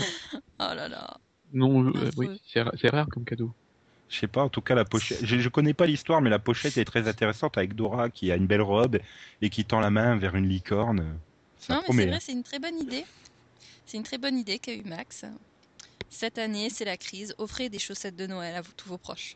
là 0.58 0.88
là. 0.88 1.16
Non, 1.52 1.86
euh, 1.88 2.10
oui, 2.16 2.40
c'est 2.52 2.62
ra- 2.62 2.72
c'est 2.80 2.88
rare 2.88 3.06
comme 3.08 3.24
cadeau. 3.24 3.52
Je 4.08 4.18
sais 4.18 4.26
pas, 4.28 4.42
en 4.42 4.48
tout 4.48 4.60
cas 4.60 4.74
la 4.74 4.84
pochette. 4.84 5.24
Je, 5.24 5.38
je 5.38 5.48
connais 5.48 5.74
pas 5.74 5.86
l'histoire, 5.86 6.20
mais 6.20 6.30
la 6.30 6.38
pochette 6.38 6.76
est 6.78 6.84
très 6.84 7.08
intéressante 7.08 7.56
avec 7.58 7.74
Dora 7.74 8.10
qui 8.10 8.30
a 8.30 8.36
une 8.36 8.46
belle 8.46 8.62
robe 8.62 8.98
et 9.40 9.50
qui 9.50 9.64
tend 9.64 9.80
la 9.80 9.90
main 9.90 10.16
vers 10.16 10.34
une 10.36 10.48
licorne. 10.48 11.18
Ça 11.58 11.74
Non, 11.76 11.82
mais 11.90 11.94
c'est 11.94 12.02
hein. 12.02 12.06
vrai, 12.10 12.20
c'est 12.20 12.32
une 12.32 12.42
très 12.42 12.58
bonne 12.58 12.78
idée. 12.78 13.04
C'est 13.86 13.96
une 13.96 14.02
très 14.02 14.18
bonne 14.18 14.38
idée 14.38 14.58
qu'a 14.58 14.72
eu 14.74 14.82
Max. 14.84 15.24
Cette 16.16 16.38
année, 16.38 16.70
c'est 16.70 16.84
la 16.84 16.96
crise. 16.96 17.34
Offrez 17.38 17.68
des 17.68 17.80
chaussettes 17.80 18.14
de 18.14 18.28
Noël 18.28 18.54
à 18.54 18.62
tous 18.76 18.88
vos 18.88 18.98
proches. 18.98 19.34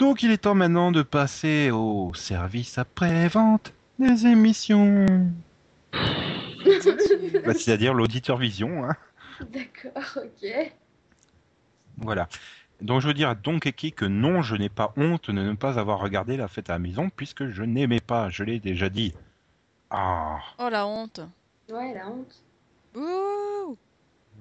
Donc 0.00 0.22
il 0.22 0.30
est 0.30 0.38
temps 0.38 0.54
maintenant 0.54 0.92
de 0.92 1.02
passer 1.02 1.70
au 1.70 2.14
service 2.14 2.78
après-vente 2.78 3.74
des 3.98 4.26
émissions. 4.26 5.04
Bah, 7.44 7.54
C'est-à-dire 7.54 7.94
l'auditeur 7.94 8.36
vision. 8.36 8.84
Hein. 8.84 8.94
D'accord, 9.52 10.22
ok. 10.24 10.72
Voilà. 11.96 12.28
Donc 12.80 13.00
je 13.00 13.08
veux 13.08 13.14
dire 13.14 13.30
à 13.30 13.34
Donkeki 13.34 13.92
que 13.92 14.04
non, 14.04 14.42
je 14.42 14.56
n'ai 14.56 14.68
pas 14.68 14.92
honte 14.96 15.30
de 15.30 15.32
ne 15.32 15.54
pas 15.54 15.78
avoir 15.78 16.00
regardé 16.00 16.36
la 16.36 16.48
fête 16.48 16.70
à 16.70 16.74
la 16.74 16.78
maison 16.78 17.10
puisque 17.14 17.48
je 17.48 17.62
n'aimais 17.62 18.00
pas, 18.00 18.28
je 18.30 18.42
l'ai 18.42 18.58
déjà 18.58 18.88
dit. 18.88 19.14
Ah, 19.90 20.38
Oh 20.58 20.68
la 20.70 20.86
honte. 20.86 21.20
Ouais, 21.70 21.94
la 21.94 22.08
honte. 22.08 22.42
Ouh 22.96 23.76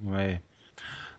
ouais. 0.04 0.42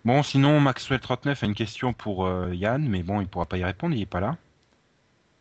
Bon, 0.05 0.23
sinon 0.23 0.61
Maxwell39 0.61 1.43
a 1.43 1.47
une 1.47 1.55
question 1.55 1.93
pour 1.93 2.27
euh, 2.27 2.55
Yann, 2.55 2.89
mais 2.89 3.03
bon, 3.03 3.21
il 3.21 3.29
pourra 3.29 3.47
pas 3.47 3.59
y 3.59 3.65
répondre, 3.65 3.95
il 3.95 4.01
est 4.03 4.07
pas 4.07 4.21
là. 4.21 4.37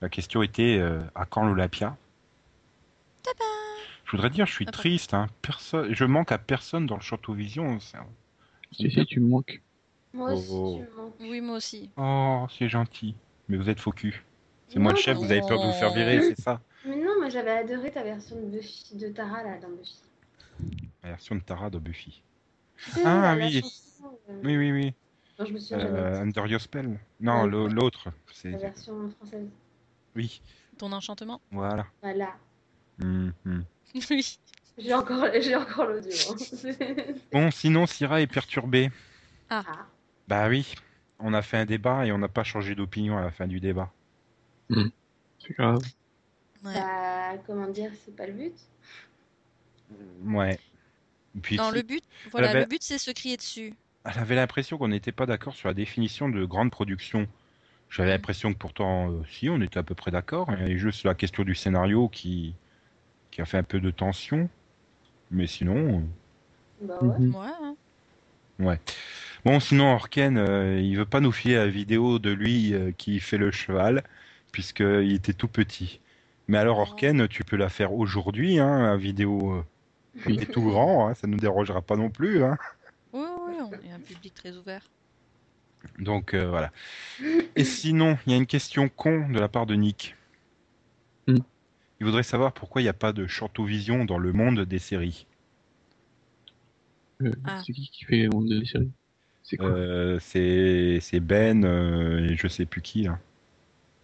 La 0.02 0.10
question 0.10 0.44
était 0.44 0.78
euh, 0.80 1.02
à 1.16 1.26
quand 1.26 1.46
l'Olympia 1.46 1.96
Je 4.06 4.12
voudrais 4.12 4.30
dire, 4.30 4.46
je 4.46 4.52
suis 4.54 4.66
Ah 4.68 4.72
triste. 4.72 5.14
Hein. 5.14 5.28
Personne, 5.42 5.94
je 5.94 6.04
manque 6.06 6.32
à 6.32 6.38
personne 6.38 6.86
dans 6.86 6.96
le 6.96 7.02
Château 7.02 7.34
Vision. 7.34 7.80
Si, 7.80 8.90
si, 8.92 9.06
tu 9.06 9.20
me 9.20 9.30
manques. 9.30 9.62
Moi 10.14 10.34
aussi, 10.34 10.48
Oh. 10.52 10.82
tu 10.84 10.92
me 10.92 10.98
manques. 11.04 11.14
Oui, 11.20 11.42
moi 11.42 11.58
aussi. 11.58 11.90
Oh, 11.98 12.46
c'est 12.58 12.68
gentil. 12.70 13.16
Mais 13.48 13.58
vous 13.58 13.70
êtes 13.70 13.80
faux 13.80 13.92
cul. 13.92 14.24
C'est 14.68 14.80
moi 14.80 14.92
le 14.94 14.98
chef, 14.98 15.18
vous 15.18 15.32
avez 15.32 15.42
peur 15.42 15.60
de 15.62 15.66
vous 15.66 15.74
faire 15.74 15.92
virer, 15.94 16.22
c'est 16.22 16.40
ça? 16.42 16.62
Mais 16.86 16.96
non, 16.96 17.20
moi 17.20 17.30
j'avais 17.30 17.52
adoré 17.52 17.92
ta 17.92 18.04
version 18.04 18.36
de 18.36 18.46
Buffy, 18.46 18.96
de 18.96 19.08
Tara 19.10 19.44
là, 19.44 19.58
dans 19.60 19.70
Buffy. 19.70 20.00
La 21.04 21.10
version 21.10 21.36
de 21.36 21.42
Tara 21.42 21.70
de 21.70 21.80
Buffy. 21.80 22.22
Ah, 22.98 23.00
la- 23.04 23.36
la 23.36 23.46
oui. 23.46 23.62
Euh, 24.04 24.42
Oui, 24.44 24.58
oui, 24.58 24.72
oui. 24.72 24.94
Non, 25.40 25.46
je 25.46 25.54
me 25.54 25.60
souviens 25.60 25.80
jamais. 25.80 26.00
Euh, 26.00 26.22
Under 26.22 26.48
Your 26.48 26.62
Spell. 26.62 27.00
Non, 27.20 27.46
l'autre. 27.46 28.10
C'est 28.34 28.52
La 28.52 28.58
version 28.58 29.10
française. 29.12 29.48
oui, 30.16 30.42
Ton 30.78 30.92
enchantement? 30.92 31.42
Voilà. 31.52 31.86
Voilà. 32.02 32.36
Hum. 33.02 33.34
Oui. 34.10 34.40
J'ai 34.78 34.94
encore, 34.94 35.26
j'ai 35.42 35.56
encore 35.56 35.86
l'audio. 35.86 36.12
hein. 36.30 36.74
Bon, 37.34 37.52
sinon 37.52 37.86
Syrah 37.86 38.22
est 38.22 38.28
perturbée. 38.28 38.92
ah. 39.50 39.64
Bah 40.28 40.48
oui, 40.48 40.76
on 41.18 41.34
a 41.34 41.42
fait 41.42 41.58
un 41.58 41.66
débat 41.66 42.06
et 42.06 42.12
on 42.12 42.18
n'a 42.20 42.28
pas 42.30 42.44
changé 42.44 42.76
d'opinion 42.76 43.18
à 43.18 43.22
la 43.22 43.32
fin 43.32 43.48
du 43.48 43.60
débat. 43.60 43.92
C'est 44.70 45.56
grave. 45.58 45.82
Ouais. 46.64 46.74
Bah, 46.76 47.38
comment 47.48 47.68
dire, 47.68 47.92
c'est 48.06 48.16
pas 48.16 48.28
le 48.28 48.34
but. 48.34 48.54
Ouais. 50.24 50.60
Puis 51.42 51.58
Non, 51.58 51.70
si- 51.70 51.76
le 51.76 51.82
but, 51.82 52.04
voilà, 52.32 52.54
le 52.54 52.66
but 52.66 52.84
c'est 52.84 52.98
se 52.98 53.12
crier 53.12 53.38
dessus. 53.38 53.74
Elle 54.06 54.18
avait 54.20 54.36
l'impression 54.36 54.78
qu'on 54.78 54.88
n'était 54.90 55.12
pas 55.12 55.26
d'accord 55.26 55.54
sur 55.56 55.68
la 55.68 55.74
définition 55.74 56.30
de 56.30 56.46
grande 56.46 56.72
production. 56.72 57.28
J'avais 57.90 58.12
l'impression 58.12 58.54
que 58.54 58.58
pourtant, 58.58 59.12
euh, 59.12 59.24
si, 59.30 59.50
on 59.50 59.62
était 59.62 59.80
à 59.80 59.84
peu 59.84 59.96
près 59.96 60.12
d'accord. 60.12 60.48
Il 60.54 60.60
y 60.60 60.64
avait 60.64 60.78
juste 60.78 61.04
la 61.06 61.16
question 61.16 61.44
du 61.44 61.56
scénario 61.56 62.08
qui, 62.10 62.56
qui 63.32 63.42
a 63.42 63.46
fait 63.46 63.58
un 63.58 63.64
peu 63.64 63.80
de 63.80 63.92
tension. 63.92 64.50
Mais 65.32 65.48
sinon, 65.48 66.00
euh, 66.82 66.88
Bah 66.88 66.98
ouais. 67.02 67.20
Mhm. 67.20 67.36
Ouais, 67.36 67.48
hein. 67.62 67.76
Bon, 69.46 69.60
sinon, 69.60 69.94
Orken, 69.94 70.38
euh, 70.38 70.80
il 70.82 70.98
veut 70.98 71.06
pas 71.06 71.22
nous 71.22 71.32
filer 71.32 71.56
la 71.56 71.68
vidéo 71.68 72.20
de 72.20 72.32
lui 72.32 72.74
euh, 72.74 72.92
qui 72.92 73.20
fait 73.20 73.38
le 73.38 73.52
cheval, 73.52 74.04
puisqu'il 74.52 75.14
était 75.14 75.34
tout 75.34 75.48
petit. 75.48 76.02
Mais 76.48 76.58
alors. 76.58 76.80
Orken, 76.80 77.28
tu 77.28 77.44
peux 77.44 77.56
la 77.56 77.70
faire 77.70 77.94
aujourd'hui, 77.94 78.60
hein, 78.60 78.82
la 78.84 78.98
vidéo. 78.98 79.54
Euh, 79.54 79.64
Oui. 80.26 80.38
t'es 80.38 80.46
tout 80.48 80.62
grand, 80.64 81.08
hein, 81.08 81.14
ça 81.14 81.28
nous 81.28 81.38
dérangera 81.38 81.82
pas 81.82 81.96
non 81.96 82.10
plus. 82.10 82.44
Hein. 82.44 82.58
On 83.66 83.72
est 83.72 83.92
un 83.92 84.00
public 84.00 84.34
très 84.34 84.56
ouvert. 84.56 84.90
Donc, 85.98 86.34
euh, 86.34 86.50
voilà. 86.50 86.72
Et 87.56 87.64
sinon, 87.64 88.18
il 88.26 88.32
y 88.32 88.36
a 88.36 88.38
une 88.38 88.48
question 88.48 88.90
con 88.90 89.30
de 89.30 89.40
la 89.40 89.48
part 89.48 89.66
de 89.66 89.76
Nick. 89.76 90.16
Hmm. 91.28 91.38
Il 92.00 92.06
voudrait 92.06 92.24
savoir 92.24 92.54
pourquoi 92.54 92.82
il 92.82 92.86
n'y 92.86 92.90
a 92.90 92.94
pas 92.94 93.14
de 93.14 93.28
Vision 93.66 94.06
dans 94.06 94.18
le 94.18 94.32
monde 94.34 94.62
des 94.62 94.80
séries. 94.80 95.26
Euh, 97.22 97.32
Ah. 97.46 97.62
C'est 97.66 97.74
qui 97.74 97.90
qui 97.90 98.06
fait 98.06 98.24
le 98.24 98.30
monde 98.30 98.48
des 98.48 98.66
séries? 98.66 98.92
C'est 99.44 99.58
quoi? 99.58 99.70
Euh, 99.70 100.20
c'est 100.20 101.20
Ben 101.20 101.66
euh, 101.66 102.30
et 102.30 102.36
je 102.36 102.48
sais 102.48 102.66
plus 102.66 102.82
qui, 102.82 103.04
là. 103.04 103.20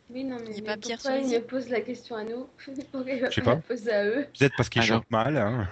Oui, 0.10 0.24
non, 0.24 0.38
mais, 0.44 0.52
Il 0.56 0.62
mais 0.64 0.68
pas 0.68 0.78
Pierre 0.78 0.98
pourquoi 0.98 1.18
il 1.18 1.26
Swayze 1.26 1.42
me 1.42 1.48
pose 1.48 1.70
la 1.70 1.82
question 1.82 2.16
à 2.16 2.24
nous? 2.24 2.48
Je 2.68 3.32
sais 3.32 3.42
pas 3.42 3.60
à 3.92 4.06
eux? 4.06 4.28
Peut-être 4.38 4.54
parce 4.56 4.70
qu'il 4.70 4.82
Alors. 4.82 5.00
chante 5.00 5.12
mal, 5.12 5.38
hein, 5.38 5.68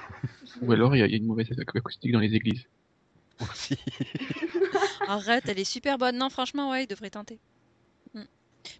Ou 0.61 0.71
alors 0.71 0.95
il 0.95 1.05
y, 1.05 1.11
y 1.11 1.13
a 1.13 1.17
une 1.17 1.25
mauvaise 1.25 1.49
acoustique 1.75 2.11
dans 2.11 2.19
les 2.19 2.34
églises. 2.34 2.65
Aussi. 3.51 3.77
Arrête, 5.07 5.43
elle 5.47 5.59
est 5.59 5.63
super 5.65 5.97
bonne. 5.97 6.17
Non, 6.17 6.29
franchement, 6.29 6.71
ouais, 6.71 6.83
il 6.83 6.87
devrait 6.87 7.09
tenter. 7.09 7.39
Mm. 8.13 8.21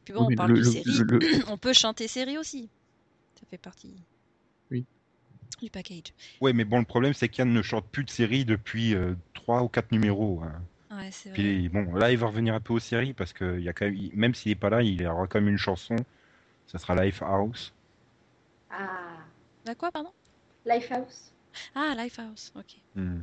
Puis 0.06 0.14
bon, 0.14 0.28
Oui, 0.28 0.34
on 0.34 0.38
parle 0.38 0.52
le- 0.52 0.60
de 0.60 0.64
série. 0.64 0.84
le- 0.86 1.18
le- 1.20 1.44
On 1.52 1.58
peut 1.58 1.74
chanter 1.74 2.08
série 2.08 2.38
aussi. 2.38 2.70
Ça 3.40 3.46
fait 3.50 3.58
partie 3.58 3.96
Oui. 4.72 4.86
du 5.62 5.70
package. 5.70 6.14
Ouais, 6.42 6.54
mais 6.54 6.64
bon, 6.64 6.80
le 6.80 6.86
problème, 6.86 7.14
c'est 7.14 7.28
qu'Yann 7.30 7.52
ne 7.52 7.62
chante 7.62 7.86
plus 7.88 8.04
de 8.04 8.10
séries 8.10 8.46
depuis 8.46 8.96
euh, 8.96 9.16
trois 9.34 9.62
ou 9.64 9.68
quatre 9.68 9.92
numéros. 9.92 10.42
hein. 10.44 10.62
Ouais, 10.96 11.10
c'est 11.12 11.30
vrai. 11.30 11.38
Puis 11.40 11.70
bon, 11.70 11.94
là, 11.96 12.12
il 12.12 12.18
va 12.18 12.28
revenir 12.28 12.54
un 12.54 12.60
peu 12.60 12.74
aux 12.74 12.80
séries 12.80 13.14
parce 13.14 13.34
que 13.34 13.58
il 13.58 13.64
y 13.64 13.70
a 13.70 13.74
quand 13.74 13.86
même, 13.86 13.98
même 14.14 14.36
s'il 14.36 14.52
est 14.52 14.56
pas 14.56 14.70
là, 14.70 14.82
il 14.84 15.02
y 15.02 15.06
aura 15.08 15.28
quand 15.28 15.40
même 15.42 15.50
une 15.50 15.58
chanson. 15.58 15.96
Ça 16.68 16.78
sera 16.80 16.96
Lifehouse. 16.96 17.74
Ah, 18.70 19.18
Bah 19.66 19.76
quoi, 19.76 19.92
pardon? 19.92 20.12
Lifehouse. 20.66 21.32
Ah, 21.76 21.94
Lifehouse, 21.98 22.52
ok. 22.56 22.76
Hmm. 22.96 23.22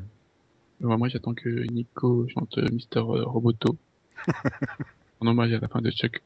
Ouais, 0.81 0.97
moi 0.97 1.09
j'attends 1.09 1.35
que 1.35 1.49
Nico 1.70 2.26
chante 2.28 2.57
euh, 2.59 2.68
Mister 2.72 3.01
euh, 3.01 3.24
Roboto. 3.24 3.76
en 5.20 5.26
hommage 5.26 5.53
à 5.53 5.59
la 5.59 5.68
fin 5.68 5.81
de 5.81 5.91
Chuck. 5.91 6.22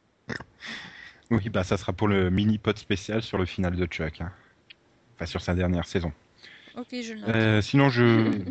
Oui, 1.31 1.49
bah 1.49 1.65
ça 1.65 1.77
sera 1.77 1.93
pour 1.93 2.07
le 2.09 2.31
mini 2.31 2.59
pod 2.59 2.79
spécial 2.79 3.23
sur 3.23 3.39
le 3.39 3.47
final 3.47 3.75
de 3.77 3.87
Chuck. 3.87 4.21
hein. 4.21 4.31
Enfin, 5.17 5.27
sur 5.27 5.41
sa 5.41 5.55
dernière 5.55 5.87
saison. 5.87 6.13
Ok, 6.77 6.89
je 6.93 7.15
note. 7.15 7.29
Euh, 7.29 7.61
sinon, 7.63 7.89
je 7.89 8.43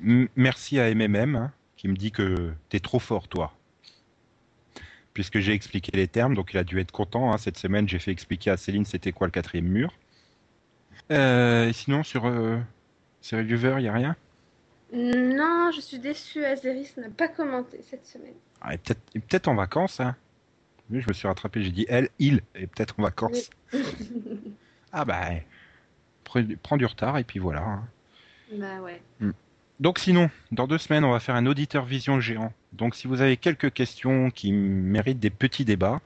merci 0.36 0.78
à 0.78 0.94
MMM 0.94 1.36
hein, 1.36 1.52
qui 1.76 1.88
me 1.88 1.94
dit 1.96 2.12
que 2.12 2.52
t'es 2.68 2.80
trop 2.80 2.98
fort, 2.98 3.28
toi. 3.28 3.52
puisque 5.14 5.40
j'ai 5.40 5.52
expliqué 5.52 5.90
les 5.96 6.08
termes, 6.08 6.34
donc 6.34 6.52
il 6.54 6.58
a 6.58 6.64
dû 6.64 6.78
être 6.78 6.92
content. 6.92 7.32
hein. 7.32 7.38
Cette 7.38 7.58
semaine, 7.58 7.88
j'ai 7.88 7.98
fait 7.98 8.12
expliquer 8.12 8.50
à 8.50 8.56
Céline 8.56 8.84
c'était 8.84 9.12
quoi 9.12 9.26
le 9.26 9.32
quatrième 9.32 9.66
mur. 9.66 9.92
Euh, 11.10 11.68
et 11.68 11.72
sinon, 11.72 12.02
sur, 12.02 12.26
euh, 12.26 12.58
sur 13.20 13.38
Reviewer, 13.38 13.74
il 13.78 13.82
n'y 13.82 13.88
a 13.88 13.92
rien? 13.92 14.16
Non, 14.92 15.70
je 15.74 15.80
suis 15.80 15.98
déçue. 15.98 16.44
Azeris 16.44 16.92
n'a 16.96 17.10
pas 17.10 17.28
commenté 17.28 17.80
cette 17.88 18.06
semaine. 18.06 18.34
ah, 18.60 18.74
et 18.74 18.78
Peut-être 19.20 19.48
en 19.48 19.54
vacances. 19.54 20.00
Hein. 20.00 20.16
Je 20.92 21.06
me 21.06 21.12
suis 21.12 21.28
rattrapé, 21.28 21.62
j'ai 21.62 21.70
dit 21.70 21.86
elle, 21.88 22.08
il, 22.18 22.42
et 22.56 22.66
peut-être 22.66 22.98
en 22.98 23.04
vacances. 23.04 23.48
Ah 24.92 25.04
bah, 25.04 25.28
pre- 26.24 26.56
prends 26.60 26.76
du 26.76 26.84
retard 26.86 27.16
et 27.18 27.22
puis 27.24 27.38
voilà. 27.38 27.62
hein. 27.62 27.88
bah 28.54 28.80
ouais. 28.80 29.00
Donc 29.78 30.00
sinon, 30.00 30.28
dans 30.50 30.66
deux 30.66 30.78
semaines, 30.78 31.04
on 31.04 31.12
va 31.12 31.20
faire 31.20 31.36
un 31.36 31.46
auditeur 31.46 31.84
vision 31.84 32.20
géant. 32.20 32.52
Donc 32.72 32.96
si 32.96 33.06
vous 33.06 33.20
avez 33.20 33.36
quelques 33.36 33.72
questions 33.72 34.30
qui 34.32 34.50
méritent 34.52 35.20
des 35.20 35.30
petits 35.30 35.64
débats, 35.64 36.00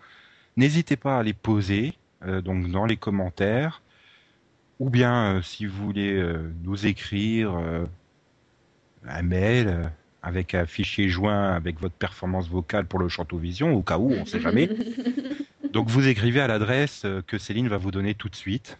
n'hésitez 0.58 0.96
pas 0.96 1.18
à 1.18 1.22
les 1.22 1.32
poser 1.32 1.94
euh, 2.26 2.42
donc 2.42 2.70
dans 2.70 2.84
les 2.84 2.98
commentaires, 2.98 3.80
ou 4.80 4.90
bien 4.90 5.36
euh, 5.36 5.42
si 5.42 5.64
vous 5.64 5.82
voulez 5.86 6.12
euh, 6.12 6.52
nous 6.62 6.84
écrire 6.86 7.56
un 9.08 9.22
mail 9.22 9.68
euh, 9.68 9.84
avec 10.22 10.54
un 10.54 10.66
fichier 10.66 11.08
joint 11.08 11.52
avec 11.52 11.78
votre 11.80 11.94
performance 11.94 12.48
vocale 12.48 12.86
pour 12.86 12.98
le 12.98 13.08
Chanteau 13.08 13.36
Vision, 13.38 13.74
au 13.74 13.82
cas 13.82 13.98
où, 13.98 14.10
on 14.12 14.24
sait 14.26 14.40
jamais. 14.40 14.68
Donc 15.72 15.88
vous 15.88 16.06
écrivez 16.08 16.40
à 16.40 16.46
l'adresse 16.46 17.02
euh, 17.04 17.20
que 17.26 17.36
Céline 17.38 17.68
va 17.68 17.76
vous 17.78 17.90
donner 17.90 18.14
tout 18.14 18.28
de 18.28 18.36
suite. 18.36 18.78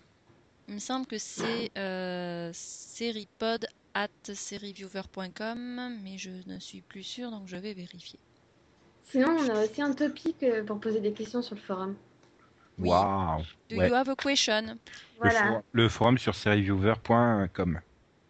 Il 0.68 0.74
me 0.74 0.78
semble 0.80 1.06
que 1.06 1.18
c'est 1.18 1.70
euh, 1.76 2.50
seripod 2.54 3.66
at 3.94 4.08
serieviewer.com, 4.32 5.98
mais 6.02 6.16
je 6.18 6.30
ne 6.46 6.58
suis 6.58 6.80
plus 6.80 7.02
sûre, 7.02 7.30
donc 7.30 7.42
je 7.46 7.56
vais 7.56 7.74
vérifier. 7.74 8.18
Sinon, 9.10 9.36
on 9.38 9.50
a 9.54 9.64
aussi 9.64 9.82
un 9.82 9.92
topic 9.92 10.36
euh, 10.42 10.64
pour 10.64 10.80
poser 10.80 11.00
des 11.00 11.12
questions 11.12 11.42
sur 11.42 11.54
le 11.54 11.60
forum. 11.60 11.94
Oui. 12.78 12.88
Waouh 12.88 13.42
Do 13.70 13.76
Ouais. 13.76 13.88
you 13.88 13.94
have 13.94 14.08
a 14.08 14.16
question? 14.16 14.62
le, 14.62 14.74
Voilà, 15.20 15.46
for- 15.48 15.62
le 15.72 15.88
forum 15.88 16.18
sur 16.18 16.34
serieviewer.com. 16.34 17.80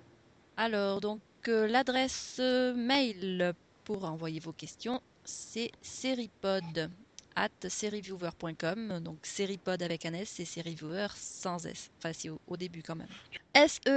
Alors, 0.56 1.00
donc, 1.00 1.20
euh, 1.48 1.66
l'adresse 1.66 2.36
euh, 2.40 2.74
mail 2.74 3.54
pour 3.84 4.04
envoyer 4.04 4.40
vos 4.40 4.52
questions, 4.52 5.00
c'est 5.24 5.70
seripod 5.80 6.90
at 7.36 7.50
serieviewer.com. 7.68 8.98
Donc, 9.00 9.18
seripod 9.22 9.80
avec 9.82 10.04
un 10.06 10.14
S 10.14 10.40
et 10.40 10.44
seriviewer 10.44 11.06
sans 11.14 11.64
S. 11.66 11.90
Enfin, 11.98 12.12
c'est 12.12 12.30
au, 12.30 12.40
au 12.46 12.56
début 12.56 12.82
quand 12.82 12.96
même. 12.96 13.06
E 13.06 13.38
S-E-R-I-E-S-P-O-D 13.54 13.94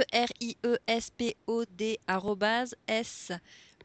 arrobase 2.06 2.74
S 2.86 3.32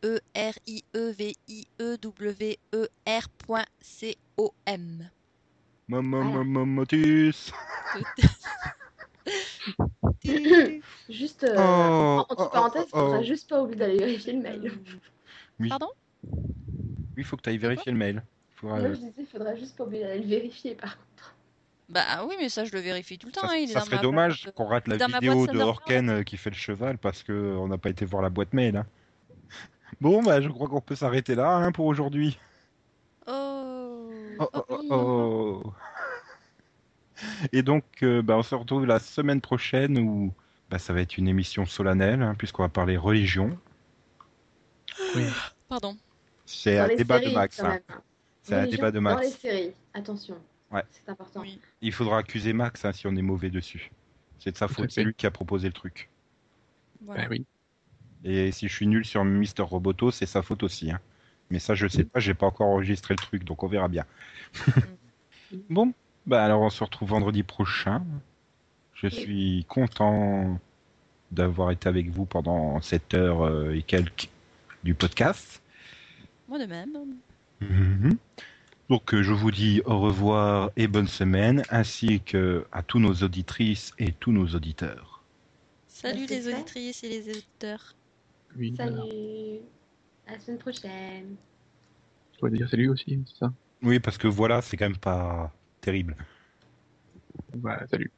E 0.03 0.19
E-R-I-E-V-I-E-W-E-R 0.33 3.29
point 3.37 3.65
C-O-M. 3.81 5.09
Maman, 5.87 6.23
Voilà. 6.23 6.43
maman, 6.43 6.65
Motus. 6.65 7.51
Juste, 11.09 11.43
euh, 11.43 11.55
Oh, 11.57 12.25
entre 12.29 12.45
oh, 12.45 12.49
parenthèses, 12.49 12.85
il 12.87 12.91
oh, 12.93 12.97
oh. 12.97 13.05
faudra 13.05 13.23
juste 13.23 13.49
pas 13.49 13.61
oublier 13.61 13.79
d'aller 13.79 13.97
vérifier 13.97 14.33
le 14.33 14.41
mail. 14.41 14.71
Oui. 15.59 15.69
Pardon? 15.69 15.89
Oui, 16.23 16.29
il 17.17 17.23
faut 17.23 17.37
que 17.37 17.41
tu 17.43 17.49
ailles 17.49 17.57
vérifier 17.57 17.91
le 17.91 17.97
mail. 17.97 18.23
Moi, 18.63 18.77
euh, 18.79 18.93
je 18.93 18.99
disais, 18.99 19.13
il 19.19 19.25
faudra 19.25 19.55
juste 19.55 19.75
pas 19.75 19.85
oublier 19.85 20.17
le 20.17 20.25
vérifier, 20.25 20.75
par 20.75 20.97
contre. 20.97 21.35
Bah 21.89 22.23
oui, 22.25 22.35
mais 22.39 22.47
ça, 22.47 22.63
je 22.63 22.71
le 22.71 22.79
vérifie 22.79 23.17
tout 23.17 23.27
le 23.27 23.33
temps. 23.33 23.41
ça 23.41 23.51
hein, 23.51 23.57
il 23.57 23.67
ça 23.67 23.81
serait 23.81 23.97
ma 23.97 24.01
dommage 24.01 24.49
qu'on 24.55 24.65
rate 24.65 24.87
la 24.87 24.95
vidéo 24.95 25.45
boîte 25.45 25.53
de. 25.53 25.59
Orken 25.59 26.09
euh, 26.09 26.23
qui 26.23 26.37
fait 26.37 26.49
le 26.49 26.55
cheval 26.55 26.97
parce 26.97 27.21
qu'on 27.23 27.67
n'a 27.67 27.77
pas 27.77 27.89
été 27.89 28.05
voir 28.05 28.21
la 28.21 28.29
boîte 28.29 28.53
mail. 28.53 28.77
hein. 28.77 28.85
Bon, 29.99 30.23
bah, 30.23 30.39
je 30.39 30.47
crois 30.47 30.69
qu'on 30.69 30.79
peut 30.79 30.95
s'arrêter 30.95 31.35
là 31.35 31.49
hein, 31.49 31.73
pour 31.73 31.85
aujourd'hui. 31.85 32.39
Oh. 33.27 34.09
Oh, 34.39 34.49
oh, 34.53 34.65
oui. 34.69 34.87
oh, 34.89 35.61
oh. 35.65 35.73
Et 37.51 37.61
donc, 37.61 37.83
euh, 38.03 38.21
bah, 38.21 38.37
on 38.37 38.43
se 38.43 38.55
retrouve 38.55 38.85
la 38.85 38.99
semaine 38.99 39.41
prochaine 39.41 39.99
où 39.99 40.33
bah, 40.69 40.79
ça 40.79 40.93
va 40.93 41.01
être 41.01 41.17
une 41.17 41.27
émission 41.27 41.65
solennelle, 41.65 42.21
hein, 42.21 42.35
puisqu'on 42.37 42.63
va 42.63 42.69
parler 42.69 42.95
religion. 42.95 43.57
Oui. 45.15 45.23
Pardon. 45.67 45.97
C'est 46.45 46.77
un 46.79 46.87
débat 46.87 47.19
de 47.19 47.29
Max. 47.29 47.61
C'est 48.43 48.55
un 48.55 48.67
débat 48.67 48.91
de 48.91 48.99
Dans 48.99 49.09
les 49.09 49.15
Max. 49.27 49.37
séries, 49.39 49.71
attention. 49.93 50.35
Ouais. 50.71 50.83
C'est 50.91 51.09
important. 51.09 51.41
Oui. 51.41 51.59
Il 51.81 51.91
faudra 51.91 52.17
accuser 52.19 52.53
Max 52.53 52.83
hein, 52.85 52.91
si 52.93 53.05
on 53.07 53.15
est 53.15 53.21
mauvais 53.21 53.49
dessus. 53.49 53.91
C'est 54.39 54.51
de 54.51 54.57
sa 54.57 54.67
faute, 54.67 54.89
c'est 54.91 55.03
lui 55.03 55.13
qui 55.13 55.25
a 55.27 55.31
proposé 55.31 55.67
le 55.67 55.73
truc. 55.73 56.09
Voilà. 57.05 57.27
Oui. 57.29 57.45
Et 58.23 58.51
si 58.51 58.67
je 58.67 58.73
suis 58.73 58.87
nul 58.87 59.05
sur 59.05 59.23
Mister 59.23 59.61
Roboto, 59.63 60.11
c'est 60.11 60.25
sa 60.25 60.41
faute 60.41 60.63
aussi. 60.63 60.91
hein. 60.91 60.99
Mais 61.49 61.59
ça, 61.59 61.75
je 61.75 61.87
sais 61.87 62.03
pas, 62.05 62.19
j'ai 62.19 62.33
pas 62.33 62.45
encore 62.47 62.67
enregistré 62.67 63.13
le 63.13 63.21
truc, 63.21 63.43
donc 63.43 63.61
on 63.63 63.67
verra 63.67 63.87
bien. 63.87 64.05
bon, 65.69 65.93
bah 66.25 66.43
alors 66.43 66.61
on 66.61 66.69
se 66.69 66.83
retrouve 66.83 67.09
vendredi 67.09 67.43
prochain. 67.43 68.03
Je 68.93 69.07
suis 69.07 69.65
content 69.67 70.59
d'avoir 71.31 71.71
été 71.71 71.89
avec 71.89 72.09
vous 72.09 72.25
pendant 72.25 72.79
cette 72.81 73.13
heure 73.13 73.41
euh, 73.45 73.73
et 73.75 73.81
quelques 73.83 74.29
du 74.83 74.93
podcast. 74.93 75.61
Moi 76.47 76.59
de 76.59 76.65
même. 76.65 76.97
Mhm. 77.61 78.17
Donc 78.89 79.13
euh, 79.13 79.23
je 79.23 79.31
vous 79.31 79.51
dis 79.51 79.81
au 79.85 79.99
revoir 79.99 80.71
et 80.75 80.87
bonne 80.87 81.07
semaine, 81.07 81.63
ainsi 81.69 82.19
que 82.21 82.65
à 82.71 82.83
tous 82.83 82.99
nos 82.99 83.13
auditrices 83.13 83.93
et 83.97 84.11
tous 84.11 84.31
nos 84.31 84.47
auditeurs. 84.47 85.23
Salut 85.87 86.25
les 86.25 86.47
auditrices 86.51 87.03
et 87.03 87.09
les 87.09 87.29
auditeurs. 87.29 87.95
Oui. 88.57 88.73
voilà. 88.75 88.97
Salut. 88.97 89.59
À 90.27 90.31
la 90.33 90.39
semaine 90.39 90.57
prochaine. 90.57 91.35
Tu 92.33 92.39
dois 92.41 92.49
dire 92.49 92.69
salut 92.69 92.89
aussi, 92.89 93.23
c'est 93.27 93.37
ça? 93.37 93.53
Oui, 93.83 93.99
parce 93.99 94.17
que 94.17 94.27
voilà, 94.27 94.61
c'est 94.61 94.77
quand 94.77 94.89
même 94.89 94.97
pas 94.97 95.51
terrible. 95.79 96.15
Bah, 97.55 97.83
salut. 97.89 98.11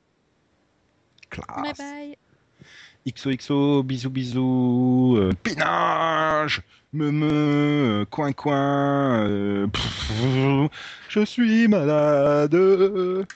Bye 1.31 1.73
Classe. 1.73 1.77
bye. 1.77 2.17
XOXO, 3.05 3.83
bisous 3.83 4.09
bisous, 4.09 5.15
euh, 5.17 5.33
pinage, 5.43 6.61
me 6.93 7.11
me, 7.11 7.25
coin 8.05 8.31
coin, 8.33 9.27
euh, 9.27 9.67
pff, 9.67 10.69
je 11.09 11.25
suis 11.25 11.67
malade, 11.67 12.55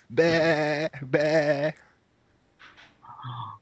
bé 0.09 0.87
bé. 1.03 1.73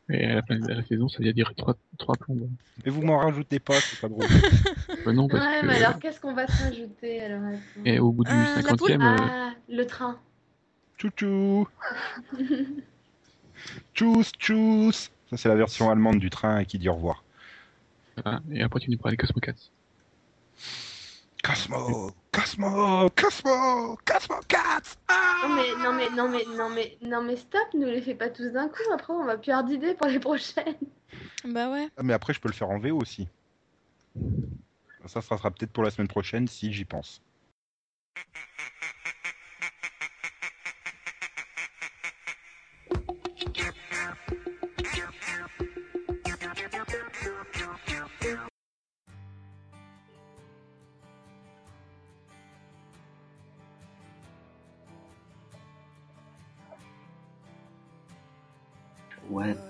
Et 0.10 0.26
à 0.26 0.36
la 0.36 0.42
fin 0.44 0.56
de 0.60 0.68
la 0.68 0.84
saison, 0.84 1.08
ça 1.10 1.24
veut 1.24 1.34
dire 1.34 1.52
trois, 1.58 1.76
trois 1.98 2.16
plombes. 2.16 2.50
Et 2.86 2.90
vous 2.92 3.02
m'en 3.02 3.18
rajoutez 3.18 3.60
pas, 3.60 3.80
c'est 3.80 4.00
pas 4.00 4.08
drôle. 4.08 4.26
Bah 5.06 5.14
non, 5.14 5.28
parce 5.28 5.44
Ouais, 5.46 5.62
que... 5.62 5.66
mais 5.66 5.84
alors 5.84 6.00
qu'est-ce 6.00 6.20
qu'on 6.20 6.34
va 6.34 6.46
te 6.46 6.52
rajouter 6.52 7.22
alors. 7.22 7.42
Et 7.86 8.00
au 8.00 8.12
bout 8.12 8.24
du 8.24 8.30
Ah, 8.32 8.62
cinquantième, 8.62 9.02
euh, 9.02 9.16
Ah, 9.20 9.52
le 9.70 9.86
train. 9.86 10.20
Tchou 10.98 11.68
Tchuss 13.94 14.32
tchuss. 14.40 15.12
Ça 15.30 15.38
c'est 15.38 15.50
la 15.50 15.56
version 15.56 15.90
allemande 15.90 16.20
du 16.20 16.30
train 16.30 16.64
qui 16.66 16.78
dit 16.78 16.90
au 16.90 16.96
revoir. 16.96 17.24
et 18.52 18.62
après 18.62 18.80
tu 18.80 18.92
nous 18.92 18.98
parles 18.98 19.14
des 19.14 19.18
Cosmo 19.18 19.40
Cats. 19.42 19.54
Cosmo, 21.46 22.12
Cosmo, 22.32 23.10
Cosmo, 23.16 23.98
Cosmo 24.04 24.40
Cats. 24.48 24.98
Ah 25.08 25.42
Non 25.44 25.56
mais, 25.56 25.76
non 25.78 25.94
mais, 25.94 26.10
non 26.10 26.28
mais, 26.28 26.46
non 26.58 26.70
mais, 26.70 26.98
non 27.02 27.22
mais 27.22 27.36
stop, 27.36 27.68
nous 27.76 27.86
les 27.86 28.02
fais 28.02 28.16
pas 28.16 28.30
tous 28.30 28.50
d'un 28.50 28.68
coup, 28.68 28.82
après 28.92 29.14
on 29.14 29.24
va 29.26 29.38
plus 29.38 29.52
avoir 29.52 29.64
d'idées 29.64 29.94
pour 29.94 30.08
les 30.08 30.20
prochaines. 30.20 30.76
Bah 31.44 31.72
ouais. 31.72 31.88
Ah, 31.98 32.04
mais 32.04 32.14
après, 32.14 32.34
je 32.34 32.40
peux 32.40 32.50
le 32.50 32.54
faire 32.56 32.72
en 32.72 32.80
VO 32.80 33.00
aussi. 33.00 33.28
Ça, 35.06 35.22
ça 35.22 35.38
sera 35.38 35.52
peut-être 35.52 35.72
pour 35.72 35.84
la 35.84 35.92
semaine 35.92 36.08
prochaine 36.08 36.48
si 36.48 36.74
j'y 36.74 36.84
pense. 36.84 37.22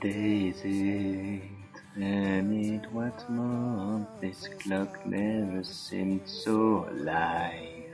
Day 0.06 0.54
it? 0.64 1.42
And 1.96 2.48
it 2.54 2.92
what 2.92 3.18
month? 3.30 4.08
This 4.22 4.48
clock 4.60 5.06
never 5.06 5.64
seemed 5.64 6.28
so 6.28 6.88
alive. 6.92 7.90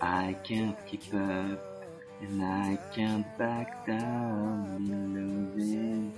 I 0.00 0.36
can't 0.42 0.78
keep 0.86 1.12
up, 1.12 1.60
and 2.22 2.42
I 2.42 2.78
can't 2.94 3.26
back 3.36 3.86
down. 3.86 4.88
Losing 5.14 6.12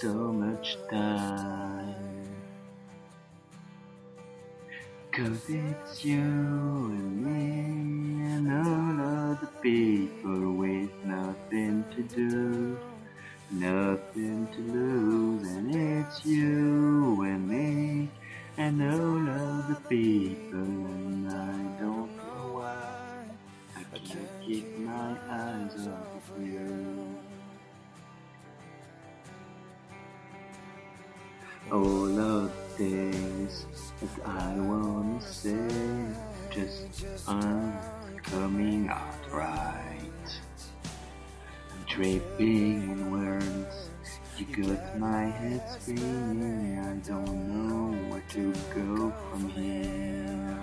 so 0.00 0.12
much 0.32 0.76
time. 0.90 2.14
Cause 5.10 5.44
it's 5.48 6.04
you 6.04 6.26
and 6.98 7.12
me 7.24 8.24
and 8.34 8.46
all 8.52 8.98
of 9.06 9.40
the 9.40 9.50
people 9.62 10.54
with 10.54 10.90
nothing 11.04 11.84
to 11.94 12.02
do, 12.02 12.78
nothing 13.54 14.48
to 14.48 14.60
lose, 14.72 15.48
and 15.48 15.74
it's 15.74 16.24
you 16.24 17.22
and 17.22 17.48
me 17.48 18.08
and 18.56 18.82
all 18.82 19.28
of 19.28 19.68
the 19.68 19.88
people, 19.88 20.58
and 20.58 21.28
I 21.28 21.80
don't 21.80 22.16
know 22.16 22.58
why 22.58 23.24
I 23.76 23.98
can't 23.98 24.28
keep 24.44 24.78
my 24.78 25.16
eyes 25.28 25.86
off 25.86 26.30
of 26.36 26.46
you. 26.46 27.16
All 31.70 32.18
of 32.18 32.52
things 32.76 33.66
that 34.00 34.26
I 34.26 34.54
wanna 34.58 35.20
say 35.20 35.68
just 36.50 37.28
aren't 37.28 38.22
coming 38.24 38.88
out 38.88 39.32
right. 39.32 39.93
Draping 41.94 42.90
in 42.90 43.12
words, 43.12 43.88
you 44.36 44.46
got 44.46 44.98
my 44.98 45.26
head 45.26 45.62
spinning, 45.80 46.76
I 46.76 47.08
don't 47.08 47.46
know 47.46 48.10
where 48.10 48.24
to 48.30 48.52
go 48.74 49.12
from 49.30 49.48
here. 49.50 50.58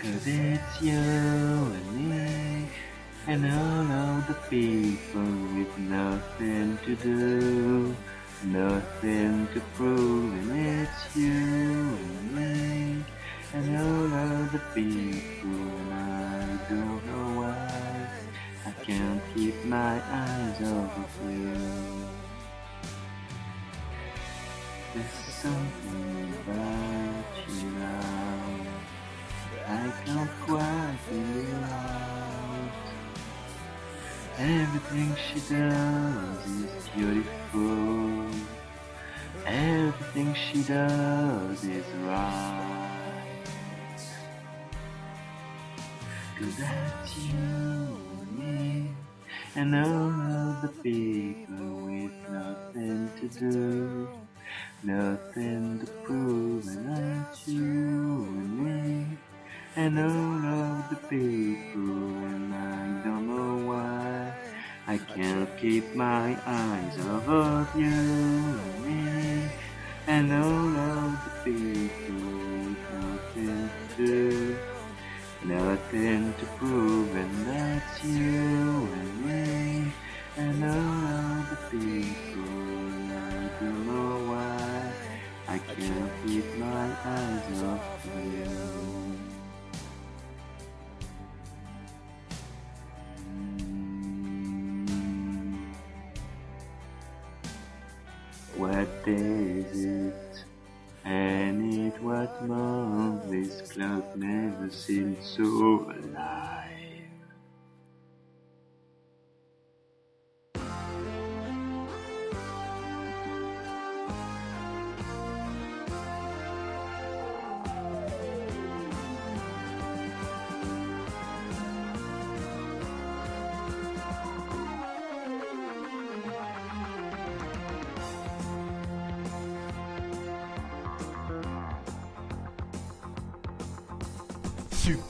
Cause 0.00 0.26
it's 0.26 0.82
you 0.82 0.90
and 0.90 2.10
me 2.10 2.68
and 3.28 3.46
all 3.46 3.92
of 3.92 4.26
the 4.26 4.34
people 4.50 5.30
with 5.56 5.78
nothing 5.78 6.76
to 6.84 6.96
do, 6.96 7.94
nothing 8.42 9.46
to 9.54 9.60
prove, 9.76 10.50
and 10.50 10.50
it's 10.82 11.16
you 11.16 11.30
and 11.30 12.34
me 12.34 13.04
and 13.54 13.76
all 13.78 14.12
of 14.12 14.50
the 14.50 14.58
people, 14.74 15.48
and 15.48 15.94
I 15.94 16.58
don't 16.68 17.06
know 17.06 17.40
why 17.40 17.63
can't 18.86 19.22
keep 19.34 19.64
my 19.64 19.98
eyes 20.10 20.60
off 20.60 20.98
of 20.98 21.30
you. 21.30 21.56
There's 24.92 25.06
something 25.42 26.34
about 26.42 27.24
you 27.48 27.70
now 27.70 28.66
that 29.52 29.70
I 29.70 30.04
can't 30.04 30.30
quite 30.42 30.98
figure 31.08 31.64
out. 31.64 32.70
Everything 34.38 35.16
she 35.16 35.40
does 35.54 36.46
is 36.46 36.88
beautiful. 36.94 38.28
Everything 39.46 40.34
she 40.34 40.62
does 40.62 41.64
is 41.64 41.86
right. 42.02 43.30
Cause 46.38 46.56
that's 46.58 47.18
you 47.18 48.03
and 49.56 49.74
all 49.74 50.10
of 50.10 50.62
the 50.62 50.68
people 50.82 51.86
with 51.86 52.12
nothing 52.28 53.10
to 53.20 53.28
do, 53.38 54.08
nothing 54.82 55.80
to 55.80 55.86
prove, 56.04 56.66
and 56.66 56.96
that's 56.96 57.48
you 57.48 57.62
and 57.62 58.58
me. 58.58 59.18
And 59.76 59.98
all 59.98 60.06
of 60.06 60.90
the 60.90 60.96
people, 61.08 61.80
and 61.80 62.54
I 62.54 63.02
don't 63.04 63.26
know 63.26 63.72
why 63.72 64.32
I 64.86 64.98
can't 64.98 65.48
keep 65.58 65.94
my 65.94 66.36
eyes 66.46 66.98
off 67.06 67.28
of 67.28 67.76
you 67.76 67.86
and 67.86 68.84
me, 68.84 69.50
and 70.06 70.32
all 70.32 70.76
of 70.76 71.12
the 71.24 71.30
people 71.44 72.14
with 72.64 72.78
nothing 72.92 73.70
to 73.96 74.06
do, 74.06 74.53
nothing 75.44 76.32
to 76.38 76.46
prove, 76.56 77.14
and 77.14 77.46
that's 77.46 78.04
you 78.04 78.88
and 78.92 79.26
me, 79.26 79.92
and 80.36 80.64
all 80.64 81.44
the 81.50 81.56
people, 81.70 82.42
I 83.12 83.50
don't 83.60 83.86
know 83.86 84.32
why 84.32 84.92
I 85.48 85.58
can't 85.58 86.12
keep 86.26 86.56
my 86.56 86.88
eyes 87.04 87.62
off 87.62 88.06
you. 88.06 88.84
What 98.56 98.88
it? 99.74 100.23
And 101.04 101.74
it 101.74 102.00
month 102.42 103.30
this 103.30 103.60
clock 103.72 104.16
never 104.16 104.70
seemed 104.70 105.22
so 105.22 105.92
alive. 105.92 106.63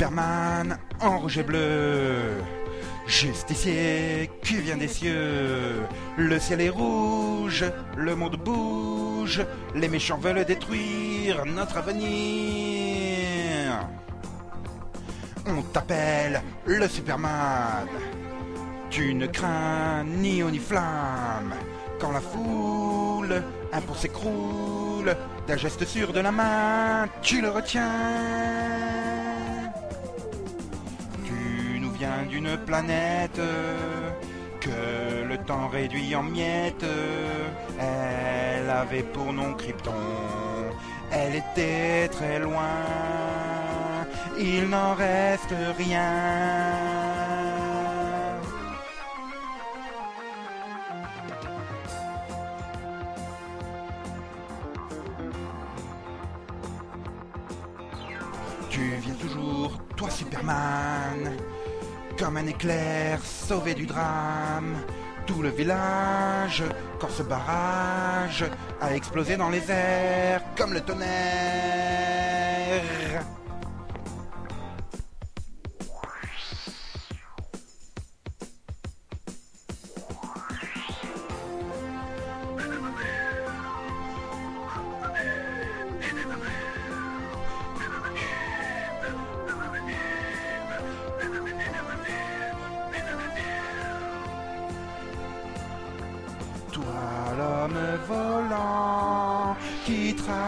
Superman 0.04 0.76
en 1.00 1.18
rouge 1.18 1.38
et 1.38 1.42
bleu. 1.42 2.34
Justicier 3.06 4.30
qui 4.42 4.56
vient 4.56 4.76
des 4.76 4.88
cieux. 4.88 5.80
Le 6.18 6.38
ciel 6.38 6.60
est 6.60 6.68
rouge, 6.68 7.64
le 7.96 8.14
monde 8.14 8.36
bouge. 8.36 9.40
Les 9.74 9.88
méchants 9.88 10.18
veulent 10.18 10.44
détruire 10.44 11.46
notre 11.46 11.78
avenir. 11.78 12.04
On 15.46 15.62
t'appelle 15.72 16.42
le 16.66 16.86
Superman. 16.86 17.88
Tu 18.90 19.14
ne 19.14 19.26
crains 19.26 20.04
ni 20.04 20.42
eau 20.42 20.50
ni 20.50 20.58
flamme. 20.58 21.54
Quand 21.98 22.12
la 22.12 22.20
foule 22.20 23.42
impose 23.72 24.00
s'écroule, 24.00 25.16
d'un 25.48 25.56
geste 25.56 25.86
sûr 25.86 26.12
de 26.12 26.20
la 26.20 26.30
main, 26.30 27.08
tu 27.22 27.40
le 27.40 27.48
retiens. 27.48 29.13
Viens 31.96 32.24
d'une 32.28 32.56
planète 32.58 33.40
que 34.60 35.24
le 35.28 35.38
temps 35.38 35.68
réduit 35.68 36.14
en 36.14 36.22
miettes. 36.22 36.84
Elle 37.78 38.68
avait 38.68 39.02
pour 39.02 39.32
nom 39.32 39.54
Krypton. 39.54 39.92
Elle 41.10 41.36
était 41.36 42.08
très 42.08 42.38
loin. 42.40 42.82
Il 44.38 44.68
n'en 44.68 44.94
reste 44.94 45.54
rien. 45.78 47.14
Tu 58.70 58.80
viens 58.80 59.14
toujours, 59.14 59.78
toi 59.96 60.10
Superman, 60.10 61.36
comme 62.18 62.36
un 62.36 62.46
éclair 62.46 63.20
sauvé 63.24 63.74
du 63.74 63.86
drame. 63.86 64.76
Tout 65.26 65.42
le 65.42 65.48
village, 65.48 66.62
quand 67.00 67.10
ce 67.10 67.22
barrage 67.22 68.44
a 68.80 68.94
explosé 68.94 69.36
dans 69.36 69.48
les 69.48 69.70
airs 69.70 70.42
comme 70.56 70.74
le 70.74 70.80
tonnerre. 70.80 71.14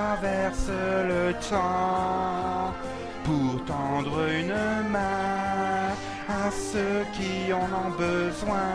traverse 0.07 0.71
le 1.13 1.33
temps 1.51 2.73
pour 3.25 3.65
tendre 3.65 4.29
une 4.31 4.91
main 4.91 5.91
à 6.29 6.51
ceux 6.51 7.05
qui 7.17 7.53
en 7.53 7.69
ont 7.83 7.93
besoin. 7.99 8.71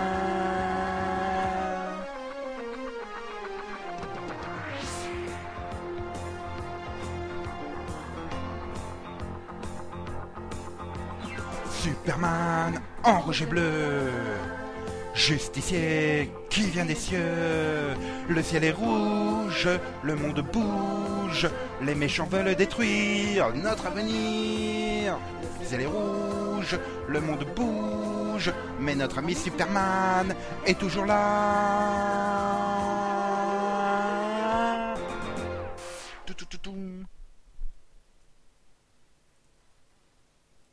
Superman 11.70 12.80
en 13.04 13.20
rouge 13.22 13.42
et 13.42 13.46
bleu 13.46 14.12
Justicier 15.28 16.32
qui 16.50 16.62
vient 16.72 16.84
des 16.84 16.96
cieux. 16.96 17.94
Le 18.28 18.42
ciel 18.42 18.64
est 18.64 18.72
rouge, 18.72 19.70
le 20.02 20.16
monde 20.16 20.44
bouge. 20.52 21.48
Les 21.84 21.94
méchants 21.94 22.26
veulent 22.26 22.56
détruire 22.56 23.54
notre 23.54 23.86
avenir. 23.86 25.20
Le 25.60 25.66
ciel 25.68 25.82
est 25.82 25.86
rouge, 25.86 26.76
le 27.08 27.22
monde 27.22 27.46
bouge. 27.56 28.52
Mais 28.80 28.96
notre 28.96 29.20
ami 29.20 29.36
Superman 29.36 30.34
est 30.66 30.80
toujours 30.80 31.06
là. 31.06 33.01